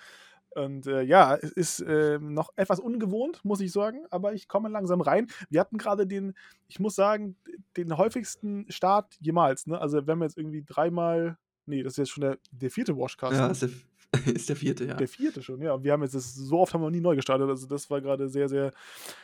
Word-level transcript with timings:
Und 0.55 0.87
äh, 0.87 1.03
ja, 1.03 1.37
es 1.37 1.53
ist 1.53 1.81
äh, 1.81 2.19
noch 2.19 2.51
etwas 2.57 2.81
ungewohnt, 2.81 3.45
muss 3.45 3.61
ich 3.61 3.71
sagen, 3.71 4.05
aber 4.11 4.33
ich 4.35 4.49
komme 4.49 4.69
langsam 4.69 5.01
rein. 5.01 5.29
Wir 5.49 5.61
hatten 5.61 5.79
gerade 5.79 6.07
den, 6.07 6.35
ich 6.69 6.81
muss 6.81 6.97
sagen, 6.97 7.37
den 7.77 7.97
häufigsten 7.97 8.67
Start 8.71 9.17
jemals. 9.21 9.67
Ne? 9.67 9.81
Also, 9.81 10.07
wenn 10.07 10.19
wir 10.19 10.25
jetzt 10.25 10.37
irgendwie 10.37 10.65
dreimal, 10.65 11.39
nee, 11.67 11.83
das 11.83 11.95
ist 11.95 11.99
jetzt 11.99 12.11
schon 12.11 12.23
der, 12.23 12.39
der 12.51 12.71
vierte 12.71 12.97
Washcast. 12.97 13.37
Ja, 13.37 13.47
ne? 13.47 13.53
ist 13.53 13.63
der, 13.63 13.71
ist 14.35 14.49
der 14.49 14.57
vierte, 14.57 14.87
ja. 14.87 14.95
Der 14.95 15.07
vierte 15.07 15.41
schon, 15.41 15.63
ja. 15.63 15.75
Und 15.75 15.85
wir 15.85 15.93
haben 15.93 16.03
jetzt 16.03 16.17
das, 16.17 16.35
so 16.35 16.59
oft 16.59 16.75
haben 16.75 16.81
wir 16.81 16.87
noch 16.87 16.97
nie 16.97 17.01
neu 17.01 17.15
gestartet. 17.15 17.49
Also, 17.49 17.69
das 17.69 17.89
war 17.89 18.01
gerade 18.01 18.29
sehr, 18.29 18.49
sehr 18.49 18.73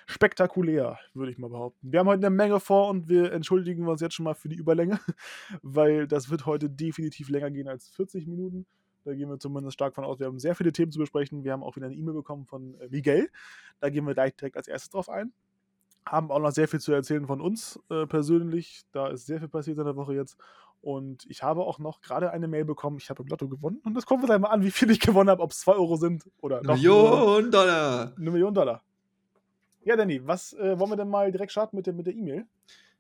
spektakulär, 0.07 0.97
würde 1.13 1.33
ich 1.33 1.39
mal 1.39 1.51
behaupten. 1.51 1.91
Wir 1.91 1.99
haben 1.99 2.07
heute 2.07 2.25
eine 2.25 2.35
Menge 2.35 2.61
vor 2.61 2.89
und 2.89 3.09
wir 3.09 3.33
entschuldigen 3.33 3.89
uns 3.89 4.01
jetzt 4.01 4.15
schon 4.15 4.25
mal 4.25 4.35
für 4.35 4.49
die 4.49 4.57
Überlänge, 4.57 5.01
weil 5.63 6.07
das 6.07 6.31
wird 6.31 6.47
heute 6.47 6.71
definitiv 6.71 7.31
länger 7.31 7.51
gehen 7.51 7.67
als 7.67 7.89
40 7.89 8.29
Minuten. 8.29 8.65
Da 9.07 9.15
gehen 9.15 9.31
wir 9.31 9.39
zumindest 9.39 9.75
stark 9.75 9.95
von 9.95 10.05
aus. 10.05 10.19
Wir 10.19 10.27
haben 10.27 10.41
sehr 10.41 10.57
viele 10.57 10.73
Themen 10.73 10.91
zu 10.91 10.99
besprechen. 10.99 11.45
Wir 11.45 11.53
haben 11.53 11.63
auch 11.63 11.77
wieder 11.77 11.87
eine 11.87 11.95
E-Mail 11.95 12.15
bekommen 12.15 12.45
von 12.45 12.75
äh, 12.81 12.89
Miguel. 12.89 13.31
Da 13.79 13.89
gehen 13.89 14.05
wir 14.05 14.15
gleich 14.15 14.35
direkt 14.35 14.57
als 14.57 14.67
erstes 14.67 14.91
drauf 14.91 15.09
ein. 15.09 15.33
Haben 16.05 16.33
auch 16.33 16.41
noch 16.41 16.51
sehr 16.51 16.67
viel 16.67 16.81
zu 16.81 16.93
erzählen 16.93 17.25
von 17.25 17.41
uns 17.41 17.79
äh, 17.89 18.07
persönlich. 18.07 18.83
Da 18.91 19.07
ist 19.07 19.27
sehr 19.27 19.39
viel 19.39 19.49
passiert 19.49 19.79
in 19.79 19.85
der 19.85 19.95
Woche 19.95 20.15
jetzt. 20.15 20.37
Und 20.81 21.25
ich 21.27 21.45
habe 21.45 21.63
auch 21.63 21.79
noch 21.79 22.01
gerade 22.01 22.33
eine 22.33 22.49
Mail 22.49 22.65
bekommen. 22.65 22.97
Ich 22.99 23.09
habe 23.09 23.23
im 23.23 23.29
Lotto 23.29 23.49
gewonnen. 23.49 23.81
Und 23.85 23.95
das 23.95 24.07
kommt 24.07 24.27
wir 24.27 24.35
einmal 24.35 24.51
an, 24.51 24.65
wie 24.65 24.73
viel 24.73 24.91
ich 24.91 24.99
gewonnen 24.99 25.31
habe. 25.31 25.41
Ob 25.41 25.53
es 25.53 25.61
2 25.61 25.75
Euro 25.75 25.95
sind 25.97 26.29
oder 26.41 26.59
eine 26.59 26.73
Million 26.73 27.49
Dollar. 27.53 28.13
Eine 28.17 28.31
Million 28.33 28.53
Dollar. 28.53 28.83
Ja, 29.85 29.95
Danny, 29.95 30.21
was 30.27 30.53
äh, 30.55 30.77
wollen 30.81 30.91
wir 30.91 30.97
denn 30.97 31.09
mal 31.09 31.31
direkt 31.31 31.53
starten 31.53 31.77
mit 31.77 31.87
der 31.87 31.95
mit 31.95 32.09
E-Mail? 32.09 32.45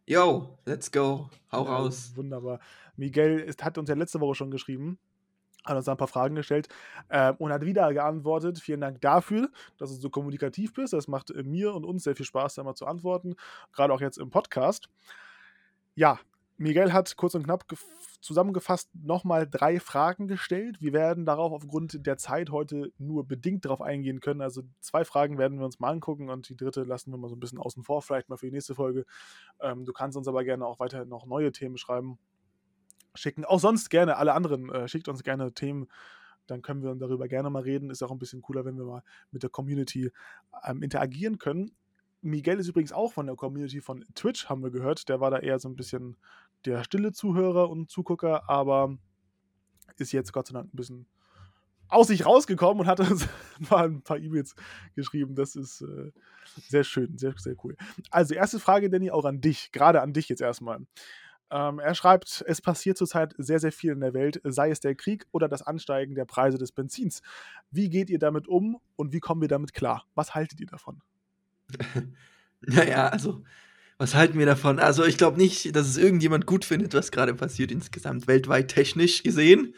Yo, 0.06 0.56
let's 0.66 0.92
go. 0.92 1.28
Hau 1.50 1.64
ja, 1.64 1.76
raus. 1.78 2.12
Wunderbar. 2.14 2.60
Miguel 2.96 3.40
ist, 3.40 3.64
hat 3.64 3.76
uns 3.76 3.88
ja 3.88 3.96
letzte 3.96 4.20
Woche 4.20 4.36
schon 4.36 4.52
geschrieben 4.52 5.00
hat 5.66 5.76
uns 5.76 5.88
ein 5.88 5.96
paar 5.96 6.08
Fragen 6.08 6.34
gestellt 6.34 6.68
äh, 7.08 7.32
und 7.32 7.52
hat 7.52 7.64
wieder 7.64 7.92
geantwortet. 7.92 8.58
Vielen 8.58 8.80
Dank 8.80 9.00
dafür, 9.00 9.50
dass 9.78 9.90
du 9.90 9.96
so 9.96 10.10
kommunikativ 10.10 10.74
bist. 10.74 10.92
Das 10.92 11.08
macht 11.08 11.30
äh, 11.30 11.42
mir 11.42 11.74
und 11.74 11.84
uns 11.84 12.04
sehr 12.04 12.16
viel 12.16 12.26
Spaß, 12.26 12.54
da 12.54 12.64
mal 12.64 12.74
zu 12.74 12.86
antworten, 12.86 13.36
gerade 13.72 13.92
auch 13.92 14.00
jetzt 14.00 14.18
im 14.18 14.30
Podcast. 14.30 14.88
Ja, 15.94 16.18
Miguel 16.58 16.92
hat 16.92 17.16
kurz 17.16 17.34
und 17.34 17.42
knapp 17.42 17.66
zusammengefasst 18.20 18.88
nochmal 18.94 19.46
drei 19.48 19.78
Fragen 19.78 20.26
gestellt. 20.26 20.80
Wir 20.80 20.92
werden 20.92 21.26
darauf 21.26 21.52
aufgrund 21.52 22.06
der 22.06 22.16
Zeit 22.16 22.50
heute 22.50 22.92
nur 22.98 23.26
bedingt 23.26 23.64
darauf 23.64 23.82
eingehen 23.82 24.20
können. 24.20 24.40
Also 24.40 24.62
zwei 24.80 25.04
Fragen 25.04 25.36
werden 25.38 25.58
wir 25.58 25.66
uns 25.66 25.80
mal 25.80 25.90
angucken 25.90 26.30
und 26.30 26.48
die 26.48 26.56
dritte 26.56 26.84
lassen 26.84 27.10
wir 27.10 27.18
mal 27.18 27.28
so 27.28 27.36
ein 27.36 27.40
bisschen 27.40 27.58
außen 27.58 27.82
vor, 27.82 28.00
vielleicht 28.00 28.28
mal 28.28 28.36
für 28.36 28.46
die 28.46 28.52
nächste 28.52 28.74
Folge. 28.74 29.04
Ähm, 29.60 29.84
du 29.84 29.92
kannst 29.92 30.16
uns 30.16 30.28
aber 30.28 30.44
gerne 30.44 30.66
auch 30.66 30.80
weiterhin 30.80 31.08
noch 31.08 31.26
neue 31.26 31.52
Themen 31.52 31.76
schreiben 31.76 32.18
schicken. 33.16 33.44
Auch 33.44 33.60
sonst 33.60 33.90
gerne, 33.90 34.16
alle 34.16 34.32
anderen, 34.32 34.70
äh, 34.70 34.88
schickt 34.88 35.08
uns 35.08 35.22
gerne 35.22 35.52
Themen. 35.52 35.88
Dann 36.46 36.62
können 36.62 36.82
wir 36.82 36.94
darüber 36.94 37.28
gerne 37.28 37.50
mal 37.50 37.62
reden. 37.62 37.90
Ist 37.90 38.02
auch 38.02 38.10
ein 38.12 38.18
bisschen 38.18 38.42
cooler, 38.42 38.64
wenn 38.64 38.76
wir 38.76 38.84
mal 38.84 39.02
mit 39.30 39.42
der 39.42 39.50
Community 39.50 40.12
ähm, 40.64 40.82
interagieren 40.82 41.38
können. 41.38 41.72
Miguel 42.22 42.58
ist 42.58 42.68
übrigens 42.68 42.92
auch 42.92 43.12
von 43.12 43.26
der 43.26 43.36
Community 43.36 43.80
von 43.80 44.04
Twitch, 44.14 44.48
haben 44.48 44.62
wir 44.62 44.70
gehört. 44.70 45.08
Der 45.08 45.20
war 45.20 45.30
da 45.30 45.38
eher 45.38 45.58
so 45.58 45.68
ein 45.68 45.76
bisschen 45.76 46.16
der 46.64 46.82
stille 46.84 47.12
Zuhörer 47.12 47.70
und 47.70 47.90
Zugucker, 47.90 48.48
aber 48.48 48.96
ist 49.98 50.12
jetzt 50.12 50.32
Gott 50.32 50.48
sei 50.48 50.54
Dank 50.54 50.72
ein 50.72 50.76
bisschen 50.76 51.06
aus 51.88 52.08
sich 52.08 52.26
rausgekommen 52.26 52.80
und 52.80 52.86
hat 52.86 53.00
uns 53.10 53.28
mal 53.70 53.86
ein 53.86 54.02
paar 54.02 54.18
E-Mails 54.18 54.54
geschrieben. 54.94 55.34
Das 55.34 55.54
ist 55.56 55.82
äh, 55.82 56.10
sehr 56.68 56.84
schön, 56.84 57.16
sehr, 57.18 57.34
sehr 57.36 57.54
cool. 57.64 57.76
Also, 58.10 58.34
erste 58.34 58.58
Frage, 58.58 58.90
Danny, 58.90 59.10
auch 59.10 59.24
an 59.24 59.40
dich, 59.40 59.72
gerade 59.72 60.02
an 60.02 60.12
dich 60.12 60.28
jetzt 60.28 60.42
erstmal. 60.42 60.80
Ähm, 61.50 61.78
er 61.78 61.94
schreibt, 61.94 62.44
es 62.46 62.60
passiert 62.60 62.98
zurzeit 62.98 63.34
sehr, 63.38 63.60
sehr 63.60 63.72
viel 63.72 63.92
in 63.92 64.00
der 64.00 64.14
Welt, 64.14 64.40
sei 64.44 64.70
es 64.70 64.80
der 64.80 64.94
Krieg 64.94 65.26
oder 65.30 65.48
das 65.48 65.62
Ansteigen 65.62 66.14
der 66.14 66.24
Preise 66.24 66.58
des 66.58 66.72
Benzins. 66.72 67.22
Wie 67.70 67.88
geht 67.88 68.10
ihr 68.10 68.18
damit 68.18 68.48
um 68.48 68.78
und 68.96 69.12
wie 69.12 69.20
kommen 69.20 69.40
wir 69.40 69.48
damit 69.48 69.72
klar? 69.72 70.06
Was 70.14 70.34
haltet 70.34 70.60
ihr 70.60 70.66
davon? 70.66 71.00
naja, 72.60 73.08
also, 73.08 73.44
was 73.98 74.14
halten 74.14 74.38
wir 74.38 74.46
davon? 74.46 74.78
Also, 74.80 75.04
ich 75.04 75.18
glaube 75.18 75.38
nicht, 75.38 75.74
dass 75.76 75.86
es 75.86 75.96
irgendjemand 75.96 76.46
gut 76.46 76.64
findet, 76.64 76.94
was 76.94 77.12
gerade 77.12 77.34
passiert, 77.34 77.70
insgesamt 77.70 78.26
weltweit 78.26 78.68
technisch 78.68 79.22
gesehen. 79.22 79.74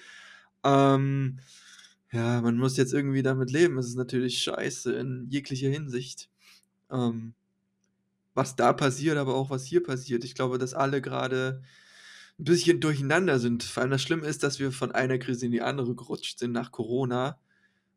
Ähm, 0.64 1.38
ja, 2.12 2.40
man 2.40 2.56
muss 2.56 2.78
jetzt 2.78 2.94
irgendwie 2.94 3.22
damit 3.22 3.50
leben. 3.50 3.76
Es 3.78 3.88
ist 3.88 3.96
natürlich 3.96 4.38
scheiße 4.38 4.92
in 4.94 5.26
jeglicher 5.28 5.68
Hinsicht. 5.68 6.30
Ähm, 6.90 7.34
was 8.38 8.56
da 8.56 8.72
passiert, 8.72 9.18
aber 9.18 9.34
auch 9.34 9.50
was 9.50 9.64
hier 9.64 9.82
passiert. 9.82 10.24
Ich 10.24 10.34
glaube, 10.34 10.58
dass 10.58 10.72
alle 10.72 11.02
gerade 11.02 11.60
ein 12.38 12.44
bisschen 12.44 12.80
durcheinander 12.80 13.40
sind. 13.40 13.64
Vor 13.64 13.82
allem 13.82 13.90
das 13.90 14.00
Schlimme 14.00 14.26
ist, 14.26 14.44
dass 14.44 14.60
wir 14.60 14.70
von 14.70 14.92
einer 14.92 15.18
Krise 15.18 15.46
in 15.46 15.52
die 15.52 15.60
andere 15.60 15.94
gerutscht 15.96 16.38
sind 16.38 16.52
nach 16.52 16.70
Corona. 16.70 17.38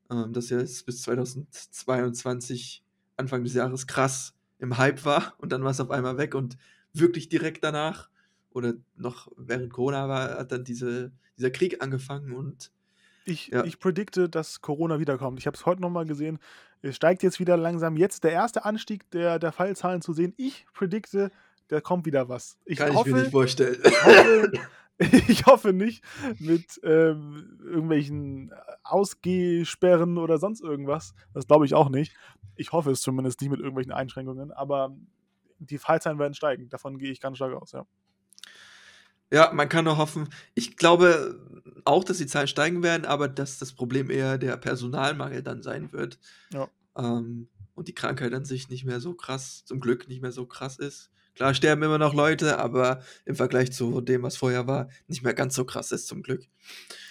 Ähm, 0.10 0.34
das 0.34 0.50
ja 0.50 0.58
bis 0.58 1.04
2022, 1.04 2.84
Anfang 3.18 3.44
des 3.44 3.54
Jahres, 3.54 3.86
krass 3.86 4.34
im 4.58 4.78
Hype 4.78 5.06
war 5.06 5.36
und 5.38 5.52
dann 5.52 5.64
war 5.64 5.72
es 5.72 5.80
auf 5.80 5.92
einmal 5.92 6.18
weg 6.18 6.34
und 6.34 6.58
wirklich 6.92 7.30
direkt 7.30 7.64
danach 7.64 8.10
oder 8.52 8.74
noch 8.96 9.32
während 9.38 9.72
Corona 9.72 10.10
war, 10.10 10.38
hat 10.38 10.52
dann 10.52 10.64
diese, 10.64 11.12
dieser 11.38 11.52
Krieg 11.52 11.82
angefangen 11.84 12.34
und 12.34 12.72
ich, 13.26 13.50
ja. 13.50 13.64
ich 13.64 13.80
predikte, 13.80 14.28
dass 14.30 14.62
Corona 14.62 15.00
wiederkommt. 15.00 15.40
Ich 15.40 15.46
habe 15.46 15.56
es 15.56 15.66
heute 15.66 15.82
nochmal 15.82 16.06
gesehen. 16.06 16.40
Es 16.82 16.96
steigt 16.96 17.24
jetzt 17.24 17.40
wieder 17.40 17.58
langsam. 17.58 17.96
Jetzt 17.96 18.24
der 18.24 18.32
erste 18.32 18.66
Anstieg 18.66 19.10
der, 19.12 19.40
der 19.40 19.52
Fallzahlen 19.52 20.02
zu 20.02 20.14
sehen. 20.14 20.34
Ich 20.38 20.66
predikte, 20.74 21.32
da 21.68 21.80
kommt 21.80 22.06
wieder 22.06 22.28
was. 22.28 22.58
Ich 22.66 22.80
Kann 22.80 22.94
hoffe, 22.94 23.10
ich 23.10 23.16
mir 23.16 23.22
nicht 23.22 23.32
vorstellen. 23.32 23.80
Ich 23.84 24.04
hoffe, 24.04 24.52
ich 25.28 25.46
hoffe 25.46 25.74
nicht 25.74 26.04
mit 26.40 26.80
ähm, 26.84 27.60
irgendwelchen 27.64 28.52
Ausgehsperren 28.84 30.18
oder 30.18 30.38
sonst 30.38 30.62
irgendwas. 30.62 31.14
Das 31.34 31.48
glaube 31.48 31.66
ich 31.66 31.74
auch 31.76 31.90
nicht. 31.90 32.16
Ich 32.56 32.72
hoffe 32.72 32.92
es 32.92 33.02
zumindest 33.02 33.42
nicht 33.42 33.52
mit 33.52 33.60
irgendwelchen 33.60 33.94
Einschränkungen. 33.94 34.52
Aber 34.52 34.96
die 35.60 35.78
Fallzahlen 35.78 36.20
werden 36.20 36.34
steigen. 36.34 36.70
Davon 36.70 36.98
gehe 36.98 37.12
ich 37.12 37.22
ganz 37.22 37.38
stark 37.38 37.54
aus, 37.54 37.72
ja. 37.72 37.86
Ja, 39.32 39.52
man 39.54 39.70
kann 39.70 39.86
nur 39.86 39.98
hoffen. 39.98 40.30
Ich 40.56 40.78
glaube 40.78 41.40
auch, 41.86 42.04
dass 42.04 42.18
die 42.18 42.28
Zahlen 42.28 42.48
steigen 42.48 42.84
werden, 42.84 43.06
aber 43.06 43.28
dass 43.28 43.58
das 43.58 43.74
Problem 43.74 44.10
eher 44.10 44.38
der 44.38 44.58
Personalmangel 44.58 45.42
dann 45.42 45.64
sein 45.64 45.92
wird. 45.94 46.20
Ja. 46.54 46.70
Ähm, 46.98 47.48
und 47.74 47.88
die 47.88 47.96
Krankheit 47.96 48.34
an 48.34 48.46
sich 48.46 48.70
nicht 48.70 48.86
mehr 48.86 49.00
so 49.00 49.14
krass, 49.14 49.64
zum 49.66 49.80
Glück 49.80 50.08
nicht 50.08 50.22
mehr 50.22 50.32
so 50.32 50.46
krass 50.46 50.78
ist. 50.78 51.10
Klar 51.36 51.54
sterben 51.54 51.82
immer 51.84 51.98
noch 51.98 52.14
Leute, 52.14 52.60
aber 52.60 53.02
im 53.26 53.36
Vergleich 53.36 53.72
zu 53.72 54.02
dem, 54.02 54.22
was 54.22 54.36
vorher 54.36 54.68
war, 54.68 54.90
nicht 55.08 55.24
mehr 55.24 55.34
ganz 55.34 55.56
so 55.56 55.64
krass 55.64 55.94
ist, 55.94 56.08
zum 56.08 56.24
Glück. 56.24 56.46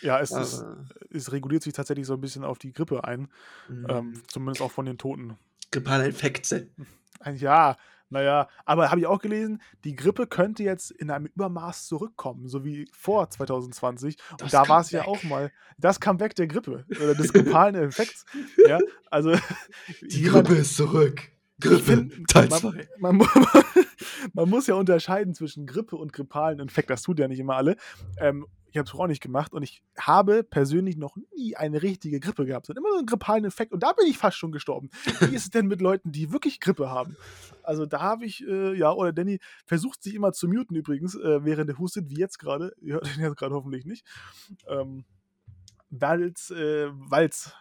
Ja, 0.02 0.20
es, 0.20 0.30
ist, 0.30 0.62
es 1.10 1.32
reguliert 1.32 1.62
sich 1.62 1.72
tatsächlich 1.72 2.06
so 2.06 2.14
ein 2.14 2.20
bisschen 2.20 2.44
auf 2.44 2.58
die 2.58 2.72
Grippe 2.72 3.04
ein. 3.04 3.28
Mhm. 3.68 3.86
Ähm, 3.88 4.22
zumindest 4.28 4.60
auch 4.60 4.70
von 4.70 4.84
den 4.84 4.98
Toten. 4.98 5.38
Grippale 5.70 6.06
Infekte. 6.06 6.68
Ja, 7.36 7.76
naja, 8.10 8.48
aber 8.64 8.90
habe 8.90 9.00
ich 9.00 9.06
auch 9.06 9.20
gelesen, 9.20 9.62
die 9.84 9.94
Grippe 9.94 10.26
könnte 10.26 10.64
jetzt 10.64 10.90
in 10.90 11.10
einem 11.10 11.26
Übermaß 11.26 11.86
zurückkommen, 11.86 12.48
so 12.48 12.64
wie 12.64 12.88
vor 12.92 13.30
2020. 13.30 14.16
Das 14.16 14.42
Und 14.42 14.52
da 14.52 14.68
war 14.68 14.80
es 14.80 14.90
ja 14.90 15.06
auch 15.06 15.22
mal 15.22 15.52
das 15.78 16.00
Comeback 16.00 16.34
der 16.34 16.48
Grippe 16.48 16.84
oder 16.90 17.14
des 17.14 17.32
grippalen 17.32 17.76
Effekts. 17.76 18.26
ja, 18.66 18.80
also 19.10 19.36
die 20.02 20.22
Grippe 20.22 20.54
ist 20.56 20.76
zurück. 20.76 21.30
Grippe, 21.60 21.82
find, 21.82 22.28
Teil 22.28 22.48
2. 22.48 22.88
Man, 22.98 23.18
man, 23.18 23.28
man, 24.32 24.48
muss 24.48 24.66
ja 24.66 24.74
unterscheiden 24.74 25.34
zwischen 25.34 25.66
Grippe 25.66 25.94
und 25.94 26.12
grippalen 26.12 26.58
Infekt. 26.58 26.90
Das 26.90 27.02
tut 27.02 27.18
ja 27.18 27.28
nicht 27.28 27.38
immer 27.38 27.56
alle. 27.56 27.76
Ähm, 28.18 28.46
Ich 28.70 28.78
habe 28.78 28.88
es 28.88 28.94
auch 28.94 29.06
nicht 29.06 29.22
gemacht 29.22 29.52
und 29.52 29.62
ich 29.62 29.82
habe 29.98 30.42
persönlich 30.42 30.96
noch 30.96 31.16
nie 31.36 31.56
eine 31.56 31.82
richtige 31.82 32.20
Grippe 32.20 32.46
gehabt. 32.46 32.66
sondern 32.66 32.84
immer 32.84 32.92
so 32.92 32.98
einen 32.98 33.06
grippalen 33.06 33.44
Effekt 33.44 33.72
und 33.72 33.82
da 33.82 33.92
bin 33.92 34.06
ich 34.06 34.18
fast 34.18 34.36
schon 34.36 34.52
gestorben. 34.52 34.90
Wie 35.20 35.34
ist 35.34 35.44
es 35.44 35.50
denn 35.50 35.66
mit 35.66 35.80
Leuten, 35.80 36.12
die 36.12 36.32
wirklich 36.32 36.60
Grippe 36.60 36.90
haben? 36.90 37.16
Also 37.62 37.86
da 37.86 38.00
habe 38.00 38.24
ich, 38.24 38.46
äh, 38.46 38.76
ja, 38.76 38.92
oder 38.92 39.12
Danny 39.12 39.40
versucht 39.66 40.02
sich 40.02 40.14
immer 40.14 40.32
zu 40.32 40.48
muten 40.48 40.76
übrigens, 40.76 41.14
äh, 41.14 41.44
während 41.44 41.70
er 41.70 41.78
hustet, 41.78 42.08
wie 42.10 42.18
jetzt 42.18 42.38
gerade. 42.38 42.74
Ihr 42.80 42.94
hört 42.94 43.16
ihn 43.16 43.22
jetzt 43.22 43.36
gerade 43.36 43.54
hoffentlich 43.54 43.84
nicht. 43.84 44.06
Ähm, 44.68 45.04
Walz, 45.90 46.50
äh, 46.50 46.88
Walz. 46.92 47.52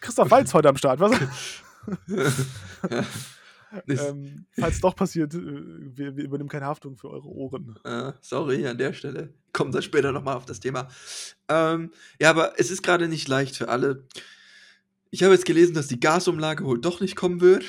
Christoph 0.00 0.30
Walz 0.30 0.54
heute 0.54 0.68
am 0.68 0.76
Start, 0.76 1.00
was? 1.00 1.18
ähm, 3.88 4.46
falls 4.52 4.80
doch 4.80 4.94
passiert, 4.96 5.34
äh, 5.34 5.38
wir, 5.38 6.16
wir, 6.16 6.24
übernehmen 6.24 6.48
keine 6.48 6.66
Haftung 6.66 6.96
für 6.96 7.10
eure 7.10 7.28
Ohren. 7.28 7.78
Äh, 7.84 8.12
sorry 8.20 8.66
an 8.66 8.78
der 8.78 8.92
Stelle. 8.92 9.32
Kommen 9.52 9.72
wir 9.72 9.82
später 9.82 10.12
nochmal 10.12 10.36
auf 10.36 10.44
das 10.44 10.60
Thema. 10.60 10.88
Ähm, 11.48 11.90
ja, 12.20 12.30
aber 12.30 12.58
es 12.58 12.70
ist 12.70 12.82
gerade 12.82 13.08
nicht 13.08 13.28
leicht 13.28 13.56
für 13.56 13.68
alle. 13.68 14.04
Ich 15.10 15.22
habe 15.22 15.34
jetzt 15.34 15.46
gelesen, 15.46 15.74
dass 15.74 15.86
die 15.86 16.00
Gasumlage 16.00 16.64
wohl 16.64 16.80
doch 16.80 17.00
nicht 17.00 17.16
kommen 17.16 17.40
wird, 17.40 17.64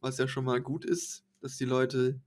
was 0.00 0.18
ja 0.18 0.28
schon 0.28 0.44
mal 0.44 0.60
gut 0.60 0.84
ist, 0.84 1.24
dass 1.40 1.56
die 1.56 1.64
Leute 1.64 2.20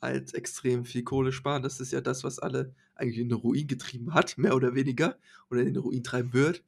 halt 0.00 0.34
extrem 0.34 0.84
viel 0.84 1.02
Kohle 1.02 1.32
sparen. 1.32 1.62
Das 1.62 1.80
ist 1.80 1.92
ja 1.92 2.00
das, 2.00 2.24
was 2.24 2.38
alle 2.38 2.74
eigentlich 2.94 3.18
in 3.18 3.28
den 3.28 3.38
Ruin 3.38 3.66
getrieben 3.66 4.14
hat, 4.14 4.38
mehr 4.38 4.56
oder 4.56 4.74
weniger, 4.74 5.16
oder 5.50 5.60
in 5.60 5.74
den 5.74 5.76
Ruin 5.76 6.02
treiben 6.02 6.32
wird 6.32 6.62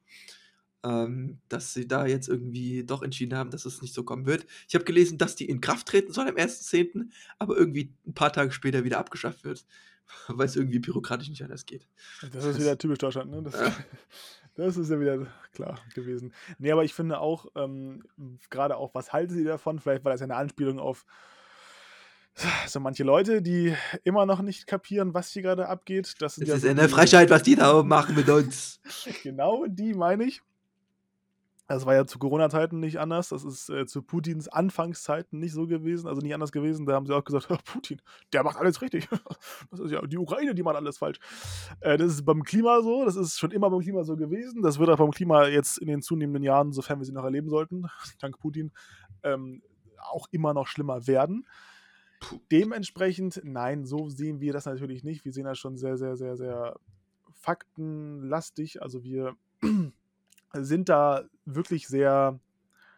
ähm, 0.84 1.38
dass 1.48 1.74
sie 1.74 1.86
da 1.86 2.06
jetzt 2.06 2.28
irgendwie 2.28 2.84
doch 2.84 3.02
entschieden 3.02 3.36
haben, 3.36 3.50
dass 3.50 3.64
es 3.64 3.82
nicht 3.82 3.94
so 3.94 4.02
kommen 4.02 4.26
wird. 4.26 4.46
Ich 4.68 4.74
habe 4.74 4.84
gelesen, 4.84 5.18
dass 5.18 5.36
die 5.36 5.48
in 5.48 5.60
Kraft 5.60 5.88
treten 5.88 6.12
soll 6.12 6.28
am 6.28 6.36
1.10., 6.36 7.10
aber 7.38 7.56
irgendwie 7.56 7.92
ein 8.06 8.14
paar 8.14 8.32
Tage 8.32 8.52
später 8.52 8.84
wieder 8.84 8.98
abgeschafft 8.98 9.44
wird, 9.44 9.66
weil 10.28 10.46
es 10.46 10.56
irgendwie 10.56 10.78
bürokratisch 10.78 11.28
nicht 11.28 11.42
anders 11.42 11.66
geht. 11.66 11.86
Das 12.32 12.44
ist 12.44 12.60
wieder 12.60 12.78
typisch 12.78 12.98
Deutschland, 12.98 13.30
ne? 13.30 13.42
Das, 13.42 13.54
ja. 13.54 13.74
das 14.54 14.76
ist 14.76 14.90
ja 14.90 15.00
wieder 15.00 15.26
klar 15.52 15.78
gewesen. 15.94 16.32
Nee, 16.58 16.72
aber 16.72 16.84
ich 16.84 16.94
finde 16.94 17.20
auch, 17.20 17.46
ähm, 17.54 18.04
gerade 18.48 18.76
auch, 18.76 18.94
was 18.94 19.12
halten 19.12 19.34
sie 19.34 19.44
davon? 19.44 19.78
Vielleicht 19.78 20.04
war 20.04 20.12
das 20.12 20.20
ja 20.20 20.24
eine 20.24 20.36
Anspielung 20.36 20.78
auf 20.78 21.04
so 22.66 22.80
manche 22.80 23.04
Leute, 23.04 23.42
die 23.42 23.74
immer 24.04 24.24
noch 24.24 24.40
nicht 24.40 24.66
kapieren, 24.66 25.14
was 25.14 25.30
hier 25.30 25.42
gerade 25.42 25.68
abgeht. 25.68 26.14
Das, 26.20 26.36
das 26.36 26.48
ja 26.48 26.54
ist 26.54 26.62
so 26.62 26.68
eine 26.68 26.88
Frechheit, 26.88 27.28
was 27.30 27.42
die 27.42 27.56
da 27.56 27.82
machen 27.82 28.14
mit 28.14 28.28
uns. 28.28 28.80
genau, 29.22 29.66
die 29.66 29.94
meine 29.94 30.24
ich. 30.24 30.40
Das 31.70 31.86
war 31.86 31.94
ja 31.94 32.04
zu 32.04 32.18
Corona-Zeiten 32.18 32.80
nicht 32.80 32.98
anders. 32.98 33.28
Das 33.28 33.44
ist 33.44 33.70
äh, 33.70 33.86
zu 33.86 34.02
Putins 34.02 34.48
Anfangszeiten 34.48 35.38
nicht 35.38 35.52
so 35.52 35.68
gewesen, 35.68 36.08
also 36.08 36.20
nicht 36.20 36.34
anders 36.34 36.50
gewesen. 36.50 36.84
Da 36.84 36.94
haben 36.94 37.06
sie 37.06 37.14
auch 37.14 37.22
gesagt, 37.22 37.46
Putin, 37.64 38.02
der 38.32 38.42
macht 38.42 38.56
alles 38.56 38.82
richtig. 38.82 39.08
Das 39.70 39.78
ist 39.78 39.92
ja 39.92 40.04
die 40.04 40.18
Ukraine, 40.18 40.52
die 40.52 40.64
macht 40.64 40.74
alles 40.74 40.98
falsch. 40.98 41.20
Äh, 41.78 41.96
das 41.96 42.14
ist 42.14 42.24
beim 42.24 42.42
Klima 42.42 42.82
so, 42.82 43.04
das 43.04 43.14
ist 43.14 43.38
schon 43.38 43.52
immer 43.52 43.70
beim 43.70 43.80
Klima 43.80 44.02
so 44.02 44.16
gewesen. 44.16 44.62
Das 44.62 44.80
wird 44.80 44.90
auch 44.90 44.96
beim 44.96 45.12
Klima 45.12 45.46
jetzt 45.46 45.78
in 45.78 45.86
den 45.86 46.02
zunehmenden 46.02 46.42
Jahren, 46.42 46.72
sofern 46.72 46.98
wir 46.98 47.04
sie 47.04 47.12
noch 47.12 47.22
erleben 47.22 47.48
sollten, 47.48 47.86
dank 48.18 48.40
Putin, 48.40 48.72
ähm, 49.22 49.62
auch 50.10 50.26
immer 50.32 50.54
noch 50.54 50.66
schlimmer 50.66 51.06
werden. 51.06 51.46
Dementsprechend, 52.50 53.42
nein, 53.44 53.84
so 53.84 54.08
sehen 54.08 54.40
wir 54.40 54.52
das 54.52 54.66
natürlich 54.66 55.04
nicht. 55.04 55.24
Wir 55.24 55.32
sehen 55.32 55.44
das 55.44 55.58
schon 55.58 55.76
sehr, 55.76 55.96
sehr, 55.96 56.16
sehr, 56.16 56.36
sehr 56.36 56.80
faktenlastig. 57.32 58.82
Also 58.82 59.04
wir 59.04 59.36
sind 60.52 60.88
da 60.88 61.24
wirklich 61.44 61.88
sehr, 61.88 62.38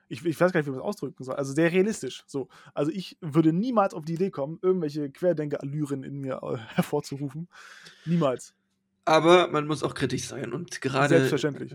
ich, 0.09 0.25
ich, 0.25 0.41
weiß 0.41 0.53
gar 0.53 0.61
nicht, 0.61 0.67
wie 0.67 0.71
man 0.71 0.81
das 0.81 0.87
ausdrücken 0.87 1.25
soll, 1.25 1.37
also 1.37 1.53
sehr 1.53 1.73
realistisch. 1.73 2.25
So. 2.27 2.49
Also 2.75 2.91
ich 2.91 3.17
würde 3.21 3.53
niemals 3.53 3.95
auf 3.95 4.05
die 4.05 4.15
Idee 4.15 4.31
kommen, 4.31 4.59
irgendwelche 4.63 5.11
Querdenker-Allüren 5.11 6.03
in 6.03 6.21
mir 6.21 6.41
äh, 6.43 6.57
hervorzurufen. 6.75 7.49
Niemals. 8.05 8.55
Aber 9.05 9.49
man 9.49 9.67
muss 9.67 9.83
auch 9.83 9.95
kritisch 9.95 10.29
sein 10.29 10.53
und 10.53 10.81
gerade 10.81 11.29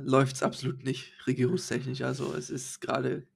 läuft 0.06 0.38
es 0.38 0.44
absolut 0.44 0.85
nicht 0.85 1.12
regierungstechnisch. 1.27 2.01
Also 2.01 2.33
es 2.33 2.50
ist 2.50 2.80
gerade, 2.80 3.27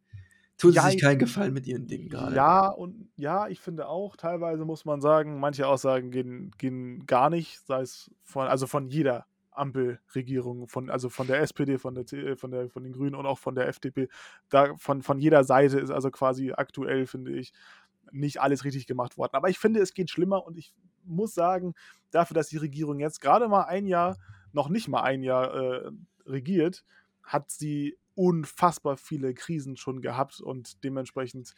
tun 0.58 0.72
ja, 0.72 0.84
sie 0.84 0.92
sich 0.92 1.02
keinen 1.02 1.20
Gefallen 1.20 1.54
mit 1.54 1.68
ihren 1.68 1.88
Dingen 1.88 2.08
gerade. 2.08 2.34
Ja, 2.34 2.70
und 2.70 3.10
ja, 3.18 3.50
ich 3.50 3.60
finde 3.60 3.90
auch, 3.90 4.16
teilweise 4.16 4.64
muss 4.64 4.86
man 4.86 5.02
sagen, 5.02 5.42
manche 5.42 5.68
Aussagen 5.68 6.10
gehen, 6.10 6.52
gehen 6.58 7.06
gar 7.06 7.30
nicht, 7.30 7.60
sei 7.68 7.82
es 7.82 8.10
von, 8.24 8.48
also 8.48 8.66
von 8.66 8.88
jeder 8.88 9.26
Ampelregierung, 9.52 10.68
von, 10.68 10.90
also 10.90 11.10
von 11.10 11.28
der 11.28 11.42
SPD, 11.42 11.78
von, 11.78 11.96
der, 11.96 12.12
äh, 12.14 12.36
von, 12.36 12.52
der, 12.52 12.70
von 12.70 12.84
den 12.84 12.94
Grünen 12.94 13.16
und 13.16 13.26
auch 13.26 13.40
von 13.40 13.56
der 13.56 13.68
FDP. 13.68 14.08
Da 14.50 14.76
von, 14.78 15.02
von 15.02 15.20
jeder 15.20 15.44
Seite 15.44 15.80
ist 15.80 15.92
also 15.92 16.12
quasi 16.12 16.52
aktuell, 16.52 17.06
finde 17.06 17.32
ich, 17.32 17.54
nicht 18.12 18.42
alles 18.42 18.64
richtig 18.64 18.88
gemacht 18.88 19.18
worden. 19.18 19.36
Aber 19.36 19.50
ich 19.50 19.60
finde, 19.60 19.80
es 19.80 19.94
geht 19.94 20.10
schlimmer 20.10 20.46
und 20.46 20.58
ich 20.58 20.74
muss 21.04 21.34
sagen, 21.34 21.74
dafür, 22.12 22.36
dass 22.36 22.50
die 22.50 22.58
Regierung 22.58 23.00
jetzt 23.00 23.22
gerade 23.22 23.48
mal 23.48 23.64
ein 23.64 23.86
Jahr, 23.86 24.18
noch 24.54 24.70
nicht 24.70 24.88
mal 24.88 25.02
ein 25.02 25.24
Jahr 25.24 25.54
äh, 25.54 25.92
regiert, 26.26 26.84
hat 27.24 27.52
sie 27.52 27.98
unfassbar 28.16 28.98
viele 28.98 29.34
Krisen 29.34 29.78
schon 29.78 30.02
gehabt 30.02 30.42
und 30.42 30.84
dementsprechend 30.84 31.54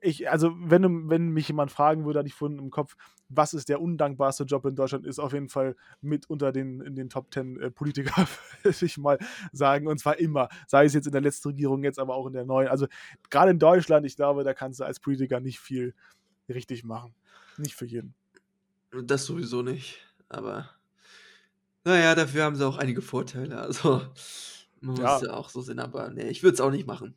ich, 0.00 0.30
also 0.30 0.52
wenn, 0.58 1.08
wenn 1.10 1.30
mich 1.30 1.48
jemand 1.48 1.70
fragen 1.70 2.04
würde, 2.04 2.20
hatte 2.20 2.28
ich 2.28 2.34
vorhin 2.34 2.58
im 2.58 2.70
Kopf, 2.70 2.96
was 3.28 3.54
ist 3.54 3.68
der 3.68 3.80
undankbarste 3.80 4.44
Job 4.44 4.64
in 4.64 4.74
Deutschland, 4.74 5.06
ist 5.06 5.18
auf 5.18 5.32
jeden 5.32 5.48
Fall 5.48 5.76
mit 6.00 6.28
unter 6.30 6.52
den, 6.52 6.80
in 6.80 6.94
den 6.94 7.08
Top 7.08 7.30
Ten 7.30 7.60
äh, 7.60 7.70
Politiker, 7.70 8.26
würde 8.62 8.86
ich 8.86 8.98
mal 8.98 9.18
sagen. 9.52 9.86
Und 9.86 9.98
zwar 9.98 10.18
immer. 10.18 10.48
Sei 10.66 10.84
es 10.84 10.94
jetzt 10.94 11.06
in 11.06 11.12
der 11.12 11.20
letzten 11.20 11.48
Regierung, 11.48 11.84
jetzt 11.84 11.98
aber 11.98 12.14
auch 12.14 12.26
in 12.26 12.32
der 12.32 12.44
neuen. 12.44 12.68
Also 12.68 12.86
gerade 13.30 13.50
in 13.50 13.58
Deutschland, 13.58 14.06
ich 14.06 14.16
glaube, 14.16 14.44
da 14.44 14.54
kannst 14.54 14.80
du 14.80 14.84
als 14.84 15.00
Politiker 15.00 15.40
nicht 15.40 15.60
viel 15.60 15.94
richtig 16.48 16.84
machen. 16.84 17.14
Nicht 17.56 17.74
für 17.74 17.86
jeden. 17.86 18.14
Das 19.04 19.26
sowieso 19.26 19.62
nicht. 19.62 19.98
Aber 20.28 20.70
naja, 21.84 22.14
dafür 22.14 22.44
haben 22.44 22.56
sie 22.56 22.66
auch 22.66 22.78
einige 22.78 23.02
Vorteile. 23.02 23.58
Also 23.58 24.02
man 24.80 24.94
muss 24.94 25.00
ja, 25.00 25.22
ja 25.22 25.34
auch 25.34 25.48
so 25.48 25.60
sehen, 25.60 25.78
aber 25.78 26.10
nee, 26.10 26.28
ich 26.28 26.42
würde 26.42 26.54
es 26.54 26.60
auch 26.60 26.70
nicht 26.70 26.86
machen. 26.86 27.14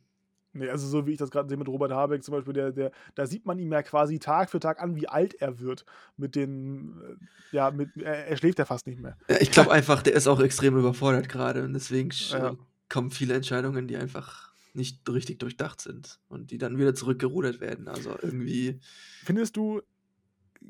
Nee, 0.54 0.68
also 0.68 0.86
so 0.86 1.06
wie 1.06 1.12
ich 1.12 1.18
das 1.18 1.30
gerade 1.30 1.48
sehe 1.48 1.56
mit 1.56 1.68
Robert 1.68 1.92
Habeck 1.92 2.22
zum 2.22 2.32
Beispiel, 2.32 2.52
der, 2.52 2.72
der, 2.72 2.92
da 3.14 3.26
sieht 3.26 3.46
man 3.46 3.58
ihm 3.58 3.72
ja 3.72 3.82
quasi 3.82 4.18
Tag 4.18 4.50
für 4.50 4.60
Tag 4.60 4.82
an, 4.82 4.96
wie 4.96 5.08
alt 5.08 5.34
er 5.34 5.60
wird. 5.60 5.86
Mit 6.16 6.34
den, 6.34 7.00
äh, 7.00 7.56
ja, 7.56 7.70
mit, 7.70 7.96
er, 7.96 8.26
er 8.28 8.36
schläft 8.36 8.58
ja 8.58 8.66
fast 8.66 8.86
nicht 8.86 9.00
mehr. 9.00 9.16
Ich 9.40 9.50
glaube 9.50 9.72
einfach, 9.72 10.02
der 10.02 10.12
ist 10.12 10.26
auch 10.26 10.40
extrem 10.40 10.76
überfordert 10.76 11.28
gerade 11.28 11.64
und 11.64 11.72
deswegen 11.72 12.10
ja. 12.30 12.54
kommen 12.90 13.10
viele 13.10 13.34
Entscheidungen, 13.34 13.88
die 13.88 13.96
einfach 13.96 14.52
nicht 14.74 15.08
richtig 15.08 15.38
durchdacht 15.38 15.80
sind 15.80 16.18
und 16.28 16.50
die 16.50 16.58
dann 16.58 16.78
wieder 16.78 16.94
zurückgerudert 16.94 17.60
werden. 17.60 17.88
Also 17.88 18.10
irgendwie. 18.20 18.78
Findest 19.24 19.56
du, 19.56 19.82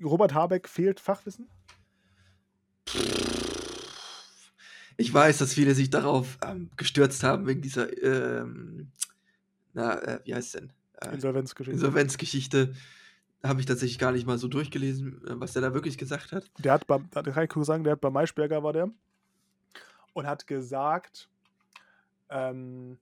Robert 0.02 0.34
Habeck 0.34 0.68
fehlt 0.68 1.00
Fachwissen? 1.00 1.48
Ich 4.96 5.12
weiß, 5.12 5.38
dass 5.38 5.54
viele 5.54 5.74
sich 5.74 5.90
darauf 5.90 6.38
ähm, 6.46 6.70
gestürzt 6.76 7.22
haben 7.22 7.46
wegen 7.46 7.62
dieser 7.62 7.90
ähm, 8.02 8.90
na, 9.74 9.98
äh, 10.02 10.20
wie 10.24 10.34
heißt 10.34 10.54
es 10.54 10.60
denn? 10.60 10.72
Äh, 11.00 11.14
Insolvenzgeschichte. 11.14 11.74
Insolvenzgeschichte. 11.74 12.74
Habe 13.42 13.60
ich 13.60 13.66
tatsächlich 13.66 13.98
gar 13.98 14.12
nicht 14.12 14.26
mal 14.26 14.38
so 14.38 14.48
durchgelesen, 14.48 15.24
äh, 15.26 15.40
was 15.40 15.52
der 15.52 15.62
da 15.62 15.74
wirklich 15.74 15.98
gesagt 15.98 16.32
hat. 16.32 16.50
Der 16.58 16.72
hat 16.72 16.86
beim, 16.86 17.08
da 17.10 17.22
kann 17.22 17.44
ich 17.44 17.50
kurz 17.50 17.66
sagen, 17.66 17.84
der 17.84 17.94
hat 17.94 18.00
bei 18.00 18.10
Maischberger 18.10 18.62
war 18.62 18.72
der 18.72 18.90
und 20.12 20.26
hat 20.26 20.46
gesagt, 20.46 21.28
ähm, 22.28 22.98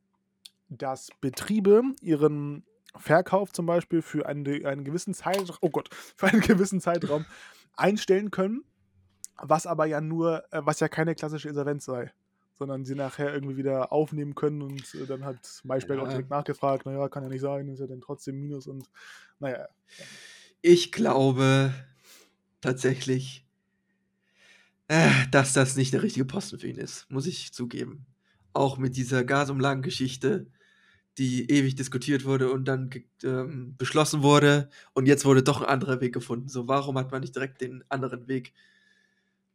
dass 0.69 1.11
Betriebe 1.21 1.83
ihren 2.01 2.65
Verkauf 2.97 3.53
zum 3.53 3.67
Beispiel 3.67 4.03
für 4.03 4.27
einen, 4.27 4.65
einen 4.65 4.85
gewissen 4.85 5.15
Zeitraum, 5.15 5.59
oh 5.61 5.71
Gott, 5.71 5.89
für 6.17 6.29
einen 6.29 6.41
gewissen 6.41 6.81
Zeitraum 6.81 7.27
einstellen 7.77 8.31
können, 8.31 8.65
was 9.37 9.67
aber 9.67 9.87
ja 9.87 10.01
nur, 10.01 10.45
äh, 10.53 10.61
was 10.65 10.81
ja 10.81 10.89
keine 10.89 11.15
klassische 11.15 11.49
Insolvenz 11.49 11.85
sei 11.85 12.13
sondern 12.61 12.85
sie 12.85 12.95
nachher 12.95 13.33
irgendwie 13.33 13.57
wieder 13.57 13.91
aufnehmen 13.91 14.35
können 14.35 14.61
und 14.61 14.95
äh, 14.95 15.07
dann 15.07 15.25
hat 15.25 15.63
Maischberg 15.65 15.99
ja. 15.99 16.05
auch 16.05 16.09
direkt 16.11 16.29
nachgefragt, 16.29 16.85
naja, 16.85 17.09
kann 17.09 17.23
ja 17.23 17.31
nicht 17.31 17.41
sein, 17.41 17.69
ist 17.69 17.81
ja 17.81 17.87
dann 17.87 18.03
trotzdem 18.03 18.39
Minus 18.39 18.67
und 18.67 18.85
naja. 19.39 19.67
Ich 20.61 20.93
glaube 20.93 21.73
tatsächlich, 22.61 23.47
äh, 24.89 25.11
dass 25.31 25.55
das 25.55 25.75
nicht 25.75 25.95
der 25.95 26.03
richtige 26.03 26.27
Posten 26.27 26.59
für 26.59 26.69
ihn 26.69 26.77
ist, 26.77 27.11
muss 27.11 27.27
ich 27.27 27.55
zugeben. 27.55 28.05
Auch 28.53 28.77
mit 28.77 28.95
dieser 28.95 29.25
Gasumlagengeschichte, 29.25 30.47
die 31.17 31.51
ewig 31.51 31.77
diskutiert 31.77 32.27
wurde 32.27 32.53
und 32.53 32.67
dann 32.67 32.91
ähm, 33.25 33.75
beschlossen 33.79 34.23
wurde 34.23 34.69
und 34.93 35.07
jetzt 35.07 35.25
wurde 35.25 35.43
doch 35.43 35.63
ein 35.63 35.69
anderer 35.69 36.03
Weg 36.03 36.13
gefunden. 36.13 36.51
So, 36.51 36.69
warum 36.69 36.99
hat 36.99 37.11
man 37.11 37.23
nicht 37.23 37.35
direkt 37.35 37.63
den 37.63 37.83
anderen 37.89 38.29
Weg 38.29 38.53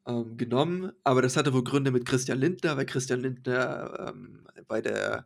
ähm, 0.07 0.37
genommen, 0.37 0.91
aber 1.03 1.21
das 1.21 1.37
hatte 1.37 1.53
wohl 1.53 1.63
Gründe 1.63 1.91
mit 1.91 2.05
Christian 2.05 2.39
Lindner, 2.39 2.77
weil 2.77 2.85
Christian 2.85 3.21
Lindner 3.21 4.13
ähm, 4.13 4.47
bei 4.67 4.81
der 4.81 5.25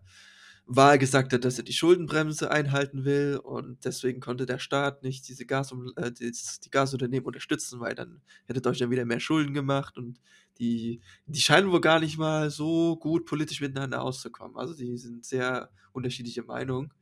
Wahl 0.72 1.00
gesagt 1.00 1.34
hat, 1.34 1.44
dass 1.44 1.58
er 1.58 1.64
die 1.64 1.74
Schuldenbremse 1.74 2.52
einhalten 2.52 3.04
will 3.04 3.40
und 3.44 3.84
deswegen 3.86 4.20
konnte 4.20 4.46
der 4.46 4.60
Staat 4.60 5.02
nicht 5.02 5.28
diese 5.28 5.48
Gas 5.48 5.74
äh, 5.96 6.12
die, 6.12 6.32
die 6.32 6.70
Gasunternehmen 6.70 7.26
unterstützen, 7.26 7.80
weil 7.80 7.96
dann 7.96 8.22
hätte 8.46 8.62
Deutschland 8.62 8.92
wieder 8.92 9.06
mehr 9.06 9.20
Schulden 9.20 9.56
gemacht 9.56 9.98
und 9.98 10.20
die, 10.60 11.02
die 11.26 11.42
scheinen 11.42 11.72
wohl 11.72 11.82
gar 11.82 12.00
nicht 12.00 12.20
mal 12.20 12.52
so 12.52 12.98
gut 12.98 13.26
politisch 13.26 13.62
miteinander 13.62 14.02
auszukommen. 14.04 14.58
Also 14.58 14.76
die 14.76 14.96
sind 14.98 15.26
sehr 15.26 15.72
unterschiedliche 15.92 16.44
Meinungen. 16.44 16.94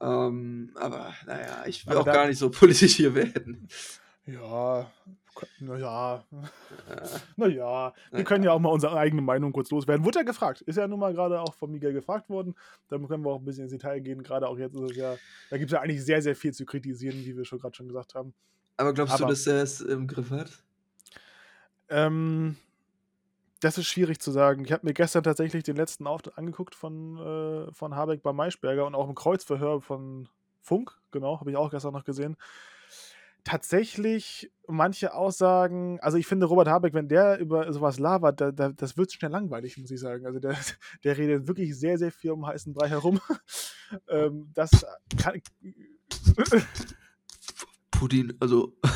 Ähm, 0.00 0.72
aber 0.74 1.14
naja, 1.26 1.64
ich 1.66 1.86
will 1.86 1.92
aber 1.96 2.00
auch 2.00 2.14
gar 2.14 2.26
nicht 2.26 2.38
so 2.38 2.50
politisch 2.50 2.96
hier 2.96 3.14
werden. 3.14 3.68
Ja, 4.26 4.90
naja. 5.60 6.24
Naja, 7.36 7.92
wir 8.10 8.24
können 8.24 8.42
ja 8.42 8.52
auch 8.52 8.58
mal 8.58 8.70
unsere 8.70 8.98
eigene 8.98 9.22
Meinung 9.22 9.52
kurz 9.52 9.70
loswerden. 9.70 10.04
Wurde 10.04 10.20
ja 10.20 10.24
gefragt. 10.24 10.62
Ist 10.62 10.76
ja 10.76 10.88
nun 10.88 10.98
mal 10.98 11.14
gerade 11.14 11.40
auch 11.40 11.54
von 11.54 11.70
Miguel 11.70 11.92
gefragt 11.92 12.28
worden. 12.28 12.54
Da 12.88 12.98
können 12.98 13.24
wir 13.24 13.30
auch 13.30 13.38
ein 13.38 13.44
bisschen 13.44 13.64
ins 13.64 13.72
Detail 13.72 14.00
gehen. 14.00 14.22
Gerade 14.22 14.48
auch 14.48 14.58
jetzt 14.58 14.74
ist 14.74 14.90
es 14.90 14.96
ja, 14.96 15.16
da 15.50 15.58
gibt 15.58 15.70
es 15.70 15.74
ja 15.74 15.80
eigentlich 15.80 16.04
sehr, 16.04 16.22
sehr 16.22 16.34
viel 16.34 16.52
zu 16.52 16.64
kritisieren, 16.64 17.24
wie 17.24 17.36
wir 17.36 17.44
schon 17.44 17.60
gerade 17.60 17.76
schon 17.76 17.86
gesagt 17.86 18.14
haben. 18.14 18.34
Aber 18.76 18.92
glaubst 18.92 19.14
Aber, 19.14 19.26
du, 19.26 19.30
dass 19.30 19.46
er 19.46 19.62
es 19.62 19.80
im 19.80 20.08
Griff 20.08 20.30
hat? 20.30 20.50
Ähm, 21.88 22.56
das 23.60 23.78
ist 23.78 23.86
schwierig 23.86 24.18
zu 24.18 24.32
sagen. 24.32 24.64
Ich 24.64 24.72
habe 24.72 24.84
mir 24.84 24.94
gestern 24.94 25.22
tatsächlich 25.22 25.62
den 25.62 25.76
letzten 25.76 26.06
Auftritt 26.06 26.36
angeguckt 26.36 26.74
von, 26.74 27.18
äh, 27.18 27.72
von 27.72 27.94
Habeck 27.94 28.22
bei 28.22 28.32
Maischberger 28.32 28.86
und 28.86 28.94
auch 28.96 29.08
im 29.08 29.14
Kreuzverhör 29.14 29.80
von 29.80 30.28
Funk, 30.62 30.98
genau, 31.12 31.38
habe 31.38 31.50
ich 31.50 31.56
auch 31.56 31.70
gestern 31.70 31.92
noch 31.92 32.04
gesehen 32.04 32.36
tatsächlich 33.46 34.50
manche 34.66 35.14
Aussagen, 35.14 36.00
also 36.00 36.18
ich 36.18 36.26
finde 36.26 36.46
Robert 36.46 36.66
Habeck, 36.66 36.94
wenn 36.94 37.06
der 37.06 37.38
über 37.38 37.72
sowas 37.72 38.00
labert, 38.00 38.40
da, 38.40 38.50
da, 38.50 38.70
das 38.70 38.96
wird 38.96 39.12
schnell 39.12 39.30
langweilig, 39.30 39.78
muss 39.78 39.92
ich 39.92 40.00
sagen. 40.00 40.26
Also 40.26 40.40
der, 40.40 40.56
der 41.04 41.16
redet 41.16 41.46
wirklich 41.46 41.78
sehr, 41.78 41.96
sehr 41.96 42.10
viel 42.10 42.32
um 42.32 42.44
heißen 42.44 42.74
Brei 42.74 42.88
herum. 42.88 43.20
ähm, 44.08 44.50
das 44.52 44.84
kann. 45.16 45.40
Putin, 47.92 48.34
also 48.40 48.76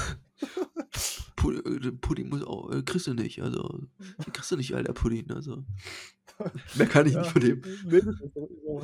äh, 1.44 1.92
Pudding 1.92 2.28
muss 2.28 2.42
auch, 2.42 2.72
äh, 2.72 2.82
kriegst 2.82 3.06
du 3.06 3.14
nicht, 3.14 3.40
also 3.42 3.86
kriegst 4.32 4.50
du 4.50 4.56
nicht, 4.56 4.74
alter 4.74 4.92
Pudding, 4.92 5.30
also. 5.30 5.64
Mehr 6.74 6.86
kann 6.86 7.06
ich 7.06 7.14
ja, 7.14 7.20
nicht 7.20 7.32
von 7.32 7.40
dem. 7.40 7.62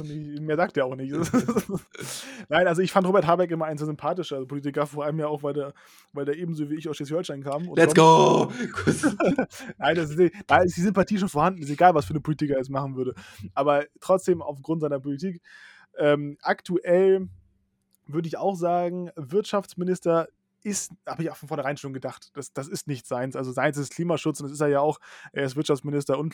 Nee, 0.04 0.40
mehr 0.40 0.56
sagt 0.56 0.76
er 0.76 0.86
auch 0.86 0.96
nicht. 0.96 1.12
Nein, 2.48 2.66
also 2.66 2.82
ich 2.82 2.92
fand 2.92 3.06
Robert 3.06 3.26
Habeck 3.26 3.50
immer 3.50 3.66
ein 3.66 3.78
so 3.78 3.86
sympathischer 3.86 4.44
Politiker, 4.46 4.86
vor 4.86 5.04
allem 5.04 5.18
ja 5.18 5.28
auch, 5.28 5.42
weil 5.42 5.54
der, 5.54 5.74
weil 6.12 6.24
der 6.24 6.36
ebenso 6.36 6.68
wie 6.70 6.74
ich 6.74 6.88
aus 6.88 6.96
Schleswig-Holstein 6.96 7.42
kam. 7.42 7.72
Let's 7.74 7.94
go! 7.94 8.52
Nein, 9.78 9.96
das 9.96 10.10
ist, 10.10 10.32
da 10.46 10.58
ist 10.58 10.76
die 10.76 10.82
Sympathie 10.82 11.18
schon 11.18 11.28
vorhanden, 11.28 11.62
ist 11.62 11.70
egal, 11.70 11.94
was 11.94 12.04
für 12.04 12.12
eine 12.12 12.20
Politiker 12.20 12.54
er 12.54 12.60
es 12.60 12.68
machen 12.68 12.96
würde. 12.96 13.14
Aber 13.54 13.84
trotzdem 14.00 14.42
aufgrund 14.42 14.82
seiner 14.82 15.00
Politik. 15.00 15.40
Ähm, 15.98 16.36
aktuell 16.42 17.28
würde 18.06 18.28
ich 18.28 18.36
auch 18.36 18.54
sagen, 18.54 19.10
Wirtschaftsminister 19.16 20.28
ist, 20.62 20.92
habe 21.06 21.22
ich 21.22 21.30
auch 21.30 21.36
von 21.36 21.48
vornherein 21.48 21.76
schon 21.76 21.92
gedacht, 21.92 22.30
das, 22.34 22.52
das 22.52 22.66
ist 22.66 22.88
nicht 22.88 23.06
seins. 23.06 23.36
Also 23.36 23.52
seins 23.52 23.76
ist 23.76 23.94
Klimaschutz 23.94 24.40
und 24.40 24.44
das 24.44 24.52
ist 24.52 24.60
er 24.60 24.68
ja 24.68 24.80
auch. 24.80 24.98
Er 25.32 25.44
ist 25.44 25.54
Wirtschaftsminister 25.54 26.18
und 26.18 26.30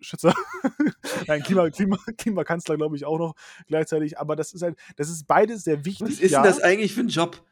Klimaschützer. 0.00 0.34
Nein, 1.26 1.42
Klima, 1.42 1.70
Klima, 1.70 1.98
Klimakanzler, 2.16 2.76
glaube 2.76 2.96
ich, 2.96 3.04
auch 3.04 3.18
noch 3.18 3.34
gleichzeitig. 3.66 4.18
Aber 4.18 4.36
das 4.36 4.52
ist 4.52 4.62
halt, 4.62 4.76
das 4.96 5.08
ist 5.10 5.26
beides 5.26 5.64
sehr 5.64 5.84
wichtig. 5.84 6.08
Was 6.08 6.20
ist 6.20 6.32
ja. 6.32 6.42
denn 6.42 6.50
das 6.50 6.60
eigentlich 6.60 6.94
für 6.94 7.00
ein 7.00 7.08
Job? 7.08 7.42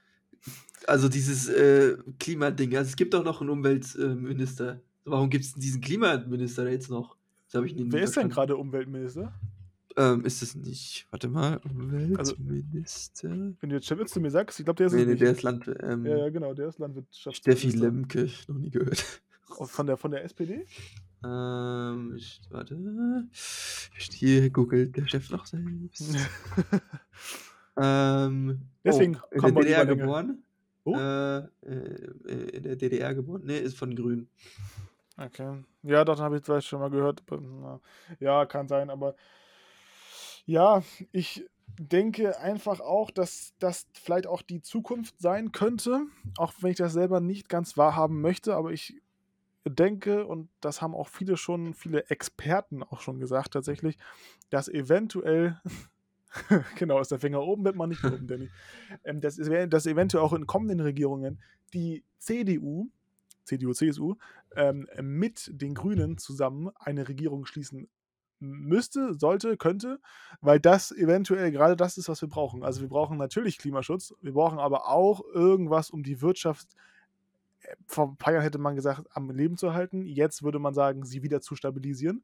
Also 0.86 1.08
dieses 1.08 1.48
äh, 1.48 1.96
Klimading. 2.18 2.76
Also 2.76 2.88
es 2.88 2.96
gibt 2.96 3.14
auch 3.14 3.24
noch 3.24 3.40
einen 3.40 3.50
Umweltminister. 3.50 4.80
Warum 5.04 5.30
gibt 5.30 5.44
es 5.44 5.54
diesen 5.54 5.80
Klimaminister 5.80 6.68
jetzt 6.68 6.90
noch? 6.90 7.16
Wer 7.50 8.02
ist 8.02 8.16
denn 8.16 8.28
gerade 8.28 8.56
Umweltminister? 8.56 9.32
Ähm, 9.96 10.24
ist 10.24 10.42
es 10.42 10.54
nicht, 10.54 11.06
warte 11.10 11.28
mal, 11.28 11.60
also, 12.16 12.36
Umweltminister? 12.36 13.30
Also, 13.30 13.54
wenn 13.60 13.70
du 13.70 13.76
jetzt 13.76 13.88
Chemnitz 13.88 14.12
zu 14.12 14.20
mir 14.20 14.30
sagst, 14.30 14.60
ich 14.60 14.64
glaube, 14.64 14.76
der 14.76 14.88
ist 14.88 14.92
nee, 14.92 15.04
nee, 15.04 15.16
der 15.16 15.32
ist 15.32 15.42
Land, 15.42 15.68
ähm, 15.82 16.06
ja, 16.06 16.18
ja, 16.18 16.28
genau, 16.28 16.54
der 16.54 16.68
ist 16.68 16.78
Landwirtschafts. 16.78 17.38
Steffi 17.38 17.70
Lemke, 17.70 18.30
noch 18.46 18.58
nie 18.58 18.70
gehört. 18.70 19.04
Von 19.42 19.86
der, 19.86 19.96
von 19.96 20.10
der 20.10 20.24
SPD? 20.24 20.66
Ähm, 21.25 22.14
ich, 22.16 22.40
warte. 22.50 22.76
Hier 24.12 24.50
googelt 24.50 24.96
der 24.96 25.06
Chef 25.08 25.30
noch 25.30 25.46
selbst. 25.46 26.16
ähm, 27.76 28.60
Deswegen 28.84 29.16
oh, 29.16 29.34
in 29.34 29.40
der 29.40 29.52
DDR 29.52 29.87
geboren. 29.87 30.42
Oh? 30.84 30.94
Äh, 30.94 31.38
äh, 31.38 32.48
in 32.52 32.62
der 32.62 32.76
DDR 32.76 33.14
geboren. 33.14 33.42
Ne, 33.44 33.58
ist 33.58 33.76
von 33.76 33.94
Grün. 33.94 34.28
Okay. 35.16 35.64
Ja, 35.82 36.04
doch, 36.04 36.20
habe 36.20 36.37
ich 36.37 36.44
vielleicht 36.44 36.68
schon 36.68 36.80
mal 36.80 36.90
gehört. 36.90 37.25
Ja, 38.20 38.46
kann 38.46 38.68
sein, 38.68 38.88
aber 38.88 39.16
ja, 40.46 40.82
ich 41.12 41.44
denke 41.78 42.38
einfach 42.38 42.80
auch, 42.80 43.10
dass 43.10 43.52
das 43.58 43.87
vielleicht 43.92 44.26
auch 44.26 44.42
die 44.42 44.62
Zukunft 44.62 45.18
sein 45.18 45.52
könnte, 45.52 46.06
auch 46.37 46.52
wenn 46.60 46.70
ich 46.70 46.76
das 46.76 46.92
selber 46.92 47.20
nicht 47.20 47.48
ganz 47.48 47.76
wahrhaben 47.76 48.20
möchte, 48.20 48.54
aber 48.54 48.72
ich 48.72 49.00
denke, 49.70 50.26
und 50.26 50.48
das 50.60 50.82
haben 50.82 50.94
auch 50.94 51.08
viele 51.08 51.37
schon, 51.37 51.75
viele 51.75 52.08
Experten 52.10 52.82
auch 52.82 53.00
schon 53.00 53.18
gesagt 53.18 53.52
tatsächlich, 53.52 53.96
dass 54.50 54.68
eventuell, 54.68 55.60
genau, 56.76 57.00
ist 57.00 57.10
der 57.10 57.20
Finger 57.20 57.42
oben, 57.42 57.64
wird 57.64 57.76
man 57.76 57.88
nicht 57.88 58.04
oben, 58.04 58.26
Danny, 58.26 58.50
ähm, 59.04 59.20
dass, 59.20 59.37
dass 59.37 59.87
eventuell 59.87 60.22
auch 60.22 60.32
in 60.32 60.46
kommenden 60.46 60.80
Regierungen 60.80 61.40
die 61.75 62.04
CDU, 62.18 62.90
CDU, 63.44 63.72
CSU, 63.72 64.16
ähm, 64.56 64.87
mit 65.00 65.50
den 65.52 65.75
Grünen 65.75 66.18
zusammen 66.18 66.70
eine 66.78 67.08
Regierung 67.08 67.46
schließen 67.46 67.88
müsste, 68.40 69.14
sollte, 69.14 69.56
könnte, 69.56 70.00
weil 70.40 70.60
das 70.60 70.92
eventuell 70.92 71.50
gerade 71.50 71.76
das 71.76 71.98
ist, 71.98 72.08
was 72.08 72.20
wir 72.20 72.28
brauchen. 72.28 72.62
Also 72.62 72.80
wir 72.80 72.88
brauchen 72.88 73.18
natürlich 73.18 73.58
Klimaschutz, 73.58 74.14
wir 74.20 74.32
brauchen 74.32 74.58
aber 74.58 74.88
auch 74.88 75.22
irgendwas, 75.32 75.90
um 75.90 76.02
die 76.02 76.20
Wirtschaft, 76.22 76.68
vor 77.87 78.08
ein 78.08 78.16
paar 78.16 78.32
Jahren 78.32 78.42
hätte 78.42 78.58
man 78.58 78.76
gesagt, 78.76 79.06
am 79.10 79.30
Leben 79.30 79.56
zu 79.56 79.75
halten. 79.75 80.04
Jetzt 80.04 80.42
würde 80.42 80.58
man 80.58 80.75
sagen, 80.75 81.04
sie 81.04 81.22
wieder 81.22 81.40
zu 81.40 81.56
stabilisieren. 81.56 82.22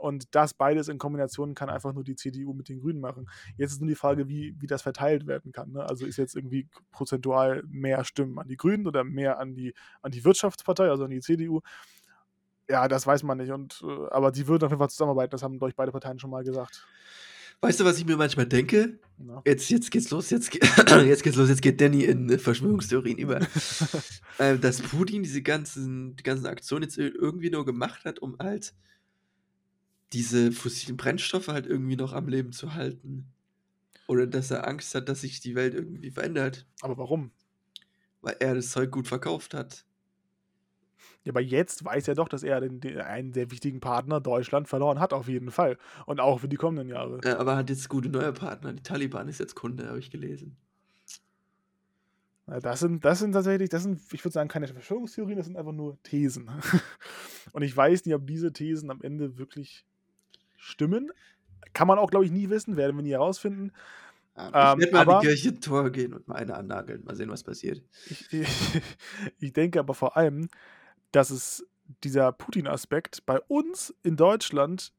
Und 0.00 0.34
das 0.34 0.54
beides 0.54 0.88
in 0.88 0.96
Kombination 0.96 1.54
kann 1.54 1.68
einfach 1.68 1.92
nur 1.92 2.04
die 2.04 2.16
CDU 2.16 2.54
mit 2.54 2.70
den 2.70 2.80
Grünen 2.80 3.00
machen. 3.00 3.28
Jetzt 3.58 3.72
ist 3.72 3.80
nur 3.80 3.88
die 3.88 3.94
Frage, 3.94 4.28
wie, 4.28 4.54
wie 4.58 4.66
das 4.66 4.80
verteilt 4.80 5.26
werden 5.26 5.52
kann. 5.52 5.72
Ne? 5.72 5.86
Also 5.86 6.06
ist 6.06 6.16
jetzt 6.16 6.36
irgendwie 6.36 6.68
prozentual 6.90 7.62
mehr 7.68 8.02
Stimmen 8.04 8.38
an 8.38 8.48
die 8.48 8.56
Grünen 8.56 8.86
oder 8.86 9.04
mehr 9.04 9.38
an 9.38 9.54
die, 9.54 9.74
an 10.00 10.10
die 10.10 10.24
Wirtschaftspartei, 10.24 10.88
also 10.88 11.04
an 11.04 11.10
die 11.10 11.20
CDU. 11.20 11.60
Ja, 12.66 12.88
das 12.88 13.06
weiß 13.06 13.24
man 13.24 13.36
nicht. 13.38 13.52
Und, 13.52 13.82
äh, 13.84 14.08
aber 14.10 14.32
die 14.32 14.46
würden 14.46 14.64
auf 14.64 14.70
jeden 14.70 14.78
Fall 14.78 14.88
zusammenarbeiten, 14.88 15.32
das 15.32 15.42
haben, 15.42 15.58
durch 15.58 15.76
beide 15.76 15.92
Parteien 15.92 16.18
schon 16.18 16.30
mal 16.30 16.44
gesagt. 16.44 16.86
Weißt 17.60 17.78
du, 17.78 17.84
was 17.84 17.98
ich 17.98 18.06
mir 18.06 18.16
manchmal 18.16 18.46
denke? 18.46 18.98
Jetzt, 19.44 19.68
jetzt 19.70 19.90
geht's 19.90 20.10
los, 20.10 20.30
jetzt, 20.30 20.54
jetzt 21.04 21.22
geht's 21.22 21.36
los, 21.36 21.48
jetzt 21.48 21.62
geht 21.62 21.80
Danny 21.80 22.04
in 22.04 22.38
Verschwörungstheorien 22.38 23.18
über. 23.18 23.40
äh, 24.38 24.58
dass 24.58 24.80
Putin 24.80 25.22
diese 25.22 25.42
ganzen, 25.42 26.16
die 26.16 26.22
ganzen 26.22 26.46
Aktionen 26.46 26.84
jetzt 26.84 26.98
irgendwie 26.98 27.50
nur 27.50 27.64
gemacht 27.64 28.04
hat, 28.04 28.18
um 28.18 28.36
halt 28.38 28.74
diese 30.12 30.52
fossilen 30.52 30.96
Brennstoffe 30.96 31.48
halt 31.48 31.66
irgendwie 31.66 31.96
noch 31.96 32.12
am 32.12 32.28
Leben 32.28 32.52
zu 32.52 32.74
halten. 32.74 33.26
Oder 34.06 34.26
dass 34.26 34.50
er 34.50 34.66
Angst 34.66 34.94
hat, 34.94 35.08
dass 35.08 35.20
sich 35.20 35.40
die 35.40 35.54
Welt 35.54 35.74
irgendwie 35.74 36.10
verändert. 36.10 36.66
Aber 36.80 36.98
warum? 36.98 37.30
Weil 38.22 38.36
er 38.40 38.54
das 38.54 38.70
Zeug 38.70 38.90
gut 38.90 39.06
verkauft 39.06 39.54
hat. 39.54 39.84
Ja, 41.24 41.32
aber 41.32 41.40
jetzt 41.40 41.84
weiß 41.84 42.08
er 42.08 42.14
doch, 42.14 42.28
dass 42.28 42.42
er 42.42 42.60
den, 42.60 42.80
den, 42.80 42.98
einen 43.00 43.32
sehr 43.32 43.50
wichtigen 43.50 43.80
Partner 43.80 44.20
Deutschland 44.20 44.68
verloren 44.68 45.00
hat, 45.00 45.12
auf 45.12 45.28
jeden 45.28 45.50
Fall. 45.50 45.76
Und 46.06 46.20
auch 46.20 46.40
für 46.40 46.48
die 46.48 46.56
kommenden 46.56 46.88
Jahre. 46.88 47.20
Ja, 47.24 47.38
aber 47.38 47.56
hat 47.56 47.70
jetzt 47.70 47.88
gute 47.88 48.08
neue 48.08 48.32
Partner. 48.32 48.72
Die 48.72 48.82
Taliban 48.82 49.28
ist 49.28 49.38
jetzt 49.38 49.54
Kunde, 49.54 49.88
habe 49.88 49.98
ich 49.98 50.10
gelesen. 50.10 50.56
Das 52.58 52.80
sind, 52.80 53.04
das 53.04 53.20
sind 53.20 53.32
tatsächlich, 53.32 53.68
das 53.68 53.84
sind, 53.84 54.00
ich 54.12 54.24
würde 54.24 54.32
sagen, 54.32 54.48
keine 54.48 54.66
Verschwörungstheorien, 54.66 55.36
das 55.36 55.46
sind 55.46 55.56
einfach 55.56 55.72
nur 55.72 56.02
Thesen. 56.02 56.50
Und 57.52 57.62
ich 57.62 57.76
weiß 57.76 58.04
nicht, 58.04 58.14
ob 58.14 58.26
diese 58.26 58.52
Thesen 58.52 58.90
am 58.90 59.00
Ende 59.02 59.38
wirklich 59.38 59.86
stimmen. 60.56 61.12
Kann 61.72 61.86
man 61.86 61.98
auch, 61.98 62.10
glaube 62.10 62.24
ich, 62.24 62.32
nie 62.32 62.50
wissen, 62.50 62.76
werden 62.76 62.96
wir 62.96 63.02
nie 63.04 63.12
herausfinden. 63.12 63.70
Ja, 64.36 64.48
ich 64.48 64.74
ähm, 64.74 64.80
werde 64.80 64.92
mal 64.92 65.00
aber, 65.00 65.14
in 65.14 65.20
die 65.20 65.26
Kirche 65.28 65.60
Tor 65.60 65.90
gehen 65.90 66.12
und 66.12 66.26
mal 66.26 66.36
eine 66.36 66.56
annageln. 66.56 67.04
Mal 67.04 67.14
sehen, 67.14 67.30
was 67.30 67.44
passiert. 67.44 67.82
Ich, 68.08 68.32
ich, 68.32 68.82
ich 69.38 69.52
denke 69.52 69.78
aber 69.78 69.94
vor 69.94 70.16
allem, 70.16 70.48
dass 71.12 71.30
es 71.30 71.66
dieser 72.04 72.32
Putin-Aspekt 72.32 73.26
bei 73.26 73.40
uns 73.48 73.94
in 74.02 74.16
Deutschland, 74.16 74.92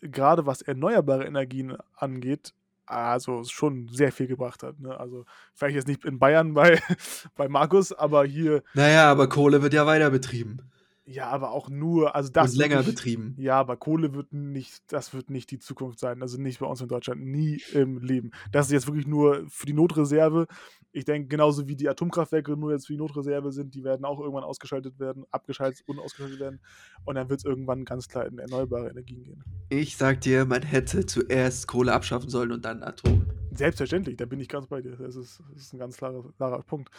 gerade 0.00 0.46
was 0.46 0.62
erneuerbare 0.62 1.24
Energien 1.24 1.76
angeht, 1.96 2.54
also 2.86 3.44
schon 3.44 3.88
sehr 3.88 4.12
viel 4.12 4.26
gebracht 4.26 4.62
hat. 4.62 4.80
Ne? 4.80 4.98
Also 4.98 5.26
vielleicht 5.54 5.76
jetzt 5.76 5.88
nicht 5.88 6.04
in 6.04 6.18
Bayern 6.18 6.54
bei, 6.54 6.80
bei 7.36 7.48
Markus, 7.48 7.92
aber 7.92 8.24
hier. 8.24 8.62
Naja, 8.74 9.10
aber 9.10 9.28
Kohle 9.28 9.62
wird 9.62 9.74
ja 9.74 9.86
weiter 9.86 10.10
betrieben. 10.10 10.62
Ja, 11.10 11.28
aber 11.28 11.52
auch 11.52 11.70
nur, 11.70 12.14
also 12.14 12.30
das. 12.30 12.52
Und 12.52 12.58
länger 12.58 12.82
betrieben. 12.82 13.34
Ja, 13.38 13.58
aber 13.58 13.78
Kohle 13.78 14.12
wird 14.12 14.34
nicht, 14.34 14.92
das 14.92 15.14
wird 15.14 15.30
nicht 15.30 15.50
die 15.50 15.58
Zukunft 15.58 15.98
sein. 15.98 16.20
Also 16.20 16.38
nicht 16.38 16.60
bei 16.60 16.66
uns 16.66 16.82
in 16.82 16.88
Deutschland, 16.88 17.24
nie 17.24 17.62
im 17.72 17.98
Leben. 17.98 18.30
Das 18.52 18.66
ist 18.66 18.72
jetzt 18.72 18.86
wirklich 18.88 19.06
nur 19.06 19.46
für 19.48 19.64
die 19.64 19.72
Notreserve. 19.72 20.46
Ich 20.92 21.06
denke, 21.06 21.28
genauso 21.28 21.66
wie 21.66 21.76
die 21.76 21.88
Atomkraftwerke 21.88 22.58
nur 22.58 22.72
jetzt 22.72 22.88
für 22.88 22.92
die 22.92 22.98
Notreserve 22.98 23.52
sind, 23.52 23.74
die 23.74 23.84
werden 23.84 24.04
auch 24.04 24.20
irgendwann 24.20 24.44
ausgeschaltet 24.44 24.98
werden, 25.00 25.24
abgeschaltet 25.30 25.82
und 25.88 25.98
ausgeschaltet 25.98 26.40
werden. 26.40 26.60
Und 27.06 27.14
dann 27.14 27.30
wird 27.30 27.40
es 27.40 27.46
irgendwann 27.46 27.86
ganz 27.86 28.06
klar 28.08 28.26
in 28.26 28.38
erneuerbare 28.38 28.90
Energien 28.90 29.24
gehen. 29.24 29.42
Ich 29.70 29.96
sag 29.96 30.20
dir, 30.20 30.44
man 30.44 30.62
hätte 30.62 31.06
zuerst 31.06 31.68
Kohle 31.68 31.94
abschaffen 31.94 32.28
sollen 32.28 32.52
und 32.52 32.66
dann 32.66 32.82
Atom. 32.82 33.24
Selbstverständlich, 33.54 34.18
da 34.18 34.26
bin 34.26 34.40
ich 34.40 34.48
ganz 34.48 34.66
bei 34.66 34.82
dir. 34.82 34.96
Das 34.96 35.16
ist, 35.16 35.42
das 35.54 35.62
ist 35.62 35.72
ein 35.72 35.78
ganz 35.78 35.96
klarer, 35.96 36.22
klarer 36.36 36.62
Punkt. 36.62 36.90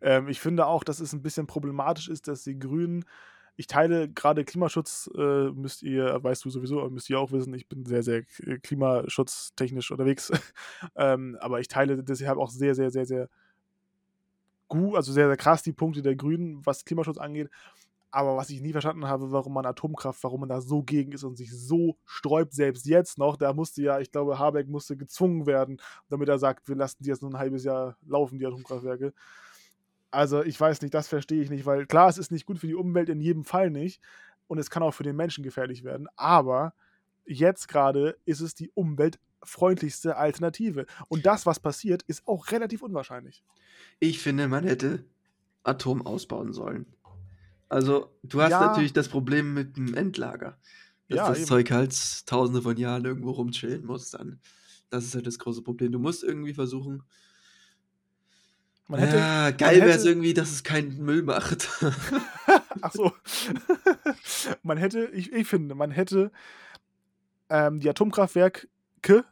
Ähm, 0.00 0.28
ich 0.28 0.38
finde 0.38 0.66
auch, 0.66 0.84
dass 0.84 1.00
es 1.00 1.12
ein 1.12 1.22
bisschen 1.22 1.48
problematisch 1.48 2.08
ist, 2.08 2.28
dass 2.28 2.44
die 2.44 2.58
Grünen 2.58 3.04
ich 3.56 3.66
teile 3.66 4.08
gerade 4.08 4.44
Klimaschutz, 4.44 5.10
äh, 5.16 5.50
müsst 5.50 5.82
ihr, 5.82 6.22
weißt 6.22 6.44
du 6.44 6.50
sowieso, 6.50 6.88
müsst 6.90 7.08
ihr 7.08 7.18
auch 7.18 7.32
wissen, 7.32 7.54
ich 7.54 7.68
bin 7.68 7.86
sehr, 7.86 8.02
sehr 8.02 8.22
klimaschutztechnisch 8.62 9.90
unterwegs. 9.90 10.30
ähm, 10.96 11.36
aber 11.40 11.60
ich 11.60 11.68
teile 11.68 12.02
deshalb 12.02 12.38
auch 12.38 12.50
sehr, 12.50 12.74
sehr, 12.74 12.90
sehr, 12.90 13.06
sehr 13.06 13.28
gut, 14.68 14.96
also 14.96 15.12
sehr, 15.12 15.28
sehr 15.28 15.36
krass 15.36 15.62
die 15.62 15.72
Punkte 15.72 16.02
der 16.02 16.16
Grünen, 16.16 16.64
was 16.66 16.84
Klimaschutz 16.84 17.18
angeht. 17.18 17.50
Aber 18.10 18.36
was 18.36 18.50
ich 18.50 18.60
nie 18.60 18.72
verstanden 18.72 19.06
habe, 19.06 19.32
warum 19.32 19.54
man 19.54 19.66
Atomkraft, 19.66 20.22
warum 20.22 20.40
man 20.40 20.48
da 20.48 20.60
so 20.60 20.82
gegen 20.82 21.12
ist 21.12 21.24
und 21.24 21.36
sich 21.36 21.52
so 21.52 21.98
sträubt, 22.04 22.54
selbst 22.54 22.86
jetzt 22.86 23.18
noch, 23.18 23.36
da 23.36 23.52
musste 23.52 23.82
ja, 23.82 24.00
ich 24.00 24.10
glaube, 24.10 24.38
Habeck 24.38 24.68
musste 24.68 24.96
gezwungen 24.96 25.46
werden, 25.46 25.80
damit 26.08 26.28
er 26.28 26.38
sagt, 26.38 26.68
wir 26.68 26.76
lassen 26.76 27.02
die 27.02 27.08
jetzt 27.08 27.22
nur 27.22 27.30
ein 27.30 27.38
halbes 27.38 27.64
Jahr 27.64 27.96
laufen, 28.06 28.38
die 28.38 28.46
Atomkraftwerke. 28.46 29.12
Also 30.16 30.42
ich 30.42 30.58
weiß 30.58 30.80
nicht, 30.80 30.94
das 30.94 31.08
verstehe 31.08 31.42
ich 31.42 31.50
nicht, 31.50 31.66
weil 31.66 31.84
klar, 31.84 32.08
es 32.08 32.16
ist 32.16 32.32
nicht 32.32 32.46
gut 32.46 32.58
für 32.58 32.66
die 32.66 32.74
Umwelt 32.74 33.10
in 33.10 33.20
jedem 33.20 33.44
Fall 33.44 33.70
nicht 33.70 34.00
und 34.46 34.56
es 34.56 34.70
kann 34.70 34.82
auch 34.82 34.94
für 34.94 35.02
den 35.02 35.14
Menschen 35.14 35.44
gefährlich 35.44 35.84
werden, 35.84 36.08
aber 36.16 36.72
jetzt 37.26 37.68
gerade 37.68 38.16
ist 38.24 38.40
es 38.40 38.54
die 38.54 38.70
umweltfreundlichste 38.72 40.16
Alternative. 40.16 40.86
Und 41.08 41.26
das, 41.26 41.44
was 41.44 41.60
passiert, 41.60 42.02
ist 42.04 42.26
auch 42.26 42.50
relativ 42.50 42.80
unwahrscheinlich. 42.80 43.44
Ich 44.00 44.18
finde, 44.20 44.48
man 44.48 44.64
hätte 44.64 45.04
Atom 45.64 46.06
ausbauen 46.06 46.54
sollen. 46.54 46.86
Also, 47.68 48.16
du 48.22 48.40
hast 48.40 48.52
ja. 48.52 48.60
natürlich 48.60 48.94
das 48.94 49.10
Problem 49.10 49.52
mit 49.52 49.76
dem 49.76 49.92
Endlager. 49.92 50.56
Dass 51.08 51.16
ja, 51.16 51.28
das 51.28 51.38
eben. 51.38 51.46
Zeug 51.46 51.70
halt 51.70 52.26
tausende 52.26 52.62
von 52.62 52.78
Jahren 52.78 53.04
irgendwo 53.04 53.32
rumchillen 53.32 53.84
muss 53.84 54.12
dann. 54.12 54.40
Das 54.88 55.04
ist 55.04 55.14
halt 55.14 55.26
das 55.26 55.38
große 55.38 55.60
Problem. 55.60 55.92
Du 55.92 55.98
musst 55.98 56.24
irgendwie 56.24 56.54
versuchen. 56.54 57.02
Man 58.88 59.00
hätte, 59.00 59.16
ja, 59.16 59.50
geil 59.50 59.80
wäre 59.80 59.90
es 59.96 60.04
irgendwie, 60.04 60.32
dass 60.32 60.50
es 60.50 60.62
keinen 60.62 61.04
Müll 61.04 61.22
macht. 61.22 61.68
Ach 62.82 62.92
so. 62.92 63.12
man 64.62 64.78
hätte, 64.78 65.06
ich, 65.06 65.32
ich 65.32 65.48
finde, 65.48 65.74
man 65.74 65.90
hätte 65.90 66.30
ähm, 67.50 67.80
die 67.80 67.88
Atomkraftwerke, 67.88 68.68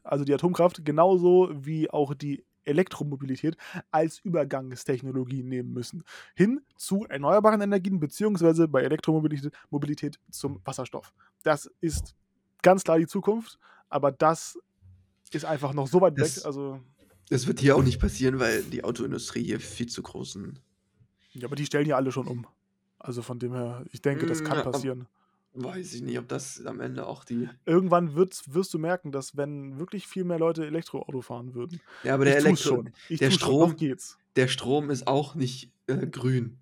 also 0.03 0.25
die 0.25 0.35
Atomkraft, 0.35 0.85
genauso 0.85 1.51
wie 1.55 1.89
auch 1.89 2.15
die 2.15 2.45
Elektromobilität 2.65 3.57
als 3.91 4.19
Übergangstechnologie 4.19 5.43
nehmen 5.43 5.73
müssen. 5.73 6.03
Hin 6.35 6.61
zu 6.77 7.05
erneuerbaren 7.09 7.61
Energien, 7.61 8.01
beziehungsweise 8.01 8.67
bei 8.69 8.83
Elektromobilität 8.83 9.53
Mobilität 9.71 10.19
zum 10.31 10.61
Wasserstoff. 10.65 11.13
Das 11.43 11.71
ist 11.81 12.17
ganz 12.63 12.83
klar 12.83 12.99
die 12.99 13.07
Zukunft, 13.07 13.59
aber 13.89 14.11
das 14.11 14.59
ist 15.31 15.45
einfach 15.45 15.73
noch 15.75 15.87
so 15.87 16.01
weit 16.01 16.19
das, 16.19 16.39
weg. 16.39 16.47
Also, 16.47 16.81
das 17.31 17.47
wird 17.47 17.61
hier 17.61 17.77
auch 17.77 17.83
nicht 17.83 18.01
passieren, 18.01 18.39
weil 18.39 18.63
die 18.63 18.85
Autoindustrie 18.85 19.43
hier 19.43 19.61
viel 19.61 19.89
zu 19.89 20.03
großen. 20.03 20.59
Ja, 21.33 21.49
aber 21.49 21.57
die 21.57 21.67
stellen 21.67 21.87
ja 21.87 21.97
alle 21.97 22.13
schon 22.13 22.29
um. 22.29 22.47
Also 22.99 23.23
von 23.23 23.39
dem 23.39 23.53
her, 23.53 23.85
ich 23.93 24.03
denke, 24.03 24.27
das 24.27 24.45
kann 24.45 24.63
passieren. 24.63 25.07
Weiß 25.57 25.95
ich 25.95 26.03
nicht, 26.03 26.19
ob 26.19 26.27
das 26.27 26.67
am 26.67 26.81
Ende 26.81 27.07
auch 27.07 27.25
die. 27.25 27.49
Irgendwann 27.65 28.17
wirst, 28.17 28.55
wirst 28.55 28.75
du 28.75 28.79
merken, 28.79 29.13
dass 29.13 29.37
wenn 29.37 29.79
wirklich 29.79 30.09
viel 30.09 30.25
mehr 30.25 30.39
Leute 30.39 30.67
Elektroauto 30.67 31.21
fahren 31.21 31.55
würden. 31.55 31.81
Ja, 32.03 32.15
aber 32.15 32.25
der 32.25 32.39
Elektro. 32.39 32.77
Schon. 32.77 32.93
Ich 33.09 33.21
der 33.21 33.31
Strom. 33.31 33.71
Schon, 33.71 33.77
geht's. 33.77 34.19
Der 34.35 34.49
Strom 34.49 34.91
ist 34.91 35.07
auch 35.07 35.37
nicht 35.37 35.71
äh, 35.87 36.09
grün. 36.09 36.59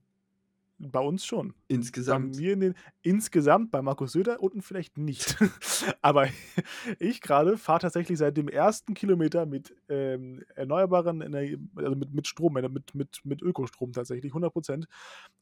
Bei 0.90 0.98
uns 0.98 1.24
schon. 1.24 1.54
Insgesamt. 1.68 2.32
Bei 2.32 2.40
mir 2.40 2.52
in 2.54 2.60
den, 2.60 2.74
insgesamt, 3.02 3.70
bei 3.70 3.82
Markus 3.82 4.12
Söder 4.12 4.42
unten 4.42 4.62
vielleicht 4.62 4.98
nicht. 4.98 5.36
Aber 6.02 6.26
ich 6.98 7.20
gerade 7.20 7.56
fahre 7.56 7.78
tatsächlich 7.78 8.18
seit 8.18 8.36
dem 8.36 8.48
ersten 8.48 8.94
Kilometer 8.94 9.46
mit 9.46 9.76
ähm, 9.88 10.42
erneuerbaren 10.56 11.20
Energie, 11.20 11.58
also 11.76 11.94
mit, 11.94 12.12
mit 12.12 12.26
Strom, 12.26 12.56
äh, 12.56 12.68
mit, 12.68 12.96
mit, 12.96 13.20
mit 13.24 13.42
Ökostrom 13.42 13.92
tatsächlich, 13.92 14.32
100 14.32 14.52
Prozent. 14.52 14.88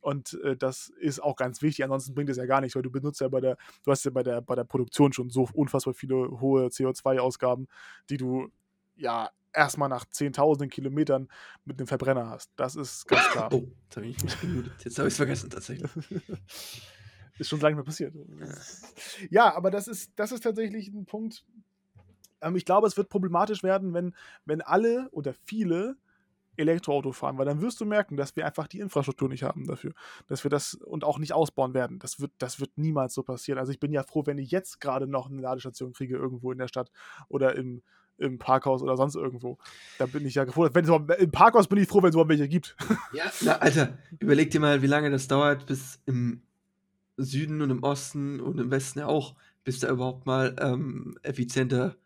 Und 0.02 0.38
äh, 0.42 0.56
das 0.56 0.90
ist 1.00 1.23
auch 1.23 1.37
ganz 1.37 1.62
wichtig. 1.62 1.85
Ansonsten 1.85 2.14
bringt 2.14 2.28
es 2.28 2.37
ja 2.37 2.44
gar 2.44 2.61
nichts, 2.61 2.76
weil 2.76 2.82
du 2.82 2.90
benutzt 2.90 3.23
ja 3.23 3.28
bei 3.28 3.40
der, 3.40 3.56
du 3.85 3.90
hast 3.90 4.04
ja 4.04 4.11
bei 4.11 4.23
der, 4.23 4.42
bei 4.42 4.54
der 4.54 4.64
Produktion 4.64 5.14
schon 5.14 5.30
so 5.30 5.49
unfassbar 5.54 5.94
viele 5.94 6.38
hohe 6.40 6.66
CO2-Ausgaben, 6.66 7.66
die 8.11 8.18
du 8.18 8.50
ja 8.97 9.30
erstmal 9.52 9.88
nach 9.88 10.04
zehntausenden 10.07 10.71
Kilometern 10.71 11.28
mit 11.64 11.78
einem 11.78 11.87
Verbrenner 11.87 12.30
hast. 12.30 12.50
Das 12.57 12.76
ist 12.76 13.07
ganz 13.07 13.23
klar. 13.33 13.52
Oh, 13.52 13.69
jetzt 13.85 13.97
habe 13.97 14.07
ich 14.07 14.23
mich 14.23 14.40
gemutet. 14.40 14.73
Jetzt 14.85 14.99
habe 14.99 15.09
ich 15.09 15.12
es 15.12 15.16
vergessen 15.16 15.50
tatsächlich. 15.50 15.90
ist 17.38 17.49
schon 17.49 17.61
lange 17.61 17.76
mehr 17.76 17.85
passiert. 17.85 18.14
Ja, 19.30 19.54
aber 19.54 19.71
das 19.71 19.88
ist, 19.88 20.12
das 20.16 20.33
ist 20.33 20.42
tatsächlich 20.42 20.88
ein 20.88 21.07
Punkt. 21.07 21.45
Ähm, 22.40 22.57
ich 22.57 22.64
glaube, 22.64 22.87
es 22.87 22.97
wird 22.97 23.09
problematisch 23.09 23.62
werden, 23.62 23.95
wenn, 23.95 24.14
wenn 24.45 24.61
alle 24.61 25.09
oder 25.11 25.33
viele 25.33 25.97
Elektroauto 26.57 27.12
fahren, 27.12 27.38
weil 27.38 27.47
dann 27.47 27.62
wirst 27.62 27.80
du 27.80 27.87
merken, 27.87 28.16
dass 28.16 28.37
wir 28.37 28.45
einfach 28.45 28.66
die 28.66 28.80
Infrastruktur 28.80 29.28
nicht 29.28 29.42
haben 29.42 29.66
dafür, 29.66 29.92
dass 30.26 30.45
wir 30.45 30.50
das 30.50 30.75
und 30.75 31.04
auch 31.04 31.19
nicht 31.19 31.33
ausbauen 31.33 31.75
werden. 31.75 31.99
Das 31.99 32.21
wird, 32.21 32.33
das 32.38 32.61
wird 32.61 32.76
niemals 32.76 33.14
so 33.14 33.23
passieren. 33.23 33.59
Also 33.59 33.73
ich 33.73 33.80
bin 33.80 33.92
ja 33.92 34.02
froh, 34.02 34.26
wenn 34.26 34.38
ich 34.38 34.50
jetzt 34.50 34.80
gerade 34.80 35.07
noch 35.07 35.30
eine 35.30 35.40
Ladestation 35.40 35.92
kriege 35.92 36.16
irgendwo 36.16 36.52
in 36.52 36.59
der 36.59 36.69
Stadt 36.69 36.90
oder 37.28 37.57
im, 37.57 37.83
im 38.21 38.39
Parkhaus 38.39 38.83
oder 38.83 38.97
sonst 38.97 39.17
irgendwo. 39.17 39.59
Da 39.99 40.06
bin 40.06 40.26
ich 40.26 40.35
ja 40.35 40.47
froh. 40.47 40.69
Wenn 40.73 40.85
es 40.85 41.19
Im 41.21 41.30
Parkhaus 41.30 41.67
bin 41.67 41.78
ich 41.78 41.89
froh, 41.89 42.02
wenn 42.02 42.11
es 42.11 42.15
überhaupt 42.15 42.30
welche 42.30 42.49
gibt. 42.49 42.76
Ja, 43.13 43.25
na, 43.43 43.56
Alter, 43.56 43.99
überleg 44.19 44.50
dir 44.50 44.61
mal, 44.61 44.83
wie 44.83 44.87
lange 44.87 45.11
das 45.11 45.26
dauert, 45.26 45.67
bis 45.67 46.00
im 46.06 46.43
Süden 47.17 47.61
und 47.61 47.71
im 47.71 47.83
Osten 47.83 48.41
und 48.41 48.61
im 48.61 48.71
Westen 48.71 49.00
ja 49.00 49.06
auch, 49.06 49.35
bis 49.65 49.80
da 49.80 49.91
überhaupt 49.91 50.26
mal 50.26 50.54
ähm, 50.61 51.19
effizienter 51.23 51.97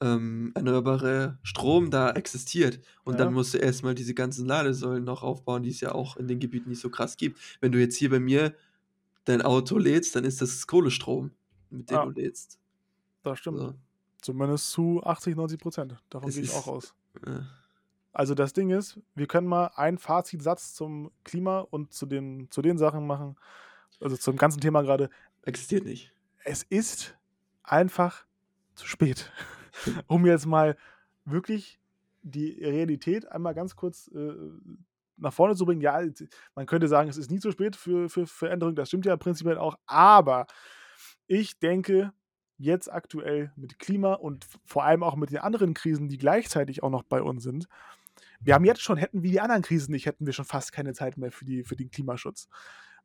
ähm, 0.00 0.52
erneuerbare 0.54 1.38
Strom 1.42 1.90
da 1.90 2.10
existiert. 2.12 2.80
Und 3.04 3.14
ja. 3.14 3.24
dann 3.24 3.34
musst 3.34 3.52
du 3.54 3.58
erstmal 3.58 3.94
diese 3.94 4.14
ganzen 4.14 4.46
Ladesäulen 4.46 5.04
noch 5.04 5.22
aufbauen, 5.22 5.62
die 5.62 5.70
es 5.70 5.80
ja 5.80 5.92
auch 5.92 6.16
in 6.16 6.26
den 6.26 6.40
Gebieten 6.40 6.70
nicht 6.70 6.80
so 6.80 6.90
krass 6.90 7.16
gibt. 7.16 7.38
Wenn 7.60 7.72
du 7.72 7.78
jetzt 7.78 7.96
hier 7.96 8.10
bei 8.10 8.20
mir 8.20 8.54
dein 9.24 9.42
Auto 9.42 9.76
lädst, 9.76 10.16
dann 10.16 10.24
ist 10.24 10.40
das 10.40 10.66
Kohlestrom, 10.66 11.32
mit 11.68 11.90
dem 11.90 11.94
ja. 11.94 12.04
du 12.06 12.10
lädst. 12.12 12.58
Das 13.22 13.38
stimmt. 13.38 13.58
So. 13.58 13.74
Zumindest 14.20 14.70
zu 14.70 15.02
80, 15.02 15.36
90 15.36 15.60
Prozent. 15.60 15.96
Davon 16.10 16.30
gehe 16.30 16.42
ich 16.42 16.52
auch 16.52 16.66
aus. 16.66 16.94
Äh. 17.26 17.40
Also 18.12 18.34
das 18.34 18.52
Ding 18.52 18.70
ist, 18.70 18.98
wir 19.14 19.26
können 19.26 19.46
mal 19.46 19.70
einen 19.76 19.98
Fazitsatz 19.98 20.74
zum 20.74 21.10
Klima 21.24 21.60
und 21.60 21.92
zu 21.92 22.06
den, 22.06 22.50
zu 22.50 22.60
den 22.60 22.76
Sachen 22.76 23.06
machen, 23.06 23.36
also 24.00 24.16
zum 24.16 24.36
ganzen 24.36 24.60
Thema 24.60 24.82
gerade. 24.82 25.10
Existiert 25.42 25.84
nicht. 25.84 26.12
Es 26.44 26.64
ist 26.64 27.16
einfach 27.62 28.26
zu 28.74 28.86
spät. 28.86 29.30
um 30.06 30.26
jetzt 30.26 30.46
mal 30.46 30.76
wirklich 31.24 31.80
die 32.22 32.62
Realität 32.62 33.30
einmal 33.30 33.54
ganz 33.54 33.76
kurz 33.76 34.08
äh, 34.08 34.34
nach 35.16 35.32
vorne 35.32 35.54
zu 35.54 35.64
bringen. 35.64 35.80
Ja, 35.80 36.02
man 36.54 36.66
könnte 36.66 36.88
sagen, 36.88 37.08
es 37.08 37.16
ist 37.16 37.30
nie 37.30 37.38
zu 37.38 37.50
spät 37.50 37.76
für, 37.76 38.08
für 38.08 38.26
Veränderung. 38.26 38.74
Das 38.74 38.88
stimmt 38.88 39.06
ja 39.06 39.16
prinzipiell 39.16 39.58
auch. 39.58 39.76
Aber 39.86 40.46
ich 41.26 41.58
denke, 41.58 42.12
jetzt 42.60 42.92
aktuell 42.92 43.52
mit 43.56 43.78
Klima 43.78 44.14
und 44.14 44.46
vor 44.64 44.84
allem 44.84 45.02
auch 45.02 45.16
mit 45.16 45.30
den 45.30 45.38
anderen 45.38 45.74
Krisen, 45.74 46.08
die 46.08 46.18
gleichzeitig 46.18 46.82
auch 46.82 46.90
noch 46.90 47.02
bei 47.02 47.22
uns 47.22 47.42
sind. 47.42 47.68
Wir 48.40 48.54
haben 48.54 48.64
jetzt 48.64 48.82
schon, 48.82 48.98
hätten 48.98 49.22
wir 49.22 49.30
die 49.30 49.40
anderen 49.40 49.62
Krisen 49.62 49.92
nicht, 49.92 50.06
hätten 50.06 50.26
wir 50.26 50.32
schon 50.32 50.44
fast 50.44 50.72
keine 50.72 50.92
Zeit 50.92 51.16
mehr 51.16 51.32
für, 51.32 51.44
die, 51.44 51.64
für 51.64 51.74
den 51.74 51.90
Klimaschutz, 51.90 52.48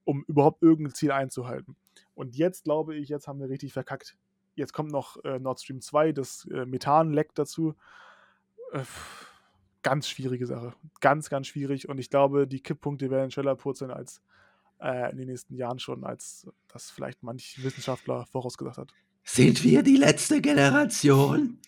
um 0.04 0.24
überhaupt 0.28 0.62
irgendein 0.62 0.94
Ziel 0.94 1.12
einzuhalten. 1.12 1.78
Und 2.16 2.36
jetzt 2.36 2.66
glaube 2.66 2.96
ich, 2.96 3.08
jetzt 3.08 3.28
haben 3.28 3.40
wir 3.40 3.50
richtig 3.50 3.72
verkackt. 3.72 4.18
Jetzt 4.56 4.74
kommt 4.74 4.92
noch 4.92 5.24
äh, 5.24 5.40
Nord 5.40 5.62
Stream 5.62 5.82
2, 5.82 6.12
das 6.12 6.48
äh, 6.52 6.66
Methan-Leck 6.66 7.34
dazu. 7.36 7.76
Äh, 8.74 8.84
ganz 9.84 10.10
schwierige 10.10 10.48
Sache. 10.48 10.74
Ganz, 11.00 11.30
ganz 11.30 11.48
schwierig. 11.48 11.88
Und 11.88 11.98
ich 11.98 12.10
glaube, 12.10 12.46
die 12.46 12.62
Kipppunkte 12.62 13.10
werden 13.10 13.32
schneller 13.32 13.56
purzeln 13.56 13.92
als 13.92 14.22
äh, 14.82 15.12
in 15.12 15.18
den 15.18 15.28
nächsten 15.28 15.56
Jahren 15.56 15.80
schon, 15.80 16.04
als 16.04 16.48
das 16.68 16.92
vielleicht 16.92 17.24
manch 17.24 17.64
Wissenschaftler 17.64 18.26
vorausgesagt 18.26 18.78
hat. 18.78 18.94
Sind 19.26 19.64
wir 19.64 19.82
die 19.82 19.98
letzte 19.98 20.40
Generation? 20.40 21.60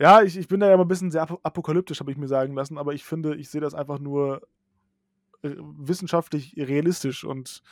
Ja, 0.00 0.22
ich, 0.22 0.36
ich 0.36 0.48
bin 0.48 0.60
da 0.60 0.66
ja 0.66 0.74
immer 0.74 0.84
ein 0.84 0.88
bisschen 0.88 1.12
sehr 1.12 1.22
apokalyptisch, 1.22 2.00
habe 2.00 2.10
ich 2.10 2.18
mir 2.18 2.26
sagen 2.26 2.54
lassen, 2.54 2.78
aber 2.78 2.94
ich 2.94 3.04
finde, 3.04 3.36
ich 3.36 3.48
sehe 3.48 3.60
das 3.60 3.74
einfach 3.74 4.00
nur 4.00 4.42
äh, 5.42 5.54
wissenschaftlich 5.56 6.54
realistisch 6.56 7.22
und 7.24 7.62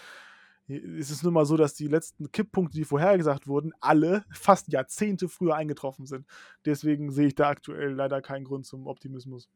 es 0.68 1.11
ist 1.11 1.24
nun 1.24 1.33
mal 1.33 1.46
so, 1.46 1.57
dass 1.57 1.74
die 1.74 1.88
letzten 1.88 2.31
Kipppunkte, 2.31 2.76
die 2.76 2.85
vorhergesagt 2.85 3.46
wurden, 3.46 3.72
alle 3.81 4.24
fast 4.31 4.72
Jahrzehnte 4.72 5.28
früher 5.28 5.57
eingetroffen 5.57 6.07
sind. 6.07 6.26
Deswegen 6.64 7.11
sehe 7.11 7.28
ich 7.28 7.35
da 7.35 7.48
aktuell 7.48 7.92
leider 7.92 8.22
keinen 8.22 8.44
Grund 8.44 8.66
zum 8.66 8.87
Optimismus. 8.87 9.48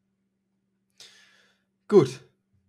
Gut, 1.87 2.25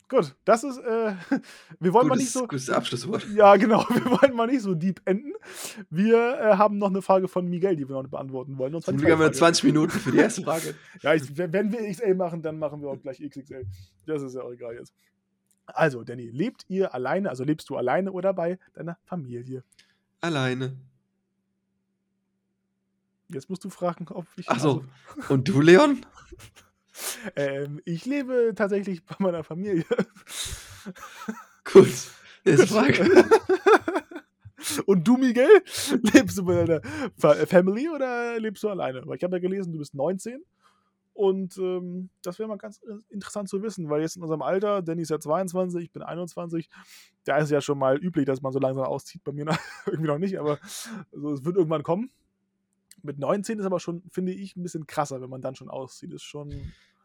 Gut, 0.09 0.35
das 0.45 0.63
ist, 0.63 0.77
äh, 0.77 1.15
wir 1.79 1.93
wollen 1.93 2.07
gutes, 2.07 2.09
mal 2.09 2.15
nicht 2.15 2.31
so. 2.31 2.41
Gutes 2.41 2.69
Abschlusswort. 2.69 3.27
Ja, 3.33 3.55
genau, 3.55 3.85
wir 3.89 4.05
wollen 4.05 4.35
mal 4.35 4.47
nicht 4.47 4.61
so 4.61 4.75
deep 4.75 5.01
enden. 5.05 5.33
Wir 5.89 6.39
äh, 6.39 6.57
haben 6.57 6.77
noch 6.77 6.89
eine 6.89 7.01
Frage 7.01 7.27
von 7.27 7.47
Miguel, 7.47 7.75
die 7.75 7.87
wir 7.87 8.01
noch 8.01 8.09
beantworten 8.09 8.57
wollen. 8.57 8.75
Und 8.75 8.83
Zum 8.83 8.97
Glück 8.97 9.11
haben 9.11 9.21
wir 9.21 9.31
20 9.31 9.63
Minuten 9.63 9.91
für 9.91 10.11
die 10.11 10.19
erste 10.19 10.41
Frage. 10.43 10.75
ja, 11.01 11.13
ich, 11.13 11.35
wenn 11.37 11.71
wir 11.71 11.89
XL 11.89 12.15
machen, 12.15 12.41
dann 12.41 12.59
machen 12.59 12.81
wir 12.81 12.89
auch 12.89 13.01
gleich 13.01 13.19
XXL. 13.19 13.65
Das 14.05 14.21
ist 14.21 14.35
ja 14.35 14.41
auch 14.41 14.51
egal 14.51 14.75
jetzt. 14.75 14.93
Also, 15.65 16.03
Danny, 16.03 16.29
lebt 16.29 16.65
ihr 16.67 16.93
alleine, 16.93 17.29
also 17.29 17.43
lebst 17.43 17.69
du 17.69 17.77
alleine 17.77 18.11
oder 18.11 18.33
bei 18.33 18.59
deiner 18.73 18.97
Familie? 19.05 19.63
Alleine. 20.19 20.77
Jetzt 23.29 23.49
musst 23.49 23.63
du 23.63 23.69
fragen, 23.69 24.07
ob 24.09 24.27
ich. 24.35 24.49
Achso. 24.49 24.83
Und 25.29 25.47
du, 25.47 25.61
Leon? 25.61 26.05
Ähm, 27.35 27.81
ich 27.85 28.05
lebe 28.05 28.53
tatsächlich 28.55 29.05
bei 29.05 29.15
meiner 29.19 29.43
Familie. 29.43 29.85
Gut. 31.63 31.87
Nächste 32.45 32.67
Frage. 32.67 33.25
Und 34.85 35.07
du, 35.07 35.17
Miguel, 35.17 35.61
lebst 36.13 36.37
du 36.37 36.45
bei 36.45 36.65
deiner 36.65 36.81
Family 37.47 37.89
oder 37.89 38.39
lebst 38.39 38.63
du 38.63 38.69
alleine? 38.69 39.05
Weil 39.05 39.17
ich 39.17 39.23
habe 39.23 39.35
ja 39.35 39.41
gelesen, 39.41 39.73
du 39.73 39.79
bist 39.79 39.93
19 39.93 40.41
Und 41.13 41.57
ähm, 41.57 42.09
das 42.21 42.39
wäre 42.39 42.47
mal 42.47 42.57
ganz 42.57 42.81
interessant 43.09 43.49
zu 43.49 43.61
wissen, 43.61 43.89
weil 43.89 44.01
jetzt 44.01 44.15
in 44.15 44.21
unserem 44.21 44.41
Alter, 44.41 44.81
Danny 44.81 45.01
ist 45.01 45.09
ja 45.09 45.19
22, 45.19 45.83
ich 45.83 45.91
bin 45.91 46.01
21, 46.01 46.69
da 47.25 47.37
ist 47.37 47.45
es 47.45 47.49
ja 47.51 47.61
schon 47.61 47.77
mal 47.77 47.97
üblich, 47.97 48.25
dass 48.25 48.41
man 48.41 48.53
so 48.53 48.59
langsam 48.59 48.85
auszieht. 48.85 49.23
Bei 49.23 49.31
mir 49.31 49.45
noch, 49.45 49.57
irgendwie 49.85 50.07
noch 50.07 50.17
nicht, 50.19 50.39
aber 50.39 50.59
also, 51.11 51.33
es 51.33 51.43
wird 51.43 51.57
irgendwann 51.57 51.83
kommen. 51.83 52.09
Mit 53.03 53.19
19 53.19 53.59
ist 53.59 53.65
aber 53.65 53.79
schon, 53.79 54.01
finde 54.09 54.31
ich, 54.33 54.55
ein 54.55 54.63
bisschen 54.63 54.87
krasser, 54.87 55.21
wenn 55.21 55.29
man 55.29 55.41
dann 55.41 55.55
schon 55.55 55.69
auszieht. 55.69 56.11
Ist 56.13 56.23
schon. 56.23 56.53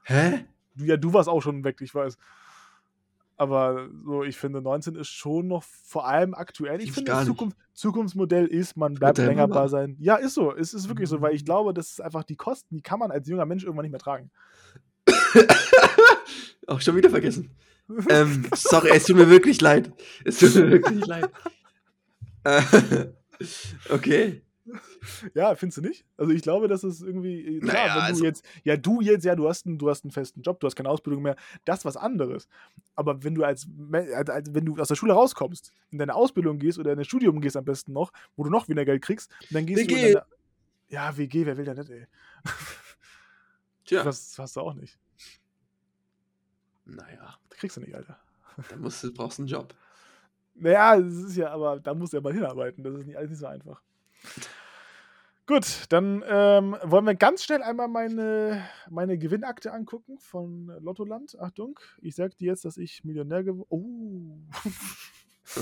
Hä? 0.04 0.44
Du, 0.76 0.84
ja, 0.84 0.96
du 0.96 1.12
warst 1.12 1.28
auch 1.28 1.40
schon 1.42 1.64
weg, 1.64 1.80
ich 1.80 1.94
weiß. 1.94 2.16
Aber 3.36 3.88
so, 4.04 4.24
ich 4.24 4.36
finde, 4.36 4.60
19 4.62 4.94
ist 4.96 5.08
schon 5.08 5.46
noch 5.48 5.62
vor 5.62 6.06
allem 6.08 6.34
aktuell. 6.34 6.80
Ich 6.80 6.86
Ich 6.88 6.92
finde, 6.92 7.12
das. 7.12 7.26
Zukunft, 7.26 7.56
Zukunftsmodell 7.72 8.46
ist, 8.46 8.76
man 8.76 8.94
bleibt 8.94 9.18
länger 9.18 9.46
Mama. 9.46 9.62
bei 9.62 9.68
sein. 9.68 9.96
Ja, 10.00 10.16
ist 10.16 10.34
so. 10.34 10.52
Es 10.54 10.74
ist 10.74 10.88
wirklich 10.88 11.08
so, 11.08 11.20
weil 11.20 11.34
ich 11.34 11.42
Mhm. 11.42 11.46
glaube, 11.46 11.74
das 11.74 11.90
ist 11.90 12.00
einfach 12.00 12.24
die 12.24 12.34
Kosten, 12.36 12.76
die 12.76 12.82
kann 12.82 12.98
man 12.98 13.10
als 13.12 13.28
junger 13.28 13.44
Mensch 13.46 13.62
irgendwann 13.64 13.84
nicht 13.84 13.92
mehr 13.92 14.00
tragen. 14.00 14.30
Auch 16.66 16.80
schon 16.80 16.96
wieder 16.96 17.10
vergessen. 17.10 17.50
Ähm, 18.10 18.46
sorry, 18.54 18.90
es 18.92 19.04
tut 19.04 19.16
mir 19.16 19.30
wirklich 19.30 19.60
leid. 19.60 19.92
Es 20.24 20.38
tut 20.38 20.54
mir 20.56 20.70
wirklich 20.70 21.06
leid. 21.06 21.30
Äh, 22.44 22.62
okay. 23.90 24.42
Ja, 25.34 25.54
findest 25.54 25.78
du 25.78 25.82
nicht? 25.82 26.04
Also 26.16 26.32
ich 26.32 26.42
glaube, 26.42 26.68
das 26.68 26.84
ist 26.84 27.02
irgendwie, 27.02 27.56
äh, 27.56 27.60
klar, 27.60 27.74
Naja, 27.74 27.86
wenn 27.94 28.00
du 28.00 28.06
also- 28.06 28.24
jetzt, 28.24 28.44
ja, 28.64 28.76
du 28.76 29.00
jetzt, 29.00 29.24
ja, 29.24 29.34
du 29.36 29.48
hast, 29.48 29.66
einen, 29.66 29.78
du 29.78 29.88
hast 29.90 30.04
einen 30.04 30.10
festen 30.10 30.42
Job, 30.42 30.60
du 30.60 30.66
hast 30.66 30.76
keine 30.76 30.88
Ausbildung 30.88 31.22
mehr, 31.22 31.36
das 31.64 31.80
ist 31.80 31.84
was 31.84 31.96
anderes. 31.96 32.48
Aber 32.94 33.22
wenn 33.24 33.34
du 33.34 33.44
als, 33.44 33.66
als, 33.92 34.30
als 34.30 34.54
wenn 34.54 34.64
du 34.66 34.76
aus 34.76 34.88
der 34.88 34.94
Schule 34.96 35.12
rauskommst, 35.12 35.72
in 35.90 35.98
deine 35.98 36.14
Ausbildung 36.14 36.58
gehst 36.58 36.78
oder 36.78 36.92
in 36.92 36.98
ein 36.98 37.04
Studium 37.04 37.40
gehst 37.40 37.56
am 37.56 37.64
besten 37.64 37.92
noch, 37.92 38.12
wo 38.36 38.44
du 38.44 38.50
noch 38.50 38.68
weniger 38.68 38.84
Geld 38.84 39.02
kriegst, 39.02 39.30
dann 39.50 39.66
gehst 39.66 39.82
du 39.82 39.94
WG. 39.94 40.06
in 40.08 40.12
deine, 40.14 40.26
Ja, 40.88 41.16
WG, 41.16 41.46
wer 41.46 41.56
will 41.56 41.64
da 41.64 41.74
nicht, 41.74 41.90
ey? 41.90 42.06
Tja. 43.84 44.02
Das 44.04 44.38
hast 44.38 44.56
du 44.56 44.60
auch 44.60 44.74
nicht. 44.74 44.98
Naja, 46.84 47.38
Das 47.50 47.58
kriegst 47.58 47.76
du 47.76 47.80
nicht, 47.80 47.94
Alter. 47.94 48.18
dann 48.70 48.80
musst 48.80 49.02
du, 49.04 49.12
brauchst 49.12 49.38
einen 49.38 49.48
Job. 49.48 49.74
Naja, 50.54 51.00
das 51.00 51.14
ist 51.14 51.36
ja, 51.36 51.50
aber 51.50 51.78
da 51.78 51.94
musst 51.94 52.12
du 52.12 52.16
ja 52.16 52.20
mal 52.20 52.32
hinarbeiten. 52.32 52.82
Das 52.82 52.94
ist 52.94 53.06
nicht 53.06 53.16
alles 53.16 53.30
nicht 53.30 53.38
so 53.38 53.46
einfach. 53.46 53.80
Gut, 55.46 55.84
dann 55.88 56.22
ähm, 56.28 56.76
wollen 56.82 57.06
wir 57.06 57.14
ganz 57.14 57.42
schnell 57.44 57.62
einmal 57.62 57.88
meine, 57.88 58.68
meine 58.90 59.16
Gewinnakte 59.16 59.72
angucken 59.72 60.18
von 60.18 60.66
Lottoland. 60.80 61.38
Achtung, 61.40 61.78
ich 62.02 62.14
sag 62.16 62.36
dir 62.36 62.48
jetzt, 62.48 62.66
dass 62.66 62.76
ich 62.76 63.02
Millionär 63.04 63.42
geworden 63.44 63.66
Oh. 63.70 65.60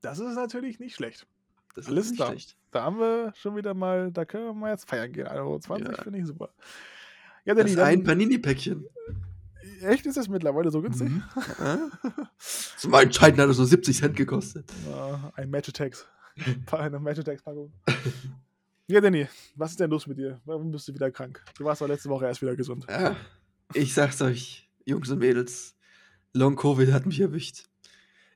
das 0.00 0.18
ist 0.18 0.34
natürlich 0.34 0.80
nicht 0.80 0.96
schlecht. 0.96 1.26
Das 1.74 1.86
Alles 1.86 2.06
ist 2.06 2.10
nicht 2.12 2.16
klar. 2.18 2.30
schlecht. 2.30 2.56
Da 2.72 2.82
haben 2.82 2.98
wir 2.98 3.32
schon 3.36 3.54
wieder 3.54 3.74
mal, 3.74 4.10
da 4.10 4.24
können 4.24 4.46
wir 4.46 4.52
mal 4.54 4.72
jetzt 4.72 4.88
feiern 4.88 5.12
gehen. 5.12 5.26
1,20 5.28 5.36
Euro 5.36 5.60
Ja. 5.92 6.02
finde 6.02 6.18
ich 6.18 6.26
super. 6.26 6.50
Ja, 7.44 7.54
Das 7.54 7.62
Danny, 7.64 7.70
ist 7.72 7.78
ein 7.78 8.02
Panini-Päckchen. 8.02 8.84
Echt 9.82 10.06
ist 10.06 10.16
das 10.16 10.28
mittlerweile 10.28 10.70
so 10.70 10.82
günstig? 10.82 11.08
Mhm. 11.08 11.22
Ja. 11.58 11.90
Zu 12.38 12.88
meinen 12.88 13.12
Zeiten 13.12 13.40
hat 13.40 13.48
es 13.48 13.58
nur 13.58 13.66
70 13.66 13.96
Cent 13.96 14.16
gekostet. 14.16 14.70
Ja, 14.88 15.32
ein 15.36 15.50
Match-Attacks. 15.50 16.06
Eine 16.70 16.98
Match-Attacks-Packung. 17.00 17.72
Ja, 18.88 19.00
Danny, 19.00 19.26
was 19.54 19.70
ist 19.72 19.80
denn 19.80 19.90
los 19.90 20.06
mit 20.06 20.18
dir? 20.18 20.40
Warum 20.44 20.70
bist 20.70 20.86
du 20.86 20.94
wieder 20.94 21.10
krank? 21.10 21.42
Du 21.58 21.64
warst 21.64 21.80
doch 21.80 21.88
letzte 21.88 22.08
Woche 22.08 22.26
erst 22.26 22.42
wieder 22.42 22.54
gesund. 22.54 22.86
Ja, 22.88 23.16
ich 23.74 23.94
sag's 23.94 24.20
euch, 24.22 24.68
Jungs 24.84 25.10
und 25.10 25.18
Mädels, 25.18 25.74
Long 26.32 26.54
Covid 26.54 26.92
hat 26.92 27.06
mich 27.06 27.20
erwischt. 27.20 27.64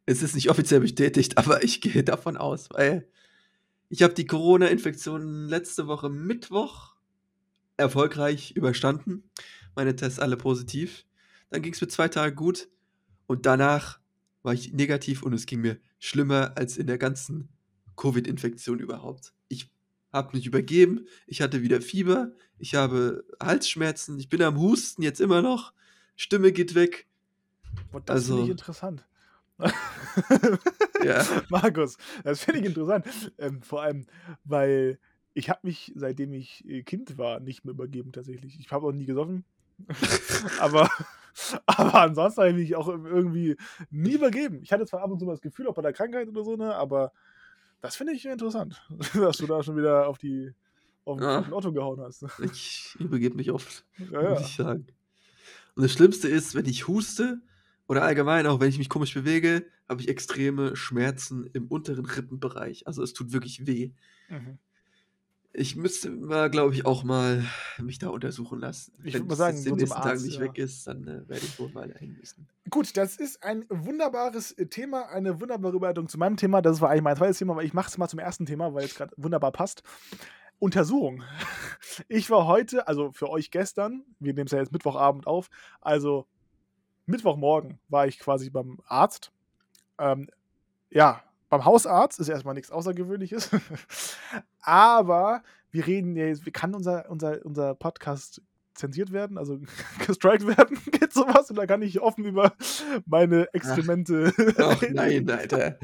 Es 0.07 0.23
ist 0.23 0.35
nicht 0.35 0.51
offiziell 0.51 0.81
bestätigt, 0.81 1.39
aber 1.39 1.63
ich 1.63 1.81
gehe 1.81 2.03
davon 2.03 2.37
aus, 2.37 2.69
weil 2.71 3.07
ich 3.91 4.03
habe 4.03 4.15
die 4.15 4.27
Corona-Infektion 4.27 5.47
letzte 5.47 5.87
Woche 5.87 6.09
Mittwoch 6.09 6.97
erfolgreich 7.77 8.53
überstanden. 8.53 9.31
Meine 9.77 9.95
Tests 9.95 10.19
alle 10.19 10.37
positiv. 10.37 11.05
Dann 11.51 11.63
ging 11.63 11.73
es 11.73 11.81
mir 11.81 11.89
zwei 11.89 12.09
Tage 12.09 12.35
gut 12.35 12.69
und 13.27 13.47
danach 13.47 13.99
war 14.43 14.55
ich 14.55 14.73
negativ 14.73 15.23
und 15.23 15.33
es 15.33 15.47
ging 15.47 15.61
mir 15.61 15.79
schlimmer 15.99 16.53
als 16.57 16.77
in 16.77 16.87
der 16.87 16.99
ganzen 16.99 17.49
Covid-Infektion 17.97 18.79
überhaupt. 18.79 19.35
Ich 19.49 19.71
habe 20.13 20.37
mich 20.37 20.47
übergeben, 20.47 21.07
ich 21.27 21.41
hatte 21.43 21.63
wieder 21.63 21.81
Fieber, 21.81 22.33
ich 22.59 22.75
habe 22.75 23.25
Halsschmerzen, 23.41 24.19
ich 24.19 24.29
bin 24.29 24.43
am 24.43 24.59
Husten 24.59 25.03
jetzt 25.03 25.21
immer 25.21 25.43
noch, 25.43 25.73
Stimme 26.17 26.53
geht 26.53 26.75
weg. 26.75 27.07
Und 27.93 28.09
das 28.09 28.27
finde 28.27 28.43
ich 28.43 28.49
Also- 28.49 28.53
interessant. 28.53 29.07
Ja. 31.05 31.25
Markus, 31.51 31.97
das 32.25 32.43
finde 32.45 32.61
ich 32.61 32.67
interessant. 32.67 33.07
Ähm, 33.39 33.63
vor 33.63 33.83
allem, 33.83 34.07
weil 34.45 34.99
ich 35.35 35.51
habe 35.51 35.61
mich, 35.65 35.93
seitdem 35.95 36.33
ich 36.33 36.67
äh, 36.67 36.83
Kind 36.83 37.19
war, 37.19 37.41
nicht 37.41 37.65
mehr 37.65 37.73
übergeben 37.75 38.11
tatsächlich. 38.13 38.59
Ich 38.59 38.71
habe 38.73 38.87
auch 38.87 38.93
nie 38.93 39.05
gesoffen. 39.05 39.45
aber, 40.61 40.91
aber 41.67 42.03
ansonsten 42.03 42.41
habe 42.41 42.51
ich 42.51 42.57
mich 42.57 42.77
auch 42.77 42.89
irgendwie 42.89 43.57
nie 43.91 44.15
übergeben. 44.15 44.61
Ich 44.63 44.73
hatte 44.73 44.87
zwar 44.87 45.03
ab 45.03 45.11
und 45.11 45.19
zu 45.19 45.25
mal 45.27 45.33
das 45.33 45.41
Gefühl, 45.41 45.67
auch 45.69 45.75
bei 45.75 45.83
der 45.83 45.93
Krankheit 45.93 46.29
oder 46.29 46.45
so, 46.45 46.57
ne, 46.57 46.75
aber 46.75 47.13
das 47.81 47.97
finde 47.97 48.13
ich 48.13 48.27
interessant, 48.27 48.83
dass 49.15 49.39
du 49.39 49.47
da 49.47 49.63
schon 49.63 49.77
wieder 49.77 50.07
auf 50.09 50.19
die 50.19 50.53
auf 51.05 51.19
den, 51.19 51.27
Ja. 51.27 51.53
Otto 51.53 51.73
gehauen 51.73 52.01
hast. 52.01 52.25
Ich 52.53 52.97
übergebe 52.99 53.37
mich 53.37 53.51
oft, 53.51 53.85
Ja, 54.11 54.31
muss 54.31 54.43
ich 54.43 54.57
sagen. 54.57 54.87
Und 55.75 55.83
das 55.85 55.93
Schlimmste 55.93 56.29
ist, 56.29 56.55
wenn 56.55 56.67
ich 56.67 56.89
huste 56.89 57.41
oder 57.89 58.03
allgemein 58.03 58.47
auch, 58.47 58.61
wenn 58.61 58.69
ich 58.69 58.79
mich 58.79 58.89
komisch 58.89 59.15
bewege, 59.15 59.65
habe 59.89 60.03
ich 60.03 60.09
extreme 60.09 60.77
Schmerzen 60.77 61.49
im 61.53 61.67
unteren 61.69 62.05
Rippenbereich. 62.05 62.87
Also 62.87 63.03
es 63.03 63.13
tut 63.13 63.33
wirklich 63.33 63.67
weh. 63.67 63.93
Mhm. 64.29 64.59
Ich 65.53 65.75
müsste 65.75 66.11
mal, 66.11 66.49
glaube 66.49 66.75
ich, 66.75 66.87
auch 66.87 67.03
mal 67.03 67.45
mich 67.79 67.99
da 67.99 68.09
untersuchen 68.11 68.61
lassen. 68.61 68.93
Ich 69.03 69.15
Wenn 69.15 69.23
würd 69.23 69.29
mal 69.29 69.33
es 69.33 69.39
sagen, 69.39 69.57
so 69.57 69.71
in 69.71 69.77
den 69.77 69.79
nächsten 69.79 70.01
Arzt, 70.01 70.25
nicht 70.25 70.37
ja. 70.37 70.41
weg 70.43 70.59
ist, 70.59 70.87
dann 70.87 71.03
äh, 71.09 71.29
werde 71.29 71.45
ich 71.45 71.59
wohl 71.59 71.71
mal 71.71 71.89
dahin 71.89 72.17
müssen. 72.17 72.49
Gut, 72.71 72.97
das 72.97 73.17
ist 73.17 73.43
ein 73.43 73.65
wunderbares 73.69 74.53
äh, 74.53 74.67
Thema, 74.67 75.09
eine 75.09 75.41
wunderbare 75.41 75.75
Überleitung 75.75 76.09
zu 76.09 76.19
meinem 76.19 76.37
Thema. 76.37 76.63
Das 76.63 76.81
war 76.81 76.91
eigentlich 76.91 77.03
mein 77.03 77.17
zweites 77.17 77.39
Thema, 77.39 77.55
aber 77.55 77.65
ich 77.65 77.75
mache 77.75 77.89
es 77.89 77.99
mal 77.99 78.09
zum 78.09 78.21
ersten 78.21 78.47
Thema, 78.47 78.75
weil 78.75 78.85
es 78.85 78.95
gerade 78.95 79.13
wunderbar 79.17 79.51
passt. 79.53 79.83
Untersuchung. 80.59 81.25
Ich 82.09 82.31
war 82.31 82.47
heute, 82.47 82.87
also 82.87 83.11
für 83.13 83.31
euch 83.31 83.51
gestern, 83.51 84.05
wir 84.19 84.35
nehmen 84.35 84.47
es 84.47 84.53
ja 84.53 84.59
jetzt 84.59 84.73
Mittwochabend 84.73 85.27
auf, 85.27 85.49
also 85.81 86.27
Mittwochmorgen 87.07 87.79
war 87.89 88.07
ich 88.07 88.19
quasi 88.19 88.51
beim 88.51 88.79
Arzt. 88.87 89.33
Ähm, 89.99 90.29
ja, 90.91 91.23
beim 91.51 91.65
Hausarzt 91.65 92.19
ist 92.21 92.29
erstmal 92.29 92.55
nichts 92.55 92.71
Außergewöhnliches. 92.71 93.51
Aber 94.63 95.43
wir 95.71 95.87
reden 95.87 96.17
ja 96.17 96.27
jetzt, 96.27 96.51
kann 96.55 96.75
unser, 96.75 97.11
unser, 97.11 97.45
unser 97.45 97.75
Podcast 97.75 98.41
zensiert 98.75 99.13
werden, 99.13 99.37
also 99.37 99.61
gestrikt 100.07 100.47
werden, 100.47 100.79
geht 100.93 101.13
sowas 101.13 101.51
und 101.51 101.57
da 101.57 101.67
kann 101.67 101.83
ich 101.83 102.01
offen 102.01 102.25
über 102.25 102.55
meine 103.05 103.53
Exkremente 103.53 104.33
Ach 104.59 104.81
nein, 104.91 105.29
Alter. 105.29 105.79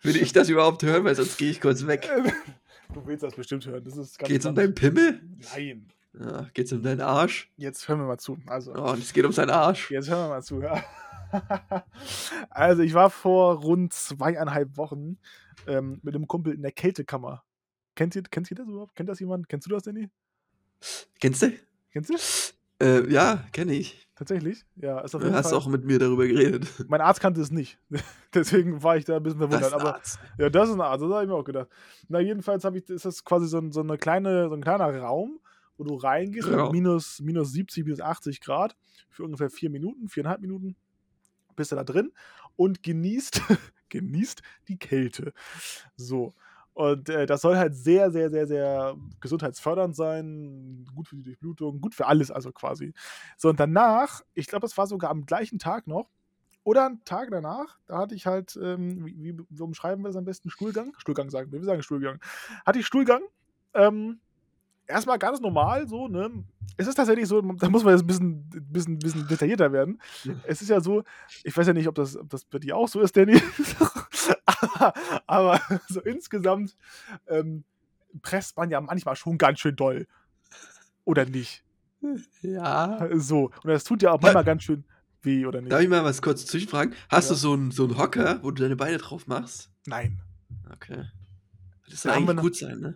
Würde 0.00 0.18
ich 0.20 0.32
das 0.32 0.48
überhaupt 0.48 0.82
hören, 0.84 1.04
weil 1.04 1.16
sonst 1.16 1.36
gehe 1.36 1.50
ich 1.50 1.60
kurz 1.60 1.86
weg. 1.86 2.08
Du 2.94 3.04
willst 3.04 3.24
das 3.24 3.34
bestimmt 3.34 3.66
hören. 3.66 3.82
Das 3.84 3.96
ist 3.96 4.18
ganz 4.18 4.28
Geht's 4.28 4.46
um 4.46 4.54
deinen 4.54 4.74
Pimmel? 4.74 5.20
Nein. 5.54 5.88
Ja, 6.18 6.46
geht's 6.54 6.72
um 6.72 6.82
deinen 6.82 7.00
Arsch? 7.00 7.50
Jetzt 7.56 7.88
hören 7.88 8.00
wir 8.00 8.06
mal 8.06 8.18
zu. 8.18 8.38
Also, 8.46 8.72
Oh, 8.74 8.92
und 8.92 9.00
es 9.00 9.12
geht 9.12 9.24
um 9.24 9.32
seinen 9.32 9.50
Arsch. 9.50 9.90
jetzt 9.90 10.08
hören 10.08 10.24
wir 10.26 10.28
mal 10.36 10.42
zu. 10.42 10.60
Ja. 10.62 10.82
Also, 12.50 12.82
ich 12.82 12.94
war 12.94 13.10
vor 13.10 13.56
rund 13.60 13.92
zweieinhalb 13.92 14.76
Wochen 14.76 15.18
ähm, 15.66 16.00
mit 16.02 16.14
einem 16.14 16.26
Kumpel 16.26 16.54
in 16.54 16.62
der 16.62 16.72
Kältekammer. 16.72 17.44
Kennt 17.94 18.14
ihr, 18.16 18.22
kennt 18.22 18.50
ihr 18.50 18.56
das 18.56 18.68
überhaupt? 18.68 18.94
Kennt 18.94 19.08
das 19.08 19.20
jemand? 19.20 19.48
Kennst 19.48 19.66
du 19.66 19.70
das, 19.70 19.82
Danny? 19.82 20.08
Kennst 21.20 21.42
du? 21.42 21.52
Kennst 21.92 22.10
du? 22.10 22.84
Äh, 22.84 23.10
ja, 23.12 23.44
kenne 23.52 23.72
ich. 23.72 24.06
Tatsächlich? 24.14 24.64
Ja, 24.76 25.00
ist 25.00 25.14
auf 25.14 25.20
Du 25.20 25.26
jeden 25.26 25.36
hast 25.36 25.50
Fall. 25.50 25.58
auch 25.58 25.66
mit 25.66 25.84
mir 25.84 25.98
darüber 25.98 26.26
geredet. 26.26 26.66
Mein 26.88 27.00
Arzt 27.00 27.20
kannte 27.20 27.40
es 27.40 27.50
nicht. 27.50 27.78
Deswegen 28.34 28.82
war 28.82 28.96
ich 28.96 29.04
da 29.04 29.16
ein 29.16 29.22
bisschen 29.22 29.40
Das 29.40 29.48
verwundert. 29.48 29.68
ist 29.72 29.74
ein 29.74 29.80
Aber 29.80 29.94
Arzt. 29.96 30.18
Ja, 30.38 30.48
das 30.50 30.68
ist 30.68 30.74
ein 30.74 30.80
Arzt, 30.80 31.02
das 31.04 31.10
habe 31.10 31.22
ich 31.24 31.28
mir 31.28 31.34
auch 31.34 31.44
gedacht. 31.44 31.68
Na, 32.08 32.20
jedenfalls 32.20 32.64
habe 32.64 32.78
ich, 32.78 32.88
ist 32.88 33.04
das 33.04 33.24
quasi 33.24 33.46
so 33.48 33.58
ein, 33.58 33.72
so, 33.72 33.80
eine 33.80 33.96
kleine, 33.98 34.48
so 34.48 34.54
ein 34.54 34.62
kleiner 34.62 34.96
Raum, 34.98 35.40
wo 35.76 35.84
du 35.84 35.94
reingehst, 35.96 36.48
Ja. 36.48 36.64
mit 36.64 36.72
minus, 36.72 37.20
minus 37.20 37.52
70, 37.52 37.84
minus 37.84 38.00
80 38.00 38.40
Grad 38.40 38.76
für 39.10 39.24
ungefähr 39.24 39.50
vier 39.50 39.70
Minuten, 39.70 40.08
viereinhalb 40.08 40.40
Minuten 40.40 40.76
bist 41.58 41.72
du 41.72 41.76
da 41.76 41.84
drin 41.84 42.12
und 42.56 42.82
genießt, 42.82 43.42
genießt 43.90 44.42
die 44.68 44.78
Kälte. 44.78 45.32
So. 45.96 46.34
Und 46.72 47.08
äh, 47.08 47.26
das 47.26 47.40
soll 47.40 47.56
halt 47.56 47.74
sehr, 47.74 48.12
sehr, 48.12 48.30
sehr, 48.30 48.46
sehr 48.46 48.96
gesundheitsfördernd 49.20 49.96
sein, 49.96 50.86
gut 50.94 51.08
für 51.08 51.16
die 51.16 51.22
Durchblutung, 51.22 51.80
gut 51.80 51.94
für 51.94 52.06
alles, 52.06 52.30
also 52.30 52.52
quasi. 52.52 52.94
So, 53.36 53.48
und 53.48 53.58
danach, 53.58 54.22
ich 54.34 54.46
glaube, 54.46 54.66
es 54.66 54.78
war 54.78 54.86
sogar 54.86 55.10
am 55.10 55.26
gleichen 55.26 55.58
Tag 55.58 55.88
noch, 55.88 56.08
oder 56.62 56.86
einen 56.86 57.02
Tag 57.04 57.30
danach, 57.30 57.78
da 57.86 57.98
hatte 57.98 58.14
ich 58.14 58.26
halt, 58.26 58.56
ähm, 58.62 59.04
wie, 59.04 59.36
wie, 59.48 59.60
umschreiben 59.60 60.04
wir 60.04 60.08
das 60.10 60.16
am 60.16 60.24
besten? 60.24 60.50
Stuhlgang? 60.50 60.92
Stuhlgang 60.98 61.30
sagen 61.30 61.50
wir, 61.50 61.60
wir 61.60 61.66
sagen 61.66 61.82
Stuhlgang. 61.82 62.20
Hatte 62.64 62.78
ich 62.78 62.86
Stuhlgang. 62.86 63.22
Ähm, 63.74 64.20
erstmal 64.88 65.18
ganz 65.18 65.40
normal, 65.40 65.86
so, 65.86 66.08
ne? 66.08 66.30
Es 66.76 66.86
ist 66.86 66.94
tatsächlich 66.94 67.26
so, 67.26 67.40
da 67.40 67.68
muss 67.68 67.82
man 67.84 67.94
jetzt 67.94 68.02
ein 68.04 68.06
bisschen, 68.06 68.50
bisschen, 68.72 68.98
bisschen 68.98 69.26
detaillierter 69.26 69.72
werden. 69.72 70.00
Es 70.44 70.62
ist 70.62 70.68
ja 70.68 70.80
so, 70.80 71.02
ich 71.42 71.56
weiß 71.56 71.66
ja 71.66 71.72
nicht, 71.72 71.88
ob 71.88 71.94
das, 71.94 72.16
ob 72.16 72.28
das 72.30 72.44
bei 72.44 72.58
dir 72.58 72.76
auch 72.76 72.88
so 72.88 73.00
ist, 73.00 73.16
Danny. 73.16 73.40
aber, 74.46 74.94
aber 75.26 75.60
so 75.88 76.00
insgesamt 76.00 76.76
ähm, 77.26 77.64
presst 78.22 78.56
man 78.56 78.70
ja 78.70 78.80
manchmal 78.80 79.16
schon 79.16 79.38
ganz 79.38 79.58
schön 79.60 79.76
doll. 79.76 80.06
Oder 81.04 81.24
nicht? 81.24 81.64
Ja. 82.42 83.08
So. 83.14 83.46
Und 83.46 83.66
das 83.70 83.82
tut 83.84 84.02
ja 84.02 84.12
auch 84.12 84.20
manchmal 84.20 84.44
ganz 84.44 84.62
schön 84.62 84.84
weh, 85.22 85.46
oder 85.46 85.60
nicht? 85.60 85.72
Darf 85.72 85.80
ich 85.80 85.88
mal 85.88 86.04
was 86.04 86.22
kurz 86.22 86.46
zwischenfragen? 86.46 86.94
Hast 87.08 87.28
Ja. 87.28 87.34
du 87.34 87.40
so 87.40 87.52
einen 87.54 87.70
so 87.72 87.84
einen 87.84 87.98
Hocker, 87.98 88.38
wo 88.42 88.50
du 88.52 88.62
deine 88.62 88.76
Beine 88.76 88.98
drauf 88.98 89.26
machst? 89.26 89.70
Nein. 89.86 90.20
Okay. 90.72 91.06
Das 91.90 92.02
soll 92.02 92.12
wir 92.12 92.18
eigentlich 92.18 92.36
gut 92.40 92.56
sein, 92.56 92.78
ne? 92.78 92.94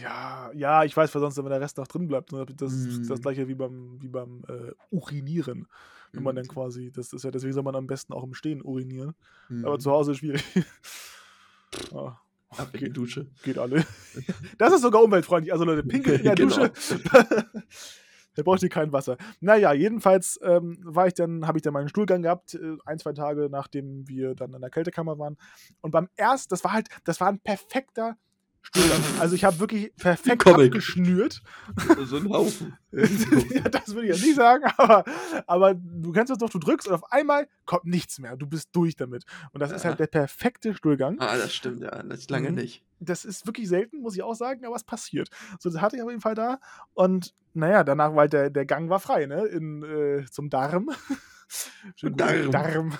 Ja, 0.00 0.50
ja, 0.54 0.84
ich 0.84 0.96
weiß, 0.96 1.14
weil 1.14 1.20
sonst, 1.20 1.36
wenn 1.38 1.46
der 1.46 1.60
Rest 1.60 1.78
noch 1.78 1.86
drin 1.86 2.06
bleibt, 2.08 2.32
ne, 2.32 2.44
das 2.46 2.72
ist 2.72 3.00
Mm. 3.00 3.08
das 3.08 3.20
gleiche 3.20 3.48
wie 3.48 3.54
beim, 3.54 4.00
wie 4.00 4.08
beim 4.08 4.42
äh, 4.48 4.72
Urinieren. 4.90 5.66
Wenn 6.12 6.22
man 6.22 6.34
Mhm. 6.34 6.40
dann 6.40 6.48
quasi, 6.48 6.90
das 6.92 7.12
ist 7.12 7.24
ja, 7.24 7.30
deswegen 7.30 7.52
soll 7.52 7.62
man 7.62 7.74
am 7.76 7.86
besten 7.86 8.12
auch 8.12 8.24
im 8.24 8.34
Stehen 8.34 8.62
urinieren. 8.62 9.14
Aber 9.62 9.74
Mhm. 9.74 9.80
zu 9.80 9.90
Hause 9.90 10.12
ist 10.12 10.18
schwierig. 10.18 10.44
ja, 11.92 12.20
Ab 12.50 12.68
in 12.72 12.78
die 12.78 12.78
geht, 12.86 12.96
Dusche. 12.96 13.26
geht 13.42 13.58
alle. 13.58 13.84
Das 14.58 14.72
ist 14.72 14.82
sogar 14.82 15.02
umweltfreundlich. 15.02 15.52
Also 15.52 15.64
Leute, 15.64 15.82
pinkeln 15.82 16.18
in 16.18 16.24
der 16.24 16.34
Genau. 16.36 16.68
Dusche. 16.68 16.72
da 18.34 18.42
braucht 18.42 18.62
ihr 18.62 18.68
kein 18.68 18.92
Wasser. 18.92 19.16
Naja, 19.40 19.72
jedenfalls 19.72 20.38
ähm, 20.42 20.78
war 20.82 21.06
ich 21.06 21.14
dann, 21.14 21.46
habe 21.46 21.58
ich 21.58 21.62
dann 21.62 21.72
meinen 21.72 21.88
Stuhlgang 21.88 22.22
gehabt, 22.22 22.54
äh, 22.54 22.76
ein, 22.86 22.98
zwei 22.98 23.12
Tage 23.12 23.48
nachdem 23.50 24.08
wir 24.08 24.34
dann 24.34 24.54
in 24.54 24.60
der 24.60 24.70
Kältekammer 24.70 25.18
waren. 25.18 25.36
Und 25.80 25.90
beim 25.90 26.08
ersten, 26.16 26.50
das 26.50 26.62
war 26.64 26.72
halt, 26.72 26.88
das 27.04 27.20
war 27.20 27.28
ein 27.28 27.40
perfekter 27.40 28.16
Stuhlgang. 28.68 29.00
Also 29.20 29.34
ich 29.34 29.44
habe 29.44 29.58
wirklich 29.60 29.94
perfekt 29.96 30.42
Comic. 30.42 30.66
abgeschnürt. 30.66 31.40
so 32.04 32.16
ein 32.16 32.28
Haufen. 32.28 32.76
ja, 32.92 33.68
das 33.68 33.88
würde 33.94 34.08
ich 34.08 34.14
jetzt 34.16 34.24
nicht 34.24 34.36
sagen, 34.36 34.64
aber, 34.76 35.04
aber 35.46 35.74
du 35.74 36.12
kennst 36.12 36.30
das 36.30 36.38
doch, 36.38 36.50
du 36.50 36.58
drückst 36.58 36.88
und 36.88 36.94
auf 36.94 37.12
einmal 37.12 37.48
kommt 37.64 37.84
nichts 37.84 38.18
mehr. 38.18 38.36
Du 38.36 38.46
bist 38.46 38.70
durch 38.72 38.96
damit. 38.96 39.24
Und 39.52 39.60
das 39.60 39.70
ist 39.70 39.84
Ja. 39.84 39.90
halt 39.90 40.00
der 40.00 40.06
perfekte 40.08 40.74
Stuhlgang. 40.74 41.18
Ah, 41.20 41.36
das 41.36 41.54
stimmt, 41.54 41.82
ja. 41.82 42.02
Das 42.02 42.20
ist 42.20 42.30
lange 42.30 42.50
Mhm. 42.50 42.56
nicht. 42.56 42.84
Das 42.98 43.24
ist 43.24 43.46
wirklich 43.46 43.68
selten, 43.68 44.00
muss 44.00 44.14
ich 44.16 44.22
auch 44.22 44.34
sagen, 44.34 44.64
aber 44.64 44.74
es 44.76 44.84
passiert. 44.84 45.28
So, 45.60 45.70
das 45.70 45.80
hatte 45.80 45.96
ich 45.96 46.02
auf 46.02 46.08
jeden 46.08 46.22
Fall 46.22 46.34
da. 46.34 46.58
Und 46.94 47.34
naja, 47.54 47.84
danach 47.84 48.10
war 48.12 48.20
halt 48.20 48.32
der, 48.32 48.50
der 48.50 48.66
Gang 48.66 48.88
war 48.90 49.00
frei, 49.00 49.26
ne? 49.26 49.44
In, 49.46 49.82
äh, 49.82 50.24
zum 50.30 50.50
Darm. 50.50 50.90
Darm. 52.02 52.50
Darm. 52.50 52.98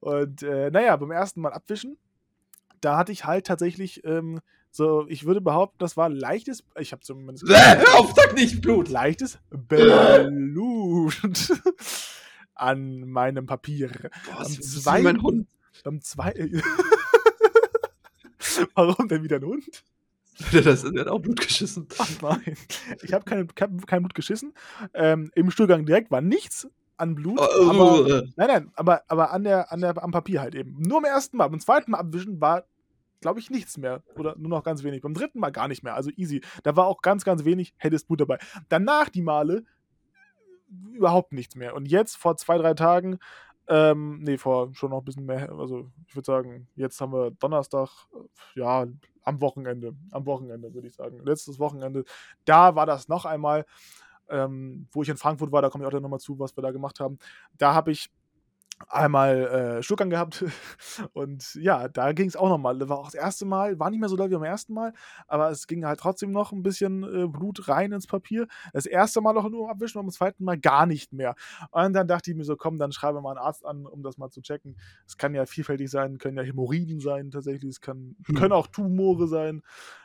Und 0.00 0.42
äh, 0.42 0.70
naja, 0.70 0.96
beim 0.96 1.10
ersten 1.10 1.40
Mal 1.40 1.52
abwischen, 1.52 1.96
da 2.84 2.96
hatte 2.96 3.12
ich 3.12 3.24
halt 3.24 3.46
tatsächlich 3.46 4.04
ähm, 4.04 4.40
so, 4.70 5.06
ich 5.08 5.24
würde 5.24 5.40
behaupten, 5.40 5.76
das 5.78 5.96
war 5.96 6.08
leichtes, 6.08 6.64
ich 6.78 6.92
habe 6.92 7.02
zumindest 7.02 7.48
Äh, 7.48 7.84
auf, 7.96 8.12
sag 8.16 8.34
nicht 8.34 8.60
Blut! 8.60 8.88
leichtes 8.88 9.38
Blut 9.50 11.20
an 12.54 13.08
meinem 13.08 13.46
Papier. 13.46 13.90
Boah, 14.26 14.40
Am 14.40 14.46
zweiten- 14.46 15.04
mein 15.04 15.22
Hund. 15.22 15.48
Beim 15.84 16.00
zweiten. 16.00 16.62
Warum 18.74 19.08
denn 19.08 19.22
wieder 19.22 19.36
ein 19.36 19.44
Hund? 19.44 19.84
Das 20.52 20.82
der 20.82 21.00
hat 21.02 21.08
auch 21.08 21.20
Blut 21.20 21.40
geschissen. 21.40 21.86
Ach 21.98 22.08
nein. 22.22 22.56
Ich 23.02 23.12
habe 23.12 23.24
kein, 23.24 23.48
kein, 23.54 24.02
Blut 24.02 24.14
geschissen. 24.14 24.52
Ähm, 24.92 25.30
Im 25.34 25.50
Stuhlgang 25.50 25.86
direkt 25.86 26.10
war 26.10 26.20
nichts 26.20 26.68
an 26.96 27.14
Blut. 27.14 27.38
Oh, 27.40 27.70
aber, 27.70 28.06
äh, 28.08 28.22
nein, 28.36 28.48
nein, 28.48 28.72
aber, 28.74 29.02
aber 29.08 29.32
an 29.32 29.44
der, 29.44 29.72
an 29.72 29.80
der, 29.80 30.02
am 30.02 30.10
Papier 30.10 30.40
halt 30.40 30.54
eben. 30.54 30.76
Nur 30.80 30.98
am 30.98 31.04
ersten 31.04 31.36
Mal. 31.36 31.48
Beim 31.48 31.60
zweiten 31.60 31.92
Mal 31.92 31.98
abwischen 31.98 32.40
war, 32.40 32.64
glaube 33.24 33.40
ich, 33.40 33.48
nichts 33.48 33.78
mehr. 33.78 34.02
Oder 34.16 34.36
nur 34.36 34.50
noch 34.50 34.62
ganz 34.62 34.82
wenig. 34.82 35.00
Beim 35.00 35.14
dritten 35.14 35.40
Mal 35.40 35.50
gar 35.50 35.66
nicht 35.66 35.82
mehr. 35.82 35.94
Also 35.94 36.10
easy. 36.14 36.42
Da 36.62 36.76
war 36.76 36.86
auch 36.86 37.00
ganz, 37.00 37.24
ganz 37.24 37.46
wenig 37.46 37.72
helles 37.78 38.04
Blut 38.04 38.20
dabei. 38.20 38.38
Danach 38.68 39.08
die 39.08 39.22
Male 39.22 39.64
überhaupt 40.92 41.32
nichts 41.32 41.56
mehr. 41.56 41.74
Und 41.74 41.86
jetzt 41.86 42.16
vor 42.16 42.36
zwei, 42.36 42.58
drei 42.58 42.74
Tagen, 42.74 43.18
ähm, 43.66 44.18
nee, 44.20 44.36
vor 44.36 44.74
schon 44.74 44.90
noch 44.90 44.98
ein 44.98 45.04
bisschen 45.06 45.24
mehr, 45.24 45.50
also 45.52 45.90
ich 46.06 46.14
würde 46.14 46.26
sagen, 46.26 46.68
jetzt 46.76 47.00
haben 47.00 47.14
wir 47.14 47.30
Donnerstag, 47.30 47.88
äh, 48.12 48.60
ja, 48.60 48.86
am 49.22 49.40
Wochenende, 49.40 49.94
am 50.10 50.26
Wochenende 50.26 50.74
würde 50.74 50.88
ich 50.88 50.94
sagen, 50.94 51.24
letztes 51.24 51.58
Wochenende, 51.58 52.04
da 52.44 52.74
war 52.74 52.84
das 52.84 53.08
noch 53.08 53.24
einmal, 53.24 53.64
ähm, 54.28 54.86
wo 54.92 55.02
ich 55.02 55.08
in 55.08 55.16
Frankfurt 55.16 55.50
war, 55.50 55.62
da 55.62 55.70
komme 55.70 55.84
ich 55.84 55.88
auch 55.88 55.92
dann 55.92 56.02
nochmal 56.02 56.20
zu, 56.20 56.38
was 56.38 56.54
wir 56.58 56.62
da 56.62 56.72
gemacht 56.72 57.00
haben, 57.00 57.18
da 57.56 57.72
habe 57.72 57.90
ich 57.90 58.10
einmal 58.88 59.78
äh, 59.78 59.82
Stuhlgang 59.82 60.10
gehabt 60.10 60.44
und 61.12 61.54
ja, 61.54 61.88
da 61.88 62.12
ging 62.12 62.28
es 62.28 62.36
auch 62.36 62.48
nochmal. 62.48 62.78
Das 62.78 62.88
war 62.88 62.98
auch 62.98 63.06
das 63.06 63.14
erste 63.14 63.44
Mal, 63.44 63.78
war 63.78 63.90
nicht 63.90 64.00
mehr 64.00 64.08
so 64.08 64.16
doll 64.16 64.30
wie 64.30 64.34
beim 64.34 64.44
ersten 64.44 64.74
Mal, 64.74 64.92
aber 65.26 65.50
es 65.50 65.66
ging 65.66 65.84
halt 65.84 66.00
trotzdem 66.00 66.32
noch 66.32 66.52
ein 66.52 66.62
bisschen 66.62 67.02
äh, 67.02 67.26
Blut 67.28 67.68
rein 67.68 67.92
ins 67.92 68.06
Papier. 68.06 68.46
Das 68.72 68.86
erste 68.86 69.20
Mal 69.20 69.32
noch 69.32 69.48
nur 69.48 69.70
abwischen 69.70 69.98
und 69.98 70.06
beim 70.06 70.12
zweiten 70.12 70.44
Mal 70.44 70.58
gar 70.58 70.86
nicht 70.86 71.12
mehr. 71.12 71.34
Und 71.70 71.92
dann 71.92 72.08
dachte 72.08 72.30
ich 72.30 72.36
mir 72.36 72.44
so, 72.44 72.56
komm, 72.56 72.78
dann 72.78 72.92
schreibe 72.92 73.20
mal 73.20 73.30
einen 73.30 73.38
Arzt 73.38 73.64
an, 73.64 73.86
um 73.86 74.02
das 74.02 74.18
mal 74.18 74.30
zu 74.30 74.40
checken. 74.42 74.76
Es 75.06 75.16
kann 75.16 75.34
ja 75.34 75.46
vielfältig 75.46 75.90
sein, 75.90 76.18
können 76.18 76.36
ja 76.36 76.42
Hämorrhoiden 76.42 77.00
sein 77.00 77.30
tatsächlich, 77.30 77.70
es 77.70 77.80
kann, 77.80 78.16
Hm. 78.26 78.36
können 78.36 78.52
auch 78.52 78.66
Tumore 78.66 79.26
sein, 79.28 79.62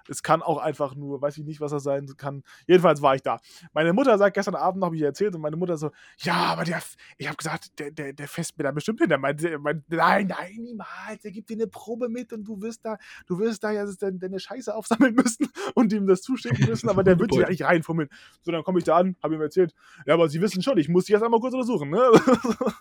es 0.08 0.23
kann 0.23 0.41
auch 0.41 0.58
einfach 0.58 0.95
nur, 0.95 1.21
weiß 1.21 1.38
ich 1.38 1.45
nicht, 1.45 1.62
was 1.62 1.71
das 1.71 1.84
sein 1.84 2.08
kann. 2.17 2.43
Jedenfalls 2.67 3.01
war 3.01 3.15
ich 3.15 3.21
da. 3.21 3.38
Meine 3.73 3.93
Mutter 3.93 4.17
sagt, 4.17 4.34
gestern 4.36 4.55
Abend 4.55 4.84
habe 4.84 4.95
ich 4.95 5.01
ihr 5.01 5.08
erzählt 5.08 5.36
und 5.36 5.41
meine 5.41 5.55
Mutter 5.55 5.77
so, 5.77 5.91
ja, 6.19 6.36
aber 6.36 6.63
der, 6.63 6.82
ich 7.17 7.27
habe 7.27 7.38
gesagt, 7.38 7.79
der, 7.79 7.91
der, 7.91 8.13
der 8.13 8.27
fässt 8.27 8.58
mir 8.58 8.63
da 8.69 8.73
bestimmt 8.73 8.99
hin. 8.99 9.10
Der 9.10 9.17
meinte, 9.17 9.58
meint, 9.60 9.84
nein, 9.89 10.27
nein, 10.27 10.55
niemals, 10.58 11.21
der 11.23 11.32
gibt 11.32 11.49
dir 11.49 11.55
eine 11.55 11.67
Probe 11.67 12.10
mit 12.10 12.32
und 12.34 12.43
du 12.43 12.62
wirst 12.62 12.86
da, 12.86 12.97
du 13.27 13.39
wirst 13.39 13.63
da 13.63 13.71
ja 13.71 13.86
deine, 13.86 14.39
Scheiße 14.39 14.73
aufsammeln 14.73 15.15
müssen 15.15 15.47
und 15.75 15.91
ihm 15.91 16.08
das 16.08 16.21
zuschicken 16.21 16.67
müssen, 16.67 16.89
aber 16.89 17.03
der 17.03 17.19
wird 17.19 17.34
dir 17.34 17.41
ja 17.41 17.49
nicht 17.49 17.63
reinfummeln. 17.63 18.10
So, 18.41 18.51
dann 18.51 18.63
komme 18.63 18.79
ich 18.79 18.86
da 18.86 18.97
an, 18.97 19.15
habe 19.21 19.36
ihm 19.36 19.41
erzählt, 19.41 19.73
ja, 20.05 20.13
aber 20.13 20.29
sie 20.29 20.41
wissen 20.41 20.62
schon, 20.62 20.77
ich 20.77 20.88
muss 20.88 21.05
dich 21.05 21.13
jetzt 21.13 21.23
einmal 21.23 21.39
kurz 21.39 21.53
untersuchen, 21.53 21.89
ne? 21.89 22.10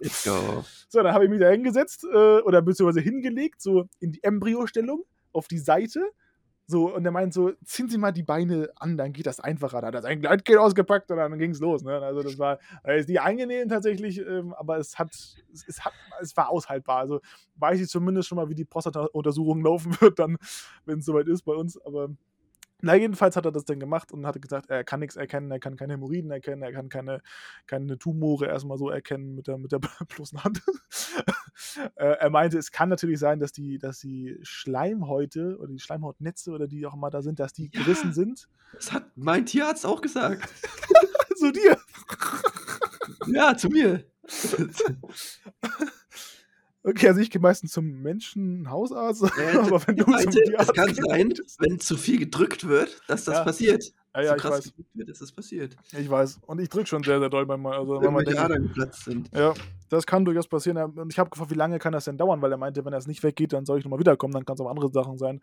Let's 0.01 0.25
go. 0.25 0.65
So, 0.91 1.03
dann 1.03 1.13
habe 1.13 1.25
ich 1.25 1.31
mich 1.31 1.41
da 1.41 1.51
hingesetzt 1.51 2.05
äh, 2.05 2.39
oder 2.41 2.63
beziehungsweise 2.63 3.01
hingelegt, 3.01 3.61
so 3.61 3.89
in 4.01 4.13
die 4.13 4.23
Embryostellung, 4.23 5.05
auf 5.33 5.49
die 5.49 5.59
Seite. 5.59 6.01
So, 6.71 6.95
und 6.95 7.03
er 7.03 7.13
meint 7.13 7.33
so, 7.33 7.53
ziehen 7.65 7.89
Sie 7.89 7.97
mal 7.97 8.13
die 8.13 8.23
Beine 8.23 8.71
an, 8.77 8.99
dann 8.99 9.15
geht 9.15 9.25
das 9.25 9.41
einfacher. 9.41 9.81
Da 9.81 9.87
hat 9.87 9.95
er 9.95 10.03
sein 10.03 10.21
Gleitgel 10.21 10.59
ausgepackt 10.59 11.11
und 11.11 11.17
dann 11.17 11.39
ging 11.39 11.53
es 11.53 11.61
los. 11.61 11.83
Ne? 11.83 11.99
Also 11.99 12.23
das 12.23 12.39
war, 12.39 12.59
äh, 12.85 13.01
ist 13.01 13.09
nicht 13.09 13.23
angenehm 13.23 13.71
tatsächlich, 13.71 14.19
ähm, 14.19 14.53
aber 14.53 14.77
es 14.77 14.99
hat, 14.99 15.11
es, 15.11 15.65
es 15.67 15.81
hat, 15.83 15.95
es 16.21 16.37
war 16.37 16.51
aushaltbar. 16.51 16.99
Also 16.99 17.21
weiß 17.57 17.81
ich 17.81 17.89
zumindest 17.89 18.29
schon 18.29 18.37
mal, 18.37 18.51
wie 18.51 18.55
die 18.55 18.67
Prostata-Untersuchung 18.67 19.63
laufen 19.63 19.97
wird, 20.03 20.19
dann, 20.19 20.37
wenn 20.85 20.99
es 20.99 21.07
soweit 21.07 21.27
ist 21.27 21.43
bei 21.43 21.55
uns. 21.55 21.81
Aber 21.87 22.11
na, 22.81 22.95
jedenfalls 22.95 23.37
hat 23.37 23.45
er 23.45 23.53
das 23.53 23.65
dann 23.65 23.81
gemacht 23.81 24.13
und 24.13 24.27
hat 24.27 24.41
gesagt, 24.41 24.71
er 24.71 24.85
kann 24.85 25.01
nichts 25.01 25.17
erkennen, 25.17 25.51
er 25.51 25.59
kann 25.59 25.77
keine 25.77 25.95
Hämorrhoiden 25.95 26.31
erkennen, 26.31 26.63
er 26.63 26.73
kann 26.73 26.89
keine, 26.89 27.23
keine 27.67 27.99
Tumore 27.99 28.47
erstmal 28.47 28.79
so 28.79 28.89
erkennen 28.89 29.35
mit 29.35 29.49
der, 29.49 29.59
mit 29.59 29.73
der 29.73 29.81
bloßen 30.09 30.43
Hand. 30.45 30.63
äh, 31.97 32.05
er 32.05 32.31
meinte, 32.31 32.59
es 32.59 32.71
kann 32.71 32.89
natürlich 32.89 33.19
sein, 33.19 33.41
dass 33.41 33.53
die, 33.53 33.79
dass 33.79 33.99
die 33.99 34.39
Schleimhäute 34.43 35.59
oder 35.59 35.69
die 35.73 35.81
Schleimhautnetze 35.81 36.53
oder 36.53 36.69
die 36.69 36.87
auch 36.87 36.95
immer 36.95 37.11
da 37.11 37.23
sind, 37.23 37.41
dass 37.41 37.53
die 37.53 37.71
Ja. 37.73 37.83
gerissen 37.83 38.13
sind. 38.13 38.49
Das 38.73 38.93
hat 38.93 39.05
mein 39.17 39.47
Tierarzt 39.47 39.85
auch 39.85 40.01
gesagt. 40.01 40.49
Zu 41.37 41.53
dir. 41.53 41.79
Ja, 43.29 43.57
zu 43.57 43.69
mir. 43.69 44.05
Okay, 46.89 47.09
also 47.09 47.21
ich 47.21 47.31
gehe 47.31 47.41
meistens 47.41 47.73
zum 47.73 48.01
Menschenhausarzt, 48.03 49.23
Er 49.39 49.61
aber 49.61 49.87
wenn 49.87 49.97
du 49.97 50.07
meinte, 50.07 50.31
zum 50.43 50.55
es 50.59 50.73
kann 50.73 50.89
gehst- 50.89 51.03
sein, 51.09 51.35
wenn 51.59 51.79
zu 51.81 51.97
viel 51.97 52.19
gedrückt 52.19 52.67
wird, 52.67 53.01
dass 53.09 53.25
das 53.25 53.37
Ja. 53.37 53.45
passiert. 53.45 53.93
Ja, 54.15 54.23
ja, 54.23 54.29
so 54.31 54.37
ich 54.37 54.43
krass 54.43 54.53
weiß. 54.53 54.65
gedrückt 54.65 54.89
wird, 54.95 55.09
dass 55.11 55.19
das 55.19 55.33
passiert. 55.33 55.77
Ich 55.97 56.09
weiß. 56.11 56.41
Und 56.47 56.61
ich 56.61 56.69
drücke 56.69 56.87
schon 56.87 57.03
sehr, 57.05 57.19
sehr 57.21 57.29
doll 57.29 57.45
manchmal. 57.47 57.79
Also 57.79 58.01
Wenn 58.01 58.13
manchmal 58.13 58.25
die 58.25 58.39
Adern 58.39 58.63
geplatzt 58.69 59.05
sind. 59.05 59.31
Ja, 59.37 59.53
das 59.91 60.07
kann 60.07 60.25
durchaus 60.25 60.49
passieren. 60.49 60.77
Er- 60.79 60.87
Und 60.97 61.13
ich 61.13 61.19
habe 61.19 61.29
gefragt, 61.31 61.51
wie 61.51 61.55
lange 61.57 61.79
kann 61.79 61.93
das 61.93 62.07
denn 62.07 62.17
dauern? 62.17 62.41
Weil 62.41 62.51
er 62.53 62.59
meinte, 62.59 62.85
wenn 62.85 62.93
er 62.93 62.99
es 62.99 63.07
nicht 63.07 63.23
weggeht, 63.23 63.53
dann 63.53 63.67
soll 63.67 63.79
ich 63.79 63.85
nochmal 63.85 64.01
wiederkommen, 64.01 64.33
dann 64.33 64.45
kann 64.47 64.55
es 64.55 64.61
auch 64.61 64.71
andere 64.71 64.91
Sachen 64.91 65.19
sein. 65.19 65.41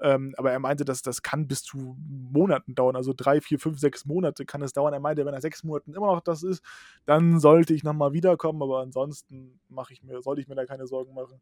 Ähm, 0.00 0.34
aber 0.36 0.52
er 0.52 0.58
meinte, 0.58 0.84
dass 0.84 1.02
das 1.02 1.22
kann 1.22 1.48
bis 1.48 1.62
zu 1.62 1.96
Monaten 1.98 2.74
dauern. 2.74 2.96
Also 2.96 3.12
drei, 3.16 3.40
vier, 3.40 3.58
fünf, 3.58 3.78
sechs 3.78 4.04
Monate 4.04 4.44
kann 4.46 4.62
es 4.62 4.72
dauern. 4.72 4.92
Er 4.92 5.00
meinte, 5.00 5.26
wenn 5.26 5.34
er 5.34 5.40
sechs 5.40 5.64
Monaten 5.64 5.94
immer 5.94 6.06
noch 6.06 6.20
das 6.20 6.42
ist, 6.42 6.62
dann 7.04 7.40
sollte 7.40 7.74
ich 7.74 7.82
nochmal 7.82 8.12
wiederkommen. 8.12 8.62
Aber 8.62 8.80
ansonsten 8.80 9.60
mache 9.68 9.92
ich 9.92 10.02
mir, 10.02 10.22
sollte 10.22 10.40
ich 10.40 10.48
mir 10.48 10.54
da 10.54 10.66
keine 10.66 10.86
Sorgen 10.86 11.14
machen. 11.14 11.40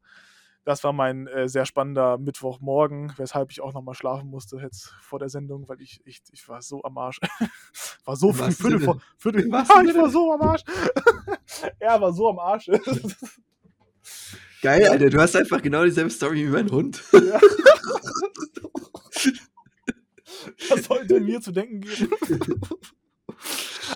Das 0.66 0.83
war 0.83 0.92
mein 0.92 1.29
äh, 1.29 1.49
sehr 1.49 1.64
spannender 1.64 2.19
Mittwochmorgen, 2.19 3.12
weshalb 3.19 3.53
ich 3.53 3.61
auch 3.61 3.73
nochmal 3.73 3.95
schlafen 3.95 4.29
musste 4.29 4.57
jetzt 4.57 4.92
vor 5.01 5.21
der 5.21 5.29
Sendung, 5.29 5.69
weil 5.69 5.81
ich, 5.81 6.01
ich, 6.05 6.23
ich 6.33 6.49
war 6.49 6.61
so 6.61 6.83
am 6.83 6.99
Arsch. 6.99 7.21
war 8.05 8.16
so 8.16 8.33
früh, 8.33 8.40
wahrsten 8.40 8.71
Viertel 8.71 8.85
vor, 8.85 9.01
Viertel, 9.16 9.53
wahrsten 9.53 9.88
ich 9.88 9.95
war 9.95 10.11
so 10.11 10.33
am 10.33 10.42
Arsch. 10.42 10.64
er 11.79 12.01
war 12.01 12.12
so 12.12 12.31
am 12.31 12.40
Arsch. 12.40 12.69
Geil, 14.61 14.88
Alter, 14.88 15.09
du 15.09 15.21
hast 15.21 15.37
einfach 15.37 15.62
genau 15.62 15.85
dieselbe 15.85 16.11
Story 16.11 16.49
wie 16.49 16.51
mein 16.51 16.69
Hund. 16.69 17.01
Ja. 17.12 17.38
Das 20.68 20.85
sollte 20.85 21.20
mir 21.20 21.40
zu 21.40 21.52
denken 21.52 21.81
geben. 21.81 22.11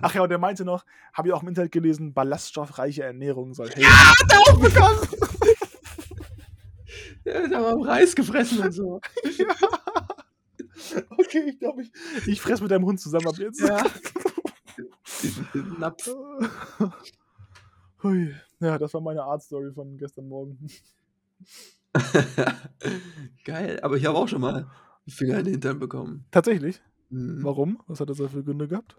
Ach 0.02 0.14
ja, 0.14 0.22
und 0.22 0.30
er 0.30 0.38
meinte 0.38 0.64
noch, 0.64 0.84
habe 1.12 1.28
ich 1.28 1.34
auch 1.34 1.42
im 1.42 1.48
Internet 1.48 1.72
gelesen, 1.72 2.14
ballaststoffreiche 2.14 3.02
Ernährung 3.02 3.54
soll 3.54 3.68
helfen. 3.74 3.90
hat 3.92 4.32
er 4.32 4.40
auch 4.40 4.60
bekommen! 4.60 5.08
Der 7.24 7.42
hat 7.44 7.52
aber 7.52 7.68
am 7.70 7.82
Reis 7.82 8.14
gefressen 8.14 8.60
und 8.60 8.72
so. 8.72 9.00
Okay, 11.10 11.44
ich 11.50 11.58
glaube, 11.58 11.82
ich, 11.82 11.92
ich 12.26 12.40
fress 12.40 12.60
mit 12.60 12.70
deinem 12.70 12.86
Hund 12.86 13.00
zusammen 13.00 13.28
ab 13.28 13.36
jetzt. 13.38 13.60
Ja. 13.60 13.84
Napf. 15.78 16.10
Hui. 18.02 18.34
Ja, 18.60 18.78
das 18.78 18.94
war 18.94 19.00
meine 19.00 19.22
Art-Story 19.22 19.72
von 19.72 19.98
gestern 19.98 20.28
Morgen. 20.28 20.66
Geil, 23.44 23.80
aber 23.82 23.96
ich 23.96 24.06
habe 24.06 24.18
auch 24.18 24.28
schon 24.28 24.40
mal 24.40 24.68
'n 25.06 25.10
Finger 25.10 25.38
in 25.38 25.44
den 25.44 25.54
Hintern 25.54 25.78
bekommen. 25.78 26.24
Tatsächlich? 26.30 26.80
Mhm. 27.10 27.42
Warum? 27.42 27.82
Was 27.86 28.00
hat 28.00 28.10
das 28.10 28.18
da 28.18 28.28
für 28.28 28.44
Gründe 28.44 28.68
gehabt? 28.68 28.96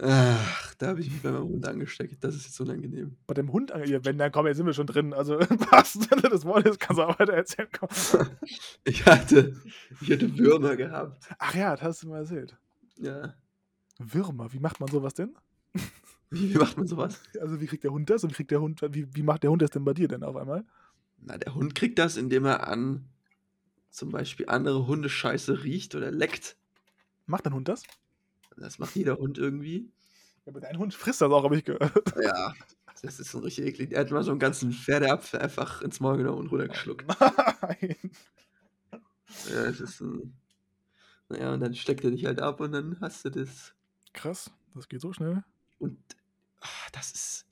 Ach, 0.00 0.74
da 0.76 0.88
habe 0.88 1.00
ich 1.00 1.10
mich 1.10 1.22
bei 1.22 1.32
meinem 1.32 1.48
Hund 1.48 1.66
angesteckt. 1.66 2.22
Das 2.22 2.36
ist 2.36 2.44
jetzt 2.46 2.60
unangenehm. 2.60 3.16
Bei 3.26 3.34
dem 3.34 3.52
Hund 3.52 3.72
ange 3.72 3.88
ja, 3.88 4.04
wenn, 4.04 4.16
dann 4.16 4.30
komm, 4.30 4.46
jetzt 4.46 4.56
sind 4.58 4.66
wir 4.66 4.72
schon 4.72 4.86
drin. 4.86 5.12
Also, 5.12 5.38
wahrsten 5.72 6.02
Sinne 6.02 6.22
des 6.22 6.44
Wortes 6.44 6.78
kannst 6.78 7.00
du 7.00 7.04
auch 7.04 7.18
weiter 7.18 7.32
erzählen, 7.34 7.68
komm. 7.78 7.88
Ich 8.84 9.04
hatte 9.06 9.56
ich 10.00 10.10
hatte 10.10 10.38
Würmer 10.38 10.76
gehabt. 10.76 11.28
Ach 11.38 11.54
ja, 11.54 11.74
das 11.74 11.82
hast 11.82 12.02
du 12.04 12.08
mal 12.08 12.18
erzählt. 12.20 12.56
Ja. 12.96 13.34
Würmer, 13.98 14.52
wie 14.52 14.60
macht 14.60 14.80
man 14.80 14.88
so 14.90 15.02
was 15.02 15.14
denn? 15.14 15.34
Wie 16.30 16.54
wie 16.54 16.58
macht 16.58 16.76
man 16.78 16.86
so 16.86 16.96
was? 16.96 17.20
Also, 17.40 17.60
wie 17.60 17.66
kriegt 17.66 17.84
der 17.84 17.90
Hund 17.92 18.08
das 18.10 18.22
und 18.24 18.30
wie 18.30 18.34
kriegt 18.36 18.50
der 18.50 18.60
Hund 18.60 18.80
wie 18.92 19.08
wie 19.14 19.22
macht 19.22 19.42
der 19.42 19.50
Hund 19.50 19.62
das 19.62 19.70
denn 19.70 19.84
bei 19.84 19.94
dir 19.94 20.08
denn 20.08 20.22
auf 20.22 20.36
einmal? 20.36 20.64
Na, 21.20 21.36
der 21.38 21.54
Hund 21.54 21.74
kriegt 21.74 21.98
das, 21.98 22.16
indem 22.16 22.44
er 22.44 22.66
an 22.68 23.08
zum 23.90 24.10
Beispiel 24.12 24.48
andere 24.48 24.86
Hundescheiße 24.86 25.64
riecht 25.64 25.94
oder 25.94 26.10
leckt. 26.12 26.58
Macht 27.26 27.46
dein 27.46 27.54
Hund 27.54 27.68
das? 27.68 27.90
Das 28.56 28.78
macht 28.78 28.96
jeder 28.96 29.16
Hund 29.18 29.38
irgendwie. 29.38 29.92
Ja, 30.46 30.52
aber 30.52 30.60
dein 30.60 30.78
Hund 30.78 30.94
frisst 30.94 31.20
das 31.20 31.30
auch, 31.30 31.44
habe 31.44 31.56
ich 31.56 31.64
gehört. 31.64 31.92
Ja, 32.14 32.54
das 33.02 33.20
ist 33.20 33.30
so 33.30 33.38
richtig 33.40 33.66
eklig. 33.66 33.92
Er 33.92 34.00
hat 34.00 34.10
mal 34.10 34.22
so 34.24 34.32
'n 34.32 34.38
ganzen 34.38 34.72
Pferdeapfel 34.72 35.40
einfach 35.40 35.82
ins 35.82 36.00
Maul 36.00 36.16
genommen 36.18 36.38
und 36.38 36.50
runtergeschluckt. 36.50 37.06
Nein. 37.62 37.96
Ja, 39.44 39.64
es 39.66 39.80
ist 39.80 40.00
'n 40.00 40.34
na 41.30 41.38
ja, 41.40 41.54
und 41.54 41.60
dann 41.60 41.74
steckt 41.74 42.04
er 42.04 42.10
dich 42.12 42.26
halt 42.26 42.40
ab 42.40 42.60
und 42.60 42.72
dann 42.72 43.00
hast 43.00 43.24
du 43.24 43.30
das. 43.30 43.74
Krass, 44.14 44.50
das 44.74 44.88
geht 44.88 45.00
so 45.00 45.12
schnell. 45.12 45.44
Und, 45.80 45.98
ah, 46.60 46.88
das 46.92 47.12
ist 47.12 47.47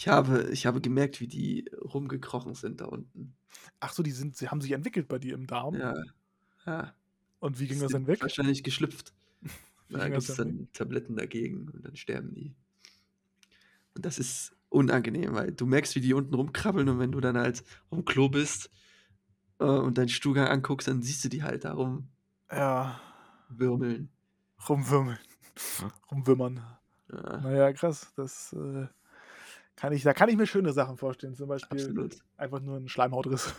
ich 0.00 0.08
habe 0.08 0.48
ich 0.50 0.64
habe 0.64 0.80
gemerkt, 0.80 1.20
wie 1.20 1.26
die 1.26 1.70
rumgekrochen 1.78 2.54
sind 2.54 2.80
da 2.80 2.86
unten. 2.86 3.36
Ach 3.80 3.92
so, 3.92 4.02
die 4.02 4.12
sind 4.12 4.34
sie 4.34 4.48
haben 4.48 4.62
sich 4.62 4.72
entwickelt 4.72 5.08
bei 5.08 5.18
dir 5.18 5.34
im 5.34 5.46
Darm? 5.46 5.74
Ja. 5.74 5.94
Ja. 6.64 6.94
Und 7.38 7.60
wie 7.60 7.66
ging 7.66 7.80
das 7.80 7.90
sind 7.90 8.02
dann 8.02 8.06
weg? 8.06 8.22
wahrscheinlich 8.22 8.62
geschlüpft. 8.64 9.12
Da 9.92 10.08
das 10.08 10.24
gibt's 10.26 10.36
dann 10.36 10.60
weg? 10.60 10.72
Tabletten 10.72 11.16
dagegen 11.16 11.68
und 11.68 11.84
dann 11.84 11.96
sterben 11.96 12.32
die. 12.32 12.54
Und 13.94 14.06
das 14.06 14.18
ist 14.20 14.54
unangenehm, 14.68 15.34
weil 15.34 15.50
du 15.52 15.66
merkst, 15.66 15.96
wie 15.96 16.00
die 16.00 16.14
unten 16.14 16.32
rumkrabbeln 16.32 16.88
und 16.88 16.98
wenn 17.00 17.10
du 17.10 17.20
dann 17.20 17.36
halt 17.36 17.64
aufm 17.90 18.04
Klo 18.04 18.28
bist, 18.28 18.70
äh, 19.58 19.64
und 19.64 19.98
deinen 19.98 20.08
Stuhlgang 20.08 20.46
anguckst, 20.48 20.88
dann 20.88 21.02
siehst 21.02 21.24
du 21.24 21.28
die 21.28 21.42
halt 21.42 21.64
da 21.64 21.74
Ja. 22.50 23.00
rumwirmeln. 23.50 24.10
Rumwürmeln. 24.68 25.18
Rumwimmern. 26.10 26.64
Ja. 27.12 27.40
Na 27.42 27.52
ja, 27.52 27.72
krass. 27.72 28.12
Das, 28.16 28.52
äh, 28.52 28.86
kann 29.76 29.92
ich 29.92 30.02
da 30.02 30.12
kann 30.14 30.28
ich 30.28 30.36
mir 30.36 30.46
schöne 30.46 30.72
Sachen 30.72 30.96
vorstellen. 30.96 31.34
Zum 31.34 31.48
Beispiel 31.48 31.70
Absolut. 31.72 32.20
einfach 32.36 32.60
nur 32.60 32.76
'n 32.76 32.88
Schleimhautriss. 32.88 33.54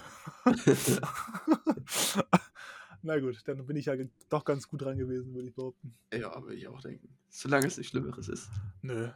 Na 3.04 3.19
gut, 3.19 3.47
dann 3.47 3.65
bin 3.65 3.76
ich 3.78 3.86
ja 3.88 3.95
doch 4.30 4.45
ganz 4.45 4.67
gut 4.67 4.82
dran 4.84 4.97
gewesen, 4.97 5.34
würde 5.34 5.47
ich 5.47 5.56
behaupten. 5.56 5.95
Ja, 6.13 6.41
würde 6.41 6.56
ich 6.56 6.67
auch 6.67 6.82
denken. 6.82 7.17
Solange 7.30 7.67
es 7.67 7.78
nichts 7.78 7.91
Schlimmeres 7.91 8.28
ist. 8.28 8.50
Nö. 8.82 9.10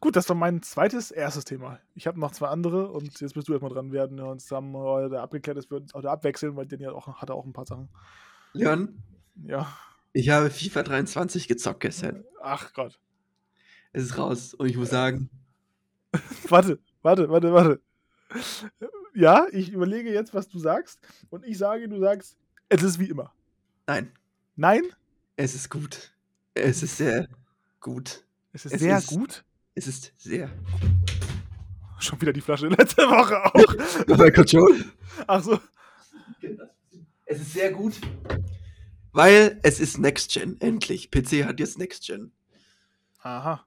Gut, 0.00 0.14
das 0.14 0.28
war 0.28 0.36
mein 0.36 0.62
zweites, 0.62 1.10
erstes 1.10 1.44
Thema. 1.44 1.80
Ich 1.96 2.06
habe 2.06 2.20
noch 2.20 2.30
2 2.30 2.46
andere 2.48 2.92
und 2.92 3.20
jetzt 3.20 3.34
bist 3.34 3.48
du 3.48 3.52
erst 3.52 3.62
mal 3.62 3.68
dran. 3.68 3.92
Ja 3.92 4.04
uns 4.04 4.48
haben 4.52 4.76
heute 4.76 5.20
abgeklärt, 5.20 5.58
dass 5.58 5.68
wir 5.70 5.78
uns 5.78 5.92
heute 5.92 6.08
abwechseln, 6.10 6.54
weil 6.54 6.66
Danny 6.66 6.84
hat 6.84 6.94
auch 6.94 7.08
hatte 7.20 7.34
auch 7.34 7.44
'n 7.44 7.52
paar 7.52 7.66
Sachen. 7.66 7.88
Leon, 8.54 9.02
Ja. 9.36 9.78
ich 10.12 10.30
habe 10.30 10.50
FIFA 10.50 10.82
23 10.82 11.48
gezockt 11.48 11.80
gestern. 11.80 12.24
Ach 12.40 12.72
Gott. 12.72 12.98
Es 13.94 14.02
ist 14.04 14.18
raus 14.18 14.52
und 14.54 14.68
ich 14.68 14.76
muss 14.76 14.90
sagen 14.90 15.30
Warte, 16.48 16.78
warte, 17.02 17.28
warte, 17.28 17.52
warte. 17.52 17.80
Ja, 19.14 19.46
ich 19.52 19.70
überlege 19.70 20.12
jetzt, 20.12 20.32
was 20.34 20.48
du 20.48 20.58
sagst 20.58 21.00
und 21.30 21.44
ich 21.44 21.58
sage, 21.58 21.88
du 21.88 21.98
sagst: 21.98 22.36
„Es 22.68 22.82
ist 22.82 22.98
wie 22.98 23.08
immer.“ 23.10 23.32
Nein. 23.86 24.12
Nein? 24.56 24.82
Es 25.36 25.54
ist 25.54 25.70
gut. 25.70 26.14
Es 26.54 26.82
ist 26.82 26.96
sehr 26.96 27.28
gut. 27.80 28.24
Es 28.52 28.64
ist 28.64 28.78
sehr 28.78 29.00
gut? 29.02 29.44
Es 29.74 29.86
ist 29.86 30.12
sehr 30.16 30.50
Schon 32.00 32.20
wieder 32.20 32.32
die 32.32 32.40
Flasche 32.40 32.68
letzte 32.78 33.02
Woche 33.02 33.44
auch. 33.44 34.06
Michael 34.06 34.44
Jordan. 34.46 34.92
Ach 35.26 35.42
so. 35.42 35.60
Es 37.26 37.40
ist 37.40 37.52
sehr 37.52 37.72
gut, 37.72 37.94
weil 39.12 39.58
es 39.62 39.80
ist 39.80 39.98
Next 39.98 40.32
Gen, 40.32 40.60
endlich. 40.60 41.10
PC 41.10 41.44
hat 41.44 41.60
jetzt 41.60 41.78
Next 41.78 42.06
Gen. 42.06 42.32
Aha. 43.20 43.66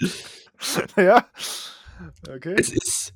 Ja. 0.96 1.26
Okay. 2.28 2.56
Es 2.58 2.70
ist 2.72 3.12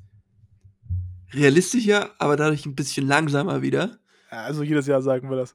realistischer, 1.33 2.15
aber 2.19 2.37
dadurch 2.37 2.67
'n 2.67 2.75
bisschen 2.75 3.07
langsamer 3.07 3.63
wieder. 3.63 4.01
Also 4.31 4.63
jedes 4.63 4.87
Jahr 4.87 5.03
sagen 5.03 5.29
wir 5.29 5.37
das. 5.37 5.55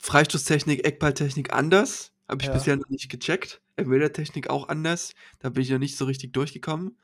Freistoßtechnik, 0.00 0.84
Eckballtechnik 0.86 1.52
anders. 1.52 2.12
Habe 2.28 2.42
ich 2.42 2.46
Ja. 2.46 2.52
bisher 2.52 2.76
noch 2.76 2.88
nicht 2.88 3.08
gecheckt. 3.10 3.60
Elfmetertechnik 3.76 4.50
auch 4.50 4.68
anders. 4.68 5.12
Da 5.38 5.50
bin 5.50 5.62
ich 5.62 5.70
noch 5.70 5.78
nicht 5.78 5.96
so 5.96 6.04
richtig 6.04 6.32
durchgekommen. 6.32 6.98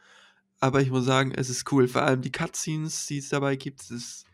Aber 0.60 0.80
ich 0.82 0.90
muss 0.90 1.04
sagen, 1.06 1.32
es 1.32 1.50
ist 1.50 1.70
cool. 1.72 1.88
Vor 1.88 2.02
allem 2.02 2.22
die 2.22 2.32
Cutscenes, 2.32 3.06
die 3.06 3.18
es 3.18 3.30
dabei 3.30 3.56
gibt, 3.56 3.82
es 3.82 3.90
ist 3.90 4.26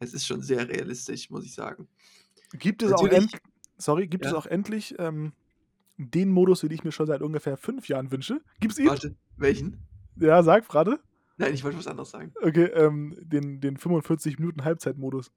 es 0.00 0.14
ist 0.14 0.26
schon 0.26 0.42
sehr 0.42 0.68
realistisch, 0.68 1.30
muss 1.30 1.44
ich 1.46 1.54
sagen. 1.54 1.88
Gibt 2.52 2.82
es 2.82 2.92
auch 2.92 3.06
Natürlich 3.06 3.12
end 3.12 3.38
sorry, 3.78 4.06
gibt 4.08 4.26
es 4.26 4.32
Ja. 4.32 4.34
auch 4.34 4.46
endlich, 4.46 4.94
ähm, 4.98 5.32
den 6.08 6.30
Modus, 6.30 6.60
den 6.60 6.70
ich 6.70 6.84
mir 6.84 6.92
schon 6.92 7.06
seit 7.06 7.20
ungefähr 7.20 7.56
5 7.56 7.88
Jahren 7.88 8.10
wünsche? 8.10 8.40
Gibt's 8.60 8.78
ihn? 8.78 8.88
Warte, 8.88 9.16
welchen? 9.36 9.82
Ja, 10.16 10.42
sag 10.42 10.68
grade. 10.68 11.00
Nein, 11.36 11.54
ich 11.54 11.64
wollte 11.64 11.78
was 11.78 11.86
anderes 11.86 12.10
sagen. 12.10 12.32
Okay, 12.42 12.64
ähm, 12.64 13.16
den 13.20 13.60
den 13.60 13.76
45 13.76 14.38
Minuten 14.38 14.64
Halbzeitmodus. 14.64 15.32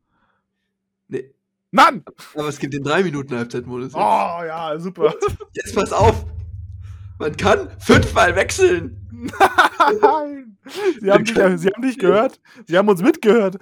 Ne. 1.08 1.34
Mann! 1.72 2.04
Aber 2.36 2.50
es 2.50 2.60
gibt 2.60 2.74
den 2.74 2.84
3 2.84 3.04
Minuten 3.04 3.36
Halbzeitmodus 3.36 3.86
jetzt. 3.88 3.96
Oh, 3.96 4.00
ja, 4.00 4.78
super. 4.80 5.14
Jetzt 5.54 5.74
pass 5.74 5.92
auf! 5.92 6.26
Man 7.20 7.36
kann 7.38 7.70
fünfmal 7.80 8.36
wechseln! 8.36 9.00
Nein! 10.02 10.58
Sie 11.00 11.12
haben 11.12 11.24
dich 11.24 11.36
Sie 11.36 11.70
haben 11.70 11.82
dich 11.82 11.98
gehört. 11.98 12.40
Sie 12.66 12.78
haben 12.78 12.88
uns 12.88 13.02
mitgehört. 13.02 13.58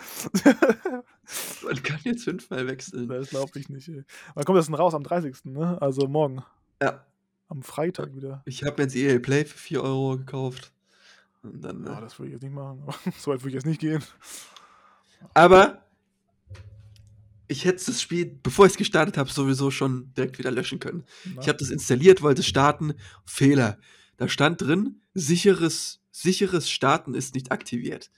Man 1.64 1.84
kann 1.84 2.00
jetzt 2.04 2.24
fünfmal 2.24 2.68
wechseln. 2.68 3.08
Das 3.08 3.30
glaube 3.30 3.58
ich 3.60 3.70
nicht, 3.70 3.88
ey. 3.90 4.04
Wann 4.34 4.46
kommt 4.46 4.58
das 4.58 4.66
denn 4.66 4.76
raus? 4.76 4.94
Am 4.94 5.04
30., 5.04 5.46
ne? 5.46 5.82
Also 5.82 6.08
morgen. 6.08 6.44
Ja. 6.82 7.06
Am 7.48 7.64
Freitag 7.64 8.16
wieder. 8.16 8.42
Ich 8.46 8.64
habe 8.64 8.78
mir 8.78 8.84
jetzt 8.84 8.96
EA 8.96 9.20
Play 9.20 9.46
für 9.46 9.58
4 9.58 9.84
Euro 9.84 10.18
gekauft. 10.18 10.72
Und 11.44 11.62
dann, 11.62 11.86
Ja, 11.86 11.98
äh, 11.98 12.02
das 12.02 12.18
würde 12.18 12.30
ich 12.30 12.34
jetzt 12.34 12.44
nicht 12.44 12.54
machen. 12.54 12.84
so 13.20 13.32
weit 13.32 13.42
würde 13.42 13.50
ich 13.50 13.54
jetzt 13.56 13.66
nicht 13.66 13.82
gehen. 13.82 14.04
aber 15.34 15.86
ich 17.48 17.66
hätte 17.66 17.86
das 17.86 18.02
Spiel, 18.02 18.40
bevor 18.42 18.66
ich 18.66 18.72
es 18.72 18.78
gestartet 18.78 19.18
habe, 19.18 19.30
sowieso 19.30 19.72
schon 19.72 20.14
direkt 20.14 20.40
wieder 20.40 20.52
löschen 20.52 20.80
können. 20.80 21.04
Na? 21.26 21.42
Ich 21.42 21.50
habe 21.50 21.58
das 21.58 21.70
installiert, 21.70 22.22
wollte 22.22 22.44
starten. 22.44 22.94
Fehler. 23.26 23.78
Da 24.16 24.30
stand 24.30 24.62
drin, 24.62 25.02
sicheres, 25.14 26.00
sicheres 26.12 26.70
Starten 26.70 27.14
ist 27.14 27.36
nicht 27.36 27.52
aktiviert. 27.52 28.10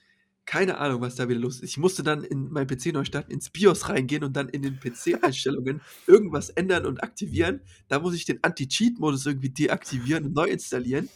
Keine 0.45 0.77
Ahnung, 0.77 1.01
was 1.01 1.15
da 1.15 1.29
wieder 1.29 1.39
los 1.39 1.55
ist. 1.55 1.63
Ich 1.63 1.77
musste 1.77 2.03
dann 2.03 2.23
in 2.23 2.51
mein 2.51 2.67
PC 2.67 2.87
neu 2.87 3.05
starten, 3.05 3.31
ins 3.31 3.49
BIOS 3.49 3.87
reingehen 3.87 4.23
und 4.23 4.35
dann 4.35 4.49
in 4.49 4.61
den 4.61 4.77
PC-Einstellungen 4.79 5.81
irgendwas 6.07 6.49
ändern 6.49 6.85
und 6.85 7.01
aktivieren. 7.01 7.61
Da 7.87 7.99
muss 7.99 8.13
ich 8.13 8.25
den 8.25 8.43
Anti-Cheat-Modus 8.43 9.25
irgendwie 9.25 9.49
deaktivieren 9.49 10.25
und 10.25 10.35
neu 10.35 10.47
installieren. 10.47 11.09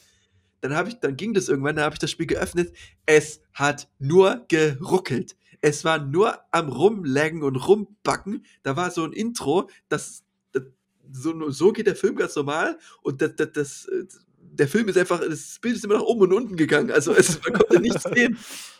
Dann, 0.61 0.87
ich, 0.87 0.99
dann 0.99 1.17
ging 1.17 1.33
das 1.33 1.49
irgendwann, 1.49 1.75
dann 1.75 1.85
habe 1.85 1.95
ich 1.95 1.99
das 1.99 2.09
Spiel 2.09 2.25
geöffnet. 2.25 2.73
Es 3.05 3.41
hat 3.53 3.89
nur 3.99 4.45
geruckelt. 4.47 5.35
Es 5.61 5.83
war 5.83 5.99
nur 5.99 6.39
am 6.51 6.69
Rumlaggen 6.69 7.43
und 7.43 7.55
Rumbacken. 7.55 8.45
Da 8.63 8.75
war 8.75 8.91
so 8.91 9.03
ein 9.03 9.11
Intro, 9.11 9.69
das, 9.89 10.23
das 10.53 10.63
so, 11.11 11.49
so 11.49 11.71
geht 11.73 11.87
der 11.87 11.95
Film 11.95 12.15
ganz 12.15 12.35
normal 12.35 12.79
und 13.01 13.21
das, 13.21 13.35
das, 13.35 13.51
das, 13.53 13.85
äh, 13.85 14.05
der 14.39 14.67
Film 14.67 14.87
ist 14.87 14.97
einfach, 14.97 15.19
das 15.19 15.59
Bild 15.61 15.75
ist 15.75 15.85
immer 15.85 15.95
nach 15.95 16.03
oben 16.03 16.21
und 16.21 16.33
unten 16.33 16.55
gegangen. 16.55 16.91
Also 16.91 17.13
es, 17.13 17.41
man 17.43 17.53
konnte 17.53 17.79
nichts 17.79 18.03
sehen. 18.15 18.37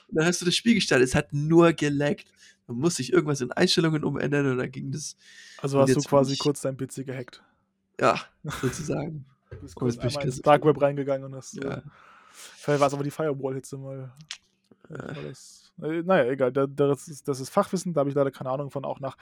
Und 0.10 0.16
dann 0.18 0.26
hast 0.26 0.42
du 0.42 0.46
das 0.46 0.56
Spiel 0.56 0.76
gestartet. 0.76 1.08
Es 1.08 1.16
hat 1.16 1.34
nur 1.34 1.74
gelaggt. 1.74 2.28
Dann 2.68 2.78
musste 2.78 3.02
ich 3.02 3.14
irgendwas 3.14 3.42
in 3.42 3.52
Einstellungen 3.52 4.04
umändern 4.04 4.46
und 4.52 4.58
dann 4.58 4.72
ging 4.72 4.92
das, 4.92 5.16
Also 5.62 5.80
hast 5.80 5.96
du 5.96 6.02
quasi 6.02 6.34
ich- 6.34 6.40
kurz 6.40 6.62
deinen 6.62 6.78
PC 6.78 7.06
gehackt. 7.06 7.42
ja, 8.00 8.20
sozusagen. 8.62 9.26
Du 9.50 9.58
bist 9.58 9.76
kurz 9.76 9.98
einmal 9.98 10.26
ins 10.26 10.42
Dark 10.42 10.66
Web 10.66 10.82
reingegangen 10.82 11.24
und 11.26 11.36
hast. 11.36 11.54
Ja. 11.56 11.76
Äh, 11.78 11.82
vielleicht 12.32 12.82
war 12.82 12.88
es 12.88 12.94
aber 12.94 13.04
die 13.04 13.12
Firewall-Hitze 13.12 13.78
mal. 13.78 14.12
Ja. 14.90 14.98
Äh, 15.88 16.02
naja, 16.04 16.30
egal. 16.32 16.52
Da, 16.52 16.68
das, 16.68 17.08
ist, 17.08 17.28
das 17.28 17.40
ist 17.40 17.50
Fachwissen, 17.50 17.94
da 17.94 18.00
habe 18.00 18.10
ich 18.10 18.16
leider 18.16 18.32
keine 18.32 18.50
Ahnung 18.50 18.72
von, 18.72 18.84
auch 18.84 19.00
nach 19.00 19.16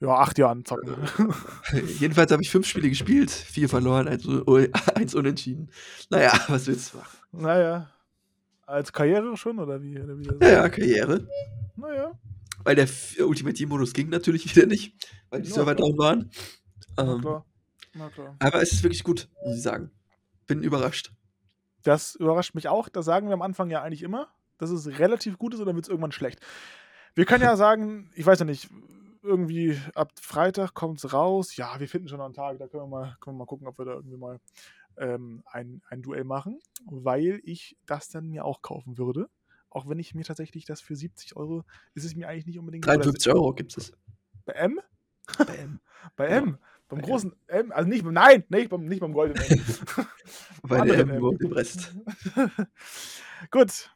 ja, 0.00 0.08
acht 0.08 0.38
Jahren 0.38 0.64
zocken. 0.64 0.96
Jedenfalls 1.98 2.32
habe 2.32 2.42
ich 2.42 2.50
fünf 2.50 2.66
Spiele 2.66 2.88
gespielt, 2.88 3.30
vier 3.30 3.68
verloren, 3.68 4.08
eins, 4.08 4.26
eins 4.94 5.14
unentschieden. 5.14 5.70
Naja, 6.08 6.32
was 6.48 6.66
willst 6.66 6.94
du 6.94 6.98
machen? 6.98 7.18
naja. 7.32 7.90
Als 8.70 8.92
Karriere 8.92 9.36
schon, 9.36 9.58
oder 9.58 9.82
wie? 9.82 9.98
Oder 10.00 10.18
wie 10.18 10.28
Ja, 10.42 10.48
ja, 10.52 10.68
Karriere. 10.68 11.26
Naja. 11.76 12.12
Weil 12.64 12.76
der 12.76 12.88
Ultimate 13.20 13.54
Team-Modus 13.54 13.92
ging 13.92 14.08
natürlich 14.10 14.54
wieder 14.54 14.66
nicht, 14.66 14.94
weil 15.30 15.42
die 15.42 15.48
Ja, 15.48 15.54
Server 15.56 15.74
down 15.74 15.98
waren. 15.98 16.30
Na 16.96 17.14
Ähm, 17.14 17.20
klar. 17.20 17.46
Na 17.94 18.08
klar. 18.10 18.36
aber 18.38 18.62
es 18.62 18.72
ist 18.72 18.82
wirklich 18.82 19.02
gut, 19.02 19.28
muss 19.44 19.56
ich 19.56 19.62
sagen. 19.62 19.90
Bin 20.46 20.62
überrascht. 20.62 21.12
Das 21.82 22.14
überrascht 22.14 22.54
mich 22.54 22.68
auch. 22.68 22.88
Das 22.88 23.04
sagen 23.06 23.28
wir 23.28 23.34
am 23.34 23.42
Anfang 23.42 23.70
ja 23.70 23.82
eigentlich 23.82 24.02
immer, 24.02 24.28
dass 24.58 24.70
es 24.70 24.98
relativ 24.98 25.38
gut 25.38 25.54
ist 25.54 25.60
oder 25.60 25.74
wird 25.74 25.86
es 25.86 25.88
irgendwann 25.88 26.12
schlecht. 26.12 26.38
Wir 27.14 27.24
können 27.24 27.42
ja 27.42 27.56
sagen, 27.56 28.10
ich 28.14 28.26
weiß 28.26 28.38
ja 28.40 28.44
nicht, 28.44 28.68
irgendwie 29.22 29.78
ab 29.94 30.12
Freitag 30.20 30.74
kommt 30.74 31.02
es 31.02 31.12
raus. 31.12 31.56
Ja, 31.56 31.80
wir 31.80 31.88
finden 31.88 32.08
schon 32.08 32.20
einen 32.20 32.34
Tag, 32.34 32.58
da 32.58 32.66
können 32.68 32.84
wir 32.84 32.86
mal, 32.88 33.16
können 33.20 33.36
wir 33.36 33.40
mal 33.40 33.46
gucken, 33.46 33.66
ob 33.66 33.78
wir 33.78 33.84
da 33.86 33.92
irgendwie 33.94 34.16
mal 34.16 34.38
ähm, 34.96 35.42
ein, 35.46 35.82
ein 35.88 36.02
Duell 36.02 36.24
machen, 36.24 36.58
weil 36.86 37.40
ich 37.44 37.76
das 37.86 38.08
dann 38.08 38.28
mir 38.28 38.44
auch 38.44 38.62
kaufen 38.62 38.98
würde. 38.98 39.28
Auch 39.70 39.88
wenn 39.88 39.98
ich 40.00 40.14
mir 40.14 40.24
tatsächlich 40.24 40.64
das 40.64 40.80
für 40.80 40.96
70 40.96 41.36
Euro, 41.36 41.64
ist 41.94 42.04
es 42.04 42.14
mir 42.16 42.28
eigentlich 42.28 42.46
nicht 42.46 42.58
unbedingt. 42.58 42.84
53 42.86 43.32
Euro 43.32 43.52
gibt 43.54 43.76
es. 43.76 43.92
Bei 44.44 44.52
M? 44.54 44.80
Bei 45.38 45.56
M. 45.56 45.80
Bei 46.16 46.26
M. 46.26 46.58
Beim 46.88 47.02
großen 47.02 47.32
M. 47.46 47.70
Also 47.70 47.88
nicht, 47.88 48.04
nein, 48.04 48.42
nicht 48.48 48.68
beim, 48.68 48.84
nicht 48.86 48.98
beim 49.00 49.12
goldenen 49.12 49.48
M. 49.48 49.64
Bei 50.62 50.80
der 50.84 50.98
M 50.98 51.10
überhaupt 51.10 51.38
gepresst. 51.38 51.94
Gut. 53.52 53.90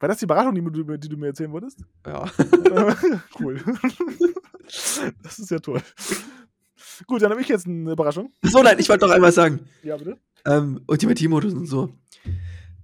War 0.00 0.08
das 0.08 0.18
die 0.18 0.24
Überraschung, 0.24 0.54
die, 0.56 0.60
du- 0.62 0.96
die 0.98 1.08
du 1.08 1.16
mir 1.16 1.28
erzählen 1.28 1.52
wolltest? 1.52 1.84
Ja. 2.04 2.28
cool. 3.38 3.62
das 5.22 5.38
ist 5.38 5.50
ja 5.50 5.60
toll. 5.60 5.80
Gut, 7.06 7.22
dann 7.22 7.30
habe 7.30 7.40
ich 7.40 7.48
jetzt 7.48 7.66
eine 7.66 7.92
Überraschung. 7.92 8.32
So, 8.42 8.62
nein, 8.62 8.78
ich 8.78 8.88
wollte 8.88 9.06
noch 9.06 9.12
einmal 9.14 9.32
sagen. 9.32 9.60
Ja, 9.82 9.96
bitte. 9.96 10.18
Ähm, 10.46 10.80
Ultimate 10.86 11.18
Team-Modus 11.18 11.54
und 11.54 11.66
so. 11.66 11.92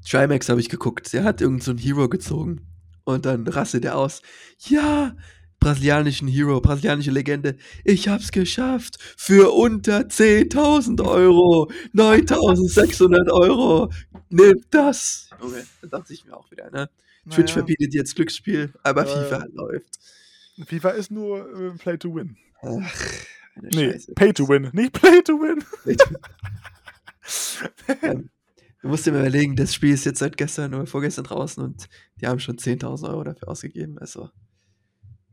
Trimax 0.08 0.48
habe 0.48 0.60
ich 0.60 0.68
geguckt. 0.68 1.12
Der 1.12 1.24
hat 1.24 1.40
irgendeinen 1.40 1.64
so 1.64 1.70
einen 1.72 1.78
Hero 1.78 2.08
gezogen. 2.08 2.66
Und 3.04 3.26
dann 3.26 3.46
rastet 3.46 3.84
er 3.84 3.96
aus. 3.96 4.22
Ja, 4.68 5.16
brasilianischen 5.58 6.26
Hero, 6.28 6.60
brasilianische 6.60 7.10
Legende. 7.10 7.56
Ich 7.84 8.08
hab's 8.08 8.32
geschafft. 8.32 8.96
Für 9.16 9.52
unter 9.52 10.00
10.000 10.00 11.04
Euro. 11.06 11.70
9.600 11.94 13.30
Euro. 13.30 13.90
Nimm 14.30 14.62
das. 14.70 15.28
Junge, 15.40 15.64
da 15.82 15.98
dachte 15.98 16.12
ich 16.14 16.24
mir 16.24 16.36
auch 16.36 16.50
wieder, 16.50 16.70
ne? 16.70 16.88
Twitch 17.28 17.50
Naja, 17.50 17.52
verbietet 17.52 17.94
jetzt 17.94 18.16
Glücksspiel, 18.16 18.72
aber 18.82 19.06
Ja, 19.06 19.22
FIFA 19.24 19.38
ja. 19.38 19.46
läuft. 19.52 19.98
FIFA 20.66 20.90
ist 20.90 21.10
nur 21.10 21.38
äh, 21.60 21.70
Play 21.78 21.98
to 21.98 22.14
Win. 22.14 22.36
Ach, 22.62 23.04
eine 23.56 23.68
Nee, 23.68 23.92
Scheiße. 23.92 24.12
Pay 24.14 24.32
to 24.32 24.48
Win, 24.48 24.70
nicht 24.72 24.92
Play 24.92 25.22
to 25.22 25.34
Win. 25.34 25.64
Ähm, 28.02 28.30
Du 28.82 28.88
musst 28.88 29.04
dir 29.04 29.12
mal 29.12 29.20
überlegen, 29.20 29.56
das 29.56 29.74
Spiel 29.74 29.92
ist 29.92 30.06
jetzt 30.06 30.20
seit 30.20 30.38
gestern 30.38 30.72
oder 30.72 30.86
vorgestern 30.86 31.24
draußen 31.24 31.62
und 31.62 31.86
die 32.18 32.26
haben 32.26 32.40
schon 32.40 32.56
10.000 32.56 33.10
Euro 33.10 33.24
dafür 33.24 33.48
ausgegeben. 33.48 33.98
Also, 33.98 34.30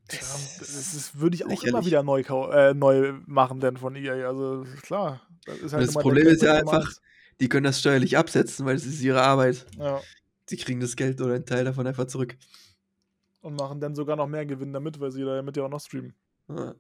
Tja, 0.10 0.20
das 0.60 0.94
ist, 0.94 1.18
würde 1.18 1.36
ich 1.36 1.46
auch 1.46 1.64
immer 1.64 1.86
wieder 1.86 2.04
neu, 2.04 2.20
äh, 2.22 2.74
neu 2.74 3.14
machen, 3.26 3.62
denn 3.62 3.78
von 3.78 3.96
EA. 3.96 4.28
Also 4.28 4.66
klar. 4.82 5.22
Das, 5.46 5.60
ist 5.60 5.74
halt 5.74 5.88
Das 5.88 5.94
Problem 5.94 6.28
ist 6.28 6.42
ja 6.42 6.56
einfach- 6.56 6.92
die 7.40 7.48
können 7.48 7.64
das 7.64 7.80
steuerlich 7.80 8.18
absetzen, 8.18 8.66
weil 8.66 8.76
es 8.76 8.86
ist 8.86 9.02
ihre 9.02 9.22
Arbeit. 9.22 9.66
Ja. 9.78 10.02
Die 10.50 10.58
kriegen 10.58 10.82
das 10.82 10.98
Geld 10.98 11.22
oder 11.22 11.36
einen 11.36 11.46
Teil 11.46 11.64
davon 11.64 11.88
einfach 11.88 12.08
zurück. 12.08 12.36
Und 13.40 13.56
machen 13.56 13.80
dann 13.80 13.96
sogar 13.96 14.18
noch 14.18 14.28
mehr 14.28 14.46
Gewinn 14.46 14.74
damit, 14.74 15.00
weil 15.00 15.12
sie 15.12 15.24
damit 15.24 15.56
ja 15.56 15.64
auch 15.64 15.70
noch 15.70 15.80
streamen. 15.80 16.14
Ja. 16.50 16.76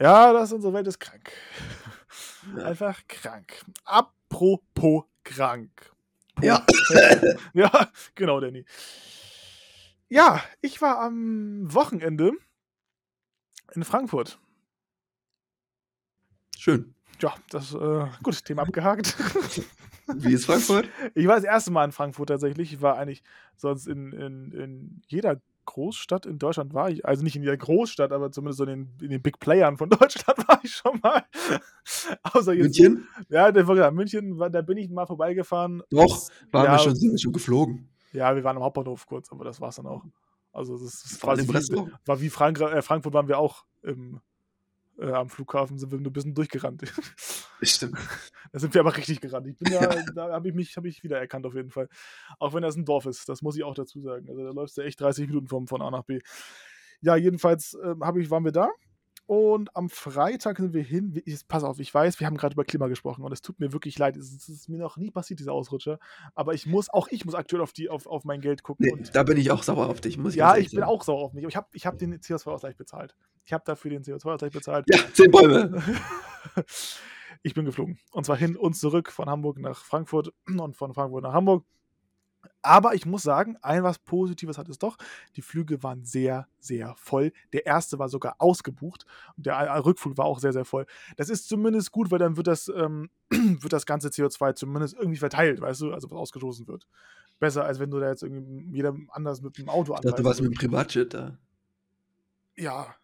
Ja, 0.00 0.32
das 0.32 0.52
unsere 0.52 0.72
Welt 0.72 0.86
ist 0.86 0.98
krank. 0.98 1.32
Einfach 2.62 3.00
krank. 3.08 3.64
Apropos 3.84 5.04
krank. 5.22 5.92
Ja. 6.42 6.64
ja, 7.54 7.88
genau, 8.14 8.40
Danny. 8.40 8.64
Ja, 10.08 10.42
ich 10.60 10.80
war 10.82 11.00
am 11.00 11.72
Wochenende 11.72 12.32
in 13.74 13.84
Frankfurt. 13.84 14.38
Schön. 16.58 16.94
Ja, 17.20 17.34
das, 17.50 17.74
äh, 17.74 18.06
gut, 18.22 18.44
Thema 18.44 18.62
abgehakt. 18.62 19.16
Wie 20.06 20.34
ist 20.34 20.46
Frankfurt? 20.46 20.88
Ich 21.14 21.26
war 21.26 21.36
das 21.36 21.44
erste 21.44 21.70
Mal 21.70 21.84
in 21.84 21.92
Frankfurt 21.92 22.28
tatsächlich. 22.28 22.72
Ich 22.72 22.82
war 22.82 22.98
eigentlich 22.98 23.22
sonst 23.56 23.86
in, 23.86 24.12
in, 24.12 24.52
in 24.52 25.02
jeder 25.06 25.40
Großstadt 25.64 26.26
in 26.26 26.38
Deutschland 26.38 26.74
war 26.74 26.90
ich, 26.90 27.04
also 27.04 27.22
nicht 27.22 27.36
in 27.36 27.42
jeder 27.42 27.56
Großstadt, 27.56 28.12
aber 28.12 28.30
zumindest 28.30 28.58
so 28.58 28.64
in 28.64 28.70
den, 28.70 28.88
in 29.00 29.10
den 29.10 29.22
Big 29.22 29.38
Playern 29.38 29.76
von 29.76 29.88
Deutschland 29.90 30.48
war 30.48 30.60
ich 30.62 30.74
schon 30.74 31.00
mal. 31.02 31.24
Außer 32.22 32.52
jetzt. 32.52 32.78
München? 32.78 33.08
Ja, 33.28 33.52
der 33.52 33.66
war, 33.66 33.90
München, 33.90 34.38
war, 34.38 34.50
da 34.50 34.62
bin 34.62 34.78
ich 34.78 34.90
mal 34.90 35.06
vorbeigefahren. 35.06 35.82
Doch, 35.90 36.28
waren 36.52 36.64
ja, 36.66 36.72
wir 36.72 36.78
schon, 36.78 36.94
sind 36.94 37.12
wir 37.12 37.18
schon 37.18 37.32
geflogen. 37.32 37.88
Ja, 38.12 38.34
wir 38.34 38.44
waren 38.44 38.56
am 38.56 38.62
Hauptbahnhof 38.62 39.06
kurz, 39.06 39.30
aber 39.32 39.44
das 39.44 39.60
war's 39.60 39.76
dann 39.76 39.86
auch. 39.86 40.04
Also 40.52 40.78
das, 40.78 41.18
war, 41.22 41.36
wie, 41.36 41.50
Restaurant. 41.50 41.92
war 42.06 42.20
wie 42.20 42.30
Frank 42.30 42.60
äh, 42.60 42.80
Frankfurt 42.80 43.12
waren 43.12 43.26
wir 43.26 43.38
auch 43.38 43.64
im, 43.82 44.20
äh, 44.98 45.12
am 45.12 45.28
Flughafen, 45.28 45.78
sind 45.78 45.90
wir 45.90 45.98
nur 45.98 46.10
ein 46.10 46.12
bisschen 46.12 46.34
durchgerannt. 46.34 46.82
Stimmt. 47.62 47.98
Da 48.52 48.60
sind 48.60 48.72
wir 48.72 48.82
aber 48.82 48.96
richtig 48.96 49.20
gerannt. 49.20 49.48
Ich 49.48 49.56
bin 49.56 49.72
ja, 49.72 49.84
da 50.14 50.30
habe 50.30 50.48
ich 50.48 50.54
mich 50.54 50.76
hab 50.76 50.84
ich 50.84 51.02
wiedererkannt 51.02 51.44
auf 51.44 51.56
jeden 51.56 51.72
Fall. 51.72 51.88
Auch 52.38 52.54
wenn 52.54 52.62
das 52.62 52.76
ein 52.76 52.84
Dorf 52.84 53.04
ist, 53.04 53.28
das 53.28 53.42
muss 53.42 53.56
ich 53.56 53.64
auch 53.64 53.74
dazu 53.74 54.00
sagen. 54.00 54.28
Also 54.28 54.44
da 54.44 54.50
läufst 54.50 54.78
du 54.78 54.82
echt 54.82 55.00
30 55.00 55.26
Minuten 55.26 55.48
vom, 55.48 55.66
von 55.66 55.82
A 55.82 55.90
nach 55.90 56.04
B. 56.04 56.20
Ja, 57.00 57.16
jedenfalls 57.16 57.76
hab 58.00 58.16
ich, 58.16 58.30
waren 58.30 58.44
wir 58.44 58.52
da. 58.52 58.70
Und 59.26 59.74
am 59.74 59.88
Freitag 59.88 60.58
sind 60.58 60.74
wir 60.74 60.82
hin. 60.82 61.20
Ich, 61.24 61.48
pass 61.48 61.64
auf, 61.64 61.78
ich 61.78 61.92
weiß, 61.92 62.20
wir 62.20 62.26
haben 62.26 62.36
gerade 62.36 62.52
über 62.52 62.64
Klima 62.64 62.88
gesprochen 62.88 63.24
und 63.24 63.32
es 63.32 63.40
tut 63.40 63.58
mir 63.58 63.72
wirklich 63.72 63.98
leid. 63.98 64.16
Es 64.16 64.30
ist, 64.30 64.48
es 64.48 64.48
ist 64.48 64.68
mir 64.68 64.78
noch 64.78 64.98
nie 64.98 65.10
passiert, 65.10 65.40
dieser 65.40 65.52
Ausrutscher. 65.52 65.98
Aber 66.34 66.52
ich 66.52 66.66
muss, 66.66 66.90
auch 66.90 67.08
ich 67.08 67.24
muss 67.24 67.34
aktuell 67.34 67.62
auf, 67.62 67.72
die, 67.72 67.88
auf, 67.88 68.06
auf 68.06 68.24
mein 68.24 68.42
Geld 68.42 68.62
gucken. 68.62 68.86
Nee, 68.86 69.04
da 69.12 69.22
bin 69.22 69.38
ich 69.38 69.50
auch 69.50 69.62
sauer 69.62 69.88
auf 69.88 70.02
dich, 70.02 70.18
muss 70.18 70.34
ich 70.34 70.38
ja, 70.38 70.56
ich 70.56 70.70
bin 70.70 70.80
sagen. 70.80 70.90
auch 70.90 71.02
sauer 71.02 71.24
auf 71.24 71.32
mich. 71.32 71.44
Aber 71.44 71.48
ich 71.48 71.56
habe 71.56 71.68
ich 71.72 71.86
hab 71.86 71.98
den 71.98 72.14
CO2-Ausgleich 72.18 72.76
bezahlt. 72.76 73.16
Ich 73.44 73.52
habe 73.52 73.64
dafür 73.66 73.90
den 73.90 74.02
CO2-Ausgleich 74.02 74.52
bezahlt. 74.52 74.86
Ja, 74.88 74.98
zehn 75.12 75.30
Bäume. 75.30 75.82
ich 77.42 77.54
bin 77.54 77.64
geflogen. 77.64 77.98
Und 78.10 78.24
zwar 78.24 78.36
hin 78.36 78.56
und 78.56 78.74
zurück 78.74 79.12
von 79.12 79.28
Hamburg 79.28 79.58
nach 79.58 79.84
Frankfurt 79.84 80.32
und 80.46 80.76
von 80.76 80.94
Frankfurt 80.94 81.22
nach 81.22 81.32
Hamburg. 81.32 81.64
Aber 82.62 82.94
ich 82.94 83.04
muss 83.04 83.22
sagen, 83.22 83.56
ein 83.62 83.82
was 83.82 83.98
Positives 83.98 84.56
hat 84.56 84.68
es 84.68 84.78
doch. 84.78 84.96
Die 85.36 85.42
Flüge 85.42 85.82
waren 85.82 86.04
sehr, 86.04 86.48
sehr 86.58 86.94
voll. 86.96 87.32
Der 87.52 87.66
erste 87.66 87.98
war 87.98 88.08
sogar 88.08 88.36
ausgebucht. 88.38 89.04
Und 89.36 89.46
der 89.46 89.84
Rückflug 89.84 90.16
war 90.16 90.24
auch 90.24 90.38
sehr, 90.38 90.52
sehr 90.52 90.64
voll. 90.64 90.86
Das 91.16 91.28
ist 91.28 91.48
zumindest 91.48 91.92
gut, 91.92 92.10
weil 92.10 92.18
dann 92.18 92.36
wird 92.36 92.46
das, 92.46 92.72
ähm, 92.74 93.10
wird 93.30 93.72
das 93.72 93.86
ganze 93.86 94.08
CO2 94.08 94.54
zumindest 94.54 94.94
irgendwie 94.94 95.18
verteilt, 95.18 95.60
weißt 95.60 95.82
du, 95.82 95.92
also 95.92 96.10
was 96.10 96.18
ausgestoßen 96.18 96.66
wird. 96.66 96.86
Besser, 97.38 97.64
als 97.64 97.80
wenn 97.80 97.90
du 97.90 97.98
da 97.98 98.08
jetzt 98.08 98.22
irgendwie 98.22 98.76
jeder 98.76 98.94
anders 99.10 99.42
mit 99.42 99.58
dem 99.58 99.68
Auto 99.68 99.94
Ich 99.94 100.00
dachte, 100.00 100.22
du 100.22 100.24
warst 100.24 100.40
mit 100.40 100.52
dem 100.52 100.56
Privatjet 100.56 101.12
da. 101.12 101.36
Ja, 102.56 102.94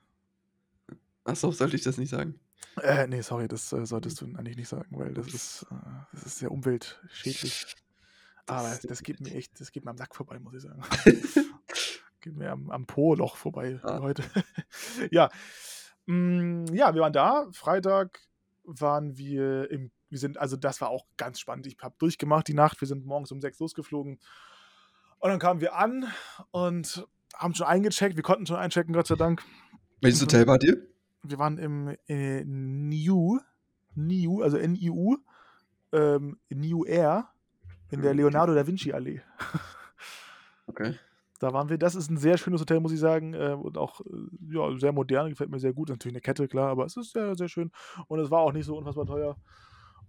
Achso, 1.30 1.50
sollte 1.52 1.76
ich 1.76 1.82
das 1.82 1.96
nicht 1.98 2.10
sagen? 2.10 2.38
Äh, 2.82 3.06
nee, 3.08 3.20
sorry, 3.22 3.48
das 3.48 3.72
äh, 3.72 3.84
solltest 3.86 4.20
du 4.20 4.26
eigentlich 4.36 4.56
nicht 4.56 4.68
sagen, 4.68 4.88
weil 4.98 5.12
das 5.14 5.26
ist, 5.28 5.66
äh, 5.70 5.74
das 6.12 6.24
ist 6.24 6.38
sehr 6.38 6.50
umweltschädlich. 6.50 7.74
Aber 8.46 8.68
Das- 8.68 8.80
das 8.80 9.02
geht 9.02 9.20
mir 9.20 9.34
echt, 9.34 9.60
das 9.60 9.70
geht 9.72 9.84
mir 9.84 9.90
am 9.90 9.96
Sack 9.98 10.14
vorbei, 10.14 10.38
muss 10.38 10.54
ich 10.54 10.62
sagen. 10.62 10.82
geht 12.20 12.36
mir 12.36 12.50
am, 12.50 12.70
am 12.70 12.86
Po-Loch 12.86 13.36
vorbei 13.36 13.80
Ah. 13.82 14.00
heute. 14.00 14.22
ja. 15.10 15.30
Mm, 16.06 16.66
ja, 16.72 16.94
wir 16.94 17.00
waren 17.02 17.12
da. 17.12 17.46
Freitag 17.52 18.20
waren 18.64 19.16
wir 19.16 19.70
im, 19.70 19.90
wir 20.08 20.18
sind, 20.18 20.38
also 20.38 20.56
das 20.56 20.80
war 20.80 20.90
auch 20.90 21.06
ganz 21.16 21.40
spannend. 21.40 21.66
Ich 21.66 21.76
habe 21.80 21.94
durchgemacht 21.98 22.48
die 22.48 22.54
Nacht. 22.54 22.80
Wir 22.80 22.88
sind 22.88 23.04
morgens 23.06 23.30
um 23.32 23.40
sechs 23.40 23.58
losgeflogen. 23.58 24.18
Und 25.18 25.28
dann 25.30 25.38
kamen 25.38 25.60
wir 25.60 25.74
an 25.76 26.06
und 26.50 27.06
haben 27.34 27.54
schon 27.54 27.66
eingecheckt. 27.66 28.16
Wir 28.16 28.22
konnten 28.22 28.46
schon 28.46 28.56
einchecken, 28.56 28.92
Gott 28.94 29.06
sei 29.06 29.16
Dank. 29.16 29.42
Welches. 30.00 30.20
Hotel 30.22 30.46
wart 30.46 30.64
ihr? 30.64 30.86
Wir 31.22 31.38
waren 31.38 31.58
im 31.58 31.96
äh, 32.08 32.44
NIU, 32.44 33.38
NIU, 33.94 34.42
also 34.42 34.56
NIU, 34.58 35.16
ähm, 35.92 36.38
NIU 36.48 36.84
Air 36.84 37.28
in 37.90 38.02
der 38.02 38.12
Mhm. 38.12 38.20
Leonardo 38.20 38.54
da 38.54 38.66
Vinci 38.66 38.92
Allee. 38.92 39.20
Okay. 40.66 40.94
Da 41.40 41.52
waren 41.52 41.68
wir. 41.68 41.78
Das 41.78 41.96
ist 41.96 42.10
ein 42.10 42.16
sehr 42.16 42.38
schönes 42.38 42.60
Hotel, 42.60 42.78
muss 42.78 42.92
ich 42.92 43.00
sagen. 43.00 43.34
Äh, 43.34 43.56
und 43.60 43.76
auch 43.76 44.00
äh, 44.02 44.54
ja, 44.54 44.78
sehr 44.78 44.92
modern, 44.92 45.30
gefällt 45.30 45.50
mir 45.50 45.58
sehr 45.58 45.72
gut. 45.72 45.88
Natürlich 45.88 46.14
eine 46.14 46.20
Kette, 46.20 46.46
klar, 46.46 46.68
aber 46.68 46.84
es 46.84 46.96
ist 46.96 47.12
sehr, 47.12 47.34
sehr 47.34 47.48
schön. 47.48 47.72
Und 48.06 48.20
es 48.20 48.30
war 48.30 48.40
auch 48.40 48.52
nicht 48.52 48.66
so 48.66 48.76
unfassbar 48.76 49.04
teuer. 49.06 49.36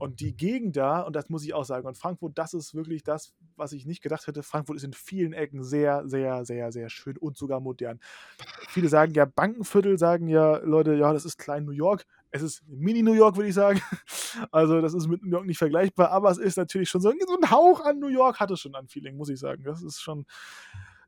Und 0.01 0.19
die 0.19 0.35
Gegend 0.35 0.77
da, 0.77 1.01
und 1.01 1.15
das 1.15 1.29
muss 1.29 1.43
ich 1.43 1.53
auch 1.53 1.63
sagen, 1.63 1.85
und 1.85 1.95
Frankfurt, 1.95 2.35
das 2.35 2.55
ist 2.55 2.73
wirklich 2.73 3.03
das, 3.03 3.35
was 3.55 3.71
ich 3.71 3.85
nicht 3.85 4.01
gedacht 4.01 4.25
hätte. 4.25 4.41
Frankfurt 4.41 4.77
ist 4.77 4.83
in 4.83 4.93
vielen 4.93 5.31
Ecken 5.31 5.63
sehr, 5.63 6.09
sehr, 6.09 6.43
sehr, 6.43 6.71
sehr 6.71 6.89
schön 6.89 7.17
und 7.17 7.37
sogar 7.37 7.59
modern. 7.59 7.99
Viele 8.69 8.89
sagen 8.89 9.13
ja, 9.13 9.25
Bankenviertel 9.25 9.99
sagen 9.99 10.27
ja, 10.27 10.57
Leute, 10.63 10.95
ja, 10.95 11.13
das 11.13 11.23
ist 11.23 11.37
klein 11.37 11.65
New 11.65 11.71
York. 11.71 12.07
Es 12.31 12.41
ist 12.41 12.63
Mini-New 12.67 13.13
York, 13.13 13.35
würde 13.35 13.49
ich 13.49 13.53
sagen. 13.53 13.79
Also, 14.51 14.81
das 14.81 14.93
ist 14.93 15.07
mit 15.07 15.21
New 15.21 15.29
York 15.29 15.45
nicht 15.45 15.57
vergleichbar, 15.57 16.09
aber 16.09 16.31
es 16.31 16.37
ist 16.37 16.57
natürlich 16.57 16.89
schon 16.89 17.01
so, 17.01 17.09
ein 17.09 17.51
Hauch 17.51 17.81
an 17.81 17.99
New 17.99 18.07
York 18.07 18.39
hat 18.39 18.49
es 18.49 18.61
schon 18.61 18.73
an 18.75 18.87
Feeling, 18.87 19.17
muss 19.17 19.29
ich 19.29 19.37
sagen. 19.37 19.63
Das 19.65 19.83
ist 19.83 20.01
schon, 20.01 20.25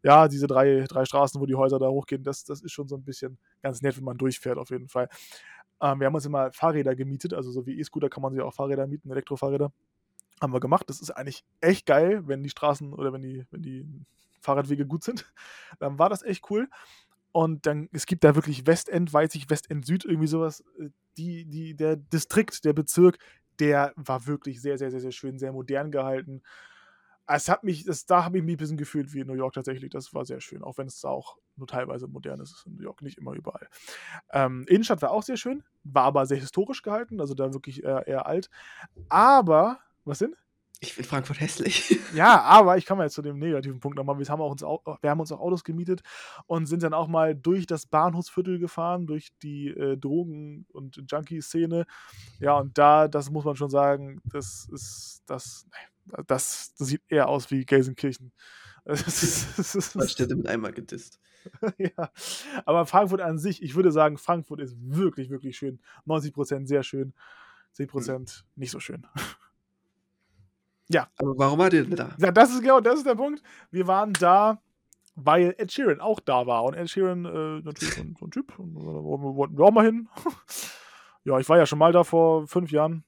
ja, 0.03 0.27
diese 0.27 0.45
drei, 0.45 0.85
drei 0.87 1.05
Straßen, 1.05 1.39
wo 1.39 1.45
die 1.45 1.55
Häuser 1.55 1.79
da 1.79 1.87
hochgehen, 1.87 2.23
das, 2.23 2.43
das 2.43 2.61
ist 2.61 2.73
schon 2.73 2.89
so 2.89 2.97
ein 2.97 3.03
bisschen 3.05 3.39
ganz 3.61 3.81
nett, 3.81 3.97
wenn 3.97 4.03
man 4.03 4.17
durchfährt, 4.17 4.57
auf 4.57 4.69
jeden 4.69 4.89
Fall. 4.89 5.07
Ähm, 5.83 5.99
wir 5.99 6.07
haben 6.07 6.15
uns 6.15 6.25
immer 6.25 6.51
Fahrräder 6.53 6.95
gemietet, 6.95 7.33
also 7.33 7.51
so 7.51 7.67
wie 7.67 7.77
E-Scooter 7.79 8.09
kann 8.09 8.23
man 8.23 8.33
sich 8.33 8.41
auch 8.41 8.53
Fahrräder 8.53 8.87
mieten, 8.87 9.11
Elektrofahrräder. 9.11 9.71
Haben 10.41 10.53
wir 10.53 10.61
gemacht. 10.61 10.89
Das 10.89 11.01
ist 11.01 11.11
eigentlich 11.11 11.43
echt 11.61 11.85
geil, 11.85 12.27
wenn 12.27 12.41
die 12.41 12.49
Straßen 12.49 12.93
oder 12.93 13.13
wenn 13.13 13.21
die, 13.21 13.45
wenn 13.51 13.61
die 13.61 13.85
Fahrradwege 14.41 14.87
gut 14.87 15.03
sind. 15.03 15.31
Dann 15.79 15.99
war 15.99 16.09
das 16.09 16.23
echt 16.23 16.49
cool. 16.49 16.69
Und 17.33 17.65
dann, 17.65 17.89
es 17.91 18.05
gibt 18.05 18.23
da 18.23 18.35
wirklich 18.35 18.67
Westend, 18.67 19.11
weiß 19.11 19.33
ich, 19.35 19.49
Westend 19.49 19.85
Süd, 19.85 20.05
irgendwie 20.05 20.27
sowas. 20.27 20.63
Äh, 20.79 20.89
Die, 21.17 21.45
die, 21.45 21.75
der 21.75 21.95
Distrikt, 21.97 22.63
der 22.65 22.73
Bezirk, 22.73 23.17
der 23.59 23.93
war 23.95 24.25
wirklich 24.27 24.61
sehr, 24.61 24.77
sehr, 24.77 24.91
sehr, 24.91 25.01
sehr 25.01 25.11
schön, 25.11 25.37
sehr 25.39 25.51
modern 25.51 25.91
gehalten. 25.91 26.41
es 27.27 27.49
hat 27.49 27.63
mich, 27.63 27.85
das, 27.85 28.05
da 28.05 28.25
habe 28.25 28.37
ich 28.37 28.43
mich 28.43 28.55
ein 28.55 28.57
bisschen 28.57 28.77
gefühlt 28.77 29.13
wie 29.13 29.21
in 29.21 29.27
New 29.27 29.33
York 29.35 29.53
tatsächlich. 29.53 29.91
Das 29.91 30.13
war 30.13 30.25
sehr 30.25 30.41
schön, 30.41 30.63
auch 30.63 30.77
wenn 30.77 30.87
es 30.87 31.05
auch 31.05 31.37
nur 31.55 31.67
teilweise 31.67 32.07
modern 32.07 32.39
ist 32.39 32.63
in 32.65 32.75
New 32.75 32.83
York, 32.83 33.01
nicht 33.01 33.17
immer 33.17 33.33
überall. 33.33 33.67
Ähm, 34.31 34.65
Innenstadt 34.67 35.01
war 35.01 35.11
auch 35.11 35.23
sehr 35.23 35.37
schön, 35.37 35.63
war 35.83 36.03
aber 36.03 36.25
sehr 36.25 36.37
historisch 36.37 36.81
gehalten, 36.81 37.19
also 37.19 37.33
da 37.33 37.53
wirklich 37.53 37.83
eher, 37.83 38.07
eher 38.07 38.25
alt. 38.25 38.49
Aber, 39.09 39.79
was 40.05 40.19
denn? 40.19 40.35
Ich 40.83 40.93
finde 40.93 41.07
Frankfurt 41.07 41.39
hässlich. 41.39 41.99
Ja, 42.13 42.41
aber 42.41 42.77
ich 42.77 42.85
komme 42.85 43.03
jetzt 43.03 43.15
zu 43.15 43.23
dem 43.23 43.39
negativen 43.39 43.79
Punkt 43.79 43.97
nochmal. 43.97 44.19
Wir 44.19 44.27
haben, 44.27 44.39
auch 44.39 44.51
uns, 44.51 44.61
wir 44.61 45.09
haben 45.09 45.19
uns 45.19 45.31
auch 45.31 45.39
Autos 45.39 45.63
gemietet 45.63 46.03
und 46.45 46.67
sind 46.67 46.83
dann 46.83 46.93
auch 46.93 47.07
mal 47.07 47.33
durch 47.33 47.65
das 47.65 47.87
Bahnhofsviertel 47.87 48.59
gefahren, 48.59 49.07
durch 49.07 49.29
die 49.41 49.69
äh, 49.69 49.97
Drogen- 49.97 50.67
und 50.73 51.01
Junkie-Szene. 51.07 51.87
Ja, 52.39 52.59
und 52.59 52.77
da, 52.77 53.07
das 53.07 53.31
muss 53.31 53.45
man 53.45 53.55
schon 53.55 53.71
sagen, 53.71 54.21
das 54.25 54.67
ist, 54.71 55.23
das, 55.25 55.65
das, 56.05 56.75
das 56.75 56.87
sieht 56.87 57.01
eher 57.07 57.29
aus 57.29 57.49
wie 57.49 57.65
Gelsenkirchen. 57.65 58.31
Zwei 58.85 60.07
Städte 60.07 60.35
mit 60.35 60.47
einmal 60.47 60.73
gedisst. 60.73 61.19
ja, 61.77 62.09
aber 62.65 62.85
Frankfurt 62.85 63.21
an 63.21 63.37
sich, 63.37 63.61
ich 63.61 63.75
würde 63.75 63.91
sagen, 63.91 64.17
Frankfurt 64.17 64.59
ist 64.59 64.75
wirklich, 64.79 65.29
wirklich 65.29 65.57
schön. 65.57 65.79
90% 66.07 66.67
sehr 66.67 66.83
schön, 66.83 67.13
10% 67.75 68.11
hm. 68.11 68.25
nicht 68.55 68.71
so 68.71 68.79
schön. 68.79 69.05
Ja. 70.89 71.07
Aber 71.17 71.37
warum 71.37 71.59
war 71.59 71.69
der 71.69 71.83
denn 71.83 71.95
da? 71.95 72.15
Ja, 72.17 72.31
das 72.31 72.51
ist 72.51 72.61
genau, 72.61 72.79
das 72.79 72.99
ist 72.99 73.07
der 73.07 73.15
Punkt. 73.15 73.41
Wir 73.71 73.87
waren 73.87 74.13
da, 74.13 74.61
weil 75.15 75.55
Ed 75.57 75.71
Sheeran 75.71 76.01
auch 76.01 76.19
da 76.19 76.45
war. 76.45 76.63
Und 76.63 76.73
Ed 76.75 76.89
Sheeran, 76.89 77.25
äh, 77.25 77.61
natürlich 77.61 77.95
so 77.95 78.01
ein, 78.01 78.15
so 78.19 78.25
ein 78.25 78.31
Typ, 78.31 78.57
und, 78.59 78.75
äh, 78.75 78.83
wollten 78.83 79.57
wir 79.57 79.65
auch 79.65 79.71
mal 79.71 79.85
hin. 79.85 80.09
ja, 81.23 81.39
ich 81.39 81.49
war 81.49 81.57
ja 81.57 81.65
schon 81.65 81.79
mal 81.79 81.91
da 81.91 82.03
vor 82.03 82.47
fünf 82.47 82.71
Jahren. 82.71 83.03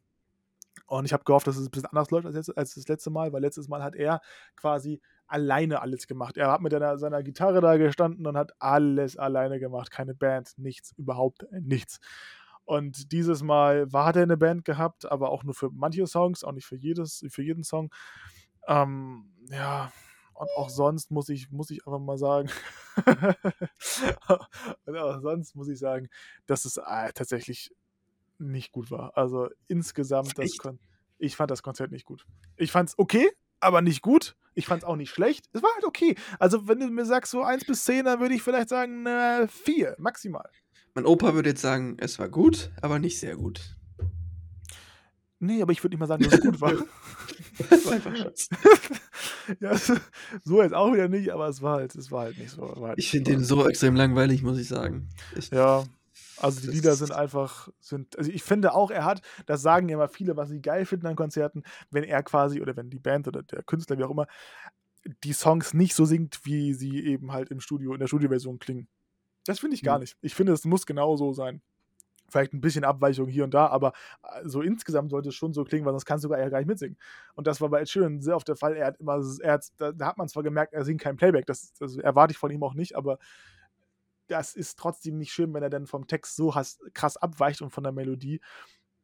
Und 0.88 1.05
ich 1.05 1.13
habe 1.13 1.23
gehofft, 1.23 1.47
dass 1.47 1.57
es 1.57 1.67
ein 1.67 1.71
bisschen 1.71 1.88
anders 1.88 2.11
läuft 2.11 2.27
als, 2.27 2.36
jetzt, 2.36 2.57
als 2.57 2.75
das 2.75 2.88
letzte 2.88 3.09
Mal, 3.09 3.33
weil 3.33 3.41
letztes 3.41 3.67
Mal 3.67 3.83
hat 3.83 3.95
er 3.95 4.21
quasi 4.55 5.01
alleine 5.28 5.82
alles 5.82 6.07
gemacht. 6.07 6.38
Er 6.38 6.51
hat 6.51 6.61
mit 6.61 6.73
einer, 6.73 6.97
seiner 6.97 7.23
Gitarre 7.23 7.61
da 7.61 7.78
gestanden 7.78 8.28
und 8.28 8.38
hat 8.38 8.53
alles 8.59 9.17
alleine 9.17 9.59
gemacht. 9.59 9.91
Keine 9.91 10.13
Band, 10.13 10.53
nichts, 10.57 10.93
überhaupt 10.97 11.45
nichts. 11.51 11.99
Und 12.65 13.11
dieses 13.11 13.43
Mal 13.43 13.91
war, 13.93 14.05
hat 14.05 14.15
er 14.15 14.23
eine 14.23 14.38
Band 14.38 14.65
gehabt, 14.65 15.09
aber 15.11 15.30
auch 15.30 15.43
nur 15.43 15.53
für 15.53 15.69
manche 15.71 16.07
Songs, 16.07 16.43
auch 16.43 16.51
nicht 16.51 16.65
für, 16.65 16.76
jedes, 16.76 17.23
für 17.30 17.43
jeden 17.43 17.63
Song. 17.63 17.93
Ähm, 18.67 19.32
ja, 19.49 19.91
und 20.34 20.49
auch 20.57 20.69
sonst 20.69 21.11
muss 21.11 21.30
ich, 21.30 21.51
muss 21.51 21.69
ich 21.69 21.86
einfach 21.86 21.99
mal 21.99 22.17
sagen, 22.17 22.49
und 24.86 24.97
auch 24.97 25.21
sonst 25.21 25.55
muss 25.55 25.69
ich 25.69 25.80
sagen, 25.80 26.09
dass 26.47 26.65
es 26.65 26.78
äh, 26.78 27.13
tatsächlich 27.13 27.71
nicht 28.38 28.71
gut 28.71 28.91
war. 28.91 29.15
Also 29.15 29.49
insgesamt, 29.67 30.38
das 30.38 30.57
ich 31.17 31.36
fand 31.36 31.51
das 31.51 31.63
Konzert 31.63 31.91
nicht 31.91 32.05
gut. 32.05 32.26
Ich 32.57 32.71
fand 32.71 32.89
es 32.89 32.99
okay, 32.99 33.30
aber 33.60 33.82
nicht 33.82 34.01
gut. 34.01 34.36
Ich 34.53 34.68
fand 34.68 34.84
es 34.84 34.88
auch 34.88 34.95
nicht 34.95 35.10
schlecht. 35.10 35.45
Es 35.51 35.62
war 35.62 35.70
halt 35.74 35.84
okay. 35.84 36.16
Also, 36.39 36.68
wenn 36.68 36.80
du 36.80 36.88
mir 36.88 37.06
sagst, 37.06 37.32
so 37.32 37.43
1 37.43 37.66
bis 37.66 37.84
10, 37.84 38.06
dann 38.06 38.20
würde 38.20 38.36
ich 38.36 38.41
vielleicht 38.41 38.70
sagen, 38.70 39.06
4 39.06 39.89
äh, 39.89 39.95
maximal. 39.97 40.49
Mein 40.93 41.06
Opa 41.06 41.34
würde 41.34 41.49
jetzt 41.49 41.62
sagen, 41.62 41.97
es 41.99 42.20
war 42.20 42.30
gut, 42.30 42.72
aber 42.82 42.99
nicht 42.99 43.20
sehr 43.20 43.36
gut. 43.36 43.76
Nee, 45.39 45.62
aber 45.62 45.74
ich 45.74 45.84
würde 45.84 45.95
nicht 45.95 45.99
mal 45.99 46.08
sagen, 46.08 46.24
dass 46.24 46.34
es 46.34 46.41
gut 46.41 46.62
war. 46.62 46.72
das 47.70 47.86
war 47.86 47.93
einfach 47.93 48.16
Schatz. 48.16 48.49
ja, 49.60 49.76
so 50.43 50.62
jetzt 50.62 50.74
auch 50.74 50.93
wieder 50.93 51.10
nicht, 51.10 51.32
aber 51.32 51.49
es 51.49 51.62
war 51.62 51.78
halt, 51.78 51.93
es 51.95 52.10
war 52.12 52.22
halt 52.22 52.38
nicht 52.38 52.51
so. 52.51 52.74
Halt 52.82 52.97
ich 52.97 53.10
finde 53.10 53.32
den 53.32 53.43
so 53.43 53.68
extrem 53.68 53.95
langweilig, 53.95 54.41
muss 54.41 54.58
ich 54.58 54.70
sagen. 54.70 55.10
Ich, 55.36 55.49
ja, 55.51 55.84
also 56.38 56.61
die 56.61 56.67
Lieder 56.67 56.95
sind 56.95 57.11
einfach, 57.11 57.69
sind, 57.79 58.17
also 58.17 58.31
ich 58.31 58.43
finde 58.43 58.73
auch, 58.73 58.91
er 58.91 59.05
hat, 59.05 59.21
das 59.45 59.61
sagen 59.61 59.89
ja 59.89 59.95
immer 59.95 60.09
viele, 60.09 60.36
was 60.36 60.49
sie 60.49 60.61
geil 60.61 60.86
finden 60.86 61.07
an 61.07 61.15
Konzerten, 61.15 61.63
wenn 61.91 62.03
er 62.03 62.23
quasi, 62.23 62.61
oder 62.61 62.75
wenn 62.75 62.89
die 62.89 62.99
Band 62.99 63.27
oder 63.27 63.43
der 63.43 63.63
Künstler, 63.63 63.97
wie 63.97 64.03
auch 64.03 64.11
immer, 64.11 64.27
die 65.23 65.33
Songs 65.33 65.73
nicht 65.73 65.95
so 65.95 66.05
singt, 66.05 66.41
wie 66.43 66.73
sie 66.73 67.05
eben 67.05 67.31
halt 67.31 67.49
im 67.51 67.59
Studio, 67.59 67.93
in 67.93 67.99
der 67.99 68.07
Studioversion 68.07 68.59
klingen. 68.59 68.88
Das 69.45 69.59
finde 69.59 69.75
ich 69.75 69.83
gar 69.83 69.97
mhm. 69.97 70.01
nicht. 70.01 70.17
Ich 70.21 70.33
finde, 70.33 70.53
es 70.53 70.65
muss 70.65 70.86
genau 70.86 71.15
so 71.15 71.33
sein. 71.33 71.61
Vielleicht 72.27 72.53
ein 72.53 72.61
bisschen 72.61 72.83
Abweichung 72.83 73.27
hier 73.27 73.43
und 73.43 73.53
da, 73.53 73.67
aber 73.67 73.93
äh, 74.23 74.41
so 74.47 74.61
insgesamt 74.61 75.11
sollte 75.11 75.29
es 75.29 75.36
schon 75.36 75.53
so 75.53 75.63
klingen, 75.63 75.86
weil 75.86 75.93
sonst 75.93 76.05
kannst 76.05 76.25
du 76.25 76.29
gar, 76.29 76.49
gar 76.49 76.57
nicht 76.57 76.67
mitsingen. 76.67 76.97
Und 77.36 77.45
das 77.45 77.61
war 77.61 77.69
bei 77.69 77.81
Ed 77.81 77.89
Sheeran 77.89 78.19
sehr 78.19 78.36
oft 78.36 78.47
der 78.47 78.55
Fall. 78.55 78.75
Er 78.75 78.88
hat 78.88 78.99
immer, 78.99 79.21
er 79.41 79.53
hat, 79.53 79.67
da, 79.77 79.91
da, 79.91 80.07
hat 80.07 80.17
man 80.17 80.27
zwar 80.27 80.41
gemerkt, 80.41 80.73
er 80.73 80.83
singt 80.83 81.01
kein 81.01 81.17
Playback, 81.17 81.45
das, 81.45 81.73
das 81.73 81.97
erwarte 81.97 82.31
ich 82.31 82.39
von 82.39 82.49
ihm 82.49 82.63
auch 82.63 82.73
nicht, 82.73 82.95
aber 82.95 83.19
das 84.28 84.55
ist 84.55 84.78
trotzdem 84.80 85.17
nicht 85.17 85.32
schön, 85.32 85.53
wenn 85.53 85.63
er 85.63 85.69
dann 85.69 85.88
vom 85.88 86.07
Text 86.07 86.36
so 86.36 86.53
krass 86.93 87.17
abweicht 87.17 87.61
und 87.61 87.71
von 87.71 87.84
der 87.84 87.93
Melodie, 87.93 88.41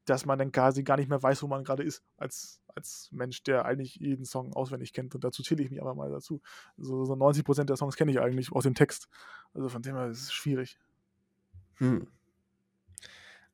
dass 0.06 0.26
man 0.26 0.40
dann 0.40 0.52
quasi 0.52 0.84
gar 0.84 0.98
nicht 0.98 1.10
mehr 1.10 1.22
weiß, 1.22 1.44
wo 1.44 1.48
man 1.48 1.64
gerade 1.64 1.84
ist, 1.84 2.04
als, 2.18 2.62
als 2.68 3.10
Mensch, 3.12 3.44
der 3.44 3.66
eigentlich 3.66 3.96
jeden 3.96 4.26
Song 4.26 4.54
auswendig 4.54 4.94
kennt. 4.94 5.14
Und 5.16 5.24
dazu 5.24 5.44
zähle 5.44 5.64
ich 5.64 5.70
mich 5.70 5.82
aber 5.82 5.96
mal 5.96 6.10
dazu. 6.10 6.42
So, 6.78 7.06
so 7.06 7.14
90% 7.14 7.66
der 7.66 7.78
Songs 7.78 7.96
kenne 7.96 8.12
ich 8.12 8.20
eigentlich 8.20 8.52
aus 8.52 8.64
dem 8.64 8.74
Text. 8.74 9.08
Also 9.54 9.70
von 9.70 9.82
dem 9.82 9.96
her 9.96 10.08
ist 10.08 10.22
es 10.22 10.34
schwierig. 10.34 10.80
Hm. 11.76 12.08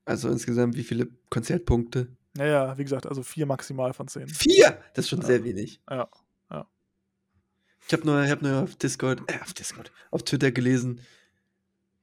Also 0.05 0.29
insgesamt 0.29 0.75
wie 0.77 0.83
viele 0.83 1.09
Konzertpunkte? 1.29 2.07
Naja, 2.33 2.77
wie 2.77 2.83
gesagt, 2.83 3.07
also 3.07 3.23
vier 3.23 3.45
maximal 3.45 3.93
von 3.93 4.07
zehn. 4.07 4.27
Vier? 4.27 4.81
Das 4.93 5.05
ist 5.05 5.09
schon 5.09 5.21
ja. 5.21 5.25
sehr 5.25 5.43
wenig. 5.43 5.81
Ja, 5.89 6.07
ja. 6.49 6.67
Ich 7.85 7.93
habe 7.93 8.05
nur, 8.05 8.27
hab 8.27 8.41
nur 8.41 8.63
auf 8.63 8.75
Discord, 8.75 9.21
äh, 9.27 9.39
auf 9.41 9.53
Discord, 9.53 9.91
auf 10.11 10.23
Twitter 10.23 10.51
gelesen, 10.51 11.01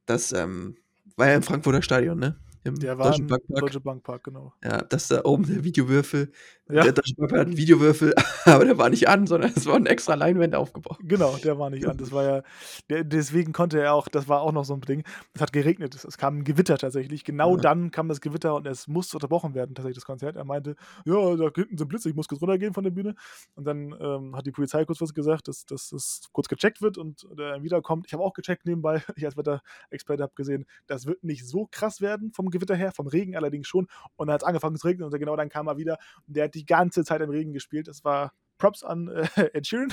dass, 0.07 0.33
ähm, 0.33 0.77
war 1.17 1.29
ja 1.29 1.37
im 1.37 1.43
Frankfurter 1.43 1.83
Stadion, 1.83 2.19
ne? 2.19 2.37
Im 2.65 2.79
der 2.79 2.97
war 2.97 3.11
Deutschen 3.11 3.27
Bankpark. 3.27 3.61
Deutsche 3.61 3.81
Bankpark, 3.81 4.25
genau. 4.25 4.55
Ja, 4.65 4.83
das 4.83 5.09
da 5.09 5.23
oben 5.25 5.47
der 5.47 5.65
Videowürfel. 5.65 6.33
Ja. 6.71 6.83
Der 6.83 6.93
Deutsche 6.93 7.15
Bankpark 7.15 7.41
hat 7.41 7.47
einen 7.49 7.57
Videowürfel, 7.59 8.15
aber 8.47 8.65
der 8.65 8.79
war 8.79 8.89
nicht 8.89 9.07
an, 9.07 9.27
sondern 9.27 9.53
es 9.55 9.67
war 9.67 9.77
ein 9.77 9.85
extra 9.85 10.15
Leinwände 10.15 10.59
aufgebaut. 10.59 10.99
Genau, 11.03 11.37
der 11.37 11.59
war 11.59 11.69
nicht 11.69 11.87
an. 11.87 11.99
Das 11.99 12.11
war 12.11 12.25
ja, 12.25 12.43
der, 12.89 13.05
deswegen 13.05 13.53
konnte 13.53 13.79
er 13.81 13.93
auch, 13.93 14.09
das 14.09 14.29
war 14.29 14.41
auch 14.41 14.53
noch 14.53 14.65
so 14.65 14.73
ein 14.73 14.81
Ding. 14.81 15.05
Es 15.35 15.43
hat 15.43 15.53
geregnet, 15.53 15.95
es 15.95 16.17
kam 16.17 16.39
ein 16.39 16.45
Gewitter 16.45 16.79
tatsächlich. 16.79 17.25
Genau 17.25 17.57
ja. 17.57 17.61
dann 17.61 17.91
kam 17.91 18.09
das 18.09 18.23
Gewitter 18.23 18.55
und 18.55 18.67
es 18.67 18.89
musste 18.89 19.19
unterbrochen 19.19 19.55
werden, 19.55 19.75
tatsächlich 19.75 19.97
das 19.99 20.07
Konzert. 20.07 20.37
Er 20.37 20.45
meinte, 20.45 20.75
ja, 21.05 21.37
da 21.37 21.51
hinten 21.55 21.77
sind 21.77 21.89
Blitze, 21.89 22.09
ich 22.09 22.15
muss 22.15 22.29
kurz 22.29 22.41
runtergehen 22.41 22.73
von 22.73 22.85
der 22.85 22.93
Bühne. 22.93 23.15
Und 23.57 23.67
dann 23.67 23.95
ähm, 24.01 24.35
hat 24.35 24.47
die 24.47 24.53
Polizei 24.53 24.87
kurz 24.87 25.03
was 25.03 25.13
gesagt, 25.13 25.49
dass, 25.49 25.67
dass 25.67 25.91
das 25.91 26.23
kurz 26.33 26.49
gecheckt 26.49 26.81
wird 26.81 26.97
und 26.97 27.29
der 27.39 27.63
wiederkommt. 27.63 28.07
Ich 28.07 28.15
habe 28.15 28.23
auch 28.23 28.33
gecheckt 28.33 28.65
nebenbei, 28.65 29.03
ich 29.17 29.27
als 29.27 29.37
Wetterexperte 29.37 30.23
habe 30.23 30.33
gesehen, 30.35 30.65
das 30.87 31.05
wird 31.05 31.25
nicht 31.25 31.47
so 31.47 31.69
krass 31.71 32.01
werden 32.01 32.33
vom 32.33 32.54
Gewitter 32.55 32.75
her, 32.75 32.93
vom 32.93 33.07
Regen 33.07 33.37
allerdings 33.37 33.69
schon. 33.69 33.87
Und 34.17 34.29
dann 34.29 34.35
hat 34.35 34.43
es 34.43 34.47
angefangen 34.47 34.77
zu 34.77 34.87
regnen 34.87 35.05
und 35.05 35.19
genau 35.19 35.37
dann 35.37 35.49
kam 35.49 35.67
er 35.67 35.77
wieder. 35.77 35.99
Und 36.27 36.37
der 36.37 36.45
hat 36.45 36.55
die 36.55 36.67
ganze 36.67 37.05
Zeit 37.05 37.21
im 37.21 37.31
Regen 37.31 37.53
gespielt. 37.53 37.89
Das 37.89 38.05
war 38.05 38.33
Props 38.59 38.83
an 38.83 39.09
äh, 39.09 39.27
Ed 39.53 39.67
Sheeran. 39.67 39.93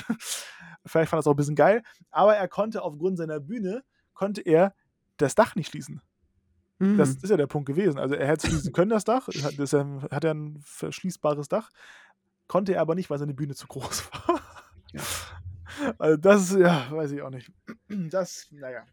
Vielleicht 0.86 1.10
fand 1.10 1.18
er 1.18 1.20
es 1.20 1.26
auch 1.26 1.32
ein 1.32 1.36
bisschen 1.36 1.54
geil. 1.54 1.82
Aber 2.10 2.36
er 2.36 2.48
konnte 2.48 2.82
aufgrund 2.82 3.18
seiner 3.18 3.40
Bühne, 3.40 3.82
konnte 4.14 4.40
er 4.42 4.74
das 5.16 5.34
Dach 5.34 5.54
nicht 5.56 5.70
schließen. 5.70 6.00
Mhm. 6.78 6.98
Das 6.98 7.10
ist 7.10 7.30
ja 7.30 7.36
der 7.36 7.46
Punkt 7.46 7.66
gewesen. 7.66 7.98
Also 7.98 8.14
er 8.14 8.26
hätte 8.26 8.48
schließen 8.48 8.72
können, 8.72 8.90
das 8.90 9.04
Dach. 9.04 9.28
Das 9.56 9.72
hat 9.72 10.24
er 10.24 10.34
ein 10.34 10.60
verschließbares 10.64 11.48
Dach. 11.48 11.70
Konnte 12.48 12.74
er 12.74 12.80
aber 12.80 12.94
nicht, 12.94 13.10
weil 13.10 13.18
seine 13.18 13.34
Bühne 13.34 13.54
zu 13.54 13.66
groß 13.66 14.10
war. 14.12 14.40
Ja. 14.92 15.02
Also 15.98 16.16
das, 16.16 16.52
ja, 16.52 16.90
weiß 16.90 17.12
ich 17.12 17.22
auch 17.22 17.30
nicht. 17.30 17.50
Das, 17.88 18.48
naja. 18.50 18.84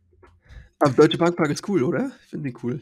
Aber 0.80 0.94
Deutsche 0.94 1.18
Bankpark 1.18 1.50
ist 1.50 1.68
cool, 1.68 1.84
oder? 1.84 2.12
Ich 2.24 2.30
finde 2.30 2.50
die 2.50 2.58
cool 2.64 2.82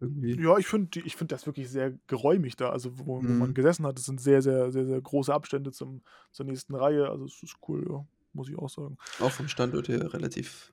irgendwie. 0.00 0.40
Ja, 0.40 0.56
ich 0.58 0.66
finde 0.66 1.00
ich 1.00 1.16
find 1.16 1.32
das 1.32 1.46
wirklich 1.46 1.68
sehr 1.68 1.92
geräumig 2.06 2.56
da. 2.56 2.70
Also, 2.70 2.98
wo, 2.98 3.20
mhm. 3.20 3.28
wo, 3.28 3.32
man 3.32 3.54
gesessen 3.54 3.86
hat, 3.86 3.98
das 3.98 4.04
sind 4.04 4.20
sehr, 4.20 4.42
sehr, 4.42 4.70
sehr, 4.70 4.86
sehr 4.86 5.00
große 5.00 5.32
Abstände 5.32 5.72
zum, 5.72 6.02
zur 6.32 6.46
nächsten 6.46 6.74
Reihe. 6.74 7.08
Also, 7.08 7.24
es 7.24 7.42
ist 7.42 7.56
cool, 7.68 7.86
ja, 7.88 8.04
muss 8.32 8.48
ich 8.48 8.58
auch 8.58 8.68
sagen. 8.68 8.96
Auch 9.20 9.32
vom 9.32 9.48
Standort 9.48 9.88
her 9.88 10.12
relativ 10.12 10.72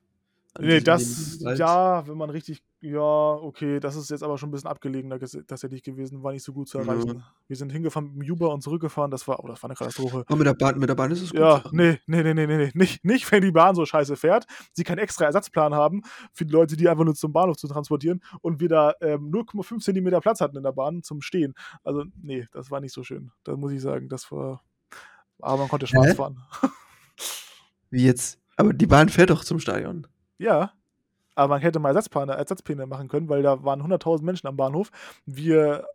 Nee, 0.58 0.80
das, 0.80 1.38
ja, 1.56 2.06
wenn 2.06 2.16
man 2.16 2.30
richtig, 2.30 2.62
ja, 2.80 3.00
okay, 3.00 3.80
das 3.80 3.96
ist 3.96 4.10
jetzt 4.10 4.22
aber 4.22 4.38
schon 4.38 4.48
ein 4.48 4.52
bisschen 4.52 4.68
abgelegener 4.68 5.18
tatsächlich 5.18 5.82
gewesen, 5.82 6.22
war 6.22 6.32
nicht 6.32 6.42
so 6.42 6.52
gut 6.52 6.68
zu 6.68 6.78
erreichen. 6.78 7.18
Ja. 7.18 7.32
Wir 7.48 7.56
sind 7.56 7.72
hingefahren 7.72 8.12
mit 8.14 8.26
dem 8.26 8.34
Uber 8.34 8.52
und 8.52 8.62
zurückgefahren, 8.62 9.10
das 9.10 9.26
war, 9.26 9.42
oh, 9.42 9.48
das 9.48 9.62
war 9.62 9.70
eine 9.70 9.76
Katastrophe. 9.76 10.24
Aber 10.26 10.36
mit 10.36 10.46
der 10.46 10.54
Bahn, 10.54 10.78
mit 10.78 10.88
der 10.88 10.94
Bahn 10.94 11.10
ist 11.10 11.22
es 11.22 11.30
gut. 11.30 11.40
Ja, 11.40 11.62
nee, 11.72 11.98
nee, 12.06 12.22
nee, 12.22 12.34
nee, 12.34 12.46
nee, 12.46 12.70
nicht, 12.74 13.04
nicht, 13.04 13.30
wenn 13.30 13.42
die 13.42 13.52
Bahn 13.52 13.74
so 13.74 13.84
scheiße 13.84 14.16
fährt, 14.16 14.46
sie 14.72 14.84
keinen 14.84 14.98
extra 14.98 15.24
Ersatzplan 15.24 15.74
haben 15.74 16.02
für 16.32 16.46
die 16.46 16.52
Leute, 16.52 16.76
die 16.76 16.88
einfach 16.88 17.04
nur 17.04 17.14
zum 17.14 17.32
Bahnhof 17.32 17.56
zu 17.56 17.68
transportieren 17.68 18.22
und 18.40 18.60
wir 18.60 18.68
da 18.68 18.94
ähm, 19.00 19.30
0,5 19.30 19.80
Zentimeter 19.80 20.20
Platz 20.20 20.40
hatten 20.40 20.56
in 20.56 20.62
der 20.62 20.72
Bahn 20.72 21.02
zum 21.02 21.22
Stehen. 21.22 21.54
Also, 21.82 22.04
nee, 22.22 22.46
das 22.52 22.70
war 22.70 22.80
nicht 22.80 22.92
so 22.92 23.02
schön. 23.02 23.30
Da 23.44 23.56
muss 23.56 23.72
ich 23.72 23.80
sagen, 23.80 24.08
das 24.08 24.30
war, 24.30 24.62
aber 25.40 25.58
man 25.58 25.68
konnte 25.68 25.86
Spaß 25.86 26.14
fahren. 26.14 26.38
Wie 27.90 28.04
jetzt? 28.04 28.38
Aber 28.56 28.72
die 28.72 28.86
Bahn 28.86 29.08
fährt 29.08 29.30
doch 29.30 29.44
zum 29.44 29.60
Stadion. 29.60 30.06
Ja, 30.38 30.72
aber 31.34 31.54
man 31.54 31.60
hätte 31.62 31.78
mal 31.78 31.88
Ersatzpläne, 31.90 32.32
Ersatzpläne 32.34 32.86
machen 32.86 33.08
können, 33.08 33.28
weil 33.28 33.42
da 33.42 33.62
waren 33.62 33.82
100.000 33.82 34.22
Menschen 34.22 34.46
am 34.46 34.56
Bahnhof. 34.56 34.90
Wir 35.26 35.86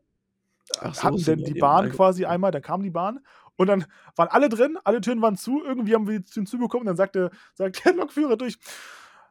so, 0.73 1.03
hatten 1.03 1.23
denn 1.23 1.43
die 1.43 1.55
Bahn 1.55 1.91
quasi 1.91 2.25
einmal, 2.25 2.51
dann 2.51 2.61
kam 2.61 2.81
die 2.83 2.89
Bahn 2.91 3.19
und 3.57 3.67
dann 3.67 3.85
waren 4.15 4.29
alle 4.29 4.49
drin, 4.49 4.77
alle 4.83 5.01
Türen 5.01 5.21
waren 5.21 5.35
zu, 5.35 5.63
irgendwie 5.63 5.93
haben 5.95 6.07
wir 6.07 6.19
die 6.19 6.25
Türen 6.25 6.45
zubekommen, 6.45 6.85
dann 6.85 6.95
sagte, 6.95 7.29
sagt 7.53 7.83
der 7.85 7.93
Lokführer 7.95 8.37
durch, 8.37 8.57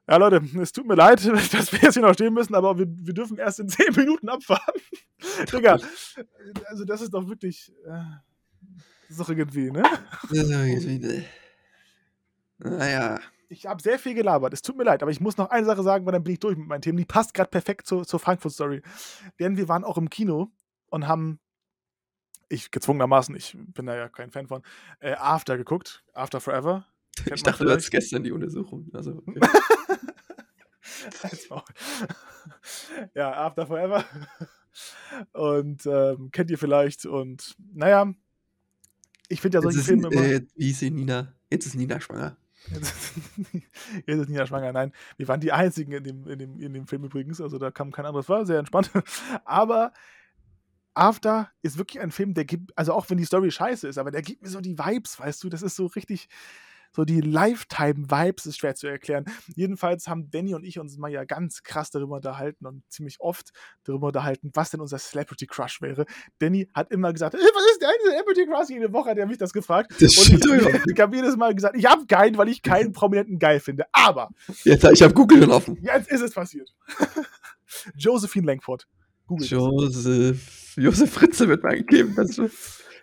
ja 0.09 0.17
Leute, 0.17 0.43
es 0.61 0.73
tut 0.73 0.87
mir 0.87 0.97
leid, 0.97 1.25
dass 1.53 1.73
wir 1.73 1.79
jetzt 1.81 1.95
hier 1.95 2.03
noch 2.03 2.15
stehen 2.15 2.35
müssen, 2.35 2.55
aber 2.55 2.77
wir, 2.79 2.87
wir 2.89 3.15
dürfen 3.15 3.39
erst 3.39 3.61
in 3.61 3.69
10 3.71 3.95
Minuten 3.95 4.29
abfahren. 4.29 4.75
Digga, 5.53 5.79
also 6.67 6.85
das 6.85 7.01
ist 7.01 7.15
doch 7.15 7.27
wirklich... 7.29 7.73
Äh, 7.87 8.03
Das 9.09 9.19
ist 9.19 9.21
doch 9.21 9.29
irgendwie, 9.31 9.71
ne? 9.71 9.83
Naja. 12.59 13.19
Ich 13.51 13.66
habe 13.66 13.82
sehr 13.82 13.98
viel 13.98 14.14
gelabert. 14.14 14.55
Es 14.55 14.62
tut 14.62 14.76
mir 14.76 14.84
leid, 14.84 15.03
aber 15.03 15.11
ich 15.11 15.20
muss 15.20 15.36
noch 15.36 15.51
eine 15.51 15.66
Sache 15.66 15.82
sagen, 15.82 16.07
weil 16.07 16.12
dann 16.12 16.22
bin 16.22 16.34
ich 16.34 16.38
durch 16.38 16.57
mit 16.57 16.68
meinen 16.68 16.82
Themen. 16.82 16.98
Die 16.98 17.05
passt 17.05 17.34
gerade 17.34 17.51
perfekt 17.51 17.84
zur, 17.84 18.07
zur 18.07 18.20
Frankfurt-Story. 18.20 18.80
Denn 19.40 19.57
wir 19.57 19.66
waren 19.66 19.82
auch 19.82 19.98
im 19.98 20.09
Kino 20.09 20.53
und 20.88 21.09
haben, 21.09 21.40
ich 22.48 22.70
gezwungenermaßen, 22.70 23.34
ich 23.34 23.57
bin 23.59 23.86
da 23.86 23.96
ja 23.96 24.09
kein 24.09 24.30
Fan 24.30 24.46
von, 24.46 24.62
äh, 25.01 25.14
After 25.14 25.57
geguckt. 25.57 26.05
After 26.12 26.40
Forever. 26.40 26.86
Kennt 27.16 27.38
Ich 27.38 27.42
dachte, 27.42 27.64
du 27.64 27.72
hattest 27.72 27.90
gestern 27.90 28.22
die 28.22 28.30
Untersuchung. 28.30 28.88
Also, 28.92 29.20
okay. 29.26 29.40
Ja, 33.14 33.32
After 33.32 33.66
Forever. 33.66 34.05
Und 35.32 35.86
ähm, 35.86 36.30
kennt 36.30 36.51
ihr 36.51 36.59
vielleicht. 36.59 37.05
Und 37.05 37.57
naja, 37.74 38.14
ich 39.28 39.40
finde 39.40 39.59
ja 39.59 39.62
solche 39.62 39.80
Filme 39.80 40.09
immer. 40.09 40.22
äh, 40.22 40.46
wie 40.55 40.70
ist 40.70 40.82
Nina? 40.82 41.34
Jetzt 41.51 41.66
ist 41.66 41.74
Nina 41.74 42.01
schwanger. 42.01 42.36
Ist 44.07 44.29
Nina 44.29 44.47
schwanger. 44.47 44.73
Nein, 44.73 44.93
wir 45.17 45.29
waren 45.29 45.41
die 45.41 45.53
Einzigen 45.53 45.93
in 45.93 46.05
dem, 46.05 46.29
in, 46.29 46.39
dem, 46.39 46.61
in 46.61 46.73
dem 46.73 46.87
Film 46.87 47.05
übrigens. 47.05 47.41
Also 47.41 47.59
da 47.59 47.71
kam 47.71 47.93
kein 47.93 48.07
anderes. 48.07 48.29
War 48.29 48.47
sehr 48.47 48.59
entspannt. 48.59 48.91
Aber 49.45 49.93
After 50.95 51.51
ist 51.63 51.79
wirklich 51.79 52.03
ein 52.03 52.11
Film, 52.11 52.35
der 52.35 52.45
gibt, 52.45 52.77
also 52.77 52.93
auch 52.93 53.09
wenn 53.09 53.19
die 53.19 53.25
Story 53.25 53.51
scheiße 53.51 53.87
ist, 53.89 53.97
aber 53.97 54.11
der 54.11 54.23
gibt 54.23 54.43
mir 54.43 54.49
so 54.49 54.61
die 54.61 54.77
Vibes, 54.77 55.21
weißt 55.21 55.43
du, 55.43 55.49
das 55.49 55.63
ist 55.63 55.77
so 55.77 55.87
richtig, 55.87 56.29
so 56.93 57.05
die 57.05 57.20
Lifetime-Vibes, 57.20 58.47
ist 58.47 58.59
schwer 58.59 58.74
zu 58.74 58.86
erklären. 58.86 59.24
Jedenfalls 59.55 60.09
haben 60.09 60.30
Danny 60.30 60.55
und 60.55 60.64
ich 60.64 60.78
uns 60.78 60.97
mal 60.99 61.11
ja 61.11 61.24
ganz 61.24 61.62
krass 61.62 61.91
darüber 61.91 62.16
unterhalten 62.16 62.66
und 62.66 62.82
ziemlich 62.88 63.20
oft 63.20 63.51
darüber 63.84 64.09
unterhalten, 64.09 64.51
was 64.55 64.70
denn 64.70 64.80
unser 64.80 64.99
Celebrity 64.99 65.47
Crush 65.47 65.80
wäre. 65.80 66.05
Danny 66.38 66.68
hat 66.74 66.91
immer 66.91 67.12
gesagt, 67.12 67.34
"Äh, 67.34 67.38
was 67.38 67.70
ist 67.72 67.82
dein 67.82 67.91
Celebrity 68.03 68.47
Crush? 68.47 68.68
Jede 68.70 68.93
Woche 68.93 69.11
hat 69.11 69.18
er 69.18 69.26
mich 69.26 69.38
das 69.38 69.53
gefragt. 69.53 69.93
Das 70.01 70.16
Und 70.16 70.32
ich, 70.34 70.41
doch. 70.41 70.86
ich 70.86 71.01
habe 71.01 71.16
jedes 71.16 71.36
Mal 71.36 71.55
gesagt, 71.55 71.76
ich 71.76 71.86
habe 71.86 72.07
keinen, 72.07 72.36
weil 72.38 72.49
ich 72.49 72.62
keinen 72.62 72.93
Prominenten 72.93 73.38
geil 73.38 73.61
finde. 73.61 73.84
Aber 73.93 74.30
Jetzt, 74.64 74.84
ich 74.84 75.03
habe 75.03 75.14
Google 75.14 75.49
offen. 75.51 75.78
jetzt 75.82 76.11
ist 76.11 76.20
es 76.22 76.32
passiert. 76.32 76.74
Josephine 77.97 78.47
Langford. 78.47 78.86
Google. 79.26 79.47
das. 79.47 80.74
Josef, 80.76 81.12
Fritze 81.12 81.49
wird 81.49 81.62
mal 81.62 81.70
angegeben. 81.72 82.16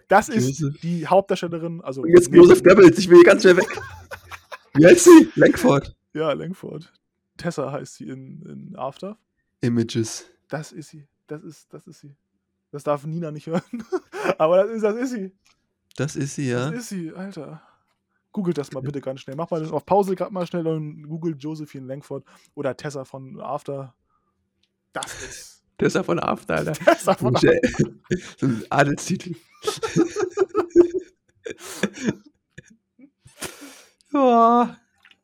Das 0.07 0.29
ist, 0.29 0.59
Josef. 0.59 0.79
die 0.81 1.05
Hauptdarstellerin. 1.05 1.81
Also 1.81 2.01
und 2.01 2.09
jetzt 2.09 2.31
Josef 2.31 2.63
Goebbels, 2.63 2.97
ich 2.97 3.09
will 3.09 3.17
hier 3.17 3.25
ganz 3.25 3.41
schnell 3.41 3.57
weg. 3.57 3.67
Wie 4.73 4.85
heißt 4.85 5.03
sie? 5.03 5.29
Langford. 5.35 5.95
Ja, 6.13 6.31
Langford. 6.33 6.91
Tessa 7.35 7.71
heißt 7.71 7.95
sie 7.95 8.09
in, 8.09 8.41
in 8.43 8.75
After. 8.75 9.17
Images. 9.61 10.25
Das 10.47 10.71
ist 10.71 10.89
sie. 10.89 11.07
Das 11.27 11.43
ist, 11.43 11.71
das 11.73 11.87
ist 11.87 11.99
sie. 11.99 12.15
Das 12.71 12.83
darf 12.83 13.05
Nina 13.05 13.31
nicht 13.31 13.47
hören. 13.47 13.61
Aber 14.37 14.63
das 14.63 14.71
ist, 14.71 14.81
das 14.83 14.95
ist 14.95 15.11
sie. 15.11 15.35
Das 15.95 16.15
ist 16.15 16.35
sie, 16.35 16.49
ja. 16.49 16.69
Das 16.69 16.79
ist 16.79 16.89
sie, 16.89 17.11
Alter. 17.13 17.61
Googelt 18.31 18.57
das 18.57 18.71
mal 18.71 18.81
bitte 18.81 19.01
ganz 19.01 19.21
schnell. 19.21 19.35
Mach 19.35 19.49
mal 19.49 19.59
das 19.59 19.71
auf 19.71 19.85
Pause 19.85 20.15
gerade 20.15 20.31
mal 20.31 20.45
schnell 20.45 20.67
und 20.67 21.07
googelt 21.07 21.41
Josephine 21.41 21.87
Langford 21.87 22.23
oder 22.53 22.77
Tessa 22.77 23.03
von 23.03 23.41
After. 23.41 23.95
Das 24.93 25.21
ist 25.23 25.56
Der 25.79 25.87
ist 25.87 25.95
ja 25.95 26.03
von 26.03 26.19
After, 26.19 26.55
Alter. 26.55 26.73
Tessa 26.73 27.13
von 27.13 27.35
So 27.35 27.47
After. 27.47 27.91
so 28.37 28.47
ein 28.47 28.65
Adelstitel. 28.69 29.35
ja. 34.13 34.77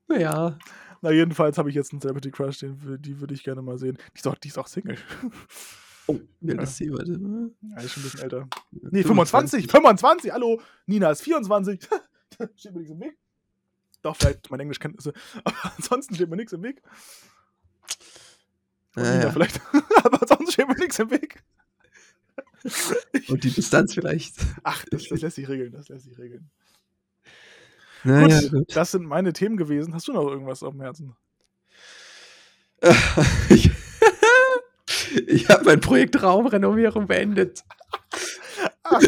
Naja. 0.07 0.57
Na, 1.01 1.11
jedenfalls 1.11 1.57
habe 1.57 1.69
ich 1.69 1.75
jetzt 1.75 1.91
einen 1.91 2.01
Celebrity 2.01 2.31
Crush, 2.31 2.59
den, 2.59 3.01
die 3.01 3.19
würde 3.19 3.33
ich 3.33 3.43
gerne 3.43 3.61
mal 3.61 3.77
sehen. 3.77 3.97
Die 4.13 4.19
ist 4.19 4.27
auch, 4.27 4.35
die 4.35 4.47
ist 4.47 4.57
auch 4.57 4.67
Single. 4.67 4.97
Oh, 6.05 6.19
alt 6.49 6.63
ist 6.63 6.75
sie? 6.75 6.91
Warte. 6.91 7.17
mal. 7.17 7.49
Ja, 7.61 7.77
ist 7.77 7.93
schon 7.93 8.03
ein 8.03 8.03
bisschen 8.03 8.23
älter. 8.23 8.49
Nee, 8.71 9.03
25. 9.03 9.67
25. 9.67 10.33
Hallo, 10.33 10.59
Nina 10.85 11.11
ist 11.11 11.21
24. 11.21 11.79
steht 12.57 12.73
mir 12.73 12.79
nichts 12.79 12.91
im 12.91 12.99
Weg. 12.99 13.17
Doch, 14.01 14.17
vielleicht 14.17 14.51
meine 14.51 14.63
Englischkenntnisse. 14.63 15.13
Aber 15.45 15.55
ansonsten 15.77 16.15
steht 16.15 16.29
mir 16.29 16.35
nichts 16.35 16.51
im 16.51 16.61
Weg. 16.61 16.81
Nina 18.95 19.15
Naja. 19.17 19.31
vielleicht. 19.31 19.61
Aber 20.03 20.21
ansonsten 20.21 20.51
steht 20.51 20.67
mir 20.67 20.75
nichts 20.75 20.99
im 20.99 21.11
Weg. 21.11 21.43
Und 23.27 23.43
die 23.43 23.51
Distanz 23.51 23.93
vielleicht. 23.93 24.35
Ach, 24.63 24.85
das, 24.91 25.07
das 25.09 25.21
lässt 25.21 25.35
sich 25.35 25.47
regeln. 25.49 25.71
Das 25.71 25.89
lässt 25.89 26.05
sich 26.05 26.17
regeln. 26.17 26.49
Naja, 28.03 28.41
gut, 28.41 28.51
gut. 28.51 28.75
das 28.75 28.91
sind 28.91 29.05
meine 29.05 29.33
Themen 29.33 29.57
gewesen. 29.57 29.93
Hast 29.93 30.07
du 30.07 30.13
noch 30.13 30.27
irgendwas 30.27 30.63
auf 30.63 30.73
dem 30.73 30.81
Herzen? 30.81 31.15
ich 33.49 33.71
ich 35.27 35.49
habe 35.49 35.65
mein 35.65 35.79
Projekt 35.79 36.21
Raumrenovierung 36.21 37.07
beendet. 37.07 37.63
Ach, 38.83 39.01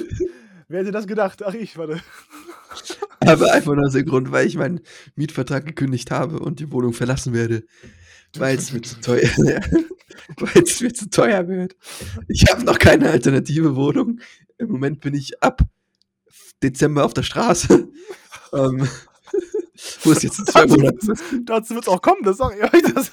wer 0.67 0.79
hätte 0.81 0.91
das 0.91 1.07
gedacht? 1.07 1.43
Ach, 1.43 1.53
ich, 1.53 1.77
warte. 1.77 2.01
Aber 3.19 3.51
einfach 3.53 3.73
nur 3.73 3.85
aus 3.85 3.93
dem 3.93 4.05
Grund, 4.05 4.31
weil 4.31 4.47
ich 4.47 4.55
meinen 4.55 4.81
Mietvertrag 5.15 5.65
gekündigt 5.65 6.11
habe 6.11 6.39
und 6.39 6.59
die 6.59 6.71
Wohnung 6.71 6.93
verlassen 6.93 7.33
werde. 7.33 7.63
Weil 8.37 8.57
es 8.57 8.71
mir 8.71 8.81
zu 8.81 8.99
teuer 9.01 9.29
weil 10.37 10.63
es 10.63 10.81
mir 10.81 10.93
zu 10.93 11.09
teuer 11.09 11.47
wird. 11.47 11.75
Ich 12.27 12.45
habe 12.49 12.63
noch 12.63 12.79
keine 12.79 13.09
alternative 13.09 13.75
Wohnung. 13.75 14.19
Im 14.57 14.69
Moment 14.69 15.01
bin 15.01 15.13
ich 15.13 15.41
ab 15.43 15.61
Dezember 16.63 17.05
auf 17.05 17.13
der 17.13 17.23
Straße. 17.23 17.89
ähm, 18.53 18.87
muss 20.03 20.23
jetzt 20.23 20.39
in 20.39 20.45
zwei 20.45 20.65
Monaten. 20.65 21.13
Dazu 21.45 21.75
wird 21.75 21.85
es 21.85 21.89
auch 21.89 22.01
kommen, 22.01 22.23
das 22.23 22.37
sag 22.37 22.55
ich 22.55 22.63
euch. 22.63 22.93
Das, 22.93 23.11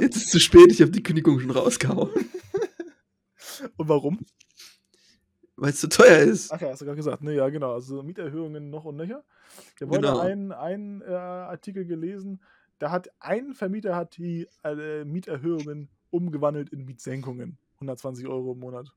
Jetzt 0.00 0.16
ist 0.16 0.24
es 0.24 0.30
zu 0.30 0.40
spät, 0.40 0.72
ich 0.72 0.80
habe 0.80 0.90
die 0.90 1.02
Kündigung 1.02 1.40
schon 1.40 1.50
rausgehauen. 1.50 2.10
Und 3.76 3.88
warum? 3.88 4.20
Weil 5.56 5.70
es 5.70 5.80
zu 5.80 5.88
teuer 5.88 6.18
ist. 6.18 6.52
Ach 6.52 6.60
ja, 6.60 6.70
hast 6.70 6.80
du 6.80 6.84
gerade 6.84 6.96
gesagt. 6.96 7.22
Ne, 7.22 7.34
ja, 7.34 7.48
genau. 7.48 7.74
Also 7.74 8.02
Mieterhöhungen 8.02 8.70
noch 8.70 8.84
und 8.84 8.96
nöcher. 8.96 9.22
Ich 9.76 9.82
habe 9.82 9.92
heute 9.92 10.00
Genau. 10.08 10.18
einen, 10.18 10.52
einen 10.52 11.00
äh, 11.02 11.06
Artikel 11.14 11.84
gelesen, 11.86 12.40
da 12.80 12.90
hat 12.90 13.08
ein 13.20 13.54
Vermieter 13.54 13.94
hat 13.94 14.16
die 14.16 14.48
äh, 14.64 15.04
Mieterhöhungen 15.04 15.88
umgewandelt 16.10 16.70
in 16.70 16.84
Mietsenkungen. 16.84 17.56
120 17.76 18.26
Euro 18.26 18.52
im 18.52 18.58
Monat. 18.58 18.92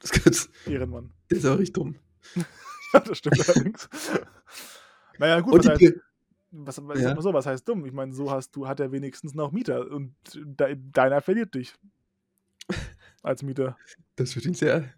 Das 0.00 0.10
kann's- 0.12 0.48
Ehrenmann. 0.66 1.12
der 1.30 1.38
ist 1.38 1.46
auch 1.46 1.58
richtig 1.58 1.72
dumm. 1.74 1.96
Ja, 2.94 3.00
das 3.00 3.16
stimmt 3.18 3.48
allerdings. 3.48 3.88
naja, 5.18 5.40
gut, 5.40 5.54
Und 5.54 5.64
was 5.64 5.80
heißt, 5.80 5.94
was, 6.50 6.86
was, 6.86 7.00
Ja. 7.00 7.18
so, 7.22 7.32
was 7.32 7.46
heißt 7.46 7.66
dumm? 7.66 7.86
Ich 7.86 7.92
meine, 7.92 8.12
so 8.12 8.30
hast 8.30 8.54
du, 8.54 8.68
hat 8.68 8.80
er 8.80 8.92
wenigstens 8.92 9.32
noch 9.34 9.50
Mieter 9.50 9.90
und 9.90 10.14
de, 10.34 10.76
deiner 10.92 11.22
verliert 11.22 11.54
dich. 11.54 11.74
Als 13.22 13.42
Mieter. 13.42 13.76
das 14.16 14.34
wird 14.34 14.46
ihn 14.46 14.54
sehr, 14.54 14.92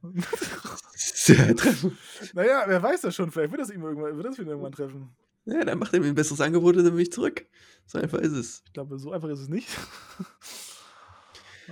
sehr 0.94 1.54
treffen. 1.56 1.98
naja, 2.32 2.64
wer 2.66 2.82
weiß 2.82 3.02
das 3.02 3.14
schon, 3.14 3.30
vielleicht 3.30 3.50
wird 3.50 3.60
das 3.60 3.70
ihm 3.70 3.82
irgendwann, 3.82 4.16
wird 4.16 4.26
das 4.26 4.38
ihn 4.38 4.46
irgendwann 4.46 4.72
treffen. 4.72 5.10
Ja, 5.44 5.62
dann 5.62 5.78
macht 5.78 5.92
er 5.92 6.00
mir 6.00 6.06
ein 6.06 6.14
besseres 6.14 6.40
Angebot 6.40 6.76
und 6.76 6.84
dann 6.84 6.94
bin 6.94 7.02
ich 7.02 7.12
zurück. 7.12 7.44
So 7.86 7.98
einfach 7.98 8.18
ist 8.18 8.32
es. 8.32 8.62
Ich 8.64 8.72
glaube, 8.72 8.98
so 8.98 9.12
einfach 9.12 9.28
ist 9.28 9.40
es 9.40 9.48
nicht. 9.48 9.68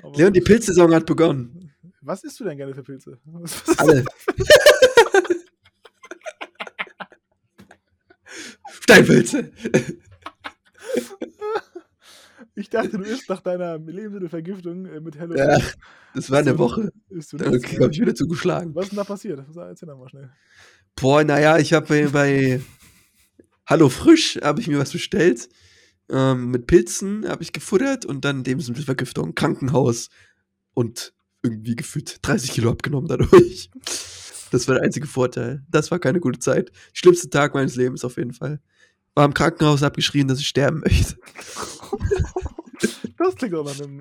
Aber 0.02 0.14
Leon, 0.16 0.32
die. 0.34 0.42
Pilzsaison 0.42 0.94
hat 0.94 1.06
begonnen. 1.06 1.72
Was 2.02 2.22
isst 2.24 2.38
du 2.40 2.44
denn 2.44 2.58
gerne 2.58 2.74
für 2.74 2.82
Pilze? 2.82 3.18
Alle. 3.78 4.04
Steinpilze. 8.82 9.52
Ich 12.54 12.68
dachte, 12.68 12.98
du 12.98 13.04
isst 13.04 13.28
nach 13.28 13.40
deiner 13.40 13.78
Lebensmittelvergiftung 13.78 14.86
äh, 14.86 15.00
mit 15.00 15.18
Hello. 15.18 15.34
Ja, 15.34 15.58
das 16.14 16.30
war 16.30 16.40
eine 16.40 16.58
Woche. 16.58 16.92
nichts 17.08 17.32
habe 17.32 17.56
ich 17.90 18.00
wieder 18.00 18.14
zugeschlagen. 18.14 18.74
Was 18.74 18.84
ist 18.84 18.90
denn 18.90 18.98
da 18.98 19.04
passiert? 19.04 19.42
Erzähl 19.56 19.88
doch 19.88 19.98
mal 19.98 20.08
schnell. 20.08 20.30
Boah, 20.96 21.24
naja, 21.24 21.58
ich 21.58 21.72
habe 21.72 21.86
bei, 21.86 22.06
bei 22.08 22.60
Hallo 23.66 23.88
Frisch 23.88 24.38
habe 24.42 24.60
ich 24.60 24.68
mir 24.68 24.78
was 24.78 24.92
bestellt. 24.92 25.48
Ähm, 26.10 26.50
mit 26.50 26.66
Pilzen 26.66 27.26
habe 27.26 27.42
ich 27.42 27.52
gefuttert 27.52 28.04
und 28.04 28.24
dann 28.24 28.44
Lebensmittelvergiftung, 28.44 29.34
Krankenhaus 29.34 30.10
und 30.74 31.14
irgendwie 31.42 31.74
gefühlt 31.74 32.18
30 32.20 32.52
Kilo 32.52 32.70
abgenommen 32.70 33.08
dadurch. 33.08 33.70
Das 34.50 34.68
war 34.68 34.74
der 34.74 34.84
einzige 34.84 35.06
Vorteil. 35.06 35.62
Das 35.70 35.90
war 35.90 35.98
keine 35.98 36.20
gute 36.20 36.38
Zeit. 36.38 36.70
Schlimmste 36.92 37.30
Tag 37.30 37.54
meines 37.54 37.74
Lebens 37.76 38.04
auf 38.04 38.18
jeden 38.18 38.34
Fall. 38.34 38.60
War 39.14 39.24
im 39.26 39.34
Krankenhaus, 39.34 39.82
hab 39.82 39.94
geschrien, 39.94 40.28
dass 40.28 40.40
ich 40.40 40.48
sterben 40.48 40.80
möchte. 40.80 41.16
Das 43.18 43.36
klingt 43.36 43.52
nach 43.54 43.80
einem 43.80 44.00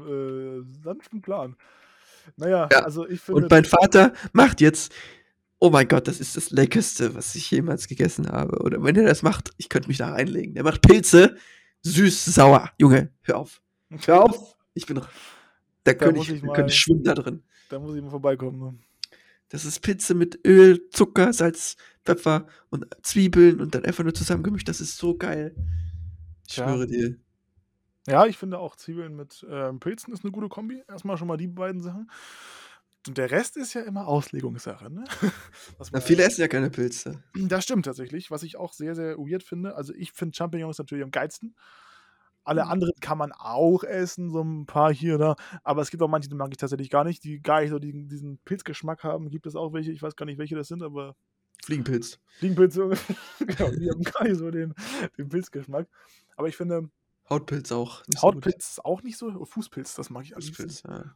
äh, 0.64 0.84
sanften 0.84 1.22
Plan. 1.22 1.56
Naja, 2.38 2.68
Ja, 2.72 2.80
also 2.80 3.08
ich 3.08 3.22
finde. 3.22 3.44
Und 3.44 3.52
mein 3.52 3.66
Vater 3.66 4.14
macht 4.34 4.62
jetzt, 4.62 4.92
oh 5.60 5.70
mein 5.70 5.88
Gott, 5.88 6.08
das 6.08 6.20
ist 6.20 6.36
das 6.36 6.50
Leckerste, 6.50 7.14
was 7.14 7.36
ich 7.36 7.52
jemals 7.52 7.88
gegessen 7.88 8.28
habe. 8.32 8.58
Oder 8.64 8.82
wenn 8.84 8.96
er 8.96 9.04
das 9.06 9.22
macht, 9.22 9.52
ich 9.58 9.70
könnte 9.70 9.90
mich 9.90 9.98
da 9.98 10.10
reinlegen. 10.12 10.56
Der 10.56 10.64
macht 10.64 10.82
Pilze, 10.82 11.36
süß, 11.84 12.26
sauer. 12.26 12.72
Junge, 12.80 13.12
hör 13.22 13.38
auf. 13.38 13.62
Hör 14.06 14.24
auf. 14.24 14.56
Ich 14.74 14.88
bin, 14.88 14.96
da 14.96 15.08
Da 15.84 15.94
könnte 15.94 16.22
ich, 16.22 16.30
ich 16.32 16.42
mal- 16.42 16.54
könnte 16.56 16.72
ich 16.74 16.80
schwimmen 16.80 17.04
da 17.04 17.14
drin. 17.14 17.44
da 17.70 17.78
muss 17.78 17.96
ich 17.96 18.02
mal 18.02 18.10
vorbeikommen. 18.10 18.60
ne? 18.60 18.80
Das 19.50 19.66
ist 19.66 19.82
Pilze 19.82 20.16
mit 20.16 20.40
Öl, 20.48 20.90
Zucker, 20.90 21.32
Salz, 21.34 21.76
Pfeffer 22.06 22.48
und 22.70 22.86
Zwiebeln 23.04 23.62
und 23.62 23.76
dann 23.76 23.86
einfach 23.86 24.04
nur 24.04 24.14
zusammengemischt. 24.14 24.68
Das 24.68 24.82
ist 24.82 24.98
so 24.98 25.18
geil. 25.18 25.56
Ich 26.48 26.56
Tja. 26.56 26.66
schwöre 26.66 26.88
dir. 26.88 27.16
Ja, 28.08 28.26
ich 28.26 28.38
finde 28.38 28.58
auch 28.60 28.76
Zwiebeln 28.76 29.16
mit 29.16 29.46
ähm, 29.50 29.80
Pilzen 29.80 30.12
ist 30.14 30.24
eine 30.24 30.32
gute 30.32 30.50
Kombi. 30.50 30.84
Erstmal 30.88 31.18
schon 31.18 31.28
mal 31.28 31.38
die 31.38 31.48
beiden 31.48 31.82
Sachen. 31.82 32.10
Und 33.08 33.18
der 33.18 33.32
Rest 33.32 33.58
ist 33.58 33.74
ja 33.74 33.82
immer 33.82 34.08
Auslegungssache, 34.08 34.92
ne? 34.92 35.04
Na, 35.92 36.02
viele 36.02 36.24
essen 36.24 36.42
ja 36.42 36.48
keine 36.48 36.70
Pilze. 36.70 37.24
das 37.36 37.64
stimmt 37.64 37.86
tatsächlich, 37.86 38.30
was 38.30 38.44
ich 38.44 38.58
auch 38.58 38.74
sehr, 38.74 38.94
sehr 38.96 39.18
weird 39.18 39.44
finde. 39.44 39.76
Also 39.76 39.94
ich 39.96 40.12
finde 40.12 40.36
Champignons 40.36 40.78
natürlich 40.78 41.04
am 41.04 41.12
geilsten. 41.12 41.56
Alle 42.44 42.66
Mhm. 42.66 42.72
anderen 42.72 42.94
kann 43.02 43.18
man 43.20 43.32
auch 43.32 43.84
essen, 43.84 44.32
so 44.32 44.42
ein 44.42 44.66
paar 44.66 44.94
hier 44.94 45.16
oder 45.16 45.36
da. 45.36 45.60
Aber 45.64 45.82
es 45.84 45.92
gibt 45.92 46.02
auch 46.04 46.08
manche, 46.08 46.30
die 46.30 46.36
mag 46.36 46.50
ich 46.52 46.58
tatsächlich 46.58 46.90
gar 46.90 47.04
nicht, 47.04 47.24
die 47.24 47.40
gar 47.42 47.62
nicht 47.62 47.70
so 47.70 47.78
diesen, 47.80 48.08
diesen 48.08 48.40
Pilzgeschmack 48.40 49.04
haben. 49.04 49.30
Gibt 49.30 49.46
es 49.46 49.56
auch 49.56 49.74
welche, 49.74 49.92
ich 49.92 50.02
weiß 50.02 50.16
gar 50.16 50.26
nicht, 50.26 50.38
welche 50.40 50.56
das 50.56 50.68
sind, 50.68 50.82
aber 50.84 51.16
Fliegenpilz. 51.64 52.20
Fliegenpilze, 52.40 52.90
genau, 53.40 53.72
die 53.72 53.90
haben 53.90 54.04
gar 54.04 54.24
nicht 54.24 54.38
so 54.38 54.50
den, 54.50 54.74
den 55.18 55.30
Pilzgeschmack. 55.30 55.88
Aber 56.36 56.48
ich 56.48 56.58
finde, 56.58 56.90
Hautpilz 57.30 57.72
auch. 57.72 58.04
so. 58.08 58.22
Hautpilz 58.22 58.72
ist 58.72 58.86
auch 58.86 59.04
nicht 59.04 59.18
so. 59.18 59.28
Oh, 59.28 59.46
Fußpilz, 59.46 59.96
das 59.96 60.10
mag 60.10 60.26
ich 60.26 60.36
alles. 60.36 60.48
Fußpilz, 60.48 60.84
ja. 60.84 61.16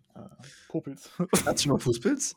Popilz. 0.69 1.11
Hattest 1.19 1.45
du 1.45 1.57
schon 1.57 1.71
mal 1.73 1.79
Fußpilz? 1.79 2.35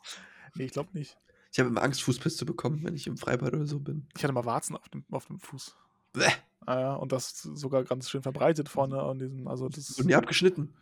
nee, 0.57 0.65
ich 0.65 0.73
glaube 0.73 0.91
nicht. 0.93 1.17
Ich 1.53 1.59
habe 1.59 1.69
immer 1.69 1.83
Angst, 1.83 2.03
Fußpilz 2.03 2.37
zu 2.37 2.45
bekommen, 2.45 2.83
wenn 2.83 2.95
ich 2.95 3.07
im 3.07 3.17
Freibad 3.17 3.55
oder 3.55 3.67
so 3.67 3.79
bin. 3.79 4.07
Ich 4.17 4.25
hatte 4.25 4.35
mal 4.35 4.45
Warzen 4.45 4.77
auf 4.77 4.89
dem, 4.89 5.05
auf 5.11 5.27
dem 5.27 5.39
Fuß. 5.39 5.77
Bäh. 6.13 6.31
Ah 6.67 6.81
ja, 6.81 6.95
und 6.95 7.13
das 7.13 7.41
sogar 7.41 7.85
ganz 7.85 8.11
schön 8.11 8.23
verbreitet 8.23 8.69
vorne 8.69 9.01
an 9.01 9.19
diesem. 9.19 9.49
Also 9.49 9.69
das 9.69 9.97
Wurden 9.97 10.09
die 10.09 10.17
abgeschnitten? 10.17 10.75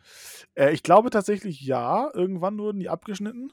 Äh, 0.55 0.72
ich 0.72 0.83
glaube 0.83 1.11
tatsächlich 1.11 1.61
ja. 1.61 2.11
Irgendwann 2.14 2.59
wurden 2.59 2.81
die 2.81 2.89
abgeschnitten. 2.89 3.53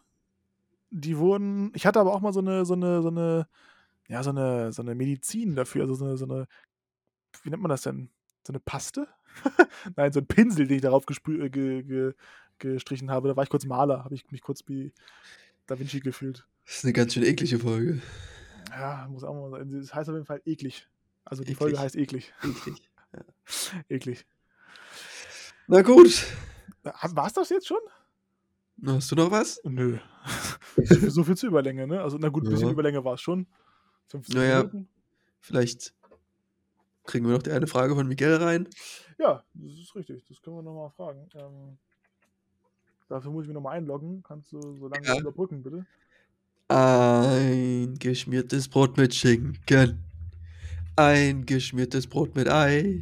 Die 0.96 1.18
wurden. 1.18 1.72
Ich 1.74 1.88
hatte 1.88 2.00
aber 2.00 2.14
auch 2.14 2.22
mal 2.22 2.34
so 2.34 2.40
eine, 2.40 2.66
so 2.66 2.76
eine, 2.76 3.02
so 3.02 3.08
eine, 3.08 3.48
ja, 4.08 4.22
so 4.22 4.30
eine, 4.30 4.72
so 4.72 4.84
eine 4.84 4.94
Medizin 4.94 5.56
dafür. 5.56 5.82
Also 5.82 5.96
so 5.96 6.06
eine, 6.06 6.18
so 6.18 6.26
eine, 6.26 6.48
wie 7.42 7.50
nennt 7.50 7.64
man 7.64 7.70
das 7.70 7.82
denn? 7.82 8.10
So 8.46 8.54
eine 8.54 8.60
Paste? 8.60 9.08
Nein, 9.96 10.14
so 10.14 10.20
ein 10.20 10.28
Pinsel, 10.28 10.68
den 10.68 10.76
ich 10.76 10.82
darauf 10.84 11.06
gesprü- 11.08 11.44
äh, 11.46 11.50
ge, 11.50 11.82
ge, 11.82 12.14
gestrichen 12.60 13.10
habe. 13.10 13.28
Da 13.28 13.36
war 13.36 13.44
ich 13.44 13.50
kurz 13.50 13.66
Maler, 13.66 14.04
habe 14.04 14.14
ich 14.14 14.30
mich 14.30 14.42
kurz 14.44 14.62
wie 14.68 14.94
Da 15.66 15.80
Vinci 15.80 16.00
gefühlt. 16.00 16.46
Das 16.66 16.76
ist 16.78 16.84
eine 16.84 16.94
ganz 16.94 17.14
schön 17.16 17.24
eklige 17.24 17.58
Folge. 17.58 18.00
Ja, 18.70 19.08
muss 19.10 19.24
auch 19.24 19.34
mal 19.34 19.50
sein. 19.50 19.72
Das 19.72 19.96
heißt 19.96 20.10
auf 20.10 20.16
jeden 20.16 20.28
Fall 20.28 20.42
eklig. 20.46 20.88
Also 21.26 21.42
die 21.44 21.54
Eklig. 21.54 21.58
Folge 21.58 21.80
heißt 21.80 21.96
eklig. 21.96 22.34
Eklig. 22.44 22.90
Eklig. 23.90 24.26
Na 25.68 25.82
gut. 25.82 26.24
War 26.84 27.26
es 27.28 27.34
das 27.34 27.50
jetzt 27.50 27.68
schon? 27.68 27.80
Hast 28.86 29.12
du 29.12 29.16
noch 29.16 29.32
was? 29.32 29.60
Nö. 29.64 29.98
So, 31.10 31.24
viel, 31.24 31.36
zur 31.38 31.50
Überlänge, 31.50 31.88
ne? 31.88 32.02
Also, 32.02 32.18
na 32.18 32.30
gut, 32.30 32.44
ein 32.46 32.50
bisschen 32.50 32.68
Ja. 32.68 32.74
Überlänge 32.74 33.04
war 33.04 33.14
es 33.16 33.22
schon. 33.22 33.48
15 34.10 34.36
Naja. 34.38 34.58
Minuten. 34.60 34.88
Vielleicht 35.40 35.94
kriegen 37.06 37.26
wir 37.28 37.34
noch 37.34 37.44
die 37.44 37.52
eine 37.52 37.68
Frage 37.68 37.96
von 37.96 38.08
Miguel 38.08 38.36
rein. 38.36 38.68
Ja, 39.20 39.44
das 39.54 39.74
ist 39.74 39.96
richtig. 39.96 40.24
Das 40.28 40.42
können 40.42 40.58
wir 40.58 40.64
nochmal 40.64 40.90
fragen. 40.92 41.28
Ähm, 41.36 41.78
dafür 43.10 43.32
muss 43.32 43.44
ich 43.44 43.48
mich 43.50 43.56
nochmal 43.56 43.78
einloggen. 43.78 44.24
Kannst 44.24 44.52
du 44.54 44.62
so 44.78 44.88
lange 44.88 45.06
Ja. 45.06 45.20
überbrücken, 45.20 45.62
bitte? 45.64 45.86
Ein 46.70 47.96
geschmiertes 48.00 48.68
Brot 48.70 48.98
mit 48.98 49.14
Schinken. 49.14 50.04
Ein 50.96 51.46
geschmiertes 51.46 52.08
Brot 52.08 52.36
mit 52.36 52.48
Ei. 52.50 53.02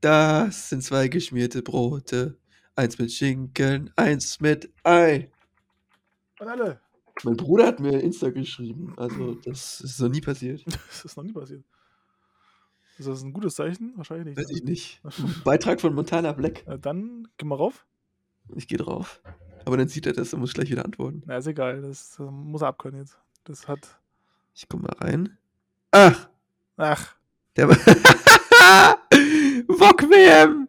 Das 0.00 0.68
sind 0.70 0.82
zwei 0.82 1.08
geschmierte 1.08 1.62
Brote. 1.62 2.38
Eins 2.76 2.98
mit 2.98 3.12
Schinken, 3.12 3.90
eins 3.96 4.40
mit 4.40 4.70
Ei. 4.82 5.30
Und 6.44 6.50
alle. 6.50 6.80
Mein 7.22 7.36
Bruder 7.36 7.66
hat 7.66 7.80
mir 7.80 8.00
Insta 8.00 8.30
geschrieben. 8.30 8.92
Also, 8.96 9.34
das 9.44 9.80
ist 9.80 10.00
noch 10.00 10.08
nie 10.08 10.20
passiert. 10.20 10.62
Das 10.88 11.04
ist 11.04 11.16
noch 11.16 11.24
nie 11.24 11.32
passiert. 11.32 11.64
Ist 12.98 13.08
das 13.08 13.22
ein 13.22 13.32
gutes 13.32 13.54
Zeichen? 13.56 13.92
Wahrscheinlich 13.96 14.26
nicht. 14.26 14.38
Weiß 14.38 14.50
ich 14.50 14.62
nicht. 14.64 15.00
Beitrag 15.44 15.80
von 15.80 15.94
Montana 15.94 16.32
Black. 16.32 16.66
Äh, 16.66 16.78
Dann 16.78 17.26
geh 17.38 17.46
mal 17.46 17.56
rauf. 17.56 17.86
Ich 18.54 18.68
gehe 18.68 18.78
drauf. 18.78 19.20
Aber 19.64 19.78
dann 19.78 19.88
sieht 19.88 20.04
er 20.06 20.12
das 20.12 20.34
und 20.34 20.40
muss 20.40 20.52
gleich 20.52 20.70
wieder 20.70 20.84
antworten. 20.84 21.22
Na, 21.24 21.38
ist 21.38 21.46
egal. 21.46 21.80
Das 21.80 22.18
äh, 22.18 22.22
muss 22.24 22.60
er 22.62 22.68
abkönnen 22.68 23.00
jetzt. 23.00 23.16
Das 23.44 23.66
hat. 23.66 23.98
Ich 24.54 24.68
guck 24.68 24.82
mal 24.82 24.94
rein. 25.00 25.38
Ach, 25.92 26.28
Ach, 26.76 27.14
der 27.56 27.68
Wok 29.68 30.02
WM. 30.10 30.68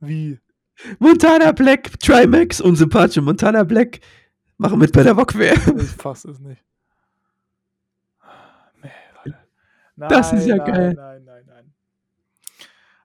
wie? 0.00 0.38
Montana 0.98 1.52
Black, 1.52 1.98
Trimax, 2.00 2.60
unsympathische 2.60 3.22
Montana 3.22 3.64
Black 3.64 4.00
machen 4.62 4.78
mit 4.78 4.92
bei 4.92 5.02
der 5.02 5.16
WM. 5.16 5.78
Ich 5.78 5.90
fass 5.90 6.24
es 6.24 6.38
nicht. 6.40 6.62
Nee, 8.82 8.90
Leute. 9.24 9.38
Das 9.96 10.32
ist 10.32 10.46
ja 10.46 10.56
Nein, 10.56 10.72
geil. 10.72 10.94
Nein, 10.94 11.24
nein, 11.24 11.44
nein. 11.46 11.72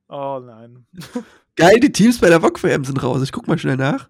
Oh 0.09 0.39
nein. 0.43 0.85
Geil, 1.57 1.79
die 1.79 1.91
Teams 1.91 2.19
bei 2.19 2.29
der 2.29 2.41
Wok 2.43 2.61
WM 2.63 2.85
sind 2.85 3.01
raus. 3.03 3.21
Ich 3.23 3.31
guck 3.31 3.47
mal 3.47 3.57
schnell 3.57 3.75
nach. 3.77 4.09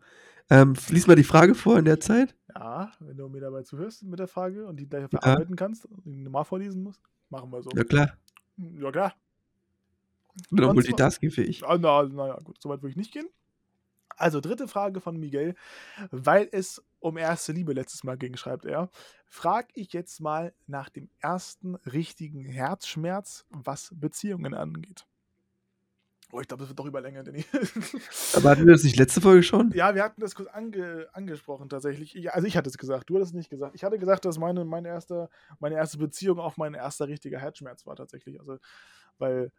Ähm, 0.50 0.76
lies 0.90 1.08
mal 1.08 1.16
die 1.16 1.24
Frage 1.24 1.56
vor 1.56 1.80
in 1.80 1.86
der 1.86 2.00
Zeit. 2.00 2.36
Ja, 2.54 2.92
wenn 3.00 3.16
du 3.18 3.28
mir 3.30 3.40
dabei 3.42 3.64
zuhörst 3.64 4.04
mit 4.04 4.20
der 4.20 4.28
Frage 4.28 4.68
und 4.68 4.78
die 4.78 4.88
gleich 4.88 5.04
Ja. 5.04 5.08
verarbeiten 5.20 5.56
kannst 5.56 5.86
und 5.86 6.06
die 6.06 6.22
normal 6.24 6.44
vorlesen 6.46 6.84
musst, 6.84 7.02
machen 7.30 7.52
wir 7.52 7.62
so. 7.64 7.70
Ja 7.76 7.84
klar, 7.84 8.12
Ja, 8.58 8.92
klar. 8.92 9.14
ich 10.36 10.50
bin 10.50 10.58
zwar- 10.66 10.74
multitaskingfähig. 10.74 11.64
Ah, 11.66 11.78
Na, 11.80 12.04
naja, 12.04 12.38
gut, 12.44 12.62
soweit 12.62 12.82
würde 12.82 12.92
ich 12.92 12.98
nicht 12.98 13.12
gehen. 13.14 13.28
Also, 14.18 14.42
dritte 14.42 14.68
Frage 14.68 15.00
von 15.00 15.18
Miguel. 15.18 15.56
Weil 16.12 16.50
es 16.52 16.84
um 17.00 17.18
erste 17.18 17.54
Liebe 17.54 17.74
letztes 17.74 18.04
Mal 18.04 18.18
ging, 18.18 18.36
schreibt 18.36 18.66
er, 18.66 18.90
frag 19.26 19.70
ich 19.74 19.94
jetzt 19.94 20.20
mal 20.20 20.54
nach 20.66 20.90
dem 20.90 21.10
ersten 21.20 21.76
richtigen 21.76 22.44
Herzschmerz, 22.44 23.46
was 23.50 23.92
Beziehungen 23.94 24.54
angeht. 24.54 25.06
Oh, 26.34 26.42
ich 26.42 26.48
glaube, 26.48 26.62
das 26.62 26.70
wird 26.70 26.80
doch 26.80 26.86
Überlänge, 26.86 27.24
Danny. 27.24 27.46
Aber 28.36 28.50
hatten 28.50 28.66
wir 28.66 28.74
das 28.74 28.84
nicht 28.84 28.98
letzte 28.98 29.22
Folge 29.22 29.44
schon? 29.44 29.72
Ja, 29.72 29.96
wir 29.96 30.04
hatten 30.04 30.20
das 30.20 30.36
kurz 30.36 30.50
ange, 30.50 31.08
angesprochen 31.14 31.70
tatsächlich. 31.70 32.18
Ich, 32.18 32.34
also 32.34 32.46
ich 32.46 32.58
hatte 32.58 32.70
es 32.70 32.78
gesagt, 32.78 33.10
du 33.10 33.16
hattest 33.16 33.32
es 33.32 33.38
nicht 33.38 33.50
gesagt. 33.50 33.76
Ich 33.76 33.84
hatte 33.86 33.98
gesagt, 33.98 34.26
dass 34.26 34.38
meine, 34.38 34.66
meine, 34.66 34.90
erste, 34.90 35.30
meine 35.60 35.76
erste 35.76 35.98
Beziehung 35.98 36.40
auch 36.40 36.58
mein 36.58 36.74
erster 36.74 37.08
richtiger 37.08 37.40
Herzschmerz 37.40 37.86
war 37.86 37.96
tatsächlich. 37.96 38.42
Also, 38.42 38.58
weil 39.20 39.54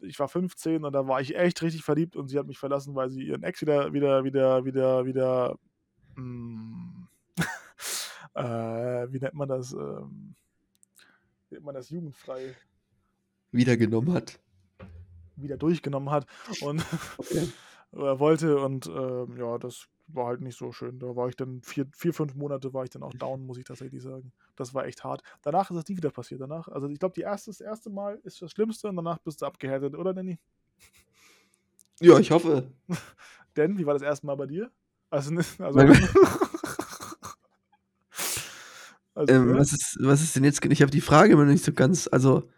ich 0.00 0.18
war 0.18 0.28
15 0.28 0.84
und 0.84 0.92
da 0.92 1.06
war 1.06 1.20
ich 1.20 1.36
echt 1.36 1.62
richtig 1.62 1.82
verliebt 1.84 2.16
und 2.16 2.28
sie 2.28 2.38
hat 2.38 2.46
mich 2.46 2.58
verlassen, 2.58 2.94
weil 2.94 3.10
sie 3.10 3.22
ihren 3.22 3.42
Ex 3.42 3.60
wieder, 3.60 3.92
wieder, 3.92 4.24
wieder, 4.24 4.64
wieder, 4.64 5.04
wieder, 5.06 5.58
mm, 6.16 7.04
äh, 8.34 8.42
wie 9.12 9.18
nennt 9.20 9.34
man 9.34 9.48
das? 9.48 9.72
Ähm, 9.72 10.34
wie 11.48 11.54
nennt 11.54 11.64
man 11.66 11.74
das? 11.74 11.90
Jugendfrei 11.90 12.54
Wiedergenommen 13.50 14.12
hat. 14.12 14.40
wieder 15.36 15.56
durchgenommen 15.56 16.10
hat 16.10 16.26
und 16.60 16.84
Okay. 17.18 17.48
er 17.92 18.18
wollte 18.20 18.58
und 18.58 18.86
ähm, 18.86 19.36
ja, 19.38 19.56
das 19.58 19.88
war 20.08 20.26
halt 20.26 20.40
nicht 20.40 20.56
so 20.56 20.72
schön. 20.72 20.98
Da 20.98 21.14
war 21.14 21.28
ich 21.28 21.36
dann 21.36 21.62
vier, 21.62 21.86
vier, 21.94 22.14
fünf 22.14 22.34
Monate 22.34 22.72
war 22.74 22.84
ich 22.84 22.90
dann 22.90 23.02
auch 23.02 23.14
down, 23.14 23.46
muss 23.46 23.58
ich 23.58 23.64
tatsächlich 23.64 24.02
sagen. 24.02 24.32
Das 24.56 24.74
war 24.74 24.86
echt 24.86 25.04
hart. 25.04 25.22
Danach 25.42 25.70
ist 25.70 25.76
das 25.76 25.88
nie 25.88 25.96
wieder 25.96 26.10
passiert. 26.10 26.40
Danach, 26.40 26.68
also 26.68 26.88
ich 26.88 26.98
glaube, 26.98 27.14
die 27.14 27.22
erste, 27.22 27.50
das 27.50 27.60
erste 27.60 27.90
Mal 27.90 28.18
ist 28.24 28.42
das 28.42 28.50
Schlimmste 28.50 28.88
und 28.88 28.96
danach 28.96 29.18
bist 29.18 29.42
du 29.42 29.46
abgehärtet, 29.46 29.94
oder 29.94 30.14
Danny? 30.14 30.38
Ja, 32.00 32.18
ich 32.18 32.30
hoffe. 32.30 32.70
Denn, 33.56 33.78
wie 33.78 33.86
war 33.86 33.94
das 33.94 34.02
erste 34.02 34.26
Mal 34.26 34.36
bei 34.36 34.46
dir? 34.46 34.70
Also, 35.10 35.32
ne- 35.32 35.44
also, 35.58 35.78
also 39.14 39.34
Ähm, 39.34 39.50
ja. 39.50 39.58
was, 39.58 39.72
ist, 39.72 39.98
was 40.00 40.22
ist 40.22 40.36
denn 40.36 40.44
jetzt? 40.44 40.64
Ich 40.64 40.82
habe 40.82 40.90
die 40.90 41.00
Frage 41.00 41.32
immer 41.32 41.44
noch 41.44 41.52
nicht 41.52 41.64
so 41.64 41.72
ganz. 41.72 42.08
Also, 42.10 42.48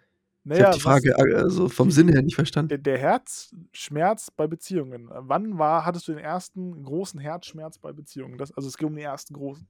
ich 0.42 0.50
naja, 0.50 0.66
habe 0.66 0.76
die 0.76 0.80
Frage 0.80 1.16
also 1.16 1.68
vom 1.68 1.90
Sinn 1.90 2.08
her 2.08 2.22
nicht 2.22 2.34
verstanden. 2.34 2.68
der, 2.70 2.78
der 2.78 2.98
Herzschmerz 2.98 4.30
bei 4.30 4.46
Beziehungen. 4.46 5.08
Wann 5.10 5.58
war, 5.58 5.84
hattest 5.84 6.08
du 6.08 6.12
den 6.12 6.24
ersten 6.24 6.82
großen 6.82 7.20
Herzschmerz 7.20 7.78
bei 7.78 7.92
Beziehungen? 7.92 8.38
Das, 8.38 8.50
also 8.52 8.68
es 8.68 8.78
geht 8.78 8.86
um 8.86 8.94
den 8.94 9.04
ersten 9.04 9.34
großen. 9.34 9.68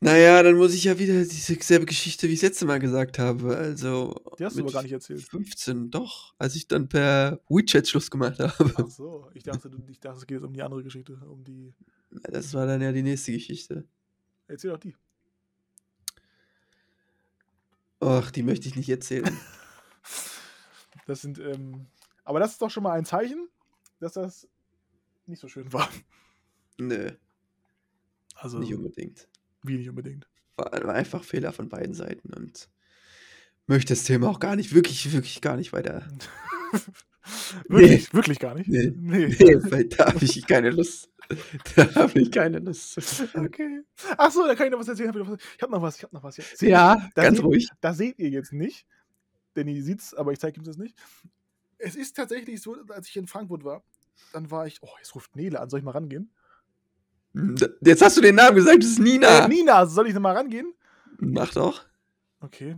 Naja, 0.00 0.42
dann 0.42 0.56
muss 0.56 0.74
ich 0.74 0.84
ja 0.84 0.98
wieder 0.98 1.14
diese 1.24 1.54
selbe 1.54 1.86
Geschichte, 1.86 2.28
wie 2.28 2.34
ich 2.34 2.40
das 2.40 2.50
letzte 2.50 2.66
Mal 2.66 2.78
gesagt 2.78 3.18
habe. 3.18 3.56
Also. 3.56 4.14
Die 4.38 4.44
hast 4.44 4.56
du 4.56 4.62
aber 4.62 4.72
gar 4.72 4.82
nicht 4.82 4.92
erzählt. 4.92 5.22
15, 5.22 5.90
doch. 5.90 6.34
Als 6.38 6.54
ich 6.54 6.68
dann 6.68 6.88
per 6.88 7.40
WeChat 7.48 7.88
Schluss 7.88 8.10
gemacht 8.10 8.38
habe. 8.38 8.72
Ach 8.76 8.88
so, 8.88 9.30
ich 9.32 9.42
dachte, 9.42 9.70
du, 9.70 9.78
ich 9.88 9.98
dachte, 9.98 10.18
es 10.18 10.26
geht 10.26 10.36
jetzt 10.36 10.46
um 10.46 10.52
die 10.52 10.62
andere 10.62 10.82
Geschichte, 10.82 11.18
um 11.28 11.42
die. 11.42 11.72
Das 12.30 12.52
war 12.52 12.66
dann 12.66 12.82
ja 12.82 12.92
die 12.92 13.02
nächste 13.02 13.32
Geschichte. 13.32 13.84
Erzähl 14.48 14.70
doch 14.70 14.78
die. 14.78 14.94
Ach, 18.00 18.30
die 18.30 18.42
möchte 18.42 18.68
ich 18.68 18.76
nicht 18.76 18.88
erzählen. 18.88 19.36
Das 21.06 21.22
sind, 21.22 21.38
ähm, 21.38 21.86
aber 22.24 22.40
das 22.40 22.50
ist 22.52 22.62
doch 22.62 22.70
schon 22.70 22.82
mal 22.82 22.98
ein 22.98 23.04
Zeichen, 23.04 23.48
dass 24.00 24.14
das 24.14 24.48
nicht 25.26 25.38
so 25.38 25.46
schön 25.46 25.72
war. 25.72 25.88
Nö, 26.78 27.12
Also, 28.34 28.58
nicht 28.58 28.74
unbedingt. 28.74 29.28
wie 29.62 29.76
nicht 29.78 29.88
unbedingt. 29.88 30.26
War, 30.56 30.72
war 30.84 30.94
einfach 30.94 31.22
Fehler 31.22 31.52
von 31.52 31.68
beiden 31.68 31.94
Seiten 31.94 32.32
und 32.34 32.68
möchte 33.68 33.94
das 33.94 34.02
Thema 34.02 34.28
auch 34.28 34.40
gar 34.40 34.56
nicht, 34.56 34.74
wirklich, 34.74 35.12
wirklich 35.12 35.40
gar 35.40 35.56
nicht 35.56 35.72
weiter. 35.72 36.08
wirklich, 37.68 38.12
wirklich 38.12 38.40
gar 38.40 38.56
nicht. 38.56 38.68
Nee. 38.68 38.92
Nee. 38.96 39.28
Nee, 39.28 39.56
weil 39.70 39.84
da 39.84 40.06
habe 40.06 40.24
ich 40.24 40.44
keine 40.46 40.70
Lust. 40.70 41.08
Da 41.76 41.94
habe 41.94 42.20
ich 42.20 42.30
keine 42.30 42.58
Lust. 42.60 42.98
Okay. 43.34 43.82
Ach 44.16 44.30
so, 44.30 44.46
da 44.46 44.54
kann 44.54 44.66
ich 44.66 44.72
noch 44.72 44.78
was 44.80 44.88
erzählen. 44.88 45.10
Ich 45.10 45.16
noch 45.16 45.26
habe 45.62 45.72
noch 45.72 45.82
was, 45.82 45.96
ich 45.96 46.02
habe 46.04 46.14
noch 46.14 46.22
was. 46.22 46.38
Ihr- 46.38 46.68
Ja, 46.68 47.08
da 47.14 47.22
ganz 47.22 47.36
seht- 47.38 47.44
ruhig. 47.46 47.68
Das 47.80 47.96
seht 47.96 48.18
ihr 48.18 48.28
jetzt 48.30 48.52
nicht. 48.52 48.86
Danny 49.54 49.80
sieht's, 49.82 50.14
aber 50.14 50.32
ich 50.32 50.38
zeige 50.38 50.60
ihm 50.60 50.64
das 50.64 50.76
nicht. 50.76 50.96
Es 51.78 51.96
ist 51.96 52.14
tatsächlich 52.16 52.60
so, 52.62 52.76
als 52.88 53.08
ich 53.08 53.16
in 53.16 53.26
Frankfurt 53.26 53.64
war, 53.64 53.82
dann 54.32 54.50
war 54.50 54.66
ich. 54.66 54.78
Oh, 54.82 54.88
jetzt 54.98 55.14
ruft 55.14 55.34
Nele 55.36 55.60
an. 55.60 55.68
Soll 55.70 55.80
ich 55.80 55.84
mal 55.84 55.90
rangehen? 55.92 56.30
Hm, 57.34 57.54
Jetzt 57.82 58.02
hast 58.02 58.16
du 58.16 58.20
den 58.20 58.34
Namen 58.36 58.56
gesagt, 58.56 58.82
das 58.82 58.90
ist 58.90 58.98
Nina. 58.98 59.44
Äh, 59.44 59.48
Nina, 59.48 59.84
soll 59.86 60.06
ich 60.08 60.14
nochmal 60.14 60.36
rangehen? 60.36 60.72
Mach 61.18 61.52
doch. 61.52 61.84
Okay. 62.40 62.76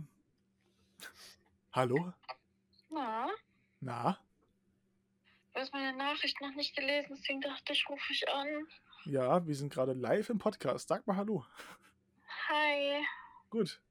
Hallo? 1.71 2.13
Na, 2.89 3.27
Na? 3.81 4.17
Du 5.59 5.63
hast 5.63 5.73
meine 5.73 5.97
Nachricht 5.97 6.39
noch 6.39 6.55
nicht 6.55 6.73
gelesen, 6.73 7.17
deswegen 7.17 7.41
dachte 7.41 7.73
ich, 7.73 7.89
rufe 7.89 8.13
ich 8.13 8.29
an. 8.29 8.47
Ja, 9.03 9.45
wir 9.45 9.53
sind 9.55 9.73
gerade 9.73 9.91
live 9.91 10.29
im 10.29 10.37
Podcast. 10.37 10.87
Sag 10.87 11.05
mal 11.05 11.17
Hallo. 11.17 11.45
Hi. 12.47 13.03
Gut. 13.49 13.81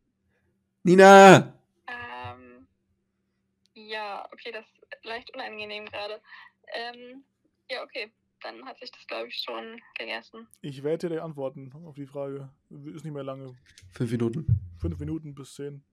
Nina! 0.82 1.52
Ähm, 1.86 2.66
ja, 3.74 4.26
okay, 4.32 4.50
das 4.50 4.64
ist 4.64 5.04
leicht 5.04 5.34
unangenehm 5.34 5.84
gerade. 5.84 6.22
Ähm, 6.72 7.22
ja, 7.70 7.82
okay, 7.82 8.10
dann 8.40 8.64
hat 8.64 8.78
sich 8.78 8.90
das, 8.90 9.06
glaube 9.06 9.28
ich, 9.28 9.36
schon 9.36 9.78
gegessen. 9.98 10.48
Ich 10.62 10.82
werde 10.82 11.10
dir 11.10 11.22
antworten 11.22 11.70
auf 11.84 11.96
die 11.96 12.06
Frage. 12.06 12.48
Ist 12.70 13.04
nicht 13.04 13.12
mehr 13.12 13.24
lange. 13.24 13.54
Fünf 13.92 14.10
Minuten. 14.10 14.58
Fünf 14.80 14.98
Minuten 14.98 15.34
bis 15.34 15.54
zehn. 15.54 15.84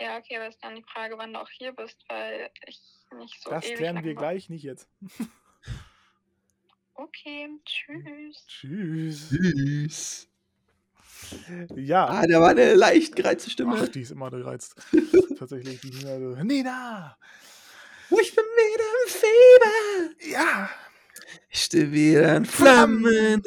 Ja, 0.00 0.16
okay, 0.18 0.36
aber 0.36 0.48
ist 0.48 0.62
dann 0.62 0.76
die 0.76 0.84
Frage, 0.84 1.18
wann 1.18 1.32
du 1.32 1.40
auch 1.40 1.50
hier 1.50 1.72
bist, 1.72 1.96
weil 2.08 2.50
ich 2.66 2.80
nicht 3.16 3.42
so 3.42 3.50
Das 3.50 3.64
ewig 3.66 3.76
klären 3.76 4.04
wir 4.04 4.14
war. 4.14 4.22
gleich, 4.22 4.48
nicht 4.48 4.62
jetzt. 4.62 4.88
Okay, 6.94 7.48
tschüss. 7.64 8.46
Tschüss. 8.46 9.28
Süß. 9.30 10.28
Ja. 11.76 12.06
Ah, 12.06 12.26
da 12.26 12.40
war 12.40 12.50
eine 12.50 12.74
leicht 12.74 13.16
gereizte 13.16 13.50
Stimme. 13.50 13.76
Ach, 13.80 13.88
die 13.88 14.02
ist 14.02 14.10
immer 14.12 14.30
gereizt. 14.30 14.76
Tatsächlich, 15.38 15.80
die 15.80 15.90
Nina. 15.90 16.18
so, 16.18 16.42
Nina! 16.44 17.18
ich 18.10 18.34
bin 18.34 18.44
wieder 18.44 18.84
im 19.04 19.10
Fieber. 20.18 20.38
Ja! 20.38 20.70
Ich 21.50 21.62
stehe 21.64 21.92
wieder 21.92 22.36
in 22.36 22.44
Flammen. 22.44 23.42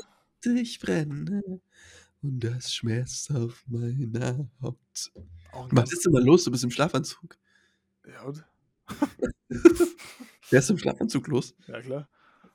Ich 0.46 0.80
brenne. 0.80 1.42
Und 2.22 2.40
das 2.40 2.74
schmerzt 2.74 3.32
auf 3.32 3.64
meiner 3.68 4.50
Haut. 4.62 4.78
Ein 5.54 5.68
Was 5.72 5.92
ist 5.94 6.06
denn 6.06 6.14
mal 6.14 6.24
los? 6.24 6.44
Du 6.44 6.52
bist 6.52 6.64
im 6.64 6.72
Schlafanzug. 6.72 7.38
ja, 8.08 8.24
und? 8.24 8.44
Wer 10.50 10.60
ist 10.60 10.70
im 10.70 10.78
Schlafanzug 10.78 11.28
los? 11.28 11.56
ja, 11.68 11.82
klar. 11.82 12.08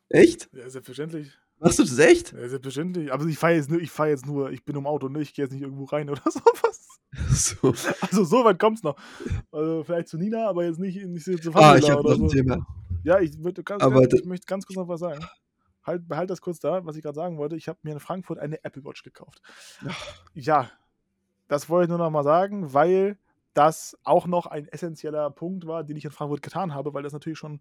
Echt? 0.08 0.48
Ja, 0.52 0.68
selbstverständlich. 0.68 1.32
Machst 1.58 1.78
du 1.78 1.82
das 1.84 1.98
echt? 1.98 2.32
Ja, 2.32 2.48
selbstverständlich. 2.48 3.12
Aber 3.12 3.24
ich 3.26 3.38
fahre 3.38 3.54
jetzt, 3.54 3.70
nur- 3.70 3.80
ich 3.80 3.90
fahr 3.90 4.08
jetzt 4.08 4.26
nur, 4.26 4.50
ich 4.50 4.64
bin 4.64 4.76
im 4.76 4.86
Auto, 4.86 5.08
ne? 5.08 5.20
Ich 5.20 5.32
gehe 5.34 5.44
jetzt 5.44 5.52
nicht 5.52 5.62
irgendwo 5.62 5.84
rein 5.84 6.08
oder 6.10 6.22
sowas. 6.30 7.00
So. 7.30 7.68
Also 8.02 8.24
so 8.24 8.44
weit 8.44 8.58
kommt's 8.58 8.82
noch. 8.82 8.96
Also 9.50 9.82
vielleicht 9.84 10.08
zu 10.08 10.18
Nina, 10.18 10.46
aber 10.48 10.64
jetzt 10.64 10.78
nicht, 10.78 11.02
nicht 11.06 11.24
zu 11.24 11.32
Ah, 11.32 11.52
Famila 11.52 11.76
ich 11.78 11.90
habe 11.90 12.02
noch 12.02 12.10
ein 12.12 12.18
so. 12.18 12.28
Thema. 12.28 12.66
Ja, 13.04 13.20
ich, 13.20 13.42
würd, 13.42 13.64
ganz, 13.64 13.82
Aber 13.82 14.00
ganz, 14.02 14.12
ich 14.20 14.24
möchte 14.26 14.46
ganz 14.46 14.66
kurz 14.66 14.76
noch 14.76 14.88
was 14.88 15.00
sagen. 15.00 15.24
Halt, 15.82 16.06
behalt 16.08 16.28
das 16.28 16.40
kurz 16.40 16.58
da, 16.60 16.84
was 16.84 16.96
ich 16.96 17.02
gerade 17.02 17.14
sagen 17.14 17.38
wollte. 17.38 17.56
Ich 17.56 17.68
habe 17.68 17.78
mir 17.82 17.92
in 17.92 18.00
Frankfurt 18.00 18.38
eine 18.38 18.62
Apple 18.64 18.84
Watch 18.84 19.02
gekauft. 19.02 19.40
Ja, 20.34 20.70
das 21.48 21.68
wollte 21.68 21.84
ich 21.84 21.88
nur 21.88 21.98
noch 21.98 22.10
mal 22.10 22.24
sagen, 22.24 22.72
weil 22.72 23.18
das 23.54 23.96
auch 24.04 24.26
noch 24.26 24.46
ein 24.46 24.68
essentieller 24.68 25.30
Punkt 25.30 25.66
war, 25.66 25.84
den 25.84 25.96
ich 25.96 26.04
in 26.04 26.10
Frankfurt 26.10 26.42
getan 26.42 26.74
habe, 26.74 26.92
weil 26.92 27.02
das 27.02 27.12
natürlich 27.12 27.38
schon 27.38 27.60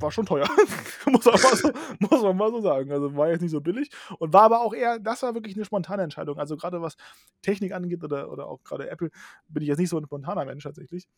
war 0.00 0.10
schon 0.10 0.26
teuer. 0.26 0.48
muss, 1.06 1.24
man 1.24 1.34
mal 1.34 1.56
so, 1.56 1.70
muss 1.98 2.22
man 2.22 2.36
mal 2.36 2.50
so 2.50 2.60
sagen. 2.60 2.90
Also 2.90 3.14
war 3.16 3.28
jetzt 3.28 3.42
nicht 3.42 3.50
so 3.50 3.60
billig 3.60 3.90
und 4.18 4.32
war 4.32 4.42
aber 4.42 4.60
auch 4.60 4.74
eher, 4.74 4.98
das 4.98 5.22
war 5.22 5.34
wirklich 5.34 5.54
eine 5.56 5.64
spontane 5.64 6.02
Entscheidung. 6.02 6.38
Also 6.38 6.56
gerade 6.56 6.80
was 6.82 6.96
Technik 7.42 7.72
angeht 7.72 8.02
oder, 8.02 8.30
oder 8.30 8.46
auch 8.46 8.62
gerade 8.64 8.88
Apple, 8.88 9.10
bin 9.48 9.62
ich 9.62 9.68
jetzt 9.68 9.78
nicht 9.78 9.90
so 9.90 9.98
ein 9.98 10.04
spontaner 10.04 10.44
Mensch 10.44 10.64
tatsächlich. 10.64 11.08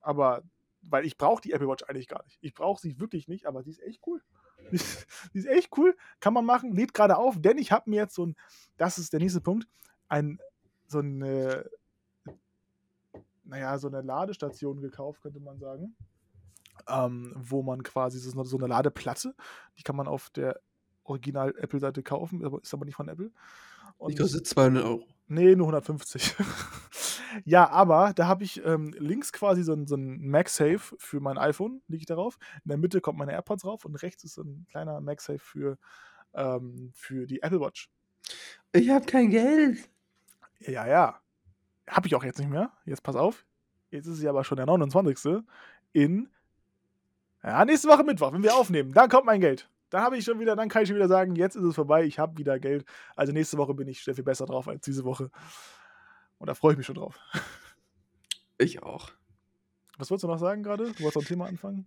Aber 0.00 0.42
weil 0.82 1.04
ich 1.04 1.16
brauche 1.16 1.42
die 1.42 1.52
Apple 1.52 1.68
Watch 1.68 1.84
eigentlich 1.84 2.08
gar 2.08 2.22
nicht. 2.24 2.38
Ich 2.40 2.54
brauche 2.54 2.80
sie 2.80 3.00
wirklich 3.00 3.28
nicht, 3.28 3.46
aber 3.46 3.62
sie 3.62 3.70
ist 3.70 3.82
echt 3.82 4.00
cool. 4.06 4.22
Die 4.70 4.76
ist, 4.76 5.06
die 5.34 5.38
ist 5.38 5.46
echt 5.46 5.76
cool, 5.76 5.96
kann 6.20 6.34
man 6.34 6.44
machen, 6.44 6.72
lädt 6.72 6.94
gerade 6.94 7.16
auf, 7.16 7.36
denn 7.38 7.58
ich 7.58 7.72
habe 7.72 7.90
mir 7.90 7.96
jetzt 7.96 8.14
so 8.14 8.26
ein, 8.26 8.36
das 8.76 8.98
ist 8.98 9.12
der 9.12 9.20
nächste 9.20 9.40
Punkt, 9.40 9.66
ein, 10.08 10.38
so 10.88 10.98
eine, 10.98 11.68
naja, 13.44 13.78
so 13.78 13.88
eine 13.88 14.02
Ladestation 14.02 14.80
gekauft, 14.80 15.22
könnte 15.22 15.40
man 15.40 15.58
sagen. 15.58 15.96
Ähm, 16.88 17.32
wo 17.36 17.62
man 17.62 17.82
quasi 17.82 18.18
so, 18.18 18.44
so 18.44 18.58
eine 18.58 18.66
Ladeplatte, 18.66 19.34
die 19.78 19.82
kann 19.82 19.96
man 19.96 20.06
auf 20.06 20.30
der 20.30 20.60
Original-Apple-Seite 21.04 22.02
kaufen, 22.02 22.44
aber 22.44 22.60
ist 22.62 22.74
aber 22.74 22.84
nicht 22.84 22.96
von 22.96 23.08
Apple. 23.08 23.32
Die 24.08 24.14
kostet 24.14 24.46
200 24.46 24.84
Euro. 24.84 25.04
Nee, 25.28 25.56
nur 25.56 25.66
150. 25.66 26.34
ja, 27.44 27.68
aber 27.70 28.12
da 28.14 28.26
habe 28.26 28.44
ich 28.44 28.64
ähm, 28.64 28.94
links 28.98 29.32
quasi 29.32 29.62
so 29.62 29.72
ein, 29.72 29.86
so 29.86 29.96
ein 29.96 30.20
MagSafe 30.28 30.94
für 30.98 31.20
mein 31.20 31.38
iPhone, 31.38 31.82
liege 31.88 32.02
ich 32.02 32.06
darauf. 32.06 32.38
In 32.64 32.68
der 32.68 32.78
Mitte 32.78 33.00
kommt 33.00 33.18
meine 33.18 33.32
AirPods 33.32 33.62
drauf 33.62 33.84
und 33.84 33.96
rechts 33.96 34.22
ist 34.24 34.34
so 34.34 34.42
ein 34.42 34.66
kleiner 34.70 35.00
MagSafe 35.00 35.38
für, 35.38 35.78
ähm, 36.34 36.90
für 36.94 37.26
die 37.26 37.42
Apple 37.42 37.60
Watch. 37.60 37.90
Ich 38.72 38.90
habe 38.90 39.06
kein 39.06 39.30
Geld. 39.30 39.88
Ja, 40.60 40.86
ja. 40.86 41.20
Habe 41.88 42.08
ich 42.08 42.14
auch 42.14 42.24
jetzt 42.24 42.38
nicht 42.38 42.50
mehr. 42.50 42.72
Jetzt 42.84 43.02
pass 43.02 43.16
auf. 43.16 43.44
Jetzt 43.90 44.06
ist 44.06 44.18
es 44.18 44.26
aber 44.26 44.44
schon 44.44 44.56
der 44.56 44.66
29. 44.66 45.44
In 45.92 46.28
ja, 47.42 47.64
nächste 47.64 47.88
Woche 47.88 48.02
Mittwoch, 48.02 48.32
wenn 48.32 48.42
wir 48.42 48.56
aufnehmen. 48.56 48.92
Dann 48.92 49.08
kommt 49.08 49.26
mein 49.26 49.40
Geld. 49.40 49.68
Dann 49.90 50.02
habe 50.02 50.16
ich 50.16 50.24
schon 50.24 50.40
wieder, 50.40 50.56
dann 50.56 50.68
kann 50.68 50.82
ich 50.82 50.88
schon 50.88 50.96
wieder 50.96 51.08
sagen, 51.08 51.36
jetzt 51.36 51.54
ist 51.54 51.62
es 51.62 51.74
vorbei, 51.76 52.04
ich 52.04 52.18
habe 52.18 52.36
wieder 52.38 52.58
Geld. 52.58 52.84
Also 53.14 53.32
nächste 53.32 53.56
Woche 53.56 53.72
bin 53.72 53.86
ich 53.86 54.02
sehr 54.02 54.16
viel 54.16 54.24
besser 54.24 54.46
drauf 54.46 54.66
als 54.66 54.84
diese 54.84 55.04
Woche. 55.04 55.30
Und 56.38 56.48
da 56.48 56.54
freue 56.54 56.72
ich 56.72 56.76
mich 56.76 56.86
schon 56.86 56.96
drauf. 56.96 57.18
Ich 58.58 58.82
auch. 58.82 59.12
Was 59.98 60.10
wolltest 60.10 60.24
du 60.24 60.28
noch 60.28 60.38
sagen 60.38 60.62
gerade? 60.62 60.92
Du 60.92 61.04
wolltest 61.04 61.16
noch 61.16 61.22
ein 61.22 61.26
Thema 61.26 61.46
anfangen? 61.46 61.86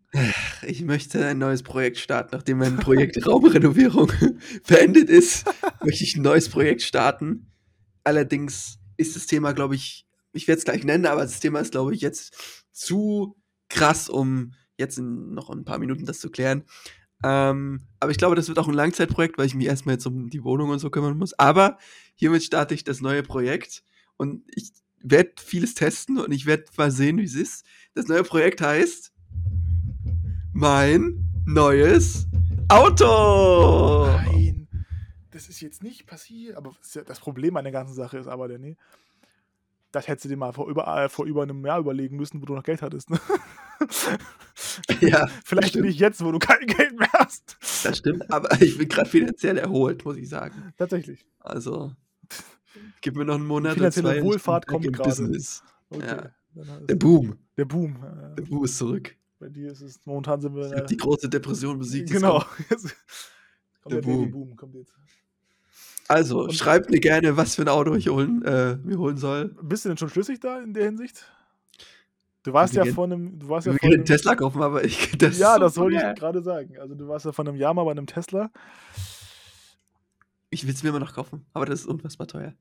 Ich 0.63 0.81
möchte 0.81 1.23
ein 1.25 1.37
neues 1.37 1.61
Projekt 1.61 1.97
starten. 1.97 2.29
Nachdem 2.31 2.57
mein 2.59 2.77
Projekt 2.77 3.23
Raumrenovierung 3.27 4.11
beendet 4.67 5.09
ist, 5.09 5.45
möchte 5.83 6.03
ich 6.03 6.15
ein 6.15 6.23
neues 6.23 6.49
Projekt 6.49 6.81
starten. 6.81 7.51
Allerdings 8.03 8.79
ist 8.97 9.15
das 9.15 9.25
Thema, 9.25 9.53
glaube 9.53 9.75
ich, 9.75 10.05
ich 10.33 10.47
werde 10.47 10.59
es 10.59 10.65
gleich 10.65 10.83
nennen, 10.83 11.05
aber 11.05 11.21
das 11.21 11.39
Thema 11.39 11.59
ist, 11.59 11.71
glaube 11.71 11.93
ich, 11.93 12.01
jetzt 12.01 12.65
zu 12.71 13.35
krass, 13.69 14.09
um 14.09 14.53
jetzt 14.77 14.97
in 14.97 15.33
noch 15.33 15.49
ein 15.49 15.65
paar 15.65 15.79
Minuten 15.79 16.05
das 16.05 16.19
zu 16.19 16.29
klären. 16.29 16.63
Ähm, 17.23 17.81
aber 17.99 18.11
ich 18.11 18.17
glaube, 18.17 18.35
das 18.35 18.47
wird 18.47 18.59
auch 18.59 18.67
ein 18.67 18.73
Langzeitprojekt, 18.73 19.37
weil 19.37 19.45
ich 19.45 19.55
mich 19.55 19.67
erstmal 19.67 19.95
jetzt 19.95 20.05
um 20.05 20.29
die 20.29 20.43
Wohnung 20.43 20.69
und 20.69 20.79
so 20.79 20.89
kümmern 20.89 21.17
muss. 21.17 21.37
Aber 21.37 21.77
hiermit 22.15 22.43
starte 22.43 22.73
ich 22.73 22.83
das 22.83 23.01
neue 23.01 23.23
Projekt 23.23 23.83
und 24.17 24.43
ich 24.55 24.71
werde 25.01 25.31
vieles 25.43 25.75
testen 25.75 26.17
und 26.17 26.31
ich 26.31 26.45
werde 26.45 26.65
mal 26.77 26.91
sehen, 26.91 27.17
wie 27.17 27.23
es 27.23 27.35
ist. 27.35 27.65
Das 27.93 28.07
neue 28.07 28.23
Projekt 28.23 28.61
heißt 28.61 29.11
mein 30.53 31.25
neues 31.45 32.27
Auto. 32.69 34.05
Nein, 34.05 34.48
das 35.39 35.47
ist 35.49 35.61
jetzt 35.61 35.83
nicht 35.83 36.05
passiert. 36.05 36.57
Aber 36.57 36.75
das 37.05 37.19
Problem 37.19 37.55
an 37.55 37.63
der 37.63 37.71
ganzen 37.71 37.93
Sache 37.93 38.17
ist 38.17 38.27
aber, 38.27 38.47
Danny, 38.49 38.75
das 39.91 40.07
hättest 40.07 40.25
du 40.25 40.29
dir 40.29 40.37
mal 40.37 40.51
vor 40.51 40.67
über, 40.69 40.85
äh, 41.03 41.07
vor 41.07 41.25
über 41.25 41.43
einem 41.43 41.65
Jahr 41.65 41.79
überlegen 41.79 42.17
müssen, 42.17 42.41
wo 42.41 42.45
du 42.45 42.53
noch 42.55 42.63
Geld 42.63 42.81
hattest. 42.81 43.09
Ne? 43.09 43.19
Ja, 45.01 45.27
Vielleicht 45.45 45.69
stimmt. 45.69 45.85
nicht 45.85 45.99
jetzt, 45.99 46.23
wo 46.23 46.31
du 46.31 46.39
kein 46.39 46.65
Geld 46.67 46.99
mehr 46.99 47.09
hast. 47.13 47.57
das 47.83 47.97
stimmt. 47.97 48.29
Aber 48.31 48.61
ich 48.61 48.77
bin 48.77 48.87
gerade 48.89 49.09
finanziell 49.09 49.57
erholt, 49.57 50.03
muss 50.03 50.17
ich 50.17 50.27
sagen. 50.27 50.73
Tatsächlich. 50.77 51.25
Also, 51.39 51.93
gib 53.01 53.15
mir 53.15 53.23
noch 53.25 53.35
einen 53.35 53.47
Monat. 53.47 53.77
oder 53.77 53.91
Finanzielle 53.91 54.19
zwei 54.21 54.23
Wohlfahrt 54.23 54.67
kommt 54.67 54.91
gerade. 54.91 55.09
Business. 55.09 55.63
Okay. 55.89 56.05
Ja. 56.55 56.79
Der 56.81 56.95
Boom. 56.95 57.37
der 57.57 57.65
Boom. 57.65 57.95
äh, 58.03 58.35
Der 58.35 58.43
Boom 58.43 58.65
ist 58.65 58.77
zurück. 58.77 59.15
Bei 59.39 59.47
dir 59.47 59.71
ist 59.71 59.81
es, 59.81 60.01
momentan 60.05 60.41
sind 60.41 60.53
wir 60.55 60.65
Ich 60.65 60.71
der, 60.71 60.85
die 60.85 60.97
große 60.97 61.29
Depression 61.29 61.79
besiegt. 61.79 62.09
Jetzt 62.09 62.19
Genau. 62.21 62.39
kommt- 62.39 62.59
Jetzt 62.69 62.83
kommt 63.81 63.93
Der 63.93 64.01
der, 64.01 64.07
Boom. 64.11 64.31
Boom. 64.31 64.55
Kommt 64.57 64.75
jetzt. 64.75 64.93
Also, 66.09 66.41
Und- 66.45 66.53
schreibt 66.55 66.89
mir 66.89 66.99
gerne, 66.99 67.37
was 67.37 67.55
für 67.55 67.61
ein 67.61 67.67
Auto 67.69 67.93
ich 67.93 68.09
holen, 68.09 68.43
äh, 68.43 68.75
mir 68.77 68.97
holen 68.97 69.15
soll. 69.17 69.55
Bist 69.61 69.85
du 69.85 69.89
denn 69.89 69.97
schon 69.97 70.09
schlüssig 70.09 70.39
da 70.39 70.59
in 70.59 70.73
der 70.73 70.85
Hinsicht? 70.85 71.23
Du 72.43 72.51
warst 72.51 72.73
Wir 72.73 72.79
ja 72.79 72.83
gehen- 72.85 72.95
von 72.95 73.13
einem, 73.13 73.37
du 73.39 73.47
warst 73.47 73.67
ja 73.67 73.73
von 73.73 73.79
einem, 73.91 74.05
Tesla 74.05 74.33
kaufen, 74.35 74.61
aber 74.63 74.83
ich. 74.83 75.15
Das 75.17 75.37
ja, 75.37 75.53
so 75.53 75.59
das 75.59 75.77
wollte 75.77 75.97
ich 75.97 76.19
gerade 76.19 76.41
sagen. 76.41 76.77
Also 76.79 76.95
du 76.95 77.07
warst 77.07 77.25
ja 77.25 77.31
von 77.31 77.47
einem 77.47 77.57
Jahr 77.57 77.73
mal 77.75 77.83
bei 77.83 77.91
einem 77.91 78.07
Tesla. 78.07 78.49
Ich 80.49 80.65
will 80.65 80.73
es 80.73 80.81
mir 80.81 80.89
immer 80.89 80.99
noch 80.99 81.13
kaufen, 81.13 81.45
aber 81.53 81.65
das 81.67 81.81
ist 81.81 81.85
unfassbar 81.85 82.25
teuer. 82.27 82.53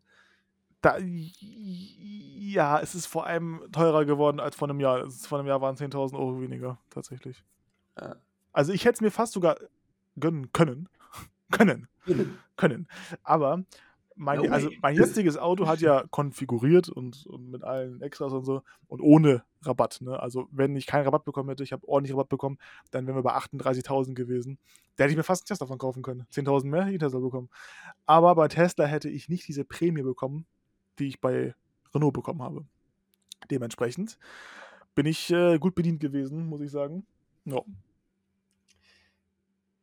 Da, 0.83 0.99
ja, 1.01 2.81
es 2.81 2.95
ist 2.95 3.07
vor 3.07 3.27
allem 3.27 3.63
teurer 3.73 4.05
geworden 4.05 4.41
als 4.41 4.57
vor 4.57 4.69
einem 4.69 4.79
Jahr. 4.79 5.05
Es 5.07 5.15
ist, 5.17 5.27
vor 5.27 5.39
einem 5.39 5.49
Jahr 5.49 5.61
waren 5.61 5.77
10.000 5.77 6.19
Euro 6.19 6.41
weniger, 6.41 6.79
tatsächlich. 6.91 7.43
Ja. 7.99 8.17
Also 8.53 8.73
ich 8.73 8.85
hätte 8.85 8.95
es 8.97 9.01
mir 9.01 9.11
fast 9.11 9.33
sogar 9.33 9.57
gönnen 10.21 10.53
können. 10.53 10.89
Können. 11.51 11.89
können. 12.57 12.89
Aber 13.23 13.65
mein, 14.19 14.39
No 14.39 14.45
way. 14.45 14.51
also 14.51 14.71
mein 14.83 14.97
jetziges 14.97 15.37
Auto 15.37 15.67
hat 15.67 15.81
ja 15.81 16.05
konfiguriert 16.11 16.89
und, 16.89 17.25
und 17.27 17.51
mit 17.51 17.63
allen 17.63 18.03
Extras 18.03 18.33
und 18.33 18.45
so 18.45 18.63
und 18.89 19.01
ohne 19.01 19.45
Rabatt. 19.63 20.01
Ne? 20.01 20.19
Also 20.19 20.49
wenn 20.51 20.75
ich 20.75 20.87
keinen 20.87 21.05
Rabatt 21.05 21.25
bekommen 21.25 21.49
hätte, 21.51 21.63
ich 21.63 21.73
habe 21.73 21.87
ordentlich 21.87 22.15
Rabatt 22.15 22.29
bekommen, 22.29 22.59
dann 22.91 23.07
wären 23.07 23.17
wir 23.17 23.23
bei 23.23 23.37
38.000 23.37 24.15
gewesen. 24.15 24.59
Da 24.97 25.05
hätte 25.05 25.13
ich 25.13 25.17
mir 25.17 25.23
fast 25.23 25.43
einen 25.43 25.49
Tesla 25.49 25.67
von 25.67 25.79
kaufen 25.79 26.03
können. 26.03 26.27
10.000 26.33 26.67
mehr 26.67 26.83
hätte 26.85 26.95
ich 26.95 27.01
Tesla 27.01 27.21
bekommen. 27.21 27.49
Aber 28.07 28.35
bei 28.35 28.49
Tesla 28.49 28.87
hätte 28.87 29.09
ich 29.09 29.29
nicht 29.29 29.47
diese 29.47 29.65
Prämie 29.65 30.03
bekommen, 30.03 30.47
die 30.99 31.07
ich 31.07 31.21
bei 31.21 31.55
Renault 31.95 32.15
bekommen 32.15 32.43
habe. 32.43 32.65
Dementsprechend 33.51 34.19
bin 34.97 35.07
ich 35.07 35.31
äh, 35.31 35.59
gut 35.59 35.77
bedient 35.77 36.01
gewesen, 36.01 36.47
muss 36.49 36.61
ich 36.61 36.73
sagen. 36.73 37.07
Ja. 37.45 37.63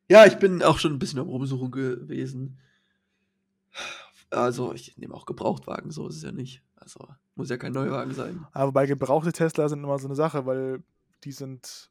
Ja, 0.10 0.26
ich 0.26 0.38
bin 0.38 0.62
auch 0.62 0.78
schon 0.80 0.94
ein 0.94 1.00
bisschen 1.00 1.20
am 1.20 1.28
Rumsuchen 1.28 1.72
gewesen. 1.72 2.60
Also, 4.30 4.74
ich 4.74 4.98
nehme 4.98 5.14
auch 5.14 5.26
Gebrauchtwagen, 5.26 5.92
so 5.92 6.08
ist 6.08 6.18
es 6.18 6.24
ja 6.24 6.32
nicht. 6.32 6.62
Also, 6.76 7.08
muss 7.36 7.50
ja 7.50 7.58
kein 7.58 7.74
Neuwagen 7.74 8.14
sein. 8.14 8.46
Aber 8.52 8.72
bei 8.72 8.86
gebrauchte 8.86 9.32
Tesla 9.32 9.68
sind 9.70 9.84
immer 9.84 9.98
so 10.00 10.08
eine 10.08 10.16
Sache, 10.16 10.46
weil 10.46 10.84
die 11.24 11.32
sind. 11.32 11.90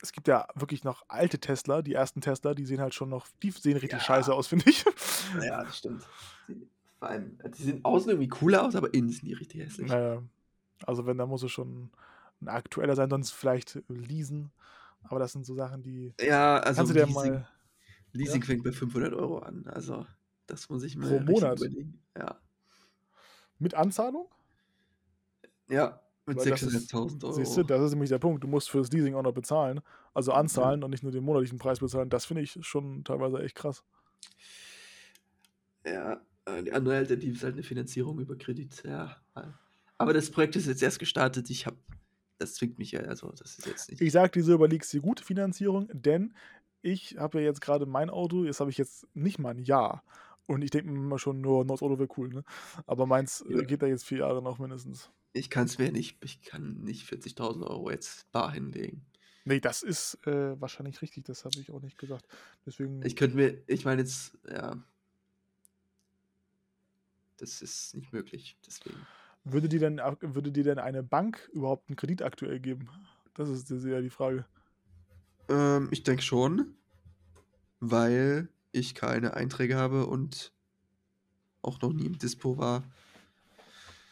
Es 0.00 0.12
gibt 0.12 0.28
ja 0.28 0.46
wirklich 0.54 0.84
noch 0.84 1.02
alte 1.08 1.40
Tesla, 1.40 1.82
die 1.82 1.94
ersten 1.94 2.20
Tesla, 2.20 2.54
die 2.54 2.64
sehen 2.64 2.80
halt 2.80 2.94
schon 2.94 3.08
noch, 3.08 3.26
die 3.42 3.50
sehen 3.50 3.76
richtig 3.76 3.98
Ja. 3.98 4.04
scheiße 4.04 4.32
aus, 4.32 4.46
finde 4.46 4.70
ich. 4.70 4.84
Ja, 5.42 5.64
das 5.64 5.78
stimmt. 5.78 6.04
Vor 7.00 7.08
allem, 7.08 7.36
die 7.56 7.62
sehen 7.62 7.84
außen 7.84 8.10
irgendwie 8.10 8.28
cooler 8.28 8.64
aus, 8.64 8.76
aber 8.76 8.94
innen 8.94 9.10
sind 9.10 9.26
die 9.26 9.32
richtig 9.32 9.60
hässlich. 9.60 9.88
Naja, 9.88 10.22
also 10.86 11.04
wenn, 11.06 11.18
dann 11.18 11.28
muss 11.28 11.42
es 11.42 11.50
schon 11.50 11.90
ein 12.40 12.48
aktueller 12.48 12.94
sein, 12.94 13.10
sonst 13.10 13.32
vielleicht 13.32 13.82
leasen. 13.88 14.52
Aber 15.08 15.18
das 15.20 15.32
sind 15.32 15.44
so 15.46 15.54
Sachen, 15.54 15.82
die. 15.82 16.14
Ja, 16.20 16.58
also 16.58 16.78
kannst 16.78 16.90
du 16.90 16.94
dir 16.94 17.06
Leasing, 17.06 17.32
mal 17.32 17.48
Leasing 18.12 18.42
fängt 18.42 18.64
bei 18.64 18.72
500 18.72 19.12
Euro 19.14 19.38
an. 19.38 19.66
Also, 19.66 20.06
das 20.46 20.68
muss 20.68 20.82
ich 20.82 20.96
mal 20.96 21.08
Pro 21.08 21.20
Monat? 21.20 21.58
überlegen. 21.58 22.02
Ja, 22.16 22.40
mit 23.58 23.74
Anzahlung? 23.74 24.28
ja 25.68 26.00
mit 26.26 26.36
Weil 26.38 26.50
das 26.50 26.62
ist- 26.62 26.90
600.000 26.92 27.24
Euro. 27.24 27.32
Siehst 27.32 27.56
du, 27.56 27.62
das 27.62 27.82
ist 27.82 27.92
nämlich 27.92 28.10
der 28.10 28.18
Punkt. 28.18 28.44
Du 28.44 28.48
musst 28.48 28.68
fürs 28.70 28.90
Leasing 28.92 29.14
auch 29.14 29.22
noch 29.22 29.32
bezahlen. 29.32 29.80
Also 30.12 30.32
anzahlen 30.32 30.84
und 30.84 30.90
nicht 30.90 31.02
nur 31.02 31.10
den 31.12 31.24
monatlichen 31.24 31.58
Preis 31.58 31.78
bezahlen. 31.80 32.10
Das 32.10 32.26
finde 32.26 32.42
ich 32.42 32.58
schon 32.62 33.02
teilweise 33.04 33.38
echt 33.42 33.54
krass. 33.54 33.82
Ja, 35.86 36.20
äh, 36.44 36.62
die 36.62 36.72
andere 36.72 36.96
Alternative 36.96 37.32
ist 37.34 37.42
halt 37.42 37.54
eine 37.54 37.62
Finanzierung 37.62 38.18
über 38.20 38.36
Kredit. 38.36 38.82
Ja, 38.84 39.16
aber 39.96 40.12
das 40.12 40.30
Projekt 40.30 40.56
ist 40.56 40.66
jetzt 40.66 40.82
erst 40.82 40.98
gestartet. 40.98 41.48
Ich 41.50 41.66
habe, 41.66 41.76
das 42.38 42.54
zwingt 42.54 42.78
mich 42.78 42.92
ja, 42.92 43.00
also 43.00 43.30
das 43.32 43.58
ist 43.58 43.66
jetzt 43.66 43.90
nicht. 43.90 44.00
Ich 44.00 44.12
sage 44.12 44.30
dir 44.32 44.44
so, 44.44 44.52
überlegst 44.54 44.92
dir 44.92 45.00
gute 45.00 45.24
Finanzierung, 45.24 45.88
denn 45.92 46.34
ich 46.82 47.16
habe 47.18 47.40
ja 47.40 47.44
jetzt 47.46 47.60
gerade 47.60 47.86
mein 47.86 48.10
Auto, 48.10 48.44
jetzt 48.44 48.60
habe 48.60 48.70
ich 48.70 48.78
jetzt 48.78 49.06
nicht 49.14 49.38
mal 49.38 49.50
ein 49.50 49.58
Jahr. 49.58 50.02
Und 50.46 50.62
ich 50.62 50.70
denke 50.70 50.90
mir 50.90 50.98
immer 50.98 51.18
schon, 51.18 51.40
nur 51.42 51.64
neues 51.64 51.82
Auto 51.82 51.98
wäre 51.98 52.08
cool, 52.16 52.28
ne? 52.30 52.44
Aber 52.86 53.04
meins 53.06 53.42
äh, 53.42 53.52
Ja. 53.58 53.62
geht 53.62 53.82
da 53.82 53.86
jetzt 53.86 54.04
vier 54.04 54.18
Jahre 54.18 54.40
noch 54.40 54.58
mindestens. 54.58 55.10
Ich 55.34 55.50
kann 55.50 55.66
es 55.66 55.76
mir 55.78 55.92
nicht, 55.92 56.16
ich 56.24 56.40
kann 56.40 56.78
nicht 56.84 57.06
40.000 57.06 57.66
Euro 57.66 57.90
jetzt 57.90 58.30
bar 58.32 58.52
hinlegen. 58.52 59.04
Nee, 59.44 59.60
das 59.60 59.82
ist 59.82 60.18
äh, 60.26 60.60
wahrscheinlich 60.60 61.00
richtig, 61.02 61.24
das 61.24 61.44
habe 61.44 61.58
ich 61.60 61.70
auch 61.70 61.80
nicht 61.80 61.98
gesagt. 61.98 62.26
Deswegen. 62.66 63.04
Ich 63.04 63.16
könnte 63.16 63.36
mir, 63.36 63.62
ich 63.66 63.84
meine 63.84 64.02
jetzt, 64.02 64.38
ja, 64.50 64.76
das 67.38 67.62
ist 67.62 67.94
nicht 67.94 68.12
möglich. 68.12 68.56
Deswegen. 68.66 69.06
Würde 69.50 69.68
dir 69.68 69.80
denn, 69.80 69.98
würde 70.20 70.52
dir 70.52 70.64
denn 70.64 70.78
eine 70.78 71.02
Bank 71.02 71.48
überhaupt 71.52 71.88
einen 71.88 71.96
Kredit 71.96 72.22
aktuell 72.22 72.60
geben? 72.60 72.88
Das 73.34 73.48
ist 73.48 73.70
ja 73.70 74.00
die 74.00 74.10
Frage. 74.10 74.44
Ähm, 75.48 75.88
ich 75.90 76.02
denke 76.02 76.22
schon, 76.22 76.74
weil 77.80 78.48
ich 78.72 78.94
keine 78.94 79.34
Einträge 79.34 79.76
habe 79.76 80.06
und 80.06 80.52
auch 81.62 81.80
noch 81.80 81.92
nie 81.92 82.06
im 82.06 82.18
Dispo 82.18 82.58
war. 82.58 82.82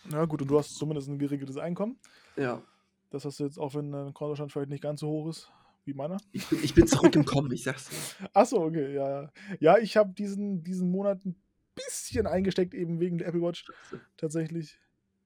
Na 0.09 0.25
gut, 0.25 0.43
und 0.43 0.49
du 0.49 0.59
hast 0.59 0.77
zumindest 0.77 1.09
ein 1.09 1.19
geregeltes 1.19 1.57
Einkommen. 1.57 1.99
Ja. 2.37 2.63
Das 3.11 3.25
hast 3.25 3.41
du 3.41 3.45
jetzt, 3.45 3.59
auch 3.59 3.75
wenn 3.75 3.93
dein 3.93 4.15
Kontostand 4.15 4.53
vielleicht 4.53 4.71
nicht 4.71 4.83
ganz 4.83 5.01
so 5.01 5.09
hoch 5.09 5.29
ist 5.29 5.51
wie 5.85 5.95
meiner. 5.95 6.19
Ich 6.33 6.47
bin, 6.47 6.63
ich 6.63 6.75
bin 6.75 6.87
zurück 6.87 7.15
im 7.15 7.25
Kommen, 7.25 7.51
ich 7.53 7.63
sag's. 7.63 8.17
Achso, 8.33 8.65
okay, 8.65 8.95
ja. 8.95 9.23
ja. 9.23 9.33
Ja, 9.61 9.79
ich 9.79 9.97
habe 9.97 10.13
diesen, 10.13 10.65
diesen 10.65 10.91
Monat 10.91 11.25
ein 11.25 11.37
bisschen 11.75 12.27
eingesteckt, 12.27 12.75
eben 12.75 13.01
wegen 13.01 13.19
der 13.19 13.29
Apple 13.29 13.43
Watch 13.43 13.71
tatsächlich. 14.17 14.79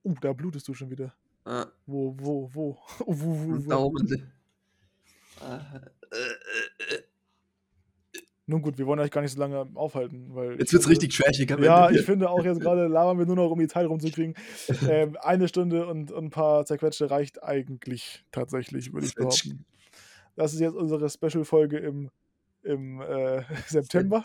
Uh, 0.03 0.15
da 0.21 0.33
blutest 0.33 0.67
du 0.69 0.75
schon 0.75 0.91
wieder. 0.91 1.15
Ah, 1.45 1.67
Wo, 1.87 2.15
wo, 2.19 2.51
wo? 2.53 2.79
wo, 3.07 3.15
wo, 3.15 3.65
wo. 3.65 3.69
Daumen. 3.69 4.33
Nun 8.51 8.63
gut, 8.63 8.79
wir 8.79 8.87
wollen 8.87 8.99
euch 8.99 9.13
gar 9.13 9.21
nicht 9.21 9.33
so 9.33 9.39
lange 9.39 9.69
aufhalten, 9.75 10.35
weil. 10.35 10.59
Jetzt 10.59 10.73
wird's 10.73 10.89
richtig 10.89 11.17
trashig 11.17 11.49
Ja, 11.61 11.89
ich 11.89 12.03
finde 12.03 12.29
auch 12.29 12.45
jetzt 12.45 12.61
gerade 12.61 12.89
labern 12.89 13.17
wir 13.17 13.25
nur 13.25 13.37
noch, 13.37 13.51
um 13.51 13.61
die 13.61 13.69
Zeit 13.69 13.87
rumzukriegen. 13.87 14.35
ähm, 14.89 15.17
eine 15.21 15.47
Stunde 15.47 15.87
und, 15.87 16.11
und 16.11 16.27
ein 16.27 16.31
paar 16.31 16.67
zerquetschte 16.67 17.11
reicht 17.11 17.45
eigentlich 17.45 18.25
tatsächlich, 18.33 18.93
würde 18.93 19.07
ich 19.07 19.15
behaupten. 19.15 19.65
Das 20.35 20.53
ist 20.53 20.59
jetzt 20.59 20.75
unsere 20.75 21.09
Special-Folge 21.09 21.79
im, 21.79 22.11
im 22.65 23.01
äh, 23.01 23.43
September. 23.69 24.25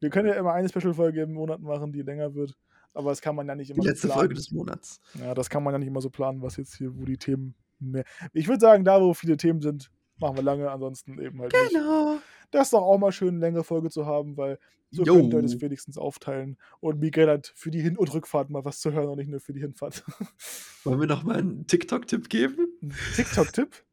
Wir 0.00 0.08
können 0.08 0.28
ja 0.28 0.34
immer 0.34 0.54
eine 0.54 0.70
Special-Folge 0.70 1.22
im 1.22 1.34
Monat 1.34 1.60
machen, 1.60 1.92
die 1.92 2.02
länger 2.02 2.34
wird. 2.34 2.56
Aber 2.94 3.10
das 3.10 3.20
kann 3.20 3.34
man 3.36 3.46
ja 3.46 3.54
nicht 3.54 3.68
Die 3.68 3.74
immer 3.74 3.84
letzte 3.84 4.06
so 4.06 4.12
planen. 4.12 4.20
Folge 4.20 4.34
des 4.34 4.50
Monats. 4.52 5.00
Ja, 5.18 5.34
das 5.34 5.50
kann 5.50 5.62
man 5.62 5.74
ja 5.74 5.78
nicht 5.78 5.88
immer 5.88 6.00
so 6.00 6.10
planen, 6.10 6.40
was 6.42 6.56
jetzt 6.56 6.76
hier, 6.76 6.96
wo 6.96 7.04
die 7.04 7.18
Themen 7.18 7.54
mehr. 7.80 8.04
Ich 8.32 8.48
würde 8.48 8.60
sagen, 8.60 8.84
da, 8.84 9.00
wo 9.00 9.14
viele 9.14 9.36
Themen 9.36 9.60
sind, 9.60 9.90
machen 10.18 10.36
wir 10.36 10.42
lange, 10.42 10.70
ansonsten 10.70 11.18
eben 11.20 11.40
halt 11.40 11.52
nicht. 11.52 11.72
Genau. 11.74 12.18
Das 12.50 12.68
ist 12.68 12.72
doch 12.72 12.82
auch 12.82 12.98
mal 12.98 13.10
schön, 13.12 13.30
eine 13.30 13.38
längere 13.40 13.64
Folge 13.64 13.90
zu 13.90 14.06
haben, 14.06 14.36
weil 14.36 14.58
so 14.90 15.02
Jo. 15.02 15.14
könnt 15.16 15.34
ihr 15.34 15.42
das 15.42 15.60
wenigstens 15.60 15.98
aufteilen. 15.98 16.56
Und 16.78 17.00
Miguel 17.00 17.28
hat 17.28 17.52
für 17.56 17.72
die 17.72 17.80
Hin- 17.80 17.98
und 17.98 18.14
Rückfahrt 18.14 18.48
mal 18.48 18.64
was 18.64 18.78
zu 18.80 18.92
hören 18.92 19.08
und 19.08 19.18
nicht 19.18 19.28
nur 19.28 19.40
für 19.40 19.52
die 19.52 19.60
Hinfahrt. 19.60 20.04
Wollen 20.84 21.00
wir 21.00 21.08
noch 21.08 21.24
mal 21.24 21.36
einen 21.38 21.66
TikTok-Tipp 21.66 22.28
geben? 22.28 22.68
TikTok-Tipp? 23.16 23.84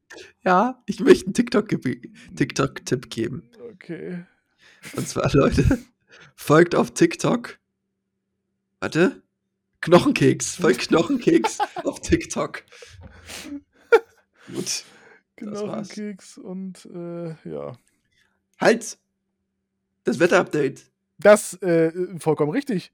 Ja, 0.44 0.84
ich 0.86 1.00
möchte 1.00 1.26
einen 1.26 1.34
TikTok-Tipp 1.34 2.12
TikTok 2.36 2.86
geben. 3.10 3.50
Okay. 3.74 4.26
Und 4.96 5.08
zwar, 5.08 5.34
Leute, 5.34 5.80
folgt 6.36 6.76
auf 6.76 6.92
TikTok. 6.92 7.58
Warte. 8.82 9.22
Knochenkeks. 9.82 10.56
Folgt 10.56 10.88
Knochenkeks 10.88 11.60
auf 11.84 12.02
TikTok. 12.02 12.64
Gut. 14.52 14.84
Genau, 15.36 15.68
war's. 15.68 15.90
Keks 15.90 16.38
und 16.40 16.86
äh, 16.94 17.36
ja. 17.48 17.78
Halt! 18.60 18.98
Das 20.04 20.20
Wetterupdate. 20.20 20.92
Das 21.20 21.54
äh, 21.62 21.92
vollkommen 22.20 22.52
richtig. 22.52 22.92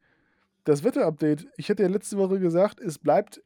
Das 0.65 0.83
Wetterupdate. 0.83 1.47
Ich 1.55 1.69
hätte 1.69 1.83
ja 1.83 1.89
letzte 1.89 2.17
Woche 2.17 2.39
gesagt, 2.39 2.81
es 2.81 2.99
bleibt 2.99 3.41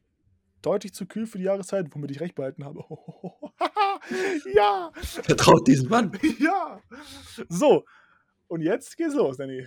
deutlich 0.62 0.92
zu 0.92 1.06
kühl 1.06 1.26
für 1.26 1.38
die 1.38 1.44
Jahreszeit, 1.44 1.86
womit 1.94 2.10
ich 2.10 2.20
recht 2.20 2.34
behalten 2.34 2.64
habe. 2.64 2.80
ja, 4.52 4.90
Vertraut 4.94 5.66
diesem 5.68 5.88
Mann. 5.88 6.18
ja. 6.40 6.80
So. 7.48 7.84
Und 8.48 8.62
jetzt 8.62 8.96
geht's 8.96 9.14
los, 9.14 9.36
Danny. 9.36 9.64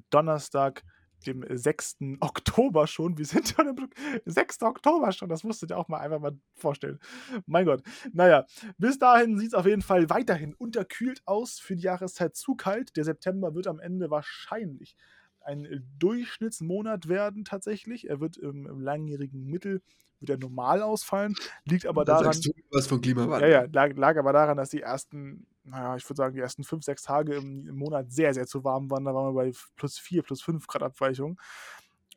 Donnerstag, 0.10 0.84
dem 1.26 1.44
äh, 1.44 1.58
6. 1.58 1.98
Oktober 2.20 2.88
schon. 2.88 3.18
Wir 3.18 3.26
sind 3.26 3.50
schon 3.50 3.68
im 3.68 3.90
6. 4.26 4.62
Oktober 4.64 5.12
schon. 5.12 5.30
Das 5.30 5.44
musstet 5.44 5.72
ihr 5.72 5.78
auch 5.78 5.88
mal 5.88 6.00
einfach 6.00 6.20
mal 6.20 6.38
vorstellen. 6.54 7.00
Mein 7.46 7.66
Gott. 7.66 7.84
Naja, 8.14 8.46
bis 8.78 9.00
dahin 9.00 9.38
sieht 9.38 9.50
es 9.50 9.54
auf 9.54 9.66
jeden 9.66 9.82
Fall 9.82 10.10
weiterhin 10.10 10.54
unterkühlt 10.54 11.22
aus. 11.26 11.60
Für 11.60 11.76
die 11.76 11.84
Jahreszeit 11.84 12.36
zu 12.36 12.56
kalt. 12.56 12.96
Der 12.98 13.04
September 13.04 13.56
wird 13.56 13.68
am 13.68 13.80
Ende 13.80 14.10
wahrscheinlich 14.10 14.96
ein 15.42 15.66
äh, 15.66 15.80
Durchschnittsmonat 15.98 17.08
werden 17.08 17.46
tatsächlich. 17.46 18.10
Er 18.10 18.20
wird 18.20 18.38
im, 18.38 18.66
im 18.68 18.80
langjährigen 18.80 19.46
Mittel 19.46 19.82
wird 20.20 20.32
er 20.32 20.38
normal 20.38 20.82
ausfallen, 20.82 21.34
liegt 21.66 21.86
aber 21.86 22.04
Da 22.04 22.14
daran, 22.14 22.34
sagst 22.34 22.46
du 22.46 22.52
was 22.72 22.88
von 22.88 22.98
ja, 22.98 23.02
Klimawandel. 23.02 23.52
ja, 23.52 23.66
lag, 23.72 23.96
lag 23.96 24.18
aber 24.18 24.34
daran, 24.34 24.58
dass 24.58 24.70
die 24.70 24.82
ersten, 24.82 25.48
naja, 25.70 25.96
ich 25.96 26.08
würde 26.10 26.18
sagen, 26.18 26.36
die 26.36 26.42
ersten 26.42 26.64
fünf, 26.64 26.84
sechs 26.84 27.04
Tage 27.04 27.36
im, 27.36 27.68
im 27.68 27.76
Monat 27.78 28.12
sehr, 28.12 28.34
sehr 28.34 28.48
zu 28.48 28.64
warm 28.64 28.90
waren. 28.90 29.06
Da 29.06 29.14
waren 29.14 29.36
wir 29.36 29.44
bei 29.44 29.52
plus 29.76 29.98
vier, 29.98 30.24
plus 30.24 30.42
fünf 30.42 30.68
Grad 30.68 30.84
Abweichung. 30.84 31.40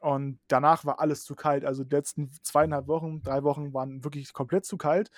Und 0.00 0.40
danach 0.48 0.84
war 0.84 1.00
alles 1.00 1.24
zu 1.24 1.34
kalt. 1.34 1.64
Also 1.64 1.84
die 1.84 1.94
letzten 1.94 2.30
zweieinhalb 2.42 2.88
Wochen, 2.88 3.22
drei 3.22 3.44
Wochen 3.44 3.72
waren 3.72 4.02
wirklich 4.02 4.32
komplett 4.32 4.64
zu 4.64 4.76
kalt. 4.76 5.10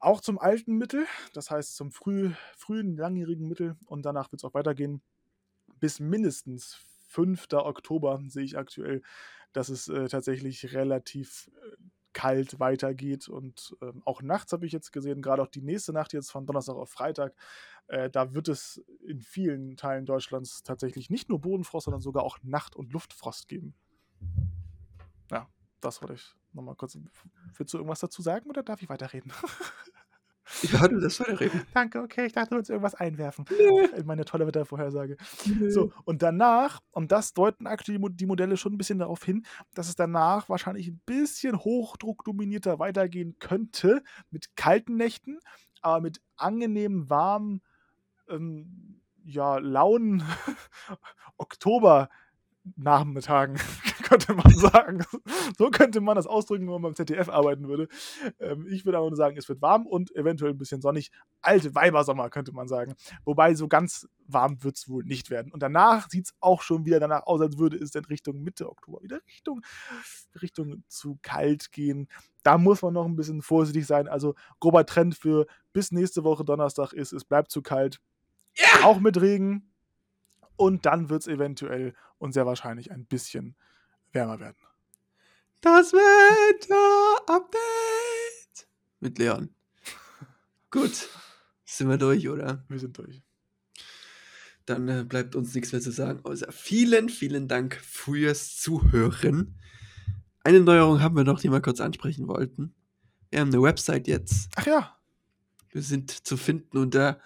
Auch 0.00 0.20
zum 0.20 0.38
alten 0.38 0.76
Mittel, 0.78 1.06
das 1.32 1.50
heißt 1.50 1.76
zum 1.76 1.92
früh, 1.92 2.32
frühen, 2.56 2.96
langjährigen 2.96 3.46
Mittel. 3.46 3.76
Und 3.86 4.02
danach 4.04 4.32
wird 4.32 4.40
es 4.40 4.44
auch 4.44 4.54
weitergehen. 4.54 5.02
Bis 5.80 6.00
mindestens 6.00 6.78
5. 7.08 7.46
Oktober 7.52 8.20
sehe 8.26 8.44
ich 8.44 8.58
aktuell, 8.58 9.02
dass 9.52 9.68
es 9.68 9.88
äh, 9.88 10.08
tatsächlich 10.08 10.74
relativ 10.74 11.50
äh, 11.54 11.76
kalt 12.18 12.58
weitergeht. 12.58 13.28
Und 13.28 13.76
ähm, 13.80 14.02
auch 14.04 14.22
nachts 14.22 14.52
habe 14.52 14.66
ich 14.66 14.72
jetzt 14.72 14.92
gesehen, 14.92 15.22
gerade 15.22 15.40
auch 15.40 15.46
die 15.46 15.62
nächste 15.62 15.92
Nacht 15.92 16.12
jetzt 16.12 16.32
von 16.32 16.46
Donnerstag 16.46 16.74
auf 16.74 16.90
Freitag, 16.90 17.32
äh, 17.86 18.10
da 18.10 18.34
wird 18.34 18.48
es 18.48 18.84
in 19.06 19.20
vielen 19.20 19.76
Teilen 19.76 20.04
Deutschlands 20.04 20.64
tatsächlich 20.64 21.10
nicht 21.10 21.28
nur 21.28 21.40
Bodenfrost, 21.40 21.84
sondern 21.84 22.00
sogar 22.00 22.24
auch 22.24 22.38
Nacht- 22.42 22.74
und 22.74 22.92
Luftfrost 22.92 23.46
geben. 23.46 23.72
Ja, 25.30 25.48
das 25.80 26.02
wollte 26.02 26.14
ich 26.14 26.34
nochmal 26.52 26.74
kurz. 26.74 26.98
Willst 27.56 27.72
du 27.72 27.78
irgendwas 27.78 28.00
dazu 28.00 28.20
sagen 28.20 28.50
oder 28.50 28.64
darf 28.64 28.82
ich 28.82 28.88
weiterreden? 28.88 29.32
Ja, 30.62 30.88
du, 30.88 30.98
das 31.00 31.20
war 31.20 31.26
der 31.26 31.40
Reden. 31.40 31.62
Danke, 31.74 32.00
okay, 32.00 32.24
ich 32.26 32.32
dachte, 32.32 32.50
du 32.50 32.56
willst 32.56 32.70
irgendwas 32.70 32.94
einwerfen. 32.94 33.44
Nee. 33.50 33.86
In 33.96 34.06
meine 34.06 34.24
tolle 34.24 34.46
Wettervorhersage. 34.46 35.16
So, 35.68 35.92
und 36.04 36.22
danach, 36.22 36.80
und 36.90 37.12
das 37.12 37.34
deuten 37.34 37.66
aktuell 37.66 37.98
die 38.10 38.26
Modelle 38.26 38.56
schon 38.56 38.72
ein 38.74 38.78
bisschen 38.78 38.98
darauf 38.98 39.22
hin, 39.24 39.44
dass 39.74 39.88
es 39.88 39.94
danach 39.94 40.48
wahrscheinlich 40.48 40.88
ein 40.88 41.00
bisschen 41.04 41.58
hochdruckdominierter 41.58 42.78
weitergehen 42.78 43.36
könnte, 43.38 44.02
mit 44.30 44.56
kalten 44.56 44.96
Nächten, 44.96 45.38
aber 45.80 46.00
mit 46.00 46.20
angenehmen, 46.36 47.10
warmen, 47.10 47.60
ähm, 48.28 49.00
ja, 49.24 49.58
lauen 49.58 50.22
Oktober-Nachmittagen, 51.36 53.58
könnte 54.08 54.34
man 54.34 54.50
sagen. 54.56 55.04
So 55.56 55.70
könnte 55.70 56.00
man 56.00 56.16
das 56.16 56.26
ausdrücken, 56.26 56.66
wenn 56.66 56.74
man 56.74 56.82
beim 56.82 56.94
ZDF 56.94 57.28
arbeiten 57.28 57.68
würde. 57.68 57.88
Ähm, 58.38 58.66
ich 58.68 58.84
würde 58.84 58.98
aber 58.98 59.08
nur 59.08 59.16
sagen, 59.16 59.36
es 59.36 59.48
wird 59.48 59.60
warm 59.60 59.86
und 59.86 60.14
eventuell 60.16 60.52
ein 60.52 60.58
bisschen 60.58 60.80
sonnig. 60.80 61.10
Alte 61.40 61.74
Weibersommer, 61.74 62.30
könnte 62.30 62.52
man 62.52 62.68
sagen. 62.68 62.94
Wobei 63.24 63.54
so 63.54 63.68
ganz 63.68 64.08
warm 64.26 64.62
wird 64.62 64.76
es 64.76 64.88
wohl 64.88 65.04
nicht 65.04 65.30
werden. 65.30 65.52
Und 65.52 65.62
danach 65.62 66.08
sieht 66.10 66.26
es 66.26 66.34
auch 66.40 66.62
schon 66.62 66.84
wieder 66.84 67.00
danach 67.00 67.26
aus, 67.26 67.40
als 67.40 67.58
würde 67.58 67.76
es 67.76 67.94
in 67.94 68.04
Richtung 68.04 68.42
Mitte 68.42 68.68
Oktober 68.68 69.02
wieder 69.02 69.20
Richtung, 69.26 69.62
Richtung 70.40 70.84
zu 70.88 71.18
kalt 71.22 71.72
gehen. 71.72 72.08
Da 72.42 72.58
muss 72.58 72.82
man 72.82 72.94
noch 72.94 73.04
ein 73.04 73.16
bisschen 73.16 73.42
vorsichtig 73.42 73.86
sein. 73.86 74.08
Also 74.08 74.34
grober 74.60 74.86
Trend 74.86 75.16
für 75.16 75.46
bis 75.72 75.92
nächste 75.92 76.24
Woche 76.24 76.44
Donnerstag 76.44 76.92
ist, 76.92 77.12
es 77.12 77.24
bleibt 77.24 77.50
zu 77.50 77.62
kalt. 77.62 78.00
Ja! 78.54 78.84
Auch 78.84 79.00
mit 79.00 79.20
Regen. 79.20 79.70
Und 80.56 80.86
dann 80.86 81.08
wird 81.08 81.22
es 81.22 81.28
eventuell 81.28 81.94
und 82.18 82.32
sehr 82.32 82.44
wahrscheinlich 82.44 82.90
ein 82.90 83.06
bisschen 83.06 83.54
wärmer 84.12 84.40
werden. 84.40 84.56
Das 85.60 85.92
Wetter-Update 85.92 87.58
mit 89.00 89.18
Leon. 89.18 89.50
Gut, 90.70 91.08
sind 91.64 91.88
wir 91.88 91.98
durch, 91.98 92.28
oder? 92.28 92.64
Wir 92.68 92.78
sind 92.78 92.96
durch. 92.98 93.22
Dann 94.66 94.88
äh, 94.88 95.04
bleibt 95.04 95.34
uns 95.34 95.54
nichts 95.54 95.72
mehr 95.72 95.80
zu 95.80 95.90
sagen, 95.90 96.20
außer 96.24 96.52
vielen, 96.52 97.08
vielen 97.08 97.48
Dank 97.48 97.74
fürs 97.76 98.56
Zuhören. 98.56 99.58
Eine 100.44 100.60
Neuerung 100.60 101.00
haben 101.00 101.16
wir 101.16 101.24
noch, 101.24 101.40
die 101.40 101.50
wir 101.50 101.60
kurz 101.60 101.80
ansprechen 101.80 102.28
wollten. 102.28 102.74
Wir 103.30 103.40
haben 103.40 103.48
eine 103.48 103.62
Website 103.62 104.06
jetzt. 104.06 104.50
Ach 104.56 104.66
ja, 104.66 104.96
Wir 105.70 105.82
sind 105.82 106.10
zu 106.10 106.36
finden 106.36 106.78
unter, 106.78 107.20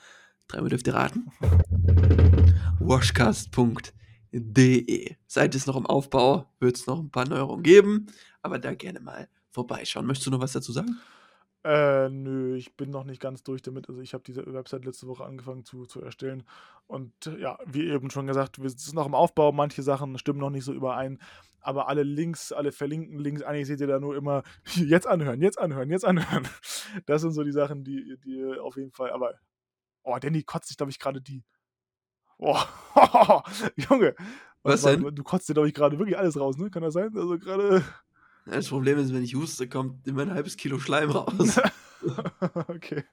dreimal 0.48 0.70
dürft 0.70 0.86
ihr 0.86 0.94
raten, 0.94 1.30
washcast.de. 2.80 4.01
Seite 4.32 5.56
ist 5.56 5.66
noch 5.66 5.76
im 5.76 5.86
Aufbau, 5.86 6.46
wird 6.58 6.76
es 6.76 6.86
noch 6.86 6.98
ein 6.98 7.10
paar 7.10 7.28
Neuerungen 7.28 7.62
geben, 7.62 8.06
aber 8.40 8.58
da 8.58 8.74
gerne 8.74 9.00
mal 9.00 9.28
vorbeischauen. 9.50 10.06
Möchtest 10.06 10.26
du 10.26 10.30
noch 10.30 10.40
was 10.40 10.52
dazu 10.52 10.72
sagen? 10.72 10.98
Äh, 11.64 12.08
nö, 12.08 12.56
ich 12.56 12.76
bin 12.76 12.90
noch 12.90 13.04
nicht 13.04 13.20
ganz 13.20 13.44
durch 13.44 13.62
damit. 13.62 13.88
Also 13.88 14.00
ich 14.00 14.14
habe 14.14 14.24
diese 14.24 14.44
Website 14.52 14.84
letzte 14.84 15.06
Woche 15.06 15.24
angefangen 15.24 15.64
zu, 15.64 15.86
zu 15.86 16.00
erstellen. 16.00 16.42
Und 16.88 17.12
ja, 17.38 17.56
wie 17.66 17.88
eben 17.88 18.10
schon 18.10 18.26
gesagt, 18.26 18.60
wir 18.60 18.68
sind 18.68 18.94
noch 18.94 19.06
im 19.06 19.14
Aufbau. 19.14 19.52
Manche 19.52 19.82
Sachen 19.82 20.18
stimmen 20.18 20.40
noch 20.40 20.50
nicht 20.50 20.64
so 20.64 20.72
überein. 20.72 21.20
Aber 21.60 21.88
alle 21.88 22.02
Links, 22.02 22.50
alle 22.50 22.72
verlinkten 22.72 23.18
Links, 23.18 23.42
eigentlich 23.42 23.68
seht 23.68 23.80
ihr 23.80 23.86
da 23.86 24.00
nur 24.00 24.16
immer, 24.16 24.42
jetzt 24.74 25.06
anhören, 25.06 25.40
jetzt 25.40 25.58
anhören, 25.58 25.90
jetzt 25.90 26.04
anhören. 26.04 26.48
Das 27.06 27.22
sind 27.22 27.32
so 27.32 27.42
die 27.42 27.52
Sachen, 27.52 27.84
die, 27.84 28.18
die 28.22 28.44
auf 28.60 28.76
jeden 28.76 28.90
Fall, 28.90 29.12
aber, 29.12 29.32
oh, 30.02 30.18
Danny 30.20 30.42
kotzt 30.42 30.68
sich, 30.68 30.76
glaube 30.76 30.90
ich, 30.90 30.98
gerade 30.98 31.22
die. 31.22 31.42
Oh, 32.38 32.58
Junge. 33.76 34.14
Was 34.62 34.84
Warte, 34.84 35.00
denn? 35.00 35.14
Du 35.14 35.22
kotzt 35.22 35.48
dir, 35.48 35.54
glaube 35.54 35.68
ich, 35.68 35.74
gerade 35.74 35.98
wirklich 35.98 36.18
alles 36.18 36.38
raus, 36.38 36.56
ne? 36.56 36.70
Kann 36.70 36.82
das 36.82 36.94
sein? 36.94 37.10
Also 37.16 37.38
gerade. 37.38 37.82
Ja, 38.46 38.52
Das 38.52 38.68
Problem 38.68 38.98
ist, 38.98 39.12
wenn 39.12 39.22
ich 39.22 39.34
huste, 39.34 39.68
kommt 39.68 40.06
immer 40.06 40.22
ein 40.22 40.34
halbes 40.34 40.56
Kilo 40.56 40.78
Schleim 40.78 41.10
raus. 41.12 41.60
okay. 42.68 43.04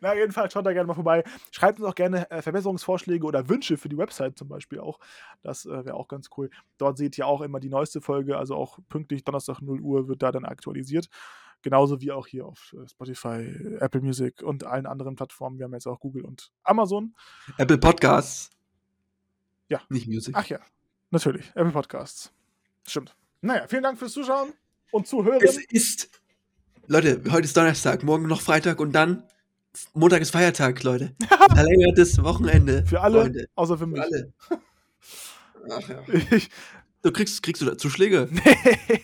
Na, 0.00 0.14
jedenfalls 0.14 0.52
schaut 0.52 0.66
da 0.66 0.72
gerne 0.72 0.86
mal 0.86 0.94
vorbei. 0.94 1.24
Schreibt 1.50 1.80
uns 1.80 1.88
auch 1.88 1.94
gerne 1.94 2.30
äh, 2.30 2.42
Verbesserungsvorschläge 2.42 3.26
oder 3.26 3.48
Wünsche 3.48 3.76
für 3.76 3.88
die 3.88 3.98
Website 3.98 4.38
zum 4.38 4.48
Beispiel 4.48 4.78
auch. 4.78 5.00
Das 5.42 5.66
äh, 5.66 5.84
wäre 5.84 5.94
auch 5.94 6.08
ganz 6.08 6.28
cool. 6.36 6.50
Dort 6.78 6.98
seht 6.98 7.18
ihr 7.18 7.26
auch 7.26 7.40
immer 7.40 7.58
die 7.58 7.70
neueste 7.70 8.00
Folge, 8.00 8.36
also 8.38 8.54
auch 8.54 8.78
pünktlich 8.88 9.24
Donnerstag 9.24 9.60
0 9.60 9.80
Uhr 9.80 10.08
wird 10.08 10.22
da 10.22 10.30
dann 10.30 10.44
aktualisiert. 10.44 11.08
Genauso 11.62 12.00
wie 12.00 12.10
auch 12.12 12.26
hier 12.26 12.46
auf 12.46 12.74
äh, 12.76 12.88
Spotify, 12.88 13.76
Apple 13.80 14.00
Music 14.00 14.42
und 14.42 14.64
allen 14.64 14.86
anderen 14.86 15.14
Plattformen. 15.16 15.58
Wir 15.58 15.64
haben 15.64 15.72
jetzt 15.74 15.86
auch 15.86 16.00
Google 16.00 16.24
und 16.24 16.50
Amazon. 16.64 17.14
Apple 17.56 17.78
Podcasts. 17.78 18.50
Ja. 19.68 19.80
Nicht 19.88 20.08
Music. 20.08 20.34
Ach 20.36 20.46
ja, 20.46 20.58
natürlich. 21.10 21.50
Apple 21.54 21.72
Podcasts. 21.72 22.32
Stimmt. 22.86 23.16
Naja, 23.40 23.66
vielen 23.68 23.82
Dank 23.84 23.98
fürs 23.98 24.12
Zuschauen 24.12 24.52
und 24.90 25.06
Zuhören. 25.06 25.40
Es 25.42 25.56
ist. 25.56 26.20
Leute, 26.88 27.22
heute 27.30 27.44
ist 27.44 27.56
Donnerstag, 27.56 28.02
morgen 28.02 28.26
noch 28.26 28.40
Freitag 28.40 28.80
und 28.80 28.92
dann 28.92 29.22
Montag 29.94 30.20
ist 30.20 30.30
Feiertag, 30.30 30.82
Leute. 30.82 31.14
Verlängertes 31.54 32.22
Wochenende. 32.22 32.84
Für 32.86 33.00
alle, 33.00 33.20
Freunde. 33.22 33.48
außer 33.54 33.78
für 33.78 33.84
Für 33.84 33.86
mich. 33.86 34.00
alle. 34.00 34.32
Ach 35.70 35.88
ja. 35.88 36.02
Ich, 36.32 36.50
Du 37.02 37.10
kriegst, 37.10 37.42
kriegst 37.42 37.60
du 37.60 37.66
da 37.66 37.76
Zuschläge? 37.76 38.28
nee. 38.30 39.02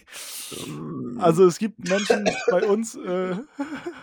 Also 1.19 1.47
es 1.47 1.59
gibt 1.59 1.81
Menschen 1.89 2.29
bei 2.51 2.65
uns, 2.67 2.95
äh, 2.95 3.37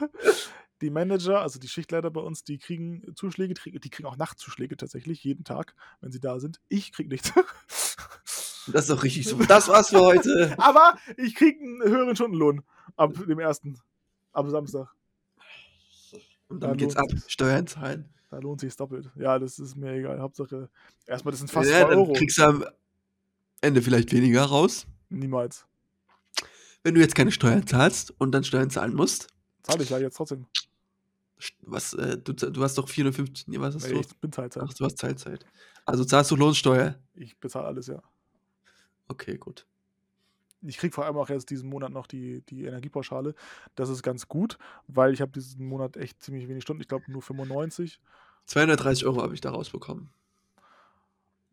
die 0.82 0.90
Manager, 0.90 1.42
also 1.42 1.60
die 1.60 1.70
Schichtleiter 1.70 2.12
bei 2.12 2.20
uns, 2.20 2.44
die 2.44 2.58
kriegen 2.58 3.04
Zuschläge, 3.16 3.54
die 3.54 3.90
kriegen 3.90 4.06
auch 4.08 4.18
Nachtzuschläge 4.18 4.76
tatsächlich, 4.76 5.24
jeden 5.24 5.46
Tag, 5.46 5.76
wenn 6.02 6.12
sie 6.12 6.20
da 6.20 6.40
sind. 6.40 6.60
Ich 6.68 6.92
krieg 6.92 7.08
nichts. 7.08 7.32
das 8.68 8.84
ist 8.84 8.90
doch 8.90 9.04
richtig 9.04 9.28
so. 9.28 9.38
Das 9.38 9.70
war's 9.70 9.90
für 9.90 10.02
heute. 10.02 10.56
Aber 10.58 10.98
ich 11.16 11.34
krieg 11.36 11.58
einen 11.62 11.82
höheren 11.82 12.16
Stundenlohn 12.16 12.64
ab 12.98 13.14
dem 13.28 13.40
ersten, 13.40 13.80
ab 14.34 14.50
Samstag. 14.50 14.94
Und 16.50 16.62
dann 16.62 16.72
Da 16.72 16.76
geht's 16.76 16.98
ab. 16.98 17.06
sich's. 17.10 17.32
Steuern 17.32 17.66
zahlen. 17.66 18.10
Da 18.30 18.40
lohnt 18.40 18.60
sich 18.60 18.76
doppelt. 18.76 19.10
Ja, 19.16 19.40
das 19.40 19.58
ist 19.58 19.78
mir 19.78 19.94
egal. 19.94 20.20
Hauptsache, 20.20 20.70
erstmal, 21.06 21.32
das 21.32 21.40
sind 21.40 21.50
fast 21.50 21.70
ja, 21.70 21.82
2 21.82 21.90
dann 21.90 21.98
Euro. 22.00 22.14
kriegst 22.14 22.38
du 22.38 22.44
am 22.44 22.66
Ende 23.62 23.82
vielleicht 23.82 24.12
weniger 24.12 24.44
raus. 24.44 24.86
Niemals. 25.10 25.66
Wenn 26.84 26.94
du 26.96 27.02
jetzt 27.02 27.16
keine 27.16 27.32
Steuern 27.32 27.66
zahlst 27.66 28.14
und 28.20 28.32
dann 28.32 28.44
Steuern 28.44 28.70
zahlen 28.70 28.94
musst. 28.94 29.28
Zahle 29.64 29.84
ich 29.84 29.90
ja 29.90 29.98
jetzt 29.98 30.16
trotzdem. 30.18 30.46
Was, 31.62 31.94
äh, 31.94 32.18
du, 32.18 32.34
du 32.34 32.64
hast 32.64 32.78
doch 32.78 32.88
450. 32.88 33.48
Nee, 33.48 33.60
was 33.60 33.76
hast 33.76 33.88
Nee, 33.88 33.94
du? 33.94 34.00
ich 34.02 34.16
bin 34.18 34.32
Teilzeit. 34.32 34.64
Ach, 34.66 34.74
du 34.74 34.86
hast 34.86 35.00
Teilzeit. 35.00 35.46
Also 35.86 36.06
zahlst 36.06 36.32
du 36.32 36.36
Lohnsteuer. 36.36 36.96
Ich 37.16 37.38
bezahle 37.38 37.66
alles, 37.68 37.88
ja. 37.88 38.02
Okay, 39.08 39.38
gut. 39.38 39.66
ich 40.62 40.78
kriege 40.78 40.94
vor 40.94 41.06
allem 41.06 41.18
auch 41.18 41.30
jetzt 41.30 41.50
diesen 41.50 41.70
Monat 41.70 41.92
noch 41.92 42.08
die, 42.08 42.42
die 42.50 42.66
Energiepauschale. 42.66 43.36
Das 43.76 43.90
ist 43.90 44.02
ganz 44.02 44.28
gut, 44.28 44.58
weil 44.88 45.14
ich 45.14 45.22
habe 45.22 45.32
diesen 45.32 45.68
Monat 45.68 45.98
echt 45.98 46.22
ziemlich 46.24 46.48
wenig 46.48 46.64
Stunden. 46.64 46.82
Ich 46.82 46.88
glaube 46.88 47.12
nur 47.12 47.22
95. 47.22 48.00
230 48.46 49.06
Euro 49.06 49.22
habe 49.22 49.34
ich 49.34 49.42
da 49.42 49.52
rausbekommen. 49.52 50.10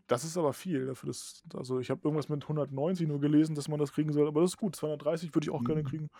Das 0.09 0.25
ist 0.25 0.37
aber 0.37 0.53
viel 0.53 0.87
dafür. 0.87 1.07
Das, 1.09 1.43
also 1.55 1.79
ich 1.81 1.91
habe 1.91 2.01
irgendwas 2.05 2.29
mit 2.29 2.43
190 2.43 3.07
nur 3.09 3.21
gelesen, 3.21 3.55
dass 3.55 3.69
man 3.69 3.79
das 3.79 3.93
kriegen 3.93 4.13
soll. 4.13 4.27
Aber 4.29 4.41
das 4.43 4.51
ist 4.53 4.57
gut. 4.59 4.77
230 4.77 5.35
würde 5.35 5.47
ich 5.47 5.51
auch 5.51 5.65
gerne 5.65 5.83
Mhm. 5.83 5.87
kriegen. 5.87 6.11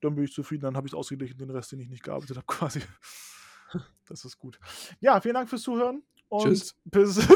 Dann 0.00 0.14
bin 0.14 0.24
ich 0.24 0.32
zufrieden. 0.32 0.62
Dann 0.62 0.76
habe 0.76 0.86
ich 0.86 0.92
es 0.92 0.96
ausgeglichen, 0.98 1.38
den 1.38 1.50
Rest, 1.50 1.72
den 1.72 1.80
ich 1.80 1.88
nicht 1.88 2.02
gearbeitet 2.02 2.36
habe, 2.36 2.46
quasi. 2.48 2.80
Das 4.08 4.24
ist 4.24 4.38
gut. 4.38 4.58
Ja, 5.00 5.20
vielen 5.20 5.34
Dank 5.34 5.48
fürs 5.48 5.62
Zuhören. 5.62 6.02
Und 6.28 6.44
Tschüss. 6.44 6.74
bis, 6.84 7.16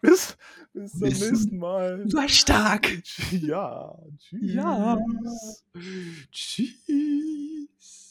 bis, 0.00 0.36
bis 0.72 0.92
zum 0.92 1.00
nächsten 1.08 1.58
Mal. 1.58 2.04
Sei 2.08 2.28
stark. 2.28 2.88
Ja, 3.32 3.94
tschüss. 4.18 4.54
Ja. 4.54 4.98
Tschüss. 6.30 8.07